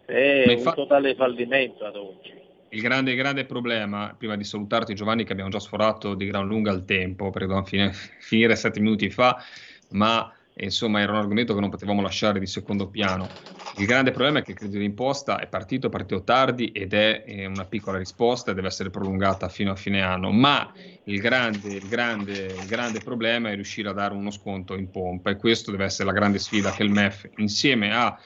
è 0.05 0.55
un 0.59 0.73
totale 0.75 1.15
fallimento 1.15 1.87
ad 1.87 1.97
oggi 1.97 2.42
il 2.73 2.81
grande, 2.81 3.15
grande 3.15 3.45
problema, 3.45 4.15
prima 4.17 4.37
di 4.37 4.45
salutarti 4.45 4.95
Giovanni, 4.95 5.25
che 5.25 5.33
abbiamo 5.33 5.51
già 5.51 5.61
sforato 5.61 6.15
di 6.15 6.27
gran 6.27 6.47
lunga 6.47 6.73
il 6.73 6.85
tempo, 6.85 7.25
perché 7.31 7.47
dovevamo 7.47 7.67
fine, 7.67 7.93
finire 8.21 8.57
sette 8.57 8.81
minuti 8.81 9.11
fa, 9.11 9.43
ma 9.91 10.33
insomma 10.55 11.01
era 11.01 11.13
un 11.13 11.19
argomento 11.19 11.55
che 11.55 11.61
non 11.61 11.71
potevamo 11.71 12.01
lasciare 12.01 12.39
di 12.39 12.47
secondo 12.47 12.89
piano. 12.89 13.29
Il 13.77 13.87
grande 13.87 14.11
problema 14.11 14.39
è 14.39 14.43
che 14.43 14.53
il 14.53 14.57
credito 14.57 14.79
d'imposta 14.79 15.39
è 15.39 15.49
partito, 15.49 15.87
è 15.87 15.91
partito 15.91 16.25
tardi 16.25 16.73
ed 16.73 16.95
è 16.95 17.25
eh, 17.27 17.47
una 17.47 17.65
piccola 17.67 17.99
risposta 17.99 18.51
e 18.51 18.55
deve 18.55 18.69
essere 18.69 18.91
prolungata 18.91 19.49
fino 19.49 19.71
a 19.73 19.77
fine 19.77 20.03
anno, 20.03 20.31
ma 20.31 20.73
il 21.05 21.21
grande, 21.21 21.69
il, 21.69 21.89
grande, 21.89 22.55
il 22.59 22.67
grande 22.67 23.01
problema 23.01 23.51
è 23.51 23.55
riuscire 23.55 23.91
a 23.91 23.93
dare 23.93 24.15
uno 24.15 24.31
sconto 24.31 24.77
in 24.77 24.91
pompa 24.91 25.31
e 25.31 25.37
questo 25.37 25.71
deve 25.71 25.85
essere 25.85 26.07
la 26.07 26.15
grande 26.15 26.39
sfida 26.39 26.71
che 26.71 26.83
il 26.83 26.91
MEF 26.91 27.29
insieme 27.37 27.95
a 27.95 28.19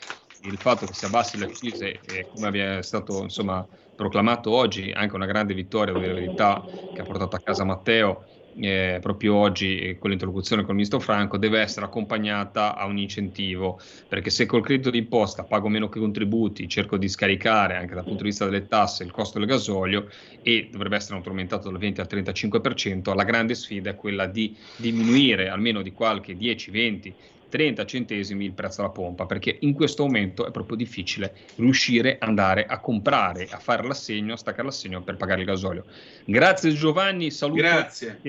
il 0.43 0.59
fatto 0.59 0.87
che 0.87 0.95
si 0.95 1.05
abbassi 1.05 1.39
le 1.39 1.47
accise, 1.47 1.99
come 2.33 2.79
è 2.79 2.83
stato 2.83 3.23
insomma, 3.23 3.67
proclamato 3.97 4.53
oggi, 4.53 4.93
anche 4.95 5.15
una 5.17 5.27
grande 5.27 5.55
vittoria, 5.55 5.93
la 5.93 5.99
verità, 5.99 6.65
che 6.95 7.01
ha 7.01 7.05
portato 7.05 7.35
a 7.35 7.41
casa 7.41 7.65
Matteo 7.65 8.25
eh, 8.59 8.99
proprio 9.01 9.35
oggi 9.35 9.79
eh, 9.79 9.99
con 9.99 10.11
l'interlocuzione 10.11 10.63
con 10.63 10.71
il 10.71 10.77
ministro 10.77 11.01
Franco, 11.01 11.37
deve 11.37 11.61
essere 11.61 11.87
accompagnata 11.87 12.77
a 12.77 12.87
un 12.87 12.99
incentivo, 12.99 13.79
perché 14.09 14.31
se 14.31 14.47
col 14.47 14.63
credito 14.63 14.91
d'imposta 14.91 15.45
pago 15.45 15.69
meno 15.69 15.89
che 15.89 15.99
contributi, 15.99 16.69
cerco 16.69 16.97
di 16.97 17.09
scaricare 17.09 17.77
anche 17.77 17.95
dal 17.95 18.05
punto 18.05 18.23
di 18.23 18.29
vista 18.29 18.45
delle 18.45 18.67
tasse 18.67 19.05
il 19.05 19.11
costo 19.11 19.39
del 19.39 19.49
gasolio 19.49 20.09
e 20.43 20.69
dovrebbe 20.71 20.97
essere 20.97 21.21
aumentato 21.23 21.69
dal 21.71 21.79
20 21.79 22.01
al 22.01 22.09
35%, 22.11 23.15
la 23.15 23.25
grande 23.25 23.55
sfida 23.55 23.91
è 23.91 23.95
quella 23.95 24.27
di 24.27 24.57
diminuire 24.77 25.49
almeno 25.49 25.83
di 25.83 25.93
qualche 25.93 26.37
10, 26.37 26.71
20, 26.71 27.15
30 27.49 27.85
centesimi 27.85 28.45
il 28.45 28.53
prezzo 28.53 28.81
alla 28.81 28.91
pompa, 28.91 29.27
perché 29.27 29.57
in 29.61 29.73
questo 29.75 30.05
momento 30.05 30.47
è 30.47 30.51
proprio 30.51 30.77
difficile 30.77 31.35
riuscire 31.57 32.17
ad 32.19 32.29
andare 32.29 32.67
a 32.67 32.81
comprare, 32.81 33.47
a 33.51 33.59
fare 33.59 33.87
l'assegno, 33.87 34.35
a 34.35 34.37
staccare 34.37 34.65
l'assegno 34.65 35.03
per 35.03 35.17
pagare 35.17 35.41
il 35.41 35.47
gasolio. 35.47 35.85
Grazie 36.25 36.73
Giovanni, 36.73 37.31
saluto. 37.31 37.61
Grazie. 37.61 38.21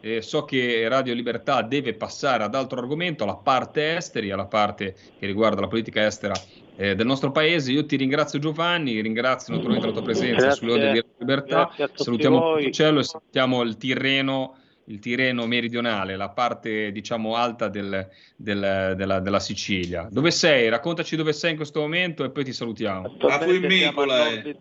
eh, 0.00 0.22
so 0.22 0.44
che 0.44 0.86
Radio 0.88 1.14
Libertà 1.14 1.62
deve 1.62 1.94
passare 1.94 2.42
ad 2.44 2.54
altro 2.54 2.80
argomento, 2.80 3.24
alla 3.24 3.36
parte 3.36 3.96
esteri, 3.96 4.30
alla 4.30 4.46
parte 4.46 4.94
che 5.18 5.26
riguarda 5.26 5.60
la 5.60 5.68
politica 5.68 6.04
estera 6.04 6.34
eh, 6.76 6.94
del 6.94 7.06
nostro 7.06 7.30
paese. 7.30 7.70
Io 7.72 7.86
ti 7.86 7.96
ringrazio 7.96 8.38
Giovanni, 8.38 9.00
ringrazio 9.00 9.54
naturalmente 9.54 9.86
la 9.88 9.92
tua 9.92 10.02
presenza 10.02 10.40
Grazie. 10.40 10.58
sulle 10.58 10.72
onde 10.72 10.92
di 10.92 10.98
Radio 10.98 11.14
Libertà. 11.18 11.64
Grazie 11.64 11.84
a 11.84 11.88
tutti 11.88 12.02
Salutiamo 12.04 12.38
voi. 12.38 12.62
Ponticello 12.62 13.00
e 13.00 13.04
salutiamo 13.04 13.62
il 13.62 13.76
Tirreno 13.76 14.56
il 14.86 14.98
Tirreno 14.98 15.46
meridionale, 15.46 16.16
la 16.16 16.30
parte 16.30 16.90
diciamo 16.90 17.36
alta 17.36 17.68
del- 17.68 18.08
del- 18.36 18.94
della, 18.96 19.20
della 19.20 19.40
Sicilia. 19.40 20.08
Dove 20.10 20.30
sei? 20.30 20.68
Raccontaci 20.68 21.14
dove 21.16 21.32
sei 21.32 21.50
in 21.52 21.56
questo 21.56 21.80
momento 21.80 22.24
e 22.24 22.30
poi 22.30 22.44
ti 22.44 22.52
salutiamo. 22.52 23.06
Attualmente 23.06 23.70
siamo, 23.70 24.00
a 24.02 24.06
nord 24.06 24.42
di- 24.42 24.56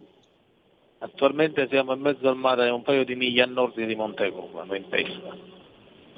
attualmente 0.99 1.67
siamo 1.69 1.93
in 1.93 2.01
mezzo 2.01 2.29
al 2.29 2.37
mare, 2.37 2.69
un 2.69 2.83
paio 2.83 3.03
di 3.03 3.15
miglia 3.15 3.45
a 3.45 3.47
nord 3.47 3.83
di 3.83 3.95
Montecucano, 3.95 4.75
in 4.75 4.87
pesca. 4.89 5.49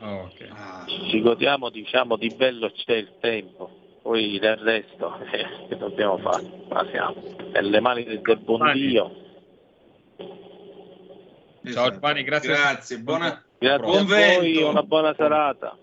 Oh, 0.02 0.24
ok. 0.30 1.10
Ci 1.10 1.22
godiamo, 1.22 1.70
diciamo, 1.70 2.18
di 2.18 2.28
bello 2.36 2.70
c'è 2.72 2.96
il 2.96 3.14
tempo, 3.22 3.70
poi 4.02 4.38
del 4.38 4.58
resto 4.58 5.18
eh, 5.32 5.68
che 5.70 5.78
dobbiamo 5.78 6.18
fare? 6.18 6.44
Ma 6.68 6.86
siamo 6.92 7.16
nelle 7.54 7.80
mani 7.80 8.04
del, 8.04 8.20
del 8.20 8.38
buon. 8.40 8.74
Dio. 8.74 9.22
Ciao 11.72 11.90
Giovanni, 11.92 12.24
grazie. 12.24 12.50
Grazie, 12.50 13.00
buona- 13.00 13.42
Grazie 13.64 13.86
buon 13.86 14.00
a 14.00 14.04
voi, 14.04 14.52
vento. 14.52 14.70
una 14.70 14.84
buona 14.84 15.14
serata. 15.16 15.78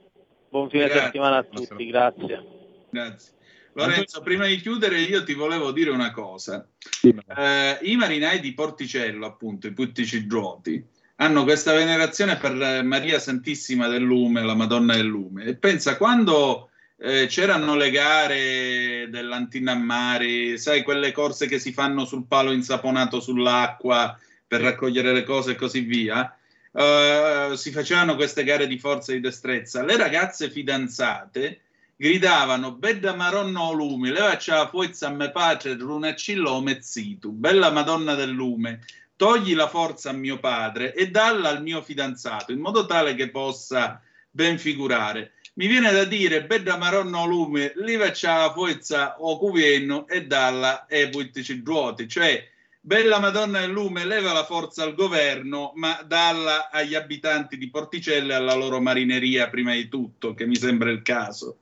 Buon 0.51 0.69
fine 0.69 0.85
Grazie. 0.85 1.03
settimana 1.05 1.37
a 1.39 1.43
tutti, 1.45 1.87
grazie. 1.87 2.45
Grazie. 2.91 3.33
Lorenzo, 3.73 4.21
prima 4.21 4.45
di 4.45 4.57
chiudere 4.61 5.01
io 5.01 5.25
ti 5.25 5.33
volevo 5.33 5.73
dire 5.73 5.89
una 5.89 6.11
cosa. 6.11 6.69
Eh, 7.03 7.79
I 7.81 7.97
marinai 7.97 8.41
di 8.41 8.53
Porticello, 8.53 9.25
appunto, 9.25 9.67
i 9.67 9.73
Putticidruoti, 9.73 10.85
hanno 11.17 11.45
questa 11.45 11.73
venerazione 11.73 12.37
per 12.37 12.61
eh, 12.61 12.83
Maria 12.83 13.19
Santissima 13.19 13.89
del 13.89 14.03
Lume, 14.03 14.43
la 14.43 14.55
Madonna 14.55 14.95
del 14.95 15.07
Lume. 15.07 15.45
E 15.45 15.57
pensa, 15.57 15.97
quando 15.97 16.69
eh, 16.99 17.29
c'erano 17.29 17.77
le 17.77 17.91
gare 17.91 19.09
dell'Antinammari, 19.09 20.59
sai, 20.59 20.83
quelle 20.83 21.13
corse 21.13 21.47
che 21.47 21.59
si 21.59 21.73
fanno 21.73 22.05
sul 22.05 22.27
palo 22.27 22.53
insaponato 22.53 23.21
sull'acqua 23.21 24.19
per 24.47 24.61
raccogliere 24.61 25.15
le 25.15 25.23
cose 25.23 25.53
e 25.53 25.55
così 25.55 25.81
via, 25.81 26.35
eh, 26.73 27.53
si 27.57 27.73
facevano 27.73 28.15
queste 28.15 28.45
gare 28.45 28.67
di 28.67 28.79
forza 28.79 29.13
e 29.13 29.17
di 29.17 29.21
destrezza. 29.21 29.83
Le 29.83 29.97
ragazze 29.97 30.51
fidanzate 30.51 31.61
gridavano 31.97 32.73
Bedda 32.73 33.15
Maronno 33.15 33.73
lume, 33.73 34.11
levaci 34.11 34.51
la 34.51 34.69
forza 34.69 35.09
a 35.09 35.11
me 35.11 35.31
padre, 35.31 35.77
runacillo 35.77 36.51
o 36.51 36.63
mezzitu, 36.63 37.31
bella 37.31 37.71
Madonna 37.71 38.15
del 38.15 38.31
lume, 38.31 38.81
togli 39.17 39.55
la 39.55 39.69
forza 39.69 40.11
a 40.11 40.15
mio 40.15 40.39
padre 40.39 40.95
e 40.95 41.11
dalla 41.11 41.51
al 41.51 41.63
mio 41.63 41.83
fidanzato, 41.83 42.53
in 42.53 42.61
modo 42.61 42.87
tale 42.87 43.15
che 43.15 43.29
possa 43.29 44.01
ben 44.31 44.59
figurare. 44.59 45.33
Mi 45.55 45.67
viene 45.67 45.93
da 45.93 46.05
dire 46.05 46.45
Bedda 46.45 46.79
Maronno 46.79 47.27
lume, 47.27 47.73
levaci 47.75 48.25
la 48.25 48.51
forza 48.55 49.17
o 49.19 49.37
cuvienno 49.37 50.09
e 50.09 50.27
dalla 50.27 50.87
e 50.87 51.11
puttici 51.11 51.61
druoti, 51.61 52.09
cioè 52.09 52.50
Bella 52.83 53.19
Madonna 53.19 53.61
del 53.61 53.71
Lume 53.71 54.07
leva 54.07 54.33
la 54.33 54.45
forza 54.45 54.83
al 54.83 54.95
governo, 54.95 55.73
ma 55.75 56.03
dalla 56.03 56.71
agli 56.71 56.95
abitanti 56.95 57.59
di 57.59 57.69
Porticello 57.69 58.33
e 58.33 58.35
alla 58.35 58.55
loro 58.55 58.81
marineria 58.81 59.51
prima 59.51 59.75
di 59.75 59.87
tutto, 59.87 60.33
che 60.33 60.47
mi 60.47 60.57
sembra 60.57 60.91
il 60.91 61.03
caso. 61.03 61.59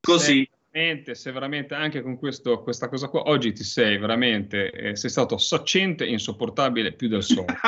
Così. 0.00 0.48
Se 0.48 0.58
veramente, 0.72 1.14
se 1.14 1.32
veramente 1.32 1.74
anche 1.74 2.00
con 2.00 2.16
questo, 2.16 2.62
questa 2.62 2.88
cosa 2.88 3.08
qua, 3.08 3.24
oggi 3.28 3.52
ti 3.52 3.62
sei 3.62 3.98
veramente, 3.98 4.70
eh, 4.70 4.96
sei 4.96 5.10
stato 5.10 5.36
saccente 5.36 6.06
e 6.06 6.12
insopportabile 6.12 6.92
più 6.92 7.08
del 7.08 7.22
solito. 7.22 7.52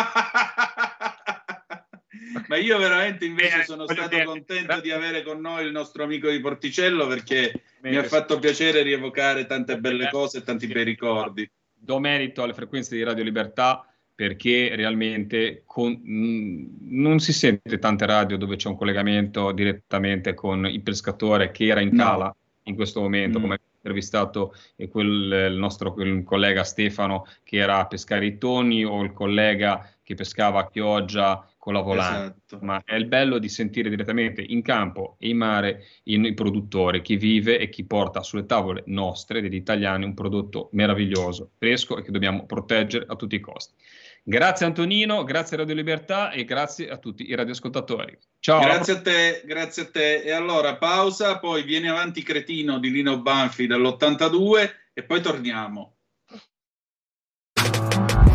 Ma 2.48 2.56
io 2.56 2.78
veramente 2.78 3.26
invece 3.26 3.60
Eh, 3.60 3.64
sono 3.64 3.86
stato 3.86 4.22
contento 4.24 4.80
di 4.80 4.90
avere 4.90 5.22
con 5.22 5.40
noi 5.40 5.66
il 5.66 5.72
nostro 5.72 6.04
amico 6.04 6.30
di 6.30 6.40
Porticello 6.40 7.06
perché 7.06 7.62
mi 7.82 7.96
ha 7.96 8.04
fatto 8.04 8.38
piacere 8.38 8.82
rievocare 8.82 9.46
tante 9.46 9.78
belle 9.78 10.08
cose 10.10 10.38
e 10.38 10.42
tanti 10.42 10.66
bei 10.66 10.84
ricordi. 10.84 11.50
Do 11.86 12.00
merito 12.00 12.42
alle 12.42 12.52
frequenze 12.52 12.96
di 12.96 13.04
Radio 13.04 13.22
Libertà 13.22 13.86
perché 14.12 14.74
realmente 14.74 15.62
con- 15.64 15.92
mh, 15.92 16.78
non 16.88 17.20
si 17.20 17.32
sente 17.32 17.78
tante 17.78 18.06
radio 18.06 18.36
dove 18.36 18.56
c'è 18.56 18.68
un 18.68 18.76
collegamento 18.76 19.52
direttamente 19.52 20.34
con 20.34 20.66
il 20.66 20.80
pescatore 20.82 21.52
che 21.52 21.66
era 21.66 21.80
in 21.80 21.90
No. 21.92 22.02
cala 22.02 22.36
in 22.64 22.74
questo 22.74 23.00
momento, 23.00 23.38
Mm. 23.38 23.42
come 23.42 23.54
ha 23.54 23.58
intervistato 23.76 24.52
quel, 24.90 25.50
il 25.52 25.56
nostro 25.56 25.92
quel 25.92 26.24
collega 26.24 26.64
Stefano 26.64 27.24
che 27.44 27.58
era 27.58 27.78
a 27.78 27.86
pescare 27.86 28.26
i 28.26 28.36
toni 28.38 28.84
o 28.84 29.00
il 29.04 29.12
collega 29.12 29.88
che 30.02 30.14
pescava 30.16 30.58
a 30.58 30.68
Chioggia 30.68 31.48
con 31.66 31.74
la 31.74 31.80
volante. 31.80 32.42
Esatto. 32.46 32.64
Ma 32.64 32.80
è 32.84 32.94
il 32.94 33.06
bello 33.06 33.38
di 33.38 33.48
sentire 33.48 33.90
direttamente 33.90 34.40
in 34.40 34.62
campo 34.62 35.16
e 35.18 35.30
in 35.30 35.36
mare 35.36 35.82
il, 36.04 36.32
produttore, 36.32 37.02
chi 37.02 37.16
vive 37.16 37.58
e 37.58 37.68
chi 37.68 37.84
porta 37.84 38.22
sulle 38.22 38.46
tavole 38.46 38.84
nostre, 38.86 39.40
degli 39.40 39.56
italiani, 39.56 40.04
un 40.04 40.14
prodotto 40.14 40.68
meraviglioso, 40.74 41.50
fresco 41.58 41.98
e 41.98 42.02
che 42.02 42.12
dobbiamo 42.12 42.46
proteggere 42.46 43.06
a 43.08 43.16
tutti 43.16 43.34
i 43.34 43.40
costi. 43.40 43.74
Grazie 44.22 44.66
Antonino, 44.66 45.24
grazie 45.24 45.56
Radio 45.56 45.74
Libertà 45.74 46.30
e 46.30 46.44
grazie 46.44 46.88
a 46.88 46.98
tutti 46.98 47.28
i 47.28 47.34
radioascoltatori. 47.34 48.16
Ciao. 48.38 48.60
Grazie 48.60 48.92
a 48.92 49.00
te, 49.00 49.42
grazie 49.44 49.82
a 49.82 49.90
te. 49.90 50.22
E 50.22 50.30
allora 50.30 50.76
pausa, 50.76 51.40
poi 51.40 51.64
vieni 51.64 51.88
avanti 51.88 52.22
Cretino 52.22 52.78
di 52.78 52.92
Lino 52.92 53.20
Banfi 53.20 53.66
dell'82 53.66 54.70
e 54.92 55.02
poi 55.02 55.20
torniamo. 55.20 55.95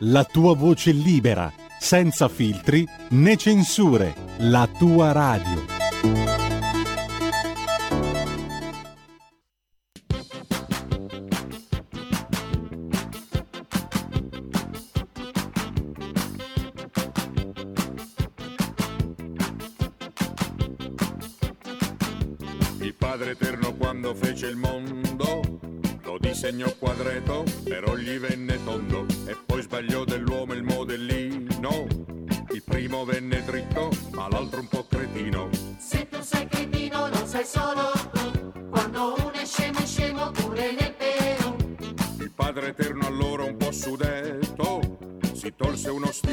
la 0.00 0.24
tua 0.24 0.54
voce 0.54 0.92
libera, 0.92 1.50
senza 1.78 2.28
filtri 2.28 2.86
né 3.10 3.36
censure, 3.36 4.14
la 4.38 4.68
tua 4.78 5.12
radio. 5.12 5.74
Il 22.80 22.94
Padre 22.94 23.30
Eterno 23.30 23.74
quando 23.74 24.14
fece 24.14 24.46
il 24.46 24.56
mondo 24.56 25.40
lo 26.02 26.18
disegnò 26.18 26.70
quadreto, 26.78 27.44
però 27.64 27.96
gli 27.96 28.18
venne 28.18 28.62
tondo 28.62 29.15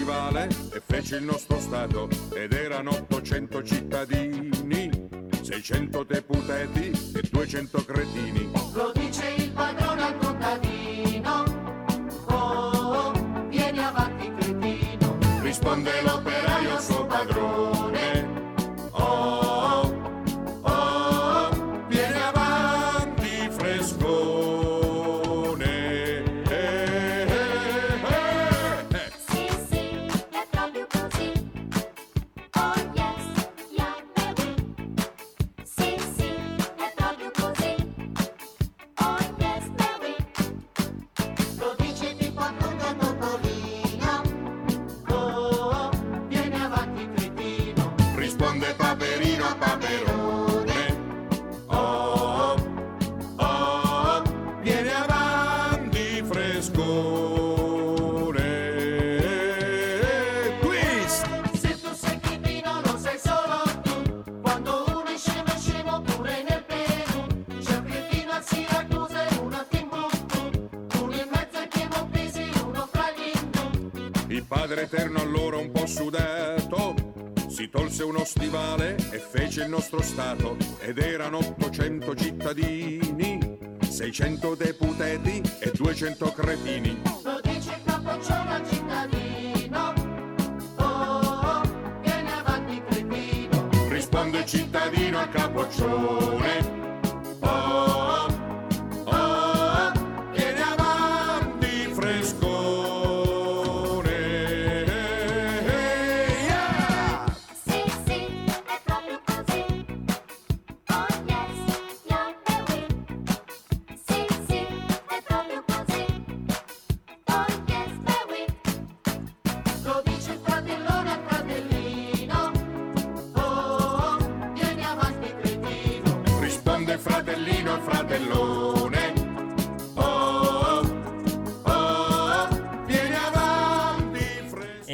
stivale 0.03 0.49
e 0.73 0.81
fece 0.85 1.15
il 1.15 1.23
nostro 1.23 1.57
Stato 1.59 2.09
ed 2.33 2.51
erano 2.51 2.91
800 2.91 3.63
cittadini, 3.63 4.89
600 5.41 6.03
deputati 6.03 6.91
e 7.15 7.21
200 7.31 7.85
cretini. 7.85 8.51
Lo 8.73 8.91
dice 8.93 9.33
il 9.37 9.51
padrone 9.51 10.03
al 10.03 10.17
contadino, 10.17 11.43
oh, 12.27 12.35
oh, 12.35 13.11
vieni 13.47 13.79
avanti 13.79 14.29
cretino. 14.37 15.17
Risponde 15.41 16.01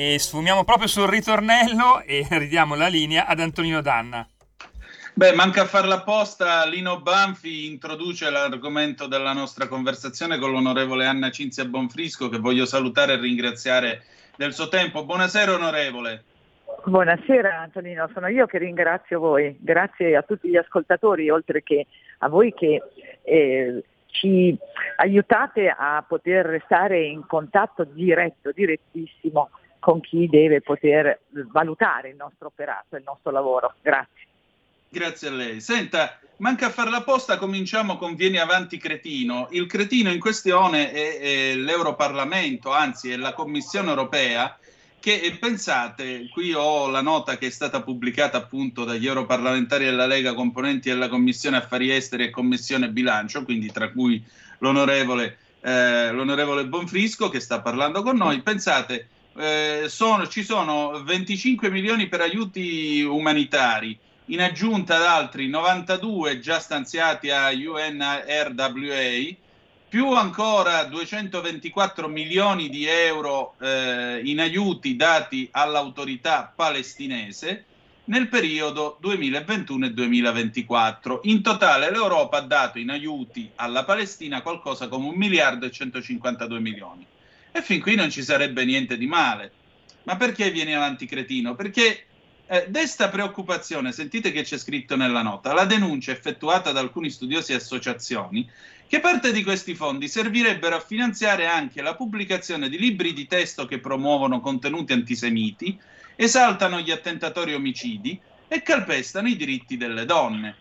E 0.10 0.18
sfumiamo 0.18 0.64
proprio 0.64 0.88
sul 0.88 1.07
ritornello 1.07 2.02
e 2.03 2.26
ridiamo 2.31 2.73
la 2.73 2.88
linea 2.88 3.27
ad 3.27 3.40
Antonino 3.40 3.80
Danna. 3.80 4.27
Beh, 5.14 5.34
manca 5.34 5.61
a 5.61 5.65
farla 5.65 5.98
apposta, 5.98 6.65
Lino 6.65 6.99
Banfi 6.99 7.68
introduce 7.68 8.27
l'argomento 8.31 9.06
della 9.06 9.34
nostra 9.34 9.68
conversazione 9.68 10.40
con 10.40 10.49
l'onorevole 10.49 11.06
Anna 11.06 11.30
Cinzia 11.30 11.64
Bonfrisco 11.65 12.27
che 12.27 12.40
voglio 12.40 12.65
salutare 12.65 13.14
e 13.14 13.18
ringraziare 13.18 14.02
del 14.36 14.52
suo 14.52 14.68
tempo. 14.68 15.06
Buonasera 15.06 15.53
onorevole. 15.53 16.23
Buonasera 16.86 17.60
Antonino, 17.60 18.10
sono 18.11 18.30
io 18.30 18.48
che 18.48 18.57
ringrazio 18.57 19.19
voi, 19.19 19.56
grazie 19.60 20.15
a 20.15 20.23
tutti 20.23 20.49
gli 20.49 20.57
ascoltatori, 20.57 21.30
oltre 21.30 21.61
che 21.61 21.86
a 22.19 22.30
voi 22.30 22.52
che 22.56 22.81
eh, 23.22 23.84
ci 24.07 24.57
aiutate 24.95 25.68
a 25.69 26.03
poter 26.07 26.48
restare 26.48 27.06
in 27.06 27.27
contatto 27.27 27.84
diretto, 27.84 28.52
direttissimo 28.52 29.52
con 29.80 30.01
chi 30.01 30.27
deve 30.27 30.61
poter 30.61 31.22
valutare 31.51 32.10
il 32.10 32.15
nostro 32.15 32.47
operato, 32.47 32.95
il 32.95 33.03
nostro 33.06 33.31
lavoro. 33.31 33.73
Grazie. 33.81 34.27
Grazie 34.91 35.27
a 35.27 35.31
lei. 35.31 35.61
Senta, 35.61 36.19
manca 36.38 36.68
a 36.68 36.72
farla 36.72 36.97
apposta, 36.97 37.38
cominciamo 37.38 37.97
con 37.97 38.15
Vieni 38.15 38.39
avanti 38.39 38.77
cretino. 38.77 39.47
Il 39.51 39.68
cretino 39.68 40.11
in 40.11 40.19
questione 40.19 40.91
è, 40.91 41.19
è 41.19 41.56
l'Europarlamento, 41.56 42.72
anzi 42.72 43.11
è 43.11 43.15
la 43.15 43.34
Commissione 43.34 43.89
europea 43.89 44.57
che 44.99 45.15
eh, 45.22 45.31
pensate, 45.38 46.27
qui 46.30 46.53
ho 46.53 46.89
la 46.89 47.01
nota 47.01 47.38
che 47.38 47.47
è 47.47 47.49
stata 47.49 47.81
pubblicata 47.81 48.38
appunto 48.38 48.84
dagli 48.84 49.07
europarlamentari 49.07 49.85
della 49.85 50.06
Lega, 50.06 50.34
componenti 50.34 50.89
della 50.89 51.07
Commissione 51.07 51.57
Affari 51.57 51.91
Esteri 51.91 52.26
e 52.26 52.30
Commissione 52.30 52.89
Bilancio, 52.89 53.43
quindi 53.43 53.72
tra 53.72 53.91
cui 53.91 54.22
l'onorevole, 54.57 55.38
eh, 55.61 56.11
l'onorevole 56.11 56.65
Bonfrisco 56.65 57.30
che 57.30 57.39
sta 57.39 57.61
parlando 57.61 58.01
con 58.01 58.18
noi. 58.18 58.41
Pensate, 58.41 59.07
eh, 59.39 59.85
sono- 59.87 60.27
ci 60.27 60.43
sono 60.43 61.01
25 61.03 61.69
milioni 61.69 62.07
per 62.07 62.19
aiuti 62.19 63.01
umanitari, 63.01 63.97
in 64.25 64.41
aggiunta 64.41 64.97
ad 64.97 65.03
altri 65.03 65.47
92 65.47 66.39
già 66.39 66.59
stanziati 66.59 67.29
a 67.29 67.49
UNRWA, 67.49 69.35
più 69.87 70.11
ancora 70.11 70.83
224 70.83 72.07
milioni 72.07 72.69
di 72.69 72.85
euro 72.85 73.55
eh, 73.59 74.21
in 74.23 74.39
aiuti 74.39 74.95
dati 74.95 75.47
all'autorità 75.51 76.51
palestinese 76.53 77.65
nel 78.05 78.27
periodo 78.27 78.97
2021 78.99 79.85
e 79.85 79.93
2024. 79.93 81.21
In 81.23 81.41
totale 81.41 81.89
l'Europa 81.89 82.37
ha 82.37 82.41
dato 82.41 82.77
in 82.77 82.89
aiuti 82.89 83.49
alla 83.55 83.83
Palestina 83.83 84.41
qualcosa 84.41 84.87
come 84.87 85.07
un 85.07 85.15
miliardo 85.15 85.65
e 85.65 85.71
152 85.71 86.59
milioni. 86.59 87.07
E 87.60 87.61
fin 87.61 87.81
qui 87.81 87.95
non 87.95 88.10
ci 88.10 88.23
sarebbe 88.23 88.64
niente 88.64 88.98
di 88.98 89.06
male. 89.06 89.52
Ma 90.03 90.15
perché 90.15 90.49
viene 90.49 90.76
avanti 90.76 91.06
cretino? 91.06 91.56
Perché 91.56 92.06
eh, 92.48 92.68
desta 92.69 93.10
preoccupazione, 93.10 93.91
sentite 93.91 94.31
che 94.31 94.44
c'è 94.44 94.57
scritto 94.57 94.95
nella 94.95 95.22
nota, 95.22 95.52
la 95.52 95.65
denuncia 95.65 96.14
effettuata 96.14 96.72
da 96.72 96.80
alcuni 96.80 97.10
studiosi 97.10 97.52
e 97.52 97.56
associazioni 97.56 98.49
che 98.88 99.02
parte 99.02 99.34
di 99.34 99.44
questi 99.44 99.76
fondi 99.76 100.07
servirebbero 100.07 100.77
a 100.77 100.80
finanziare 100.80 101.48
anche 101.48 101.81
la 101.81 101.95
pubblicazione 101.95 102.69
di 102.69 102.80
libri 102.80 103.11
di 103.11 103.27
testo 103.27 103.65
che 103.65 103.80
promuovono 103.80 104.40
contenuti 104.40 104.94
antisemiti, 104.94 105.77
esaltano 106.15 106.80
gli 106.80 106.91
attentatori 106.91 107.53
omicidi 107.53 108.18
e 108.48 108.61
calpestano 108.61 109.27
i 109.27 109.36
diritti 109.36 109.76
delle 109.76 110.06
donne. 110.06 110.56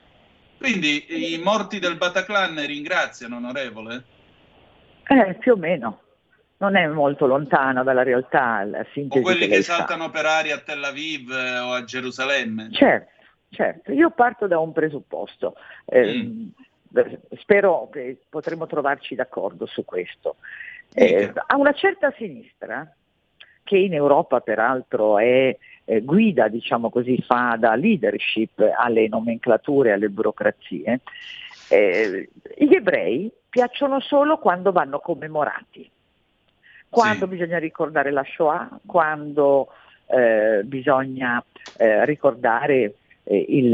Quindi 0.58 1.34
i 1.34 1.38
morti 1.38 1.78
del 1.78 1.94
Bataclan 1.94 2.66
ringraziano, 2.66 3.36
onorevole? 3.36 4.04
Eh, 5.06 5.34
più 5.34 5.52
o 5.52 5.56
meno, 5.56 6.00
non 6.58 6.76
è 6.76 6.86
molto 6.86 7.26
lontano 7.26 7.82
dalla 7.82 8.02
realtà 8.02 8.64
la 8.64 8.84
sintesi 8.92 9.20
O 9.20 9.22
quelli 9.22 9.46
che 9.46 9.62
fa. 9.62 9.74
saltano 9.74 10.10
per 10.10 10.26
aria 10.26 10.56
a 10.56 10.58
Tel 10.58 10.82
Aviv 10.82 11.30
eh, 11.30 11.58
o 11.58 11.72
a 11.72 11.84
Gerusalemme? 11.84 12.68
Certo, 12.72 13.10
certo, 13.50 13.92
io 13.92 14.10
parto 14.10 14.46
da 14.46 14.58
un 14.58 14.72
presupposto. 14.72 15.54
Eh, 15.84 16.22
Mm. 16.24 16.48
Spero 17.38 17.90
che 17.92 18.16
potremo 18.30 18.66
trovarci 18.66 19.14
d'accordo 19.14 19.66
su 19.66 19.84
questo. 19.84 20.36
Eh, 20.94 21.30
a 21.34 21.56
una 21.56 21.72
certa 21.74 22.10
sinistra, 22.16 22.90
che 23.62 23.76
in 23.76 23.92
Europa 23.92 24.40
peraltro 24.40 25.18
è 25.18 25.54
eh, 25.84 26.00
guida, 26.00 26.48
diciamo 26.48 26.88
così, 26.88 27.20
fa 27.20 27.56
da 27.58 27.74
leadership 27.74 28.58
alle 28.74 29.06
nomenclature, 29.06 29.92
alle 29.92 30.08
burocrazie, 30.08 31.00
eh, 31.68 32.30
gli 32.56 32.74
ebrei 32.74 33.30
piacciono 33.50 34.00
solo 34.00 34.38
quando 34.38 34.72
vanno 34.72 34.98
commemorati, 35.00 35.90
quando 36.88 37.26
bisogna 37.26 37.58
ricordare 37.58 38.10
la 38.10 38.24
Shoah, 38.24 38.80
quando 38.86 39.68
eh, 40.06 40.62
bisogna 40.64 41.44
eh, 41.76 42.04
ricordare 42.06 42.94
eh, 43.24 43.44
il- 43.48 43.70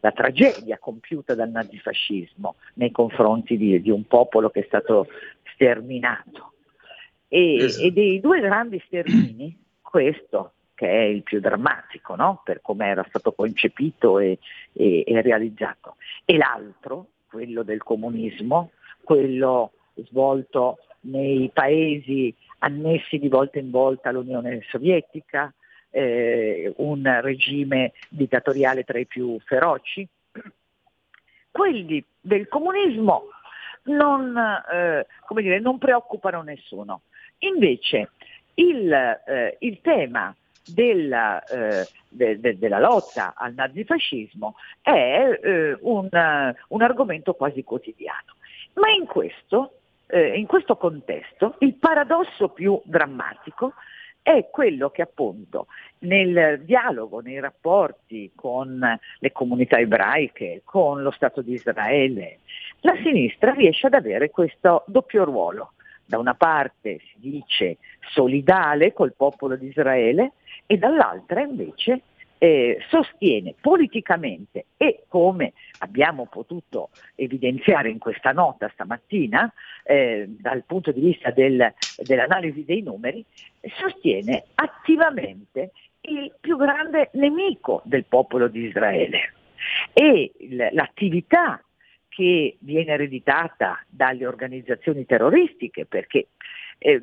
la 0.00 0.12
tragedia 0.12 0.78
compiuta 0.78 1.34
dal 1.34 1.50
nazifascismo 1.50 2.56
nei 2.74 2.90
confronti 2.90 3.56
di, 3.56 3.80
di 3.80 3.90
un 3.90 4.06
popolo 4.06 4.50
che 4.50 4.60
è 4.60 4.64
stato 4.66 5.06
sterminato. 5.54 6.52
E, 7.28 7.56
Esatto. 7.56 7.86
e 7.86 7.90
dei 7.92 8.20
due 8.20 8.40
grandi 8.40 8.82
stermini, 8.86 9.56
questo 9.82 10.52
che 10.74 10.88
è 10.88 11.02
il 11.02 11.22
più 11.24 11.40
drammatico, 11.40 12.14
no? 12.14 12.40
per 12.44 12.60
come 12.62 12.86
era 12.86 13.04
stato 13.08 13.32
concepito 13.32 14.18
e, 14.20 14.38
e- 14.74 15.02
e 15.06 15.22
realizzato, 15.22 15.96
e 16.24 16.36
l'altro, 16.36 17.06
quello 17.28 17.62
del 17.64 17.82
comunismo, 17.82 18.70
quello 19.02 19.72
svolto 19.94 20.78
nei 21.00 21.50
paesi 21.52 22.32
annessi 22.58 23.18
di 23.18 23.28
volta 23.28 23.58
in 23.58 23.70
volta 23.70 24.08
all'Unione 24.08 24.62
Sovietica, 24.68 25.52
eh, 25.90 26.72
un 26.76 27.20
regime 27.22 27.92
dittatoriale 28.08 28.84
tra 28.84 28.98
i 28.98 29.06
più 29.06 29.38
feroci. 29.40 30.06
Quelli 31.50 32.04
del 32.20 32.48
comunismo 32.48 33.24
non, 33.84 34.36
eh, 34.36 35.06
dire, 35.40 35.60
non 35.60 35.78
preoccupano 35.78 36.42
nessuno. 36.42 37.02
Invece 37.38 38.10
il, 38.54 38.92
eh, 38.92 39.56
il 39.60 39.80
tema 39.80 40.34
della, 40.66 41.42
eh, 41.44 41.88
de- 42.08 42.38
de- 42.38 42.58
della 42.58 42.78
lotta 42.78 43.32
al 43.36 43.54
nazifascismo 43.54 44.56
è 44.82 45.40
eh, 45.42 45.76
un, 45.80 46.08
un 46.68 46.82
argomento 46.82 47.34
quasi 47.34 47.62
quotidiano. 47.62 48.34
Ma 48.74 48.90
in 48.90 49.06
questo, 49.06 49.77
eh, 50.08 50.38
in 50.38 50.46
questo 50.46 50.76
contesto 50.76 51.56
il 51.60 51.74
paradosso 51.74 52.48
più 52.48 52.80
drammatico 52.84 53.74
è 54.22 54.48
quello 54.50 54.90
che 54.90 55.02
appunto 55.02 55.68
nel 56.00 56.60
dialogo, 56.64 57.20
nei 57.20 57.40
rapporti 57.40 58.32
con 58.34 58.98
le 59.18 59.32
comunità 59.32 59.78
ebraiche, 59.78 60.62
con 60.64 61.02
lo 61.02 61.10
Stato 61.10 61.40
di 61.40 61.52
Israele, 61.54 62.40
la 62.80 62.94
sinistra 63.02 63.52
riesce 63.52 63.86
ad 63.86 63.94
avere 63.94 64.30
questo 64.30 64.84
doppio 64.86 65.24
ruolo. 65.24 65.72
Da 66.04 66.18
una 66.18 66.34
parte 66.34 67.00
si 67.00 67.14
dice 67.16 67.78
solidale 68.00 68.92
col 68.92 69.14
popolo 69.14 69.56
di 69.56 69.68
Israele 69.68 70.32
e 70.66 70.76
dall'altra 70.76 71.40
invece 71.40 72.00
eh, 72.38 72.78
sostiene 72.88 73.54
politicamente 73.60 74.66
e 74.76 75.04
come 75.08 75.52
abbiamo 75.78 76.26
potuto 76.26 76.90
evidenziare 77.16 77.90
in 77.90 77.98
questa 77.98 78.32
nota 78.32 78.70
stamattina, 78.72 79.52
eh, 79.82 80.26
dal 80.28 80.62
punto 80.64 80.92
di 80.92 81.00
vista 81.00 81.30
del, 81.30 81.72
dell'analisi 81.96 82.64
dei 82.64 82.82
numeri, 82.82 83.24
sostiene 83.80 84.44
attivamente 84.54 85.72
il 86.02 86.32
più 86.40 86.56
grande 86.56 87.10
nemico 87.14 87.82
del 87.84 88.04
popolo 88.04 88.48
di 88.48 88.66
Israele. 88.66 89.34
E 89.92 90.32
l'attività 90.72 91.62
che 92.08 92.56
viene 92.60 92.92
ereditata 92.92 93.84
dalle 93.88 94.26
organizzazioni 94.26 95.04
terroristiche, 95.04 95.84
perché 95.86 96.28
eh, 96.78 97.02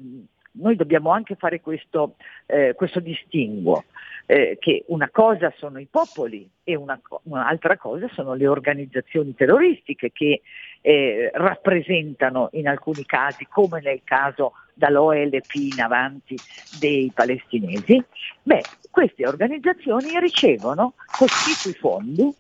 noi 0.58 0.76
dobbiamo 0.76 1.12
anche 1.12 1.36
fare 1.36 1.62
questo, 1.62 2.16
eh, 2.46 2.74
questo 2.76 3.00
distinguo, 3.00 3.86
eh, 4.26 4.58
che 4.60 4.84
una 4.88 5.10
cosa 5.12 5.54
sono 5.58 5.80
i 5.80 5.88
popoli 5.90 6.50
e 6.64 6.76
una, 6.76 7.00
un'altra 7.24 7.78
cosa 7.78 8.08
sono 8.14 8.34
le 8.34 8.48
organizzazioni 8.48 9.36
terroristiche 9.36 10.12
che 10.12 10.42
eh, 10.82 11.32
rappresentano 11.34 12.50
in 12.54 12.68
alcuni 12.68 13.06
casi, 13.06 13.48
come 13.50 13.82
nel 13.82 14.02
caso 14.04 14.54
dall'OLP 14.74 15.54
in 15.56 15.82
avanti 15.82 16.36
dei 16.80 17.12
palestinesi, 17.14 18.04
beh, 18.44 18.62
queste 18.92 19.28
organizzazioni 19.28 20.20
ricevono 20.20 20.94
cospicui 21.18 21.74
fondi 21.74 22.34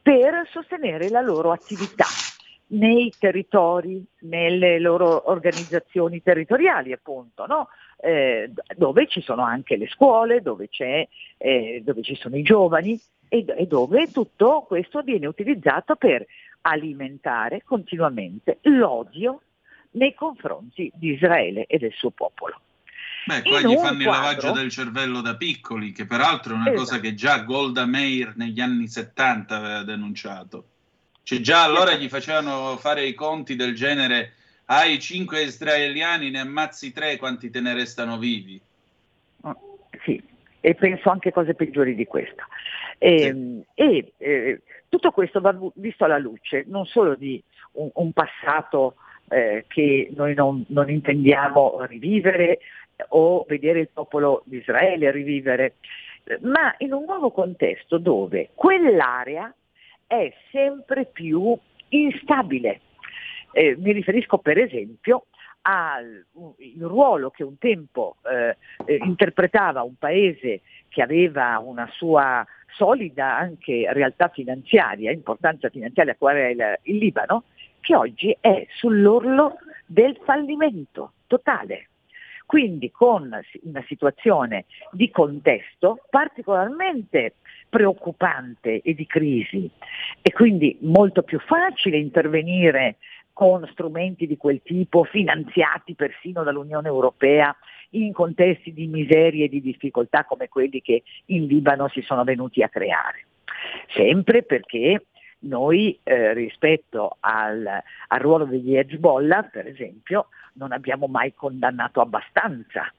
per 0.00 0.48
sostenere 0.50 1.08
la 1.08 1.20
loro 1.20 1.52
attività 1.52 2.06
nei 2.72 3.14
territori, 3.18 4.04
nelle 4.20 4.78
loro 4.78 5.30
organizzazioni 5.30 6.22
territoriali 6.22 6.92
appunto, 6.92 7.46
no? 7.46 7.68
eh, 8.00 8.50
dove 8.76 9.06
ci 9.08 9.20
sono 9.20 9.42
anche 9.42 9.76
le 9.76 9.88
scuole, 9.88 10.40
dove, 10.40 10.68
eh, 11.38 11.82
dove 11.84 12.02
ci 12.02 12.14
sono 12.16 12.36
i 12.36 12.42
giovani 12.42 12.98
e, 13.28 13.44
e 13.46 13.66
dove 13.66 14.10
tutto 14.10 14.64
questo 14.66 15.02
viene 15.02 15.26
utilizzato 15.26 15.96
per 15.96 16.24
alimentare 16.62 17.62
continuamente 17.64 18.58
l'odio 18.62 19.42
nei 19.92 20.14
confronti 20.14 20.90
di 20.94 21.12
Israele 21.12 21.66
e 21.66 21.78
del 21.78 21.92
suo 21.92 22.10
popolo. 22.10 22.60
Beh, 23.24 23.42
qua 23.42 23.60
In 23.60 23.68
gli 23.68 23.76
fanno 23.76 23.98
il 23.98 24.04
quadro- 24.04 24.10
lavaggio 24.10 24.52
del 24.52 24.70
cervello 24.70 25.20
da 25.20 25.36
piccoli, 25.36 25.92
che 25.92 26.06
peraltro 26.06 26.54
è 26.54 26.56
una 26.56 26.72
cosa 26.72 26.94
Esatto. 26.94 27.00
che 27.00 27.14
già 27.14 27.38
Golda 27.38 27.84
Meir 27.86 28.34
negli 28.36 28.60
anni 28.60 28.88
70 28.88 29.56
aveva 29.56 29.82
denunciato. 29.84 30.66
Cioè 31.22 31.40
già 31.40 31.62
allora 31.62 31.94
gli 31.94 32.08
facevano 32.08 32.76
fare 32.76 33.04
i 33.04 33.14
conti 33.14 33.56
del 33.56 33.74
genere 33.74 34.32
hai 34.66 34.98
cinque 34.98 35.42
israeliani, 35.42 36.30
ne 36.30 36.40
ammazzi 36.40 36.92
tre, 36.92 37.16
quanti 37.16 37.50
te 37.50 37.60
ne 37.60 37.74
restano 37.74 38.16
vivi? 38.18 38.60
Sì, 40.04 40.22
e 40.60 40.74
penso 40.74 41.10
anche 41.10 41.32
cose 41.32 41.54
peggiori 41.54 41.94
di 41.94 42.06
questo. 42.06 42.42
E, 42.98 43.64
e, 43.74 44.12
eh, 44.16 44.62
tutto 44.88 45.10
questo 45.10 45.40
va 45.40 45.54
visto 45.74 46.04
alla 46.04 46.18
luce 46.18 46.64
non 46.68 46.86
solo 46.86 47.16
di 47.16 47.42
un, 47.72 47.90
un 47.94 48.12
passato 48.12 48.94
eh, 49.28 49.64
che 49.66 50.10
noi 50.14 50.34
non, 50.34 50.64
non 50.68 50.88
intendiamo 50.88 51.84
rivivere 51.84 52.58
eh, 52.96 53.04
o 53.08 53.44
vedere 53.48 53.80
il 53.80 53.88
popolo 53.92 54.42
di 54.46 54.58
Israele 54.58 55.10
rivivere, 55.10 55.74
ma 56.42 56.74
in 56.78 56.92
un 56.92 57.04
nuovo 57.04 57.30
contesto 57.30 57.98
dove 57.98 58.50
quell'area 58.54 59.52
è 60.12 60.30
sempre 60.50 61.06
più 61.06 61.56
instabile. 61.88 62.80
Eh, 63.52 63.76
mi 63.78 63.92
riferisco 63.92 64.38
per 64.38 64.58
esempio 64.58 65.26
al 65.62 66.26
ruolo 66.80 67.30
che 67.30 67.44
un 67.44 67.56
tempo 67.56 68.16
eh, 68.24 68.56
eh, 68.84 68.98
interpretava 69.04 69.82
un 69.82 69.94
paese 69.96 70.60
che 70.88 71.00
aveva 71.00 71.58
una 71.58 71.88
sua 71.92 72.44
solida 72.74 73.36
anche 73.36 73.86
realtà 73.92 74.28
finanziaria, 74.28 75.12
importanza 75.12 75.70
finanziaria 75.70 76.16
qual 76.16 76.36
è 76.36 76.46
il, 76.48 76.78
il 76.82 76.96
Libano, 76.98 77.44
che 77.80 77.96
oggi 77.96 78.36
è 78.38 78.66
sull'orlo 78.70 79.56
del 79.86 80.18
fallimento 80.24 81.12
totale. 81.26 81.88
Quindi 82.44 82.90
con 82.90 83.30
una 83.62 83.84
situazione 83.86 84.66
di 84.90 85.10
contesto 85.10 86.00
particolarmente 86.10 87.36
preoccupante 87.72 88.82
e 88.82 88.92
di 88.92 89.06
crisi 89.06 89.70
e 90.20 90.30
quindi 90.30 90.76
molto 90.82 91.22
più 91.22 91.40
facile 91.40 91.96
intervenire 91.96 92.96
con 93.32 93.66
strumenti 93.72 94.26
di 94.26 94.36
quel 94.36 94.60
tipo, 94.62 95.04
finanziati 95.04 95.94
persino 95.94 96.42
dall'Unione 96.42 96.88
Europea, 96.88 97.56
in 97.94 98.12
contesti 98.12 98.74
di 98.74 98.86
miseria 98.88 99.46
e 99.46 99.48
di 99.48 99.62
difficoltà 99.62 100.26
come 100.26 100.50
quelli 100.50 100.82
che 100.82 101.02
in 101.26 101.46
Libano 101.46 101.88
si 101.88 102.02
sono 102.02 102.24
venuti 102.24 102.62
a 102.62 102.68
creare. 102.68 103.24
Sempre 103.94 104.42
perché 104.42 105.06
noi 105.40 105.98
eh, 106.02 106.34
rispetto 106.34 107.16
al, 107.20 107.66
al 108.08 108.20
ruolo 108.20 108.44
degli 108.44 108.76
Hezbollah, 108.76 109.44
per 109.44 109.66
esempio, 109.66 110.26
non 110.54 110.72
abbiamo 110.72 111.06
mai 111.06 111.32
condannato 111.32 112.02
abbastanza 112.02 112.92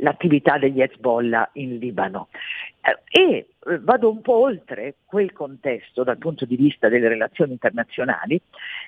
l'attività 0.00 0.58
degli 0.58 0.80
Hezbollah 0.80 1.50
in 1.54 1.78
Libano. 1.78 2.28
Eh, 2.82 2.98
E 3.10 3.46
eh, 3.66 3.78
vado 3.80 4.10
un 4.10 4.20
po' 4.22 4.40
oltre 4.40 4.96
quel 5.04 5.32
contesto 5.32 6.04
dal 6.04 6.18
punto 6.18 6.44
di 6.44 6.56
vista 6.56 6.88
delle 6.88 7.08
relazioni 7.08 7.52
internazionali 7.52 8.40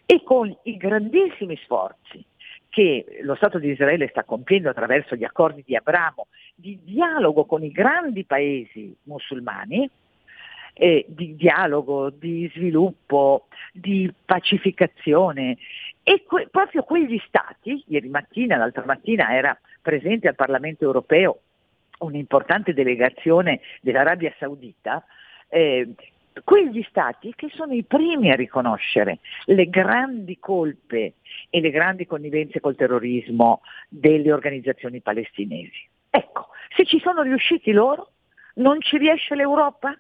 e 0.07 0.23
con 0.23 0.55
i 0.65 0.77
grandissimi 0.77 1.57
sforzi 1.63 2.25
che 2.69 3.19
lo 3.23 3.35
Stato 3.35 3.59
di 3.59 3.69
Israele 3.69 4.09
sta 4.09 4.25
compiendo 4.25 4.71
attraverso 4.71 5.15
gli 5.15 5.25
accordi 5.25 5.63
di 5.67 5.77
Abramo 5.77 6.29
di 6.55 6.79
dialogo 6.83 7.45
con 7.45 7.63
i 7.63 7.71
grandi 7.71 8.25
paesi 8.25 8.97
musulmani, 9.03 9.89
eh, 10.75 11.05
di 11.07 11.37
dialogo, 11.37 12.09
di 12.09 12.51
sviluppo, 12.55 13.49
di 13.73 14.11
pacificazione 14.25 15.59
e 16.03 16.25
que- 16.25 16.49
proprio 16.51 16.83
quegli 16.83 17.21
stati, 17.27 17.85
ieri 17.89 18.09
mattina, 18.09 18.57
l'altra 18.57 18.85
mattina 18.85 19.35
era 19.35 19.59
presente 19.81 20.29
al 20.29 20.35
Parlamento 20.35 20.85
europeo 20.85 21.41
un'importante 21.99 22.75
delegazione 22.75 23.61
dell'Arabia 23.81 24.35
Saudita, 24.39 25.05
eh, 25.49 25.95
quegli 26.45 26.83
stati 26.89 27.33
che 27.37 27.49
sono 27.51 27.75
i 27.75 27.85
primi 27.85 28.31
a 28.31 28.35
riconoscere 28.35 29.19
le 29.47 29.69
grandi 29.69 30.39
colpe 30.39 31.15
e 31.51 31.61
le 31.61 31.71
grandi 31.71 32.07
connivenze 32.07 32.59
col 32.59 32.75
terrorismo 32.75 33.61
delle 33.89 34.33
organizzazioni 34.33 35.01
palestinesi. 35.01 35.87
Ecco, 36.11 36.49
se 36.75 36.85
ci 36.85 36.99
sono 37.01 37.23
riusciti 37.23 37.71
loro, 37.73 38.13
non 38.55 38.81
ci 38.81 38.99
riesce 38.99 39.35
l'Europa 39.35 39.97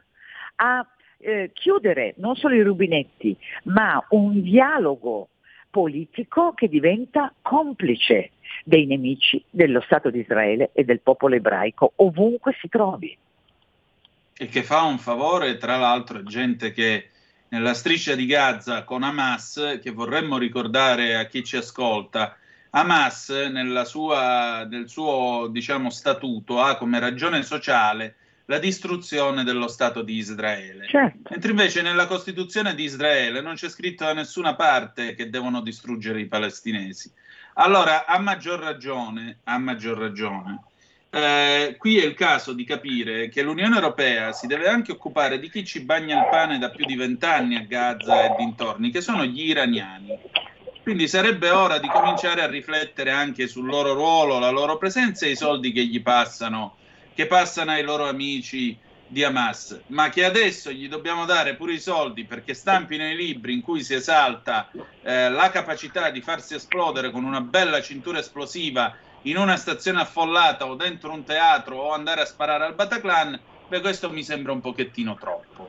a 0.56 0.86
eh, 1.18 1.50
chiudere 1.52 2.14
non 2.16 2.34
solo 2.34 2.54
i 2.54 2.62
rubinetti, 2.62 3.36
ma 3.64 4.04
un 4.10 4.42
dialogo 4.42 5.28
politico 5.72 6.52
che 6.52 6.68
diventa 6.68 7.32
complice 7.40 8.32
dei 8.62 8.84
nemici 8.84 9.42
dello 9.48 9.80
Stato 9.80 10.10
di 10.10 10.20
Israele 10.20 10.70
e 10.74 10.84
del 10.84 11.00
popolo 11.00 11.34
ebraico 11.34 11.94
ovunque 11.96 12.54
si 12.60 12.68
trovi. 12.68 13.16
E 14.34 14.46
che 14.46 14.62
fa 14.62 14.82
un 14.82 14.98
favore, 14.98 15.56
tra 15.56 15.78
l'altro, 15.78 16.18
a 16.18 16.22
gente 16.22 16.72
che 16.72 17.08
nella 17.48 17.72
striscia 17.72 18.14
di 18.14 18.26
Gaza 18.26 18.84
con 18.84 19.02
Hamas, 19.02 19.78
che 19.82 19.90
vorremmo 19.90 20.36
ricordare 20.36 21.16
a 21.16 21.24
chi 21.24 21.42
ci 21.42 21.56
ascolta, 21.56 22.36
Hamas 22.70 23.30
sua, 23.84 24.64
nel 24.64 24.88
suo 24.88 25.48
diciamo, 25.50 25.88
statuto 25.90 26.60
ha 26.60 26.76
come 26.76 26.98
ragione 26.98 27.42
sociale 27.42 28.16
la 28.52 28.58
distruzione 28.58 29.44
dello 29.44 29.66
Stato 29.66 30.02
di 30.02 30.16
Israele. 30.16 30.86
Certo. 30.86 31.30
Mentre 31.30 31.52
invece 31.52 31.80
nella 31.80 32.06
Costituzione 32.06 32.74
di 32.74 32.84
Israele 32.84 33.40
non 33.40 33.54
c'è 33.54 33.70
scritto 33.70 34.04
da 34.04 34.12
nessuna 34.12 34.54
parte 34.54 35.14
che 35.14 35.30
devono 35.30 35.62
distruggere 35.62 36.20
i 36.20 36.26
palestinesi. 36.26 37.10
Allora, 37.54 38.04
a 38.04 38.18
maggior 38.18 38.60
ragione, 38.60 39.38
a 39.44 39.56
maggior 39.56 39.96
ragione, 39.96 40.64
eh, 41.08 41.76
qui 41.78 41.98
è 41.98 42.04
il 42.04 42.12
caso 42.12 42.52
di 42.52 42.64
capire 42.64 43.30
che 43.30 43.40
l'Unione 43.40 43.74
Europea 43.74 44.32
si 44.32 44.46
deve 44.46 44.68
anche 44.68 44.92
occupare 44.92 45.38
di 45.38 45.48
chi 45.48 45.64
ci 45.64 45.80
bagna 45.80 46.18
il 46.18 46.28
pane 46.30 46.58
da 46.58 46.68
più 46.68 46.84
di 46.84 46.94
vent'anni 46.94 47.56
a 47.56 47.60
Gaza 47.60 48.24
e 48.24 48.34
dintorni, 48.36 48.90
che 48.90 49.00
sono 49.00 49.24
gli 49.24 49.48
iraniani. 49.48 50.18
Quindi 50.82 51.08
sarebbe 51.08 51.48
ora 51.48 51.78
di 51.78 51.88
cominciare 51.88 52.42
a 52.42 52.46
riflettere 52.46 53.12
anche 53.12 53.46
sul 53.46 53.64
loro 53.64 53.94
ruolo, 53.94 54.38
la 54.38 54.50
loro 54.50 54.76
presenza 54.76 55.24
e 55.24 55.30
i 55.30 55.36
soldi 55.36 55.72
che 55.72 55.86
gli 55.86 56.02
passano, 56.02 56.76
che 57.14 57.26
passano 57.26 57.72
ai 57.72 57.82
loro 57.82 58.08
amici 58.08 58.78
di 59.06 59.22
Hamas, 59.22 59.82
ma 59.88 60.08
che 60.08 60.24
adesso 60.24 60.70
gli 60.70 60.88
dobbiamo 60.88 61.26
dare 61.26 61.54
pure 61.54 61.74
i 61.74 61.78
soldi 61.78 62.24
perché 62.24 62.54
stampino 62.54 63.06
i 63.06 63.14
libri 63.14 63.52
in 63.52 63.60
cui 63.60 63.82
si 63.82 63.92
esalta 63.92 64.70
eh, 65.02 65.28
la 65.28 65.50
capacità 65.50 66.08
di 66.08 66.22
farsi 66.22 66.54
esplodere 66.54 67.10
con 67.10 67.24
una 67.24 67.42
bella 67.42 67.82
cintura 67.82 68.20
esplosiva 68.20 68.94
in 69.22 69.36
una 69.36 69.56
stazione 69.56 70.00
affollata 70.00 70.66
o 70.66 70.76
dentro 70.76 71.12
un 71.12 71.24
teatro 71.24 71.76
o 71.76 71.92
andare 71.92 72.22
a 72.22 72.24
sparare 72.24 72.64
al 72.64 72.74
Bataclan, 72.74 73.38
beh 73.68 73.80
questo 73.80 74.10
mi 74.10 74.22
sembra 74.22 74.52
un 74.52 74.62
pochettino 74.62 75.14
troppo. 75.16 75.68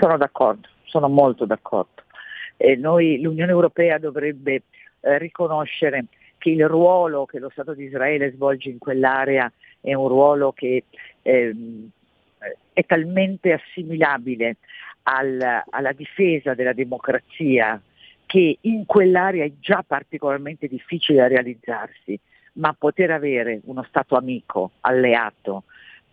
Sono 0.00 0.16
d'accordo, 0.16 0.68
sono 0.84 1.08
molto 1.08 1.44
d'accordo. 1.44 2.02
E 2.56 2.74
noi, 2.74 3.20
l'Unione 3.20 3.52
Europea 3.52 3.98
dovrebbe 3.98 4.62
eh, 5.00 5.18
riconoscere 5.18 6.06
che 6.44 6.50
il 6.50 6.68
ruolo 6.68 7.24
che 7.24 7.38
lo 7.38 7.48
Stato 7.48 7.72
di 7.72 7.84
Israele 7.84 8.30
svolge 8.32 8.68
in 8.68 8.76
quell'area 8.76 9.50
è 9.80 9.94
un 9.94 10.08
ruolo 10.08 10.52
che 10.52 10.84
ehm, 11.22 11.88
è 12.70 12.84
talmente 12.84 13.54
assimilabile 13.54 14.56
al- 15.04 15.62
alla 15.70 15.92
difesa 15.92 16.52
della 16.52 16.74
democrazia 16.74 17.80
che 18.26 18.58
in 18.60 18.84
quell'area 18.84 19.46
è 19.46 19.52
già 19.58 19.82
particolarmente 19.86 20.68
difficile 20.68 21.20
da 21.20 21.28
realizzarsi, 21.28 22.20
ma 22.54 22.74
poter 22.78 23.10
avere 23.10 23.60
uno 23.64 23.82
Stato 23.84 24.14
amico, 24.14 24.72
alleato, 24.80 25.62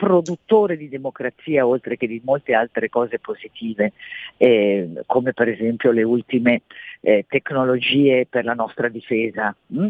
produttore 0.02 0.78
di 0.78 0.90
democrazia 0.90 1.68
oltre 1.68 1.96
che 1.96 2.08
di 2.08 2.20
molte 2.26 2.56
altre 2.56 2.90
cose 2.90 3.20
positive, 3.20 3.94
eh, 4.38 4.90
come 5.06 5.32
per 5.32 5.48
esempio 5.48 5.92
le 5.92 6.02
ultime 6.02 6.64
eh, 7.02 7.24
tecnologie 7.30 8.26
per 8.26 8.44
la 8.44 8.56
nostra 8.56 8.88
difesa. 8.90 9.56
mm? 9.76 9.88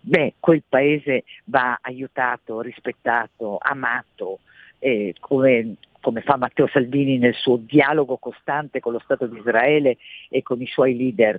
Beh, 0.00 0.34
quel 0.40 0.62
paese 0.66 1.24
va 1.44 1.78
aiutato, 1.82 2.62
rispettato, 2.62 3.58
amato, 3.60 4.38
eh, 4.78 5.14
come, 5.20 5.74
come 6.00 6.22
fa 6.22 6.36
Matteo 6.38 6.66
Salvini 6.72 7.18
nel 7.18 7.34
suo 7.34 7.56
dialogo 7.56 8.16
costante 8.16 8.80
con 8.80 8.92
lo 8.94 9.00
Stato 9.04 9.26
di 9.26 9.36
Israele 9.36 9.98
e 10.30 10.42
con 10.42 10.62
i 10.62 10.66
suoi 10.66 10.96
leader. 10.96 11.38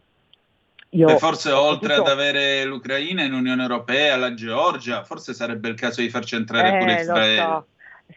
Io 0.93 1.07
Beh, 1.07 1.17
forse 1.17 1.51
oltre 1.51 1.95
potuto- 1.95 2.11
ad 2.11 2.19
avere 2.19 2.65
l'Ucraina 2.65 3.23
in 3.23 3.33
Unione 3.33 3.63
Europea, 3.63 4.15
la 4.15 4.35
Georgia, 4.35 5.03
forse 5.05 5.33
sarebbe 5.33 5.69
il 5.69 5.75
caso 5.75 6.01
di 6.01 6.09
farci 6.09 6.35
entrare 6.35 6.77
pure 6.77 6.91
Eh, 6.91 6.95
lo 6.95 7.01
Israele. 7.01 7.41
so, 7.41 7.65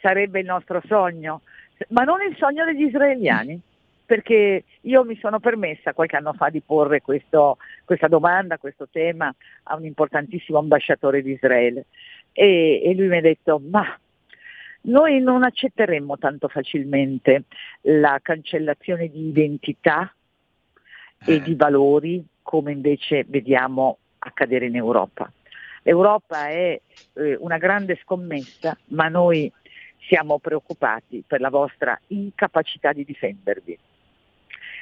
sarebbe 0.00 0.40
il 0.40 0.46
nostro 0.46 0.80
sogno, 0.86 1.42
ma 1.88 2.04
non 2.04 2.22
il 2.22 2.36
sogno 2.36 2.64
degli 2.64 2.84
israeliani, 2.84 3.60
perché 4.06 4.64
io 4.82 5.04
mi 5.04 5.16
sono 5.16 5.40
permessa 5.40 5.94
qualche 5.94 6.16
anno 6.16 6.34
fa 6.34 6.50
di 6.50 6.60
porre 6.60 7.00
questo- 7.00 7.56
questa 7.84 8.06
domanda, 8.06 8.58
questo 8.58 8.86
tema 8.90 9.34
a 9.64 9.76
un 9.76 9.84
importantissimo 9.84 10.58
ambasciatore 10.58 11.22
di 11.22 11.32
Israele. 11.32 11.86
E, 12.32 12.82
e 12.84 12.94
lui 12.94 13.08
mi 13.08 13.18
ha 13.18 13.22
detto 13.22 13.60
ma 13.64 13.98
noi 14.82 15.20
non 15.20 15.44
accetteremmo 15.44 16.18
tanto 16.18 16.48
facilmente 16.48 17.44
la 17.82 18.18
cancellazione 18.20 19.08
di 19.08 19.28
identità 19.28 20.12
e 21.24 21.40
di 21.40 21.54
valori 21.54 22.22
come 22.42 22.72
invece 22.72 23.24
vediamo 23.26 23.98
accadere 24.18 24.66
in 24.66 24.76
Europa. 24.76 25.30
L'Europa 25.82 26.48
è 26.48 26.78
eh, 27.14 27.36
una 27.40 27.56
grande 27.56 27.98
scommessa, 28.02 28.76
ma 28.88 29.08
noi 29.08 29.50
siamo 30.06 30.38
preoccupati 30.38 31.22
per 31.26 31.40
la 31.40 31.50
vostra 31.50 31.98
incapacità 32.08 32.92
di 32.92 33.04
difendervi. 33.04 33.78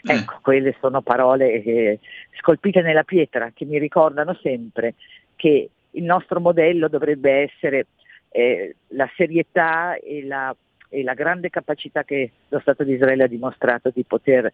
Ecco, 0.05 0.39
quelle 0.43 0.75
sono 0.81 1.01
parole 1.01 1.63
eh, 1.63 2.01
scolpite 2.39 2.83
nella 2.83 3.05
pietra 3.05 3.53
che 3.55 3.65
mi 3.65 3.79
ricordano 3.79 4.35
sempre 4.43 4.95
che 5.37 5.71
il 5.91 6.03
nostro 6.03 6.41
modello 6.41 6.89
dovrebbe 6.89 7.31
essere 7.43 7.87
eh, 8.31 8.75
la 8.89 9.09
serietà 9.17 9.95
e 9.95 10.25
la, 10.25 10.55
e 10.89 11.03
la 11.05 11.15
grande 11.15 11.51
capacità 11.51 12.03
che 12.03 12.33
lo 12.49 12.59
Stato 12.59 12.83
di 12.83 12.95
Israele 12.95 13.25
ha 13.25 13.29
dimostrato 13.29 13.91
di 13.95 14.03
poter 14.03 14.47
eh, 14.47 14.53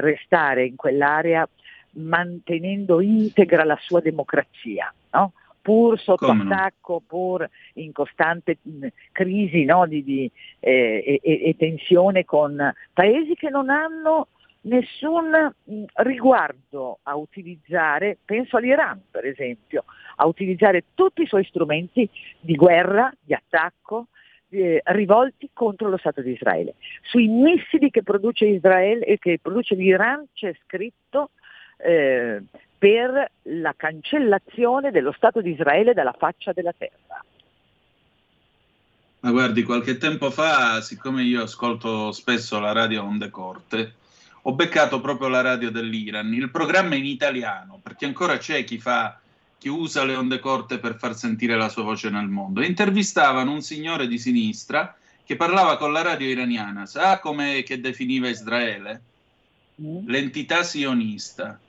restare 0.00 0.66
in 0.66 0.76
quell'area 0.76 1.48
mantenendo 1.92 3.00
integra 3.00 3.64
la 3.64 3.78
sua 3.80 4.00
democrazia, 4.00 4.92
no? 5.12 5.32
Pur 5.62 5.98
sotto 5.98 6.26
Come 6.26 6.42
no? 6.42 6.52
attacco, 6.52 7.00
pur 7.06 7.48
in 7.74 7.92
costante 7.92 8.58
mh, 8.60 8.86
crisi 9.12 9.64
no? 9.64 9.86
di, 9.86 10.02
di, 10.02 10.30
eh, 10.60 11.20
e, 11.22 11.40
e- 11.44 11.56
tensione 11.56 12.24
con 12.24 12.74
paesi 12.92 13.34
che 13.34 13.48
non 13.48 13.70
hanno 13.70 14.26
nessun 14.62 15.54
mh, 15.64 15.84
riguardo 16.02 16.98
a 17.04 17.16
utilizzare, 17.16 18.18
penso 18.24 18.56
all'Iran 18.56 19.00
per 19.10 19.24
esempio, 19.24 19.84
a 20.16 20.26
utilizzare 20.26 20.84
tutti 20.94 21.22
i 21.22 21.26
suoi 21.26 21.44
strumenti 21.44 22.08
di 22.40 22.54
guerra, 22.56 23.12
di 23.20 23.32
attacco, 23.32 24.08
eh, 24.50 24.82
rivolti 24.84 25.48
contro 25.52 25.88
lo 25.88 25.96
Stato 25.96 26.20
di 26.20 26.32
Israele. 26.32 26.74
Sui 27.02 27.28
missili 27.28 27.90
che 27.90 28.02
produce 28.02 28.46
Israele 28.46 29.04
e 29.04 29.18
che 29.18 29.38
produce 29.40 29.74
l'Iran 29.74 30.26
c'è 30.34 30.54
scritto 30.64 31.30
eh, 31.78 32.42
per 32.82 33.30
la 33.42 33.74
cancellazione 33.76 34.90
dello 34.90 35.12
Stato 35.12 35.40
di 35.40 35.52
Israele 35.52 35.94
dalla 35.94 36.16
faccia 36.18 36.52
della 36.52 36.74
terra. 36.76 37.24
Ma 39.20 39.30
guardi, 39.30 39.62
qualche 39.62 39.98
tempo 39.98 40.32
fa, 40.32 40.80
siccome 40.80 41.22
io 41.22 41.44
ascolto 41.44 42.10
spesso 42.10 42.58
la 42.58 42.72
radio 42.72 43.04
Onde 43.04 43.30
Corte, 43.30 43.92
ho 44.42 44.52
beccato 44.54 45.00
proprio 45.00 45.28
la 45.28 45.42
radio 45.42 45.70
dell'Iran, 45.70 46.34
il 46.34 46.50
programma 46.50 46.96
in 46.96 47.04
italiano, 47.04 47.78
perché 47.80 48.06
ancora 48.06 48.36
c'è 48.38 48.64
chi 48.64 48.80
fa 48.80 49.16
chi 49.58 49.68
usa 49.68 50.04
le 50.04 50.16
onde 50.16 50.40
corte 50.40 50.78
per 50.78 50.96
far 50.96 51.14
sentire 51.14 51.56
la 51.56 51.68
sua 51.68 51.84
voce 51.84 52.10
nel 52.10 52.26
mondo. 52.26 52.64
Intervistavano 52.64 53.52
un 53.52 53.62
signore 53.62 54.08
di 54.08 54.18
sinistra 54.18 54.96
che 55.22 55.36
parlava 55.36 55.76
con 55.76 55.92
la 55.92 56.02
radio 56.02 56.26
iraniana. 56.26 56.84
Sa 56.86 57.20
come 57.20 57.62
definiva 57.78 58.28
Israele? 58.28 59.02
L'entità 59.76 60.64
sionista. 60.64 61.60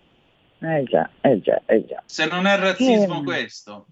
Eh 0.64 0.84
già, 0.86 1.10
eh 1.22 1.42
già, 1.42 1.62
eh 1.66 1.86
già. 1.86 2.02
Se 2.06 2.26
non 2.26 2.46
è 2.46 2.58
razzismo 2.58 3.18
Sì. 3.20 3.24
questo. 3.24 3.86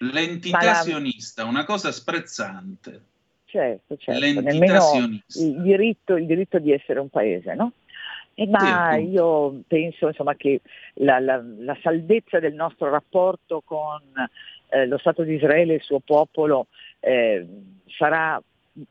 L'entità 0.00 0.64
la- 0.64 0.74
sionista, 0.74 1.44
una 1.44 1.64
cosa 1.64 1.90
sprezzante. 1.92 3.02
Certo, 3.44 3.96
certo, 3.96 4.20
L'entità 4.20 4.50
nemmeno 4.52 4.80
sionista. 4.80 5.40
il 5.42 5.62
diritto, 5.62 6.16
il 6.16 6.26
diritto 6.26 6.58
di 6.58 6.72
essere 6.72 7.00
un 7.00 7.08
paese, 7.08 7.54
no? 7.54 7.72
Eh, 8.34 8.46
ma 8.46 8.90
appunto. 8.90 9.10
io 9.10 9.60
penso 9.66 10.08
insomma, 10.08 10.34
che 10.36 10.60
la, 10.94 11.18
la- 11.18 11.42
la 11.58 11.76
saldezza 11.82 12.38
del 12.38 12.54
nostro 12.54 12.90
rapporto 12.90 13.62
con 13.64 14.00
eh, 14.70 14.86
lo 14.86 14.98
Stato 14.98 15.22
di 15.22 15.34
Israele 15.34 15.72
e 15.72 15.76
il 15.76 15.82
suo 15.82 15.98
popolo 16.00 16.66
eh, 17.00 17.46
sarà 17.96 18.40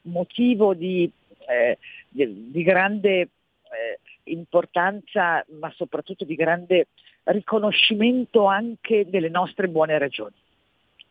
motivo 0.03 0.73
di, 0.73 1.09
eh, 1.47 1.77
di- 2.09 2.49
di 2.51 2.63
grande 2.63 3.19
eh, 3.19 3.99
importanza, 4.28 5.44
ma 5.60 5.72
soprattutto 5.76 6.26
di 6.26 6.36
grande 6.36 6.88
riconoscimento 7.24 8.45
anche 8.45 9.10
delle 9.10 9.30
nostre 9.30 9.68
buone 9.68 9.98
ragioni. 9.98 10.36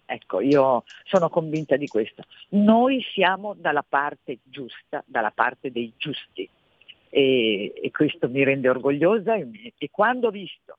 Ecco, 0.06 0.40
io 0.40 0.84
sono 1.04 1.28
convinta 1.28 1.76
di 1.76 1.88
questo. 1.88 2.22
Noi 2.50 3.02
siamo 3.12 3.54
dalla 3.54 3.84
parte 3.86 4.38
giusta, 4.44 5.02
dalla 5.04 5.32
parte 5.32 5.72
dei 5.72 5.92
giusti 5.96 6.48
e, 7.10 7.72
e 7.74 7.90
questo 7.90 8.28
mi 8.28 8.44
rende 8.44 8.68
orgogliosa 8.68 9.34
e, 9.34 9.72
e 9.76 9.88
quando 9.90 10.28
ho 10.28 10.30
visto 10.30 10.78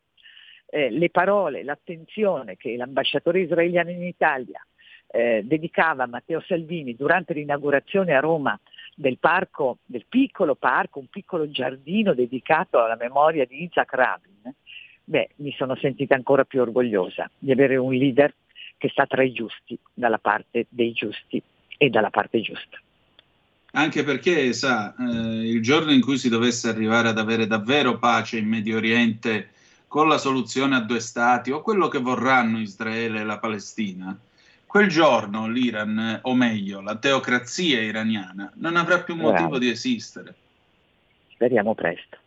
eh, 0.69 0.89
le 0.89 1.09
parole, 1.09 1.63
l'attenzione 1.63 2.55
che 2.55 2.75
l'ambasciatore 2.75 3.41
israeliano 3.41 3.89
in 3.89 4.03
Italia 4.03 4.65
eh, 5.07 5.41
dedicava 5.43 6.03
a 6.03 6.07
Matteo 6.07 6.41
Salvini 6.41 6.95
durante 6.95 7.33
l'inaugurazione 7.33 8.13
a 8.13 8.19
Roma 8.19 8.59
del 8.99 9.19
parco, 9.19 9.77
del 9.85 10.05
piccolo 10.09 10.55
parco, 10.55 10.97
un 10.97 11.05
piccolo 11.07 11.51
giardino 11.51 12.15
dedicato 12.15 12.83
alla 12.83 12.97
memoria 12.99 13.45
di 13.45 13.61
Isaac 13.61 13.93
Rabin, 13.93 14.51
beh, 15.03 15.29
mi 15.35 15.53
sono 15.55 15.75
sentita 15.75 16.15
ancora 16.15 16.45
più 16.45 16.61
orgogliosa 16.61 17.29
di 17.37 17.51
avere 17.51 17.75
un 17.75 17.93
leader 17.93 18.33
che 18.75 18.89
sta 18.89 19.05
tra 19.05 19.21
i 19.21 19.31
giusti, 19.33 19.77
dalla 19.93 20.17
parte 20.17 20.65
dei 20.69 20.93
giusti 20.93 21.39
e 21.77 21.89
dalla 21.89 22.09
parte 22.09 22.41
giusta. 22.41 22.79
Anche 23.73 24.03
perché, 24.03 24.51
sa, 24.53 24.95
eh, 24.97 25.47
il 25.47 25.61
giorno 25.61 25.91
in 25.91 26.01
cui 26.01 26.17
si 26.17 26.29
dovesse 26.29 26.67
arrivare 26.67 27.09
ad 27.09 27.19
avere 27.19 27.45
davvero 27.45 27.99
pace 27.99 28.39
in 28.39 28.47
Medio 28.47 28.77
Oriente 28.77 29.49
con 29.87 30.07
la 30.07 30.17
soluzione 30.17 30.75
a 30.75 30.81
due 30.81 30.99
stati 30.99 31.51
o 31.51 31.61
quello 31.61 31.87
che 31.87 31.99
vorranno 31.99 32.59
Israele 32.59 33.19
e 33.19 33.23
la 33.23 33.37
Palestina, 33.37 34.17
quel 34.67 34.89
giorno 34.89 35.47
l'Iran, 35.47 36.19
o 36.23 36.35
meglio, 36.35 36.81
la 36.81 36.97
teocrazia 36.97 37.81
iraniana, 37.81 38.51
non 38.55 38.75
avrà 38.75 38.99
più 38.99 39.15
motivo 39.15 39.57
di 39.57 39.69
esistere. 39.69 40.35
Speriamo 41.31 41.73
presto. 41.73 42.17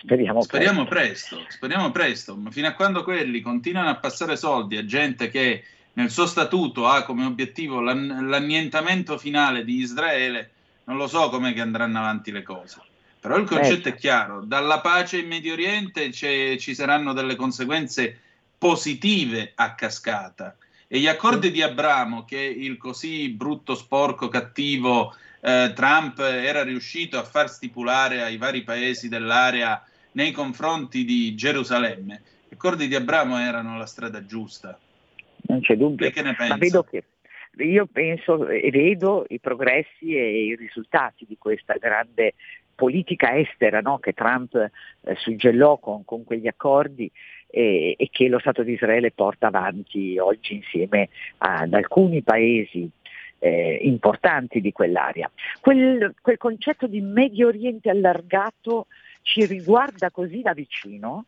Speriamo, 0.00 0.42
Speriamo 0.42 0.84
presto. 0.84 1.36
presto, 1.36 1.52
speriamo 1.52 1.90
presto, 1.90 2.36
ma 2.36 2.50
fino 2.50 2.66
a 2.66 2.72
quando 2.72 3.04
quelli 3.04 3.40
continuano 3.40 3.88
a 3.88 3.96
passare 3.96 4.36
soldi 4.36 4.76
a 4.76 4.84
gente 4.84 5.30
che 5.30 5.64
nel 5.94 6.10
suo 6.10 6.26
statuto 6.26 6.86
ha 6.86 7.04
come 7.04 7.24
obiettivo 7.24 7.80
l'an- 7.80 8.28
l'annientamento 8.28 9.16
finale 9.16 9.64
di 9.64 9.76
Israele, 9.76 10.50
non 10.84 10.96
lo 10.96 11.06
so 11.06 11.30
com'è 11.30 11.54
che 11.54 11.60
andranno 11.60 11.98
avanti 11.98 12.32
le 12.32 12.42
cose. 12.42 12.80
Però 13.20 13.36
il 13.36 13.46
concetto 13.46 13.88
è 13.88 13.94
chiaro, 13.94 14.42
dalla 14.42 14.80
pace 14.80 15.18
in 15.18 15.28
Medio 15.28 15.52
Oriente 15.54 16.12
ci 16.12 16.74
saranno 16.74 17.12
delle 17.12 17.34
conseguenze 17.34 18.20
positive 18.58 19.52
a 19.54 19.74
cascata 19.74 20.56
e 20.88 20.98
gli 20.98 21.06
accordi 21.06 21.50
di 21.50 21.62
Abramo 21.62 22.24
che 22.24 22.40
il 22.40 22.78
così 22.78 23.28
brutto, 23.28 23.74
sporco, 23.74 24.28
cattivo 24.28 25.14
eh, 25.40 25.72
Trump 25.74 26.18
era 26.18 26.64
riuscito 26.64 27.18
a 27.18 27.24
far 27.24 27.50
stipulare 27.50 28.22
ai 28.22 28.38
vari 28.38 28.62
paesi 28.62 29.08
dell'area 29.08 29.84
nei 30.12 30.32
confronti 30.32 31.04
di 31.04 31.34
Gerusalemme, 31.34 32.22
gli 32.48 32.54
accordi 32.54 32.88
di 32.88 32.94
Abramo 32.94 33.38
erano 33.38 33.76
la 33.76 33.86
strada 33.86 34.24
giusta. 34.24 34.78
Non 35.42 35.60
c'è 35.60 35.76
dubbio. 35.76 36.06
Lei 36.06 36.12
che 36.12 36.22
ne 36.22 36.34
pensa? 36.34 36.54
Ma 36.54 36.58
vedo 36.58 36.82
che 36.82 37.04
io 37.58 37.86
penso 37.86 38.48
e 38.48 38.70
vedo 38.70 39.26
i 39.28 39.38
progressi 39.38 40.16
e 40.16 40.44
i 40.44 40.56
risultati 40.56 41.26
di 41.28 41.36
questa 41.38 41.74
grande 41.74 42.34
politica 42.74 43.36
estera 43.36 43.80
no, 43.80 43.98
che 43.98 44.12
Trump 44.12 44.54
eh, 44.54 44.70
suggellò 45.16 45.78
con, 45.78 46.04
con 46.04 46.24
quegli 46.24 46.46
accordi 46.46 47.10
e, 47.50 47.94
e 47.98 48.08
che 48.10 48.28
lo 48.28 48.38
Stato 48.38 48.62
di 48.62 48.72
Israele 48.72 49.10
porta 49.10 49.48
avanti 49.48 50.18
oggi 50.18 50.54
insieme 50.54 51.08
ad 51.38 51.72
alcuni 51.72 52.22
paesi 52.22 52.88
eh, 53.38 53.78
importanti 53.82 54.60
di 54.60 54.72
quell'area. 54.72 55.30
Quel, 55.60 56.14
quel 56.20 56.36
concetto 56.36 56.86
di 56.86 57.00
Medio 57.00 57.48
Oriente 57.48 57.90
allargato 57.90 58.86
ci 59.22 59.44
riguarda 59.46 60.10
così 60.10 60.40
da 60.42 60.52
vicino 60.52 61.26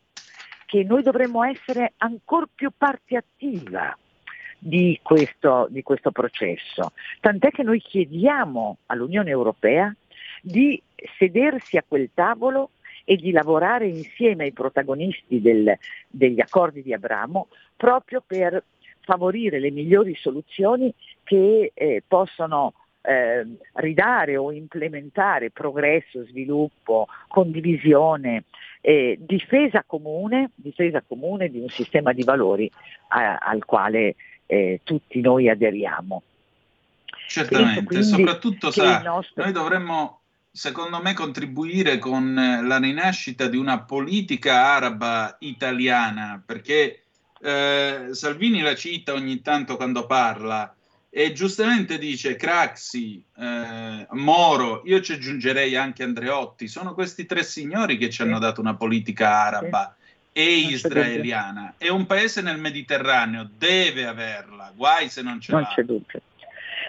che 0.66 0.84
noi 0.84 1.02
dovremmo 1.02 1.42
essere 1.42 1.94
ancora 1.98 2.46
più 2.52 2.70
parte 2.76 3.16
attiva 3.16 3.96
di 4.56 4.98
questo, 5.02 5.66
di 5.70 5.82
questo 5.82 6.12
processo. 6.12 6.92
Tant'è 7.20 7.50
che 7.50 7.62
noi 7.62 7.80
chiediamo 7.80 8.78
all'Unione 8.86 9.30
Europea 9.30 9.92
di 10.42 10.80
sedersi 11.18 11.76
a 11.76 11.84
quel 11.86 12.10
tavolo 12.14 12.70
e 13.10 13.16
di 13.16 13.32
lavorare 13.32 13.88
insieme 13.88 14.44
ai 14.44 14.52
protagonisti 14.52 15.40
del, 15.40 15.76
degli 16.06 16.40
accordi 16.40 16.80
di 16.80 16.92
Abramo 16.92 17.48
proprio 17.76 18.22
per 18.24 18.62
favorire 19.00 19.58
le 19.58 19.72
migliori 19.72 20.14
soluzioni 20.14 20.94
che 21.24 21.72
eh, 21.74 22.04
possono 22.06 22.72
eh, 23.00 23.44
ridare 23.72 24.36
o 24.36 24.52
implementare 24.52 25.50
progresso, 25.50 26.24
sviluppo, 26.24 27.08
condivisione, 27.26 28.44
eh, 28.80 29.18
difesa, 29.20 29.82
comune, 29.84 30.52
difesa 30.54 31.02
comune 31.04 31.48
di 31.48 31.58
un 31.58 31.68
sistema 31.68 32.12
di 32.12 32.22
valori 32.22 32.70
a, 33.08 33.38
al 33.38 33.64
quale 33.64 34.14
eh, 34.46 34.82
tutti 34.84 35.20
noi 35.20 35.48
aderiamo. 35.48 36.22
Certamente, 37.26 38.04
soprattutto 38.04 38.70
sa, 38.70 39.02
nostro... 39.02 39.42
noi 39.42 39.52
dovremmo 39.52 40.19
secondo 40.50 41.00
me 41.00 41.14
contribuire 41.14 41.98
con 41.98 42.34
la 42.34 42.78
rinascita 42.78 43.46
di 43.46 43.56
una 43.56 43.82
politica 43.82 44.74
araba 44.74 45.36
italiana, 45.40 46.42
perché 46.44 47.04
eh, 47.40 48.08
Salvini 48.10 48.60
la 48.60 48.74
cita 48.74 49.12
ogni 49.12 49.40
tanto 49.40 49.76
quando 49.76 50.06
parla 50.06 50.74
e 51.12 51.32
giustamente 51.32 51.98
dice 51.98 52.36
Craxi, 52.36 53.24
eh, 53.36 54.06
Moro, 54.10 54.82
io 54.84 55.00
ci 55.00 55.14
aggiungerei 55.14 55.74
anche 55.74 56.04
Andreotti, 56.04 56.68
sono 56.68 56.94
questi 56.94 57.26
tre 57.26 57.42
signori 57.42 57.96
che 57.96 58.10
ci 58.10 58.22
hanno 58.22 58.38
dato 58.38 58.60
una 58.60 58.76
politica 58.76 59.42
araba 59.42 59.96
e 60.32 60.54
israeliana 60.58 61.74
e 61.78 61.90
un 61.90 62.06
paese 62.06 62.42
nel 62.42 62.58
Mediterraneo 62.58 63.48
deve 63.56 64.06
averla, 64.06 64.72
guai 64.74 65.08
se 65.08 65.22
non 65.22 65.40
ce 65.40 65.50
non 65.52 65.62
l'ha. 65.62 65.72
c'è 65.74 65.82
dubbio. 65.82 66.20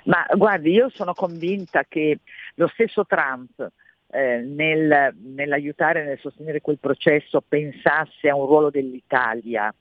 Ma 0.04 0.26
guardi, 0.36 0.72
io 0.72 0.92
sono 0.94 1.14
convinta 1.14 1.84
che 1.88 2.20
lo 2.62 2.68
stesso 2.68 3.06
Trump 3.06 3.68
eh, 4.12 4.38
nel, 4.38 5.16
nell'aiutare, 5.20 6.04
nel 6.04 6.20
sostenere 6.20 6.62
quel 6.62 6.78
processo, 6.80 7.42
pensasse 7.42 8.30
a 8.30 8.36
un 8.36 8.46
ruolo 8.46 8.70
dell'Italia 8.70 9.74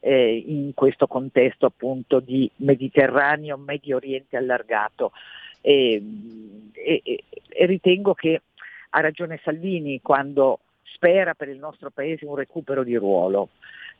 eh, 0.00 0.42
in 0.46 0.74
questo 0.74 1.06
contesto 1.06 1.66
appunto 1.66 2.18
di 2.18 2.50
Mediterraneo, 2.56 3.56
Medio 3.56 3.96
Oriente 3.96 4.36
allargato. 4.36 5.12
E, 5.60 6.02
e, 6.72 7.02
e 7.48 7.66
ritengo 7.66 8.14
che 8.14 8.42
ha 8.90 9.00
ragione 9.00 9.40
Salvini 9.42 10.00
quando 10.02 10.58
spera 10.82 11.34
per 11.34 11.48
il 11.48 11.58
nostro 11.58 11.90
Paese 11.90 12.26
un 12.26 12.34
recupero 12.34 12.82
di 12.82 12.96
ruolo. 12.96 13.50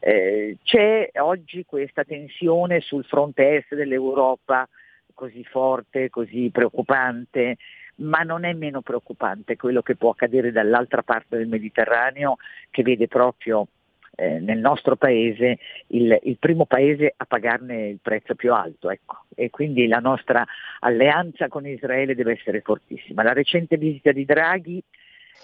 Eh, 0.00 0.58
c'è 0.64 1.10
oggi 1.18 1.64
questa 1.64 2.04
tensione 2.04 2.80
sul 2.80 3.04
fronte 3.04 3.56
est 3.56 3.74
dell'Europa 3.74 4.68
così 5.14 5.44
forte, 5.44 6.10
così 6.10 6.50
preoccupante, 6.52 7.56
ma 7.96 8.22
non 8.22 8.44
è 8.44 8.52
meno 8.52 8.82
preoccupante 8.82 9.56
quello 9.56 9.82
che 9.82 9.96
può 9.96 10.10
accadere 10.10 10.52
dall'altra 10.52 11.02
parte 11.02 11.36
del 11.36 11.48
Mediterraneo 11.48 12.36
che 12.70 12.82
vede 12.82 13.08
proprio 13.08 13.68
eh, 14.16 14.38
nel 14.38 14.58
nostro 14.58 14.96
paese 14.96 15.58
il, 15.88 16.18
il, 16.22 16.36
primo 16.38 16.66
paese 16.66 17.14
a 17.16 17.24
pagarne 17.24 17.88
il 17.88 17.98
prezzo 18.00 18.34
più 18.34 18.52
alto. 18.52 18.90
Ecco. 18.90 19.24
E 19.34 19.50
quindi 19.50 19.86
la 19.86 19.98
nostra 19.98 20.44
alleanza 20.80 21.48
con 21.48 21.66
Israele 21.66 22.14
deve 22.14 22.32
essere 22.32 22.60
fortissima. 22.60 23.22
La 23.22 23.32
recente 23.32 23.76
visita 23.76 24.12
di 24.12 24.24
Draghi 24.24 24.82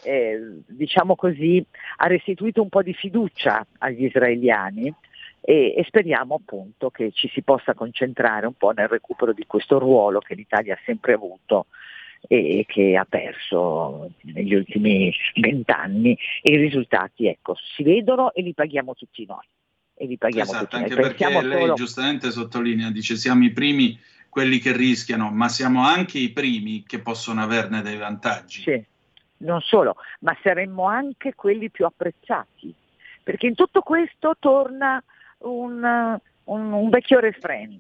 eh, 0.05 0.63
diciamo 0.67 1.15
così, 1.15 1.65
ha 1.97 2.07
restituito 2.07 2.63
un 2.63 2.69
po' 2.69 2.83
di 2.83 2.95
fiducia 2.95 3.67
agli 3.79 4.05
israeliani 4.05 4.93
e, 5.41 5.75
e, 5.77 5.85
speriamo 5.85 6.37
appunto 6.37 6.91
che 6.91 7.11
ci 7.13 7.29
si 7.29 7.43
possa 7.43 7.75
concentrare 7.75 8.47
un 8.47 8.55
po' 8.55 8.71
nel 8.71 8.89
recupero 8.89 9.33
di 9.33 9.47
questo 9.47 9.79
ruolo 9.79 10.21
che 10.21 10.35
l'Italia 10.35 10.75
ha 10.75 10.81
sempre 10.85 11.15
avuto 11.15 11.67
e 12.29 12.65
che 12.69 12.97
ha 12.97 13.07
perso 13.09 14.11
negli 14.23 14.55
ultimi 14.55 15.13
vent'anni 15.37 16.17
e 16.43 16.53
i 16.53 16.57
risultati 16.57 17.27
ecco, 17.27 17.57
si 17.75 17.83
vedono 17.83 18.33
e 18.33 18.43
li 18.43 18.55
paghiamo 18.55 18.95
tutti 18.95 19.25
noi. 19.27 19.47
E 19.95 20.07
li 20.07 20.17
paghiamo 20.17 20.51
esatto, 20.51 20.65
tutti 20.65 20.77
anche 20.77 20.95
noi. 20.95 21.03
perché 21.03 21.25
Pensiamo 21.25 21.49
lei 21.49 21.61
solo... 21.61 21.75
giustamente 21.75 22.31
sottolinea, 22.31 22.91
dice 22.91 23.17
siamo 23.17 23.45
i 23.45 23.53
primi 23.53 23.99
quelli 24.29 24.59
che 24.59 24.75
rischiano, 24.75 25.31
ma 25.31 25.49
siamo 25.49 25.85
anche 25.85 26.19
i 26.19 26.31
primi 26.31 26.85
che 26.87 27.01
possono 27.01 27.43
averne 27.43 27.83
dei 27.83 27.97
vantaggi. 27.97 28.63
Sì, 28.63 28.83
non 29.39 29.61
solo, 29.61 29.97
ma 30.21 30.37
saremmo 30.43 30.85
anche 30.85 31.35
quelli 31.35 31.69
più 31.69 31.85
apprezzati, 31.85 32.73
perché 33.23 33.47
in 33.47 33.55
tutto 33.55 33.81
questo 33.81 34.37
torna 34.39 35.03
un, 35.39 36.19
un, 36.45 36.73
un 36.73 36.89
vecchio 36.91 37.19
refrain, 37.19 37.79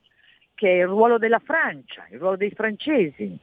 che 0.54 0.68
è 0.68 0.80
il 0.80 0.88
ruolo 0.88 1.18
della 1.18 1.40
Francia, 1.42 2.06
il 2.10 2.18
ruolo 2.18 2.36
dei 2.36 2.50
francesi, 2.50 3.38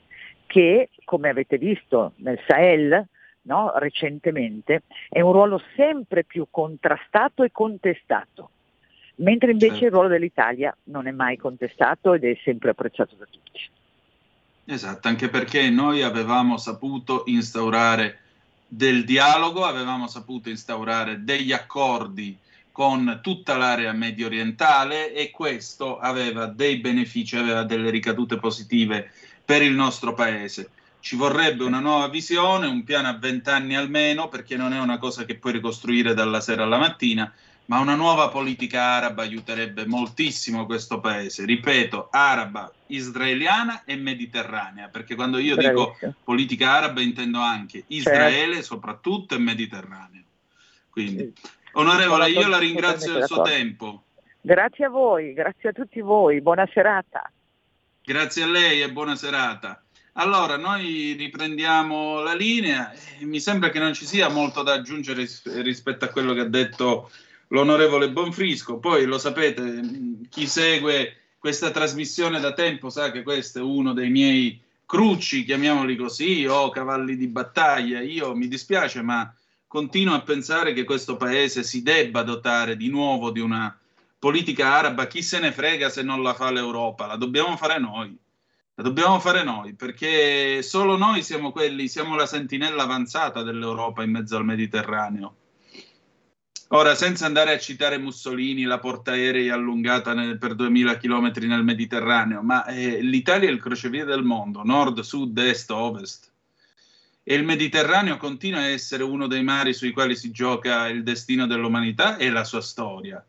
che, 0.47 0.89
come 1.03 1.29
avete 1.29 1.57
visto 1.57 2.13
nel 2.17 2.39
Sahel, 2.47 3.05
no, 3.43 3.73
recentemente, 3.75 4.83
è 5.09 5.21
un 5.21 5.31
ruolo 5.31 5.61
sempre 5.75 6.23
più 6.23 6.47
contrastato 6.49 7.43
e 7.43 7.51
contestato, 7.51 8.49
mentre 9.15 9.51
invece 9.51 9.71
Certo. 9.71 9.85
il 9.85 9.91
ruolo 9.91 10.07
dell'Italia 10.07 10.75
non 10.85 11.07
è 11.07 11.11
mai 11.11 11.37
contestato 11.37 12.13
ed 12.13 12.23
è 12.23 12.37
sempre 12.43 12.71
apprezzato 12.71 13.15
da 13.15 13.25
tutti. 13.29 13.61
Esatto, 14.65 15.07
anche 15.07 15.29
perché 15.29 15.69
noi 15.69 16.01
avevamo 16.01 16.57
saputo 16.57 17.23
instaurare 17.27 18.19
del 18.67 19.05
dialogo, 19.05 19.63
avevamo 19.63 20.07
saputo 20.07 20.49
instaurare 20.49 21.23
degli 21.23 21.53
accordi 21.53 22.37
con 22.69 23.21
tutta 23.23 23.55
l'area 23.55 23.91
medio 23.93 24.27
orientale 24.27 25.13
e 25.13 25.31
questo 25.31 25.97
aveva 25.97 26.45
dei 26.47 26.77
benefici, 26.77 27.37
aveva 27.37 27.63
delle 27.63 27.89
ricadute 27.89 28.37
positive 28.37 29.09
per 29.47 29.61
il 29.61 29.71
nostro 29.71 30.13
paese. 30.13 30.71
Ci 30.99 31.15
vorrebbe 31.15 31.63
una 31.63 31.79
nuova 31.79 32.09
visione, 32.09 32.67
un 32.67 32.83
piano 32.83 33.07
a 33.07 33.17
vent'anni 33.17 33.77
almeno, 33.77 34.27
perché 34.27 34.57
non 34.57 34.73
è 34.73 34.79
una 34.79 34.97
cosa 34.97 35.23
che 35.23 35.37
puoi 35.37 35.53
ricostruire 35.53 36.13
dalla 36.13 36.41
sera 36.41 36.63
alla 36.63 36.77
mattina, 36.77 37.31
ma 37.67 37.79
una 37.79 37.95
nuova 37.95 38.27
politica 38.27 38.81
araba 38.81 39.21
aiuterebbe 39.21 39.85
moltissimo 39.85 40.65
questo 40.65 40.99
paese. 40.99 41.45
Ripeto, 41.45 42.09
araba, 42.11 42.69
israeliana 42.87 43.83
e 43.85 43.95
mediterranea, 43.95 44.89
perché 44.89 45.15
quando 45.15 45.37
io 45.37 45.55
dico 45.55 45.95
politica 46.25 46.71
araba 46.71 46.99
intendo 46.99 47.39
anche 47.39 47.85
Israele 47.87 48.61
soprattutto 48.61 49.33
e 49.33 49.39
Mediterraneo. 49.39 50.23
Quindi, 50.89 51.33
onorevole, 51.71 52.31
io 52.31 52.49
la 52.49 52.57
ringrazio 52.57 53.13
del 53.13 53.23
suo 53.23 53.43
tempo. 53.43 54.03
Grazie 54.41 54.85
a 54.85 54.89
voi, 54.89 55.31
grazie 55.31 55.69
a 55.69 55.71
tutti 55.71 56.01
voi, 56.01 56.41
buona 56.41 56.67
serata. 56.73 57.31
Grazie 58.07 58.43
a 58.43 58.47
lei 58.47 58.81
e 58.81 58.89
buona 58.89 59.17
serata. 59.17 59.83
Allora, 60.13 60.55
noi 60.55 61.11
riprendiamo 61.17 62.21
la 62.21 62.33
linea. 62.33 62.93
Mi 63.19 63.41
sembra 63.41 63.69
che 63.69 63.79
non 63.79 63.93
ci 63.93 64.05
sia 64.05 64.29
molto 64.29 64.63
da 64.63 64.75
aggiungere 64.75 65.19
ris- 65.19 65.61
rispetto 65.61 66.05
a 66.05 66.07
quello 66.07 66.33
che 66.33 66.39
ha 66.39 66.47
detto 66.47 67.11
l'onorevole 67.49 68.09
Bonfrisco. 68.09 68.77
Poi 68.77 69.03
lo 69.03 69.17
sapete, 69.17 69.81
chi 70.29 70.47
segue 70.47 71.17
questa 71.37 71.69
trasmissione 71.69 72.39
da 72.39 72.53
tempo 72.53 72.89
sa 72.89 73.11
che 73.11 73.23
questo 73.23 73.59
è 73.59 73.61
uno 73.61 73.91
dei 73.91 74.09
miei 74.09 74.57
crucci, 74.85 75.43
chiamiamoli 75.43 75.97
così, 75.97 76.45
o 76.45 76.69
cavalli 76.69 77.17
di 77.17 77.27
battaglia. 77.27 77.99
Io 77.99 78.33
mi 78.33 78.47
dispiace, 78.47 79.01
ma 79.01 79.35
continuo 79.67 80.15
a 80.15 80.21
pensare 80.21 80.71
che 80.71 80.85
questo 80.85 81.17
paese 81.17 81.61
si 81.61 81.83
debba 81.83 82.23
dotare 82.23 82.77
di 82.77 82.87
nuovo 82.87 83.31
di 83.31 83.41
una 83.41 83.77
politica 84.19 84.73
araba. 84.73 85.07
Chi 85.07 85.21
se 85.21 85.39
ne 85.39 85.51
frega 85.51 85.89
se 85.89 86.01
non 86.03 86.21
la 86.21 86.33
fa 86.33 86.51
l'Europa? 86.51 87.05
La 87.05 87.15
dobbiamo 87.15 87.55
fare 87.57 87.79
noi. 87.79 88.17
La 88.75 88.83
dobbiamo 88.83 89.19
fare 89.19 89.43
noi 89.43 89.73
perché 89.73 90.61
solo 90.61 90.97
noi 90.97 91.23
siamo 91.23 91.51
quelli, 91.51 91.87
siamo 91.87 92.15
la 92.15 92.27
sentinella 92.27 92.83
avanzata 92.83 93.41
dell'Europa 93.41 94.03
in 94.03 94.11
mezzo 94.11 94.37
al 94.37 94.45
Mediterraneo. 94.45 95.35
Ora, 96.71 96.95
senza 96.95 97.25
andare 97.25 97.53
a 97.53 97.57
citare 97.57 97.97
Mussolini, 97.97 98.63
la 98.63 98.77
portaerei 98.77 99.49
allungata 99.49 100.13
nel- 100.13 100.37
per 100.37 100.53
2000 100.53 100.97
km 100.97 101.31
nel 101.47 101.63
Mediterraneo, 101.63 102.41
ma 102.41 102.65
eh, 102.65 103.01
l'Italia 103.01 103.47
è 103.47 103.51
il 103.51 103.61
crocevia 103.61 104.03
del 104.03 104.23
mondo, 104.23 104.63
nord, 104.63 104.99
sud, 104.99 105.37
est, 105.37 105.71
ovest. 105.71 106.29
E 107.23 107.33
il 107.35 107.45
Mediterraneo 107.45 108.17
continua 108.17 108.59
a 108.59 108.67
essere 108.67 109.03
uno 109.03 109.27
dei 109.27 109.43
mari 109.43 109.73
sui 109.73 109.91
quali 109.91 110.15
si 110.15 110.29
gioca 110.31 110.87
il 110.87 111.03
destino 111.03 111.47
dell'umanità 111.47 112.17
e 112.17 112.29
la 112.29 112.43
sua 112.43 112.61
storia. 112.61 113.25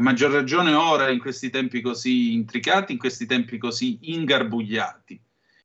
A 0.00 0.02
maggior 0.02 0.30
ragione 0.30 0.72
ora, 0.72 1.10
in 1.10 1.18
questi 1.18 1.50
tempi 1.50 1.82
così 1.82 2.32
intricati, 2.32 2.92
in 2.92 2.98
questi 2.98 3.26
tempi 3.26 3.58
così 3.58 3.98
ingarbugliati. 4.00 5.20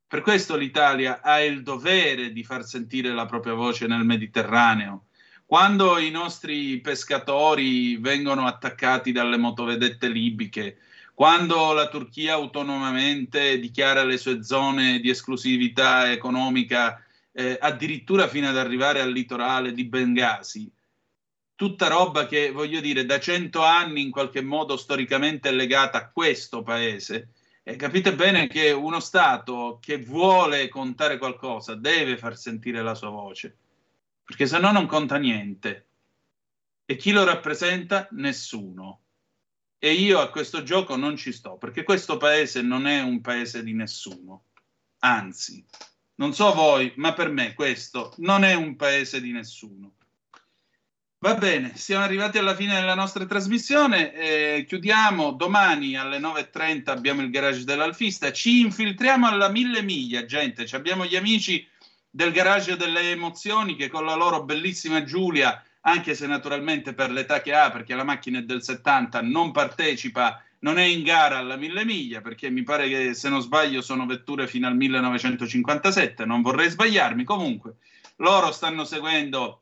Per 0.05 0.19
questo 0.19 0.57
l'Italia 0.57 1.21
ha 1.21 1.41
il 1.41 1.63
dovere 1.63 2.33
di 2.33 2.43
far 2.43 2.65
sentire 2.65 3.13
la 3.13 3.25
propria 3.25 3.53
voce 3.53 3.87
nel 3.87 4.03
Mediterraneo. 4.03 5.05
Quando 5.45 5.97
i 5.99 6.11
nostri 6.11 6.81
pescatori 6.81 7.95
vengono 7.95 8.45
attaccati 8.45 9.13
dalle 9.13 9.37
motovedette 9.37 10.09
libiche, 10.09 10.79
quando 11.13 11.71
la 11.71 11.87
Turchia 11.87 12.33
autonomamente 12.33 13.57
dichiara 13.57 14.03
le 14.03 14.17
sue 14.17 14.43
zone 14.43 14.99
di 14.99 15.09
esclusività 15.09 16.11
economica, 16.11 17.01
eh, 17.31 17.57
addirittura 17.57 18.27
fino 18.27 18.49
ad 18.49 18.57
arrivare 18.57 18.99
al 18.99 19.13
litorale 19.13 19.71
di 19.71 19.85
Bengasi, 19.85 20.69
tutta 21.55 21.87
roba 21.87 22.27
che, 22.27 22.51
voglio 22.51 22.81
dire, 22.81 23.05
da 23.05 23.19
cento 23.19 23.63
anni 23.63 24.01
in 24.01 24.11
qualche 24.11 24.41
modo 24.41 24.77
storicamente 24.77 25.49
è 25.49 25.51
legata 25.53 25.97
a 25.97 26.09
questo 26.09 26.61
paese. 26.63 27.29
E 27.63 27.75
capite 27.77 28.13
bene 28.13 28.47
che 28.47 28.71
uno 28.71 28.99
Stato 28.99 29.79
che 29.81 29.97
vuole 29.97 30.69
contare 30.69 31.17
qualcosa 31.17 31.73
deve 31.73 32.17
far 32.17 32.37
sentire 32.37 32.83
la 32.83 32.93
sua 32.93 33.09
voce, 33.09 33.57
perché 34.23 34.45
se 34.45 34.59
no 34.59 34.71
non 34.71 34.85
conta 34.85 35.17
niente. 35.17 35.87
E 36.85 36.95
chi 36.95 37.11
lo 37.11 37.23
rappresenta? 37.23 38.07
Nessuno. 38.11 38.99
E 39.79 39.93
io 39.93 40.19
a 40.19 40.29
questo 40.29 40.61
gioco 40.61 40.95
non 40.95 41.15
ci 41.15 41.31
sto, 41.31 41.57
perché 41.57 41.83
questo 41.83 42.17
paese 42.17 42.61
non 42.61 42.85
è 42.85 43.01
un 43.01 43.21
paese 43.21 43.63
di 43.63 43.73
nessuno. 43.73 44.43
Anzi, 44.99 45.65
non 46.15 46.33
so 46.33 46.53
voi, 46.53 46.93
ma 46.97 47.13
per 47.13 47.29
me 47.29 47.55
questo 47.55 48.13
non 48.17 48.43
è 48.43 48.53
un 48.53 48.75
paese 48.75 49.19
di 49.19 49.31
nessuno. 49.31 49.93
Va 51.25 51.33
bene, 51.33 51.75
siamo 51.75 52.03
arrivati 52.03 52.37
alla 52.37 52.53
fine 52.53 52.75
della 52.75 52.93
nostra 52.93 53.25
trasmissione. 53.25 54.13
Eh, 54.13 54.65
chiudiamo 54.67 55.31
domani 55.31 55.97
alle 55.97 56.19
9.30 56.19 56.91
abbiamo 56.91 57.23
il 57.23 57.31
garage 57.31 57.63
dell'Alfista. 57.63 58.31
Ci 58.31 58.59
infiltriamo 58.59 59.27
alla 59.27 59.49
mille 59.49 59.81
miglia, 59.81 60.23
gente. 60.25 60.67
Ci 60.67 60.75
abbiamo 60.75 61.03
gli 61.03 61.15
amici 61.15 61.67
del 62.11 62.31
garage 62.31 62.77
delle 62.77 63.09
emozioni 63.09 63.75
che 63.75 63.87
con 63.87 64.05
la 64.05 64.13
loro 64.13 64.43
bellissima 64.43 65.03
Giulia, 65.03 65.63
anche 65.81 66.13
se 66.13 66.27
naturalmente 66.27 66.93
per 66.93 67.09
l'età 67.09 67.41
che 67.41 67.55
ha, 67.55 67.71
perché 67.71 67.95
la 67.95 68.03
macchina 68.03 68.37
è 68.37 68.43
del 68.43 68.61
70, 68.61 69.23
non 69.23 69.51
partecipa, 69.51 70.39
non 70.59 70.77
è 70.77 70.83
in 70.83 71.01
gara 71.01 71.39
alla 71.39 71.55
mille 71.55 71.85
miglia, 71.85 72.21
perché 72.21 72.51
mi 72.51 72.61
pare 72.61 72.87
che 72.87 73.15
se 73.15 73.29
non 73.29 73.41
sbaglio 73.41 73.81
sono 73.81 74.05
vetture 74.05 74.45
fino 74.45 74.67
al 74.67 74.75
1957, 74.75 76.23
non 76.23 76.43
vorrei 76.43 76.69
sbagliarmi. 76.69 77.23
Comunque, 77.23 77.77
loro 78.17 78.51
stanno 78.51 78.83
seguendo 78.83 79.61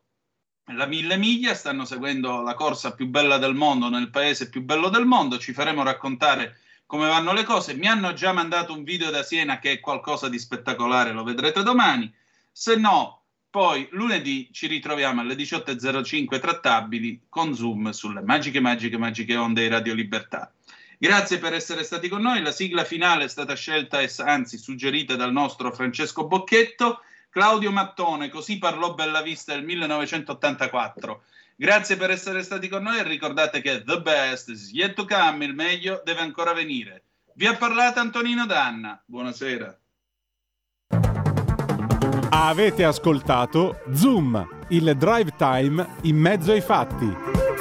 la 0.67 0.85
mille 0.85 1.17
miglia, 1.17 1.53
stanno 1.53 1.85
seguendo 1.85 2.41
la 2.41 2.53
corsa 2.53 2.93
più 2.93 3.07
bella 3.07 3.37
del 3.37 3.53
mondo 3.53 3.89
nel 3.89 4.09
paese 4.09 4.49
più 4.49 4.61
bello 4.61 4.89
del 4.89 5.05
mondo, 5.05 5.37
ci 5.37 5.53
faremo 5.53 5.83
raccontare 5.83 6.57
come 6.85 7.07
vanno 7.07 7.33
le 7.33 7.43
cose. 7.43 7.73
Mi 7.73 7.87
hanno 7.87 8.13
già 8.13 8.31
mandato 8.31 8.73
un 8.73 8.83
video 8.83 9.09
da 9.09 9.23
Siena 9.23 9.59
che 9.59 9.71
è 9.71 9.79
qualcosa 9.79 10.29
di 10.29 10.39
spettacolare, 10.39 11.11
lo 11.11 11.23
vedrete 11.23 11.63
domani. 11.63 12.13
Se 12.51 12.75
no, 12.75 13.23
poi 13.49 13.87
lunedì 13.91 14.49
ci 14.51 14.67
ritroviamo 14.67 15.21
alle 15.21 15.35
18.05 15.35 16.39
trattabili 16.39 17.25
con 17.29 17.53
Zoom 17.55 17.89
sulle 17.91 18.21
magiche, 18.21 18.59
magiche, 18.59 18.97
magiche 18.97 19.35
onde 19.35 19.61
di 19.61 19.67
Radio 19.67 19.93
Libertà. 19.93 20.51
Grazie 20.97 21.37
per 21.37 21.53
essere 21.53 21.83
stati 21.83 22.07
con 22.07 22.21
noi. 22.21 22.41
La 22.41 22.51
sigla 22.51 22.83
finale 22.85 23.25
è 23.25 23.27
stata 23.27 23.55
scelta 23.55 23.99
anzi 24.23 24.57
suggerita 24.57 25.15
dal 25.15 25.31
nostro 25.31 25.73
Francesco 25.73 26.25
Bocchetto. 26.25 27.01
Claudio 27.33 27.71
Mattone, 27.71 28.29
così 28.29 28.59
parlò 28.59 28.93
Bellavista 28.93 29.55
nel 29.55 29.63
1984. 29.63 31.23
Grazie 31.55 31.97
per 31.97 32.11
essere 32.11 32.43
stati 32.43 32.67
con 32.67 32.83
noi 32.83 32.99
e 32.99 33.03
ricordate 33.03 33.59
che 33.59 33.83
the 33.83 33.99
best 34.01 34.49
is 34.49 34.71
yet 34.71 34.93
to 34.93 35.07
come, 35.07 35.43
il 35.43 35.55
meglio 35.55 36.03
deve 36.05 36.19
ancora 36.19 36.53
venire. 36.53 37.05
Vi 37.33 37.47
ha 37.47 37.55
parlato 37.55 37.99
Antonino 37.99 38.45
Danna. 38.45 39.01
Buonasera. 39.03 39.75
Avete 42.29 42.83
ascoltato 42.83 43.81
Zoom, 43.93 44.65
il 44.67 44.95
drive 44.95 45.33
time 45.35 45.95
in 46.03 46.15
mezzo 46.15 46.51
ai 46.51 46.61
fatti. 46.61 47.52